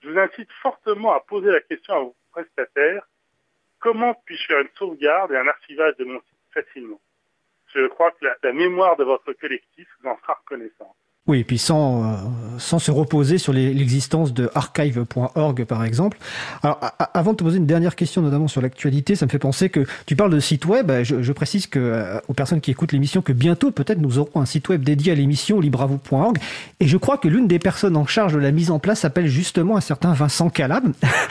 je 0.00 0.10
vous 0.10 0.18
incite 0.18 0.50
fortement 0.62 1.12
à 1.12 1.20
poser 1.20 1.50
la 1.50 1.60
question 1.60 1.94
à 1.94 1.98
vos 2.00 2.16
prestataires, 2.38 3.06
comment 3.80 4.14
puis-je 4.24 4.46
faire 4.46 4.60
une 4.60 4.68
sauvegarde 4.76 5.32
et 5.32 5.36
un 5.36 5.48
archivage 5.48 5.96
de 5.96 6.04
mon 6.04 6.20
site 6.20 6.38
facilement? 6.52 7.00
Je 7.74 7.86
crois 7.88 8.12
que 8.12 8.24
la, 8.24 8.36
la 8.42 8.52
mémoire 8.52 8.96
de 8.96 9.04
votre 9.04 9.32
collectif 9.32 9.88
vous 10.00 10.08
en 10.08 10.18
sera 10.18 10.34
reconnaissante. 10.34 10.96
Oui, 11.28 11.40
et 11.40 11.44
puis 11.44 11.58
sans, 11.58 12.02
euh, 12.02 12.16
sans 12.56 12.78
se 12.78 12.90
reposer 12.90 13.36
sur 13.36 13.52
l'existence 13.52 14.32
de 14.32 14.50
archive.org, 14.54 15.64
par 15.66 15.84
exemple. 15.84 16.16
Alors, 16.62 16.80
avant 17.12 17.32
de 17.32 17.36
te 17.36 17.44
poser 17.44 17.58
une 17.58 17.66
dernière 17.66 17.96
question, 17.96 18.22
notamment 18.22 18.48
sur 18.48 18.62
l'actualité, 18.62 19.14
ça 19.14 19.26
me 19.26 19.30
fait 19.30 19.38
penser 19.38 19.68
que 19.68 19.84
tu 20.06 20.16
parles 20.16 20.32
de 20.32 20.40
site 20.40 20.64
web. 20.64 20.90
Je, 21.02 21.22
je 21.22 21.32
précise 21.34 21.66
que, 21.66 21.78
euh, 21.78 22.18
aux 22.28 22.32
personnes 22.32 22.62
qui 22.62 22.70
écoutent 22.70 22.92
l'émission 22.92 23.20
que 23.20 23.34
bientôt, 23.34 23.70
peut-être, 23.70 24.00
nous 24.00 24.18
aurons 24.18 24.40
un 24.40 24.46
site 24.46 24.70
web 24.70 24.82
dédié 24.82 25.12
à 25.12 25.14
l'émission 25.14 25.60
libravou.org. 25.60 26.38
Et 26.80 26.88
je 26.88 26.96
crois 26.96 27.18
que 27.18 27.28
l'une 27.28 27.46
des 27.46 27.58
personnes 27.58 27.98
en 27.98 28.06
charge 28.06 28.32
de 28.32 28.38
la 28.38 28.50
mise 28.50 28.70
en 28.70 28.78
place 28.78 29.00
s'appelle 29.00 29.26
justement 29.26 29.76
un 29.76 29.82
certain 29.82 30.14
Vincent 30.14 30.48
Calab. 30.48 30.84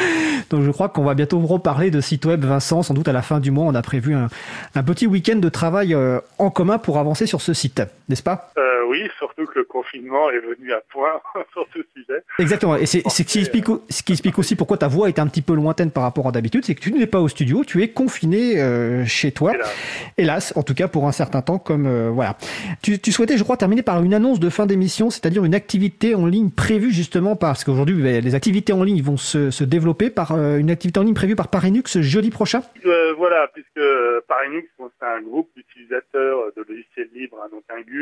Donc, 0.51 0.61
je 0.61 0.69
crois 0.69 0.89
qu'on 0.89 1.05
va 1.05 1.15
bientôt 1.15 1.39
reparler 1.39 1.89
de 1.89 2.01
site 2.01 2.23
web, 2.25 2.45
Vincent. 2.45 2.83
Sans 2.83 2.93
doute 2.93 3.07
à 3.07 3.13
la 3.13 3.23
fin 3.23 3.39
du 3.39 3.49
mois, 3.49 3.65
on 3.65 3.73
a 3.73 3.81
prévu 3.81 4.13
un, 4.13 4.29
un 4.75 4.83
petit 4.83 5.07
week-end 5.07 5.37
de 5.37 5.49
travail 5.49 5.95
euh, 5.95 6.19
en 6.37 6.51
commun 6.51 6.77
pour 6.77 6.99
avancer 6.99 7.25
sur 7.25 7.41
ce 7.41 7.53
site, 7.53 7.81
n'est-ce 8.09 8.23
pas? 8.23 8.51
Euh, 8.57 8.85
oui, 8.87 9.09
surtout 9.17 9.45
que 9.45 9.59
le 9.59 9.65
confinement 9.65 10.29
est 10.29 10.39
venu 10.39 10.73
à 10.73 10.81
point 10.89 11.21
sur 11.53 11.65
ce 11.73 11.79
sujet. 11.95 12.23
Exactement. 12.39 12.75
Et 12.75 12.85
c'est 12.85 13.07
ce 13.07 13.23
qui 13.23 13.39
explique, 13.39 13.65
ce 13.89 14.03
qui 14.03 14.13
explique 14.13 14.37
aussi 14.39 14.55
pourquoi 14.55 14.77
ta 14.77 14.87
voix 14.87 15.09
est 15.09 15.19
un 15.19 15.27
petit 15.27 15.41
peu 15.41 15.53
lointaine 15.53 15.91
par 15.91 16.03
rapport 16.03 16.27
à 16.27 16.31
d'habitude. 16.31 16.65
C'est 16.65 16.75
que 16.75 16.81
tu 16.81 16.91
n'es 16.91 17.07
pas 17.07 17.19
au 17.19 17.27
studio, 17.27 17.63
tu 17.63 17.83
es 17.83 17.89
confiné 17.89 18.61
euh, 18.61 19.05
chez 19.05 19.31
toi. 19.31 19.53
Hélas. 19.53 19.75
Hélas, 20.17 20.53
en 20.55 20.63
tout 20.63 20.73
cas 20.73 20.87
pour 20.87 21.07
un 21.07 21.11
certain 21.11 21.41
temps, 21.41 21.59
comme 21.59 21.85
euh, 21.85 22.09
voilà. 22.09 22.37
Tu, 22.81 22.99
tu 22.99 23.11
souhaitais, 23.11 23.37
je 23.37 23.43
crois, 23.43 23.57
terminer 23.57 23.83
par 23.83 24.03
une 24.03 24.13
annonce 24.13 24.39
de 24.39 24.49
fin 24.49 24.65
d'émission, 24.65 25.09
c'est-à-dire 25.09 25.43
une 25.43 25.55
activité 25.55 26.15
en 26.15 26.25
ligne 26.25 26.49
prévue 26.49 26.91
justement 26.91 27.35
parce 27.35 27.63
qu'aujourd'hui 27.63 28.21
les 28.21 28.35
activités 28.35 28.73
en 28.73 28.83
ligne 28.83 29.01
vont 29.01 29.17
se, 29.17 29.51
se 29.51 29.63
développer 29.63 30.09
par 30.09 30.33
euh, 30.33 30.57
une 30.57 30.69
activité 30.69 30.99
en 30.99 31.03
ligne 31.03 31.13
prévue 31.13 31.35
par 31.35 31.49
Parinux 31.49 31.99
jeudi 31.99 32.29
prochain? 32.29 32.61
Euh, 32.85 33.13
voilà, 33.13 33.47
puisque 33.53 33.81
Parinux, 34.27 34.67
bon, 34.77 34.89
c'est 34.99 35.05
un 35.05 35.21
groupe 35.21 35.49
d'utilisateurs 35.55 36.51
de 36.55 36.65
logiciels 36.67 37.09
libres, 37.13 37.37
hein, 37.43 37.49
donc 37.51 37.63
un 37.69 37.81
GUL 37.81 37.96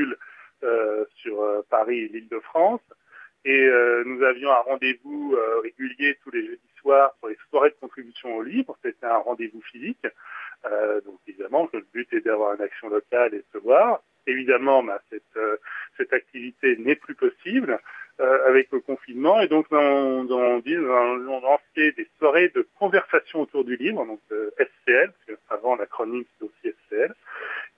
euh, 0.63 1.05
sur 1.17 1.41
euh, 1.41 1.61
Paris 1.69 1.99
et 1.99 2.07
l'Île-de-France. 2.07 2.81
Et 3.43 3.61
euh, 3.67 4.03
nous 4.05 4.23
avions 4.23 4.49
un 4.51 4.61
rendez-vous 4.61 5.37
régulier 5.61 6.17
tous 6.23 6.31
les 6.31 6.45
jeudis 6.45 6.73
soirs 6.79 7.13
sur 7.19 7.27
les 7.27 7.37
soirées 7.49 7.69
de 7.69 7.75
contribution 7.75 8.35
au 8.37 8.41
libre. 8.41 8.75
C'était 8.83 9.05
un 9.05 9.17
rendez-vous 9.17 9.61
physique. 9.61 10.07
Donc 11.05 11.19
évidemment 11.27 11.67
que 11.67 11.77
le 11.77 11.85
but 11.93 12.11
est 12.13 12.21
d'avoir 12.21 12.55
une 12.55 12.61
action 12.61 12.89
locale 12.89 13.35
et 13.35 13.39
de 13.39 13.45
se 13.53 13.59
voir. 13.59 14.01
Évidemment, 14.25 14.81
bah, 14.81 14.99
cette, 15.11 16.13
activité 16.13 16.75
n'est 16.77 16.95
plus 16.95 17.13
possible 17.13 17.79
avec 18.17 18.71
le 18.71 18.79
confinement. 18.79 19.39
Et 19.41 19.47
donc, 19.47 19.67
on, 19.69 20.27
on, 20.27 20.59
dit, 20.59 20.75
on, 20.75 21.27
on 21.27 21.41
lancé 21.41 21.91
des 21.91 22.07
soirées 22.17 22.49
de 22.49 22.67
conversation 22.79 23.41
autour 23.41 23.63
du 23.63 23.75
livre, 23.75 24.03
donc 24.05 24.21
SCL, 24.31 25.11
parce 25.11 25.39
qu'avant 25.39 25.75
l'acronyme 25.75 26.23
c'est 26.39 26.45
aussi 26.45 26.75
SCL. 26.87 27.13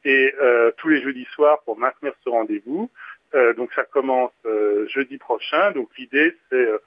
Et 0.05 0.33
euh, 0.39 0.71
tous 0.77 0.89
les 0.89 1.01
jeudis 1.01 1.27
soirs 1.33 1.61
pour 1.63 1.77
maintenir 1.77 2.13
ce 2.23 2.29
rendez-vous. 2.29 2.89
Euh, 3.35 3.53
donc 3.53 3.73
ça 3.73 3.83
commence 3.83 4.31
euh, 4.45 4.87
jeudi 4.87 5.17
prochain. 5.17 5.71
Donc 5.71 5.89
l'idée 5.97 6.35
c'est 6.49 6.55
euh, 6.55 6.77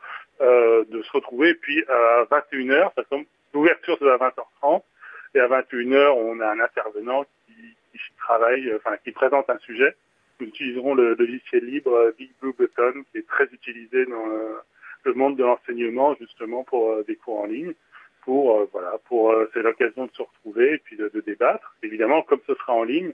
euh, 0.41 0.85
de 0.89 1.03
se 1.03 1.13
retrouver. 1.13 1.55
Puis 1.55 1.85
à 1.89 2.25
21h, 2.31 2.93
ça 2.95 3.03
l'ouverture 3.53 3.97
c'est 3.99 4.11
à 4.11 4.17
20h30. 4.17 4.83
Et 5.35 5.41
à 5.41 5.49
21h, 5.49 6.11
on 6.17 6.41
a 6.41 6.49
un 6.49 6.61
intervenant 6.61 7.25
qui, 7.47 7.55
qui 7.93 7.99
travaille, 8.19 8.73
enfin 8.75 8.97
qui 9.05 9.13
présente 9.13 9.49
un 9.51 9.59
sujet. 9.59 9.95
Nous 10.41 10.49
utiliserons 10.49 10.95
le 10.95 11.15
logiciel 11.15 11.65
libre 11.65 11.93
euh, 11.93 12.13
Big 12.17 12.31
Blue 12.41 12.55
Button, 12.59 13.05
qui 13.13 13.19
est 13.19 13.27
très 13.27 13.45
utilisé 13.45 14.07
dans 14.07 14.27
euh, 14.27 14.57
le 15.05 15.13
monde 15.13 15.37
de 15.37 15.45
l'enseignement, 15.45 16.15
justement 16.19 16.65
pour 16.65 16.93
euh, 16.93 17.05
des 17.07 17.17
cours 17.17 17.41
en 17.41 17.47
ligne. 17.47 17.75
Pour 18.31 18.61
euh, 18.61 18.69
voilà, 18.73 18.93
pour 19.09 19.33
euh, 19.33 19.51
c'est 19.53 19.61
l'occasion 19.61 20.07
de 20.07 20.11
se 20.13 20.23
retrouver 20.23 20.75
et 20.75 20.79
puis 20.79 20.97
de, 20.97 21.11
de 21.13 21.21
débattre. 21.21 21.75
Évidemment, 21.83 22.23
comme 22.23 22.39
ce 22.47 22.55
sera 22.55 22.75
en 22.75 22.85
ligne, 22.85 23.11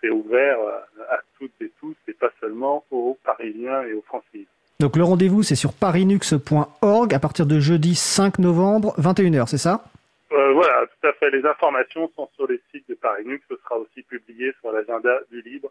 c'est 0.00 0.08
ouvert 0.08 0.58
euh, 0.58 1.02
à 1.10 1.18
toutes 1.38 1.52
et 1.60 1.70
tous, 1.78 1.94
et 2.08 2.14
pas 2.14 2.30
seulement 2.40 2.82
aux 2.90 3.18
Parisiens 3.22 3.82
et 3.82 3.92
aux 3.92 4.00
Français. 4.00 4.46
Donc 4.80 4.96
le 4.96 5.04
rendez-vous 5.04 5.42
c'est 5.42 5.54
sur 5.54 5.74
parinux.org 5.74 7.12
à 7.12 7.18
partir 7.18 7.44
de 7.44 7.60
jeudi 7.60 7.94
5 7.94 8.38
novembre 8.38 8.94
21h, 8.98 9.48
c'est 9.48 9.58
ça? 9.58 9.84
Euh, 10.32 10.52
voilà, 10.54 10.86
tout 10.86 11.08
à 11.08 11.12
fait. 11.12 11.30
Les 11.30 11.44
informations 11.44 12.10
sont 12.16 12.30
sur 12.34 12.46
les 12.48 12.58
sites 12.72 12.88
de 12.88 12.94
Parinux. 12.94 13.42
Ce 13.50 13.56
sera 13.64 13.76
aussi 13.76 14.00
publié 14.00 14.54
sur 14.62 14.72
l'agenda 14.72 15.10
du 15.30 15.42
libre 15.42 15.68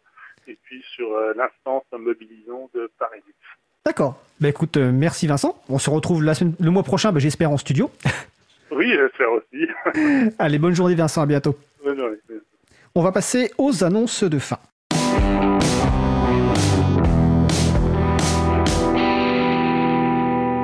et 0.47 0.55
puis 0.65 0.83
sur 0.95 1.11
euh, 1.13 1.33
l'instance 1.35 1.83
mobilisant 1.91 2.69
de 2.75 2.91
Parinux. 2.99 3.33
D'accord. 3.87 4.21
Bah 4.39 4.49
écoute, 4.49 4.77
euh, 4.77 4.91
merci 4.93 5.25
Vincent. 5.25 5.59
On 5.67 5.79
se 5.79 5.89
retrouve 5.89 6.23
la 6.23 6.35
semaine, 6.35 6.53
le 6.59 6.69
mois 6.69 6.83
prochain, 6.83 7.11
bah, 7.11 7.19
j'espère 7.19 7.49
en 7.49 7.57
studio. 7.57 7.89
Oui, 8.75 8.91
j'espère 8.95 9.31
aussi. 9.31 10.33
Allez, 10.39 10.57
bonne 10.59 10.73
journée 10.75 10.95
Vincent, 10.95 11.21
à 11.21 11.25
bientôt. 11.25 11.55
Bonne 11.83 11.97
journée. 11.97 12.17
On 12.95 13.01
va 13.01 13.11
passer 13.11 13.51
aux 13.57 13.83
annonces 13.83 14.23
de 14.23 14.39
fin. 14.39 14.57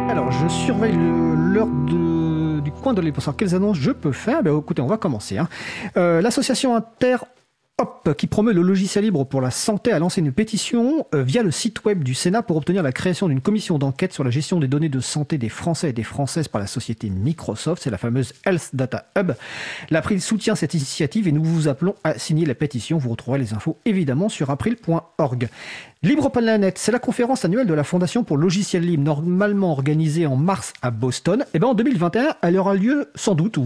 Alors, 0.10 0.32
je 0.32 0.48
surveille 0.48 0.96
le- 0.96 1.36
l'heure 1.36 1.68
du 1.68 2.72
coin 2.72 2.94
de 2.94 3.02
l'île 3.02 3.14
pour 3.14 3.22
savoir 3.24 3.38
quelles 3.38 3.54
annonces 3.56 3.78
je 3.78 3.92
peux 3.92 4.12
faire? 4.12 4.42
Ben, 4.44 4.58
écoutez, 4.58 4.82
on 4.82 4.88
va 4.88 4.98
commencer. 4.98 5.38
hein. 5.38 5.48
Euh, 5.98 6.22
L'association 6.22 6.76
Inter 6.76 7.18
Hop, 7.80 8.14
qui 8.18 8.28
promeut 8.28 8.52
le 8.52 8.62
logiciel 8.62 9.06
libre 9.06 9.24
pour 9.24 9.40
la 9.40 9.52
santé, 9.52 9.94
a 9.94 10.00
lancé 10.00 10.20
une 10.20 10.34
pétition 10.34 11.08
euh, 11.16 11.24
via 11.24 11.44
le 11.44 11.50
site 11.50 11.86
web 11.86 12.04
du 12.04 12.14
Sénat 12.14 12.44
pour 12.44 12.58
obtenir 12.58 12.84
la 12.84 12.92
création 12.92 13.30
d'une 13.30 13.40
commission 13.40 13.80
d'enquête 13.80 14.12
sur 14.12 14.26
la 14.26 14.32
gestion 14.32 14.60
des 14.60 14.68
données 14.68 14.90
de 14.90 15.00
santé 15.00 15.38
des 15.38 15.48
Français 15.48 15.92
et 15.92 15.94
des 15.94 16.04
Françaises 16.04 16.50
par 16.50 16.60
la 16.60 16.68
société 16.68 17.10
Microsoft. 17.10 17.82
C'est 17.82 17.90
la 17.90 17.98
fameuse 17.98 18.34
Health 18.46 18.72
Data 18.74 19.06
Hub. 19.18 19.32
L'April 19.92 20.22
soutient 20.22 20.56
cette 20.56 20.74
initiative 20.74 21.30
et 21.30 21.32
nous 21.32 21.42
vous 21.42 21.70
appelons 21.70 21.96
à 22.04 22.20
signer 22.20 22.46
la 22.46 22.54
pétition. 22.54 22.98
Vous 22.98 23.12
retrouverez 23.12 23.40
les 23.40 23.54
infos 23.54 23.78
évidemment 23.86 24.28
sur 24.28 24.50
april.org. 24.50 25.48
Libre 26.02 26.30
Planet, 26.30 26.78
c'est 26.78 26.94
la 26.94 27.00
conférence 27.00 27.44
annuelle 27.44 27.68
de 27.68 27.74
la 27.74 27.84
Fondation 27.84 28.24
pour 28.24 28.38
le 28.38 28.44
logiciel 28.44 28.84
libre, 28.84 29.22
normalement 29.22 29.74
organisée 29.74 30.26
en 30.26 30.38
mars 30.38 30.72
à 30.82 30.92
Boston. 30.92 31.44
Et 31.54 31.60
ben 31.60 31.68
en 31.68 31.74
2021, 31.74 32.36
elle 32.42 32.58
aura 32.58 32.74
lieu 32.74 33.12
sans 33.16 33.36
doute, 33.36 33.58
ou 33.58 33.66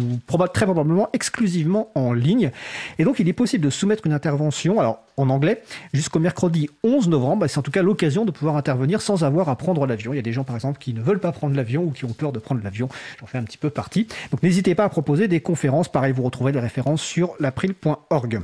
très 0.51 0.65
probablement 0.65 1.09
exclusivement 1.13 1.91
en 1.93 2.11
ligne. 2.11 2.49
Et 2.97 3.03
donc 3.03 3.19
il 3.19 3.29
est 3.29 3.33
possible 3.33 3.63
de 3.63 3.69
soumettre 3.69 4.07
une 4.07 4.13
intervention, 4.13 4.79
alors 4.79 5.03
en 5.15 5.29
anglais, 5.29 5.61
jusqu'au 5.93 6.17
mercredi 6.17 6.71
11 6.83 7.07
novembre. 7.07 7.45
C'est 7.45 7.59
en 7.59 7.61
tout 7.61 7.69
cas 7.69 7.83
l'occasion 7.83 8.25
de 8.25 8.31
pouvoir 8.31 8.57
intervenir 8.57 9.03
sans 9.03 9.23
avoir 9.23 9.47
à 9.47 9.55
prendre 9.55 9.85
l'avion. 9.85 10.11
Il 10.11 10.15
y 10.15 10.19
a 10.19 10.23
des 10.23 10.33
gens 10.33 10.43
par 10.43 10.55
exemple 10.55 10.79
qui 10.79 10.95
ne 10.95 11.01
veulent 11.01 11.19
pas 11.19 11.33
prendre 11.33 11.55
l'avion 11.55 11.83
ou 11.83 11.91
qui 11.91 12.03
ont 12.05 12.13
peur 12.13 12.31
de 12.31 12.39
prendre 12.39 12.63
l'avion. 12.63 12.89
J'en 13.19 13.27
fais 13.27 13.37
un 13.37 13.43
petit 13.43 13.59
peu 13.59 13.69
partie. 13.69 14.07
Donc 14.31 14.41
n'hésitez 14.41 14.73
pas 14.73 14.85
à 14.85 14.89
proposer 14.89 15.27
des 15.27 15.41
conférences. 15.41 15.87
Pareil, 15.87 16.13
vous 16.13 16.23
retrouverez 16.23 16.51
les 16.51 16.59
références 16.59 17.03
sur 17.03 17.35
l'april.org. 17.39 18.41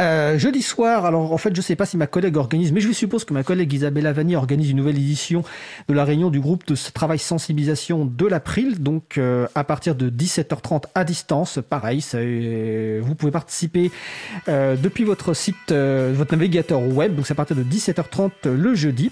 Euh, 0.00 0.38
jeudi 0.38 0.62
soir, 0.62 1.04
alors 1.04 1.32
en 1.32 1.38
fait 1.38 1.54
je 1.54 1.60
sais 1.60 1.76
pas 1.76 1.84
si 1.84 1.96
ma 1.96 2.06
collègue 2.06 2.36
organise, 2.36 2.72
mais 2.72 2.80
je 2.80 2.90
suppose 2.90 3.24
que 3.24 3.34
ma 3.34 3.42
collègue 3.42 3.72
Isabella 3.72 4.12
Vanni 4.12 4.34
organise 4.34 4.70
une 4.70 4.78
nouvelle 4.78 4.96
édition 4.96 5.42
de 5.88 5.94
la 5.94 6.04
réunion 6.04 6.30
du 6.30 6.40
groupe 6.40 6.66
de 6.66 6.74
travail 6.92 7.18
sensibilisation 7.18 8.06
de 8.06 8.26
l'April, 8.26 8.82
donc 8.82 9.18
euh, 9.18 9.46
à 9.54 9.64
partir 9.64 9.94
de 9.94 10.08
17h30 10.08 10.84
à 10.94 11.04
distance, 11.04 11.58
pareil, 11.68 12.02
euh, 12.14 13.00
vous 13.02 13.14
pouvez 13.14 13.32
participer 13.32 13.90
depuis 14.46 15.04
votre 15.04 15.34
site, 15.34 15.72
votre 15.72 16.34
navigateur 16.34 16.80
web, 16.82 17.14
donc 17.14 17.26
c'est 17.26 17.32
à 17.32 17.36
partir 17.36 17.56
de 17.56 17.62
17h30 17.62 18.48
le 18.48 18.74
jeudi. 18.74 19.10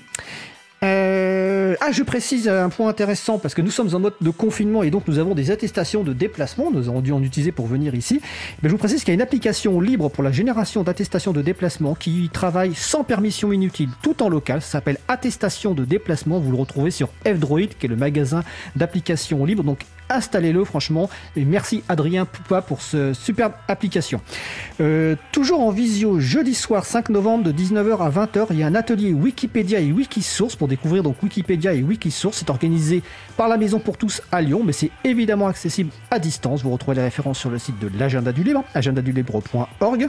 Ah, 1.81 1.93
je 1.93 2.03
précise 2.03 2.49
un 2.49 2.69
point 2.69 2.89
intéressant 2.89 3.39
parce 3.39 3.55
que 3.55 3.63
nous 3.63 3.71
sommes 3.71 3.95
en 3.95 4.01
mode 4.01 4.15
de 4.21 4.31
confinement 4.31 4.83
et 4.83 4.91
donc 4.91 5.09
nous 5.09 5.19
avons 5.19 5.35
des 5.35 5.51
attestations 5.51 6.03
de 6.03 6.13
déplacement. 6.13 6.71
Nous 6.71 6.89
avons 6.89 7.01
dû 7.01 7.13
en 7.13 7.23
utiliser 7.23 7.53
pour 7.53 7.67
venir 7.67 7.95
ici. 7.95 8.21
Mais 8.63 8.69
je 8.69 8.75
vous 8.75 8.79
précise 8.79 9.01
qu'il 9.01 9.09
y 9.09 9.13
a 9.13 9.15
une 9.15 9.23
application 9.23 9.81
libre 9.81 10.09
pour 10.09 10.23
la 10.23 10.33
génération 10.33 10.83
d'attestations 10.83 11.33
de 11.33 11.43
déplacement 11.43 11.95
qui 11.95 12.31
travaille 12.33 12.75
sans 12.75 13.05
permission 13.05 13.53
inutile, 13.53 13.91
tout 14.03 14.23
en 14.23 14.29
local. 14.29 14.63
Ça 14.63 14.73
s'appelle 14.73 14.99
Attestation 15.09 15.75
de 15.75 15.85
déplacement. 15.85 16.39
Vous 16.39 16.51
le 16.51 16.59
retrouvez 16.59 16.91
sur 16.91 17.09
F-Droid, 17.27 17.69
qui 17.79 17.87
est 17.87 17.89
le 17.89 17.97
magasin 17.97 18.43
d'applications 18.77 19.45
libres. 19.45 19.65
Donc 19.65 19.85
installez-le 20.09 20.65
franchement. 20.65 21.09
Et 21.37 21.45
merci 21.45 21.83
Adrien 21.89 22.25
Poupa 22.25 22.63
pour 22.63 22.83
ce 22.83 23.13
superbe 23.13 23.53
application. 23.69 24.21
Euh, 24.81 25.17
toujours 25.33 25.61
en 25.61 25.71
visio, 25.71 26.21
jeudi 26.21 26.55
soir 26.55 26.85
5 26.85 27.09
novembre 27.11 27.45
de 27.45 27.53
19h 27.53 27.99
à 27.99 28.11
20h, 28.11 28.47
il 28.51 28.59
y 28.59 28.63
a 28.63 28.67
un 28.67 28.75
atelier 28.75 29.13
Wikipédia 29.13 29.81
et 29.81 29.93
Wikisource 29.93 30.57
pour 30.57 30.69
découvrir 30.69 31.03
donc 31.03 31.23
Wikipédia 31.23 31.73
et 31.75 31.83
Wikisource. 31.83 32.39
C'est 32.39 32.51
organisé 32.51 33.03
par 33.37 33.49
la 33.49 33.57
Maison 33.57 33.79
pour 33.79 33.97
tous 33.97 34.23
à 34.33 34.41
Lyon, 34.41 34.63
mais 34.65 34.73
c'est 34.73 34.91
évidemment 35.05 35.47
accessible 35.47 35.91
à 36.11 36.19
distance. 36.19 36.63
Vous 36.63 36.71
retrouvez 36.71 36.97
les 36.97 37.03
références 37.03 37.39
sur 37.39 37.51
le 37.51 37.59
site 37.59 37.79
de 37.79 37.91
l'agenda 37.99 38.33
du 38.33 38.43
libre, 38.43 38.65
agendadulibre.org. 38.75 40.09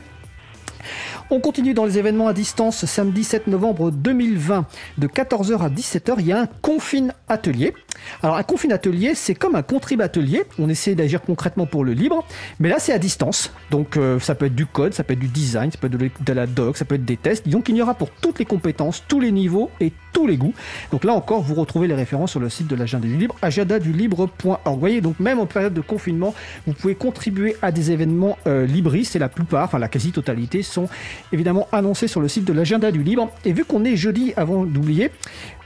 On 1.31 1.39
continue 1.39 1.75
dans 1.75 1.85
les 1.85 1.99
événements 1.99 2.27
à 2.27 2.33
distance. 2.33 2.85
Samedi 2.85 3.23
7 3.23 3.45
novembre 3.45 3.91
2020, 3.91 4.65
de 4.97 5.07
14h 5.07 5.59
à 5.59 5.69
17h, 5.69 6.15
il 6.17 6.25
y 6.25 6.31
a 6.31 6.39
un 6.39 6.47
confine 6.47 7.13
atelier. 7.27 7.75
Alors 8.23 8.37
un 8.37 8.41
confine 8.41 8.71
atelier, 8.71 9.13
c'est 9.13 9.35
comme 9.35 9.53
un 9.53 9.61
contrib 9.61 10.01
atelier. 10.01 10.41
On 10.57 10.69
essaie 10.69 10.95
d'agir 10.95 11.21
concrètement 11.21 11.67
pour 11.67 11.85
le 11.85 11.93
libre, 11.93 12.25
mais 12.59 12.67
là 12.67 12.77
c'est 12.79 12.93
à 12.93 12.97
distance. 12.97 13.53
Donc 13.69 13.95
euh, 13.95 14.19
ça 14.19 14.33
peut 14.33 14.47
être 14.47 14.55
du 14.55 14.65
code, 14.65 14.95
ça 14.95 15.03
peut 15.03 15.13
être 15.13 15.19
du 15.19 15.27
design, 15.27 15.69
ça 15.69 15.77
peut 15.77 15.87
être 16.03 16.23
de, 16.23 16.33
la 16.33 16.47
doc, 16.47 16.77
ça 16.77 16.85
peut 16.85 16.95
être 16.95 17.05
des 17.05 17.17
tests. 17.17 17.47
Donc 17.47 17.69
il 17.69 17.77
y 17.77 17.81
aura 17.83 17.93
pour 17.93 18.09
toutes 18.09 18.39
les 18.39 18.45
compétences, 18.45 19.03
tous 19.07 19.19
les 19.19 19.31
niveaux 19.31 19.69
et 19.79 19.93
tous 20.13 20.27
les 20.27 20.37
goûts. 20.37 20.53
Donc 20.91 21.03
là 21.03 21.13
encore, 21.13 21.41
vous 21.41 21.55
retrouvez 21.55 21.87
les 21.87 21.95
références 21.95 22.31
sur 22.31 22.39
le 22.39 22.49
site 22.49 22.67
de 22.67 22.75
l'agenda 22.75 23.07
du 23.07 23.15
libre, 23.15 23.35
agendadulibre.org. 23.41 24.59
Vous 24.65 24.79
voyez, 24.79 25.01
donc 25.01 25.19
même 25.19 25.39
en 25.39 25.45
période 25.45 25.73
de 25.73 25.81
confinement, 25.81 26.33
vous 26.67 26.73
pouvez 26.73 26.95
contribuer 26.95 27.55
à 27.61 27.71
des 27.71 27.91
événements 27.91 28.37
euh, 28.47 28.65
libristes 28.65 29.15
et 29.15 29.19
la 29.19 29.29
plupart, 29.29 29.65
enfin 29.65 29.79
la 29.79 29.87
quasi-totalité, 29.87 30.63
sont 30.63 30.87
évidemment 31.31 31.67
annoncés 31.71 32.07
sur 32.07 32.21
le 32.21 32.27
site 32.27 32.45
de 32.45 32.53
l'agenda 32.53 32.91
du 32.91 33.03
libre. 33.03 33.29
Et 33.45 33.53
vu 33.53 33.65
qu'on 33.65 33.83
est 33.85 33.95
jeudi, 33.95 34.33
avant 34.35 34.65
d'oublier, 34.65 35.11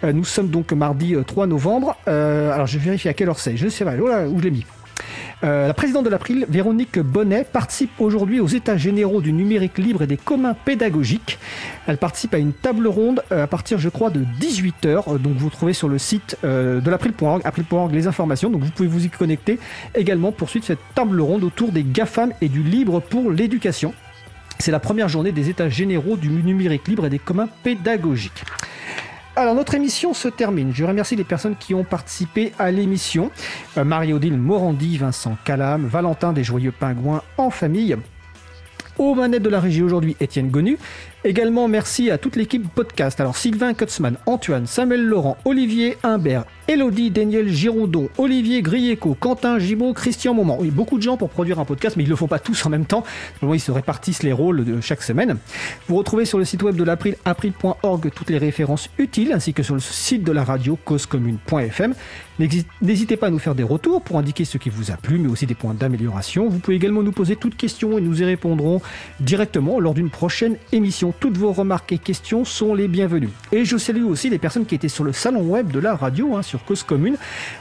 euh, 0.04 0.12
nous 0.12 0.26
sommes 0.26 0.50
donc 0.50 0.72
mardi 0.74 1.16
euh, 1.16 1.24
3 1.24 1.48
novembre. 1.48 1.96
Euh, 2.08 2.52
alors 2.52 2.68
je 2.68 2.78
vérifie 2.78 3.10
à 3.10 3.14
quelle 3.14 3.30
heure 3.30 3.40
c'est. 3.40 3.58
Je 3.58 3.66
ne 3.66 3.70
sais 3.70 3.86
pas. 3.86 3.96
Où 3.96 4.40
je 4.40 4.44
l'ai 4.44 4.52
mis. 4.52 4.66
Euh, 5.44 5.68
la 5.68 5.74
présidente 5.74 6.06
de 6.06 6.10
l'April, 6.10 6.46
Véronique 6.48 7.00
Bonnet, 7.00 7.44
participe 7.44 8.00
aujourd'hui 8.00 8.40
aux 8.40 8.48
États 8.48 8.78
généraux 8.78 9.22
du 9.22 9.34
numérique 9.34 9.78
libre 9.78 10.04
et 10.04 10.08
des 10.08 10.16
communs 10.16 10.54
pédagogiques. 10.54 11.38
Elle 11.86 11.98
participe 11.98 12.34
à 12.34 12.38
une 12.38 12.54
table 12.54 12.88
ronde 12.88 13.22
euh, 13.32 13.44
à 13.44 13.48
partir, 13.48 13.78
je 13.78 13.90
crois, 13.90 14.10
de 14.10 14.24
18h. 14.40 15.20
Donc 15.20 15.34
vous 15.36 15.50
trouvez 15.50 15.74
sur 15.74 15.90
le 15.90 15.98
site 15.98 16.38
euh, 16.46 16.80
de 16.80 16.90
l'April.org, 16.90 17.42
April.org 17.44 17.94
les 17.94 18.08
informations. 18.08 18.50
Donc 18.50 18.64
vous 18.64 18.72
pouvez 18.72 18.88
vous 18.88 19.06
y 19.06 19.10
connecter 19.10 19.60
également 19.96 20.32
pour 20.32 20.50
suivre 20.50 20.66
cette 20.66 20.80
table 20.96 21.20
ronde 21.20 21.44
autour 21.44 21.72
des 21.74 21.84
GAFAM 21.84 22.32
et 22.42 22.48
du 22.48 22.64
libre 22.64 23.02
pour 23.02 23.30
l'éducation. 23.30 23.94
C'est 24.60 24.72
la 24.72 24.80
première 24.80 25.10
journée 25.10 25.34
des 25.34 25.50
États 25.50 25.68
généraux 25.68 26.16
du 26.16 26.30
numérique 26.30 26.88
libre 26.88 27.06
et 27.06 27.10
des 27.10 27.20
communs 27.20 27.50
pédagogiques. 27.64 28.46
Alors 29.36 29.56
notre 29.56 29.74
émission 29.74 30.14
se 30.14 30.28
termine. 30.28 30.72
Je 30.76 30.86
remercie 30.86 31.16
les 31.16 31.24
personnes 31.24 31.56
qui 31.56 31.74
ont 31.74 31.84
participé 31.84 32.54
à 32.60 32.70
l'émission. 32.70 33.32
Euh, 33.78 33.84
Marie-Odile 33.84 34.38
Morandi, 34.38 34.98
Vincent 34.98 35.38
Calam, 35.44 35.88
Valentin 35.88 36.34
des 36.34 36.44
Joyeux 36.44 36.72
Pingouins 36.72 37.24
en 37.38 37.50
famille. 37.50 37.98
Aux 39.00 39.16
manettes 39.16 39.42
de 39.42 39.50
la 39.50 39.60
régie 39.60 39.82
aujourd'hui, 39.82 40.16
Étienne 40.20 40.52
Gonu. 40.52 40.78
Également 41.26 41.70
merci 41.70 42.12
à 42.12 42.18
toute 42.18 42.36
l'équipe 42.36 42.68
podcast. 42.68 43.22
Alors 43.22 43.38
Sylvain 43.38 43.74
Kutzmann, 43.74 44.18
Antoine, 44.26 44.68
Samuel 44.68 45.06
Laurent, 45.06 45.38
Olivier 45.46 45.98
Humbert, 46.04 46.44
Elodie, 46.68 47.12
Daniel 47.12 47.48
Girondon, 47.48 48.10
Olivier 48.18 48.62
Grieco, 48.62 49.16
Quentin 49.18 49.58
Gibaud, 49.58 49.94
Christian 49.94 50.34
Moment. 50.34 50.58
Oui, 50.60 50.70
beaucoup 50.70 50.98
de 50.98 51.04
gens 51.04 51.16
pour 51.16 51.30
produire 51.30 51.60
un 51.60 51.66
podcast, 51.66 51.96
mais 51.96 52.04
ils 52.04 52.08
ne 52.08 52.12
le 52.12 52.18
font 52.18 52.28
pas 52.28 52.40
tous 52.40 52.66
en 52.66 52.70
même 52.70 52.86
temps. 52.86 53.06
Ils 53.42 53.60
se 53.62 53.72
répartissent 53.72 54.24
les 54.24 54.34
rôles 54.34 54.66
de 54.66 54.82
chaque 54.82 55.02
semaine. 55.02 55.38
Vous 55.88 55.96
retrouvez 55.96 56.26
sur 56.26 56.40
le 56.40 56.44
site 56.46 56.62
web 56.62 56.76
de 56.76 56.84
l'April, 56.84 57.16
april.org, 57.24 58.12
toutes 58.14 58.30
les 58.30 58.38
références 58.38 58.90
utiles, 58.98 59.32
ainsi 59.32 59.54
que 59.54 59.64
sur 59.64 59.76
le 59.76 59.80
site 59.80 60.26
de 60.26 60.32
la 60.34 60.44
radio 60.44 60.78
causecommune.fm. 60.84 61.94
N'hésitez 62.82 63.16
pas 63.16 63.28
à 63.28 63.30
nous 63.30 63.40
faire 63.40 63.56
des 63.56 63.64
retours 63.64 64.02
pour 64.02 64.18
indiquer 64.18 64.44
ce 64.44 64.58
qui 64.58 64.70
vous 64.70 64.92
a 64.92 64.98
plu, 64.98 65.20
mais 65.20 65.30
aussi 65.30 65.46
des 65.46 65.56
points 65.56 65.76
d'amélioration. 65.76 66.50
Vous 66.50 66.60
pouvez 66.60 66.76
également 66.76 67.04
nous 67.04 67.12
poser 67.12 67.36
toutes 67.36 67.56
questions 67.56 67.98
et 67.98 68.02
nous 68.02 68.22
y 68.22 68.26
répondrons 68.26 68.82
directement 69.20 69.80
lors 69.80 69.94
d'une 69.94 70.10
prochaine 70.10 70.58
émission. 70.72 71.13
Toutes 71.20 71.38
vos 71.38 71.52
remarques 71.52 71.92
et 71.92 71.98
questions 71.98 72.46
sont 72.46 72.74
les 72.74 72.88
bienvenues. 72.88 73.30
Et 73.52 73.66
je 73.66 73.78
salue 73.78 74.04
aussi 74.04 74.30
les 74.30 74.38
personnes 74.38 74.66
qui 74.66 74.76
étaient 74.76 74.88
sur 74.88 75.04
le 75.04 75.14
salon 75.14 75.42
web 75.42 75.72
de 75.72 75.80
la 75.80 75.96
radio, 75.96 76.36
hein, 76.36 76.42
sur 76.42 76.64
Cause 76.64 76.84
Commune. 76.84 77.18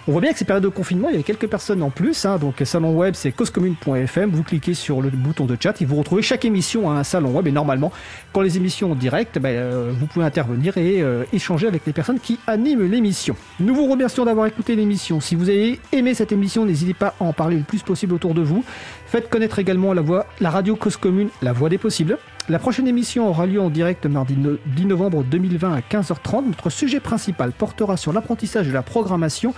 On 0.08 0.12
voit 0.12 0.20
bien 0.20 0.32
que 0.32 0.38
ces 0.38 0.44
périodes 0.44 0.64
de 0.64 0.68
confinement, 0.68 1.08
il 1.08 1.12
y 1.12 1.14
avait 1.16 1.24
quelques 1.24 1.48
personnes 1.48 1.82
en 1.82 1.90
plus. 1.90 2.24
Hein, 2.24 2.38
donc, 2.38 2.56
salon 2.64 2.96
web, 2.96 3.14
c'est 3.14 3.32
causecommune.fm. 3.32 4.30
Vous 4.30 4.42
cliquez 4.42 4.74
sur 4.74 5.00
le 5.00 5.10
bouton 5.10 5.46
de 5.46 5.56
chat 5.60 5.80
et 5.80 5.84
vous 5.84 5.96
retrouvez 5.96 6.22
chaque 6.22 6.44
émission 6.44 6.90
à 6.90 6.94
un 6.94 7.04
salon 7.04 7.30
web. 7.30 7.46
Et 7.46 7.52
normalement, 7.52 7.92
quand 8.32 8.40
les 8.40 8.56
émissions 8.56 8.92
en 8.92 8.94
direct, 8.94 9.38
ben, 9.38 9.50
euh, 9.50 9.92
vous 9.98 10.06
pouvez 10.06 10.24
intervenir 10.24 10.76
et 10.76 11.02
euh, 11.02 11.24
échanger 11.32 11.66
avec 11.66 11.86
les 11.86 11.92
personnes 11.92 12.20
qui 12.20 12.38
animent 12.46 12.88
l'émission. 12.90 13.36
Nous 13.60 13.74
vous 13.74 13.86
remercions 13.86 14.24
d'avoir 14.24 14.46
écouté 14.46 14.76
l'émission. 14.76 15.20
Si 15.20 15.34
vous 15.34 15.48
avez 15.48 15.80
aimé 15.92 16.14
cette 16.14 16.32
émission, 16.32 16.64
n'hésitez 16.64 16.94
pas 16.94 17.14
à 17.20 17.24
en 17.24 17.32
parler 17.32 17.56
le 17.56 17.62
plus 17.62 17.82
possible 17.82 18.14
autour 18.14 18.34
de 18.34 18.42
vous. 18.42 18.64
Faites 19.12 19.28
connaître 19.28 19.58
également 19.58 19.92
la, 19.92 20.00
voix, 20.00 20.24
la 20.40 20.48
radio 20.48 20.74
Cause 20.74 20.96
Commune, 20.96 21.28
la 21.42 21.52
voix 21.52 21.68
des 21.68 21.76
possibles. 21.76 22.16
La 22.48 22.58
prochaine 22.58 22.88
émission 22.88 23.28
aura 23.28 23.44
lieu 23.44 23.60
en 23.60 23.68
direct 23.68 24.06
mardi 24.06 24.34
10 24.64 24.86
novembre 24.86 25.22
2020 25.22 25.74
à 25.74 25.80
15h30. 25.80 26.46
Notre 26.46 26.70
sujet 26.70 26.98
principal 26.98 27.52
portera 27.52 27.98
sur 27.98 28.14
l'apprentissage 28.14 28.68
de 28.68 28.72
la 28.72 28.80
programmation 28.80 29.52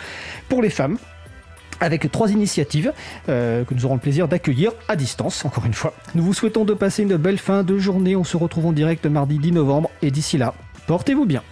pour 0.49 0.61
les 0.61 0.71
femmes 0.71 0.99
avec 1.79 2.11
trois 2.11 2.33
initiatives 2.33 2.93
euh, 3.29 3.63
que 3.63 3.75
nous 3.75 3.85
aurons 3.85 3.95
le 3.95 4.01
plaisir 4.01 4.27
d'accueillir 4.27 4.73
à 4.89 4.97
distance, 4.97 5.45
encore 5.45 5.67
une 5.67 5.73
fois. 5.73 5.95
Nous 6.17 6.25
vous 6.25 6.35
souhaitons 6.35 6.65
de 6.65 6.75
passer 6.75 7.05
une 7.05 7.17
belle 7.17 7.39
fin 7.39 7.63
de 7.63 7.79
journée. 7.79 8.17
On 8.17 8.25
se 8.25 8.37
retrouve 8.37 8.67
en 8.67 8.73
direct 8.73 9.07
mardi 9.07 9.39
10 9.39 9.53
novembre 9.53 9.89
et 10.03 10.11
d'ici 10.11 10.37
là, 10.37 10.55
portez-vous 10.89 11.27
bien. 11.27 11.45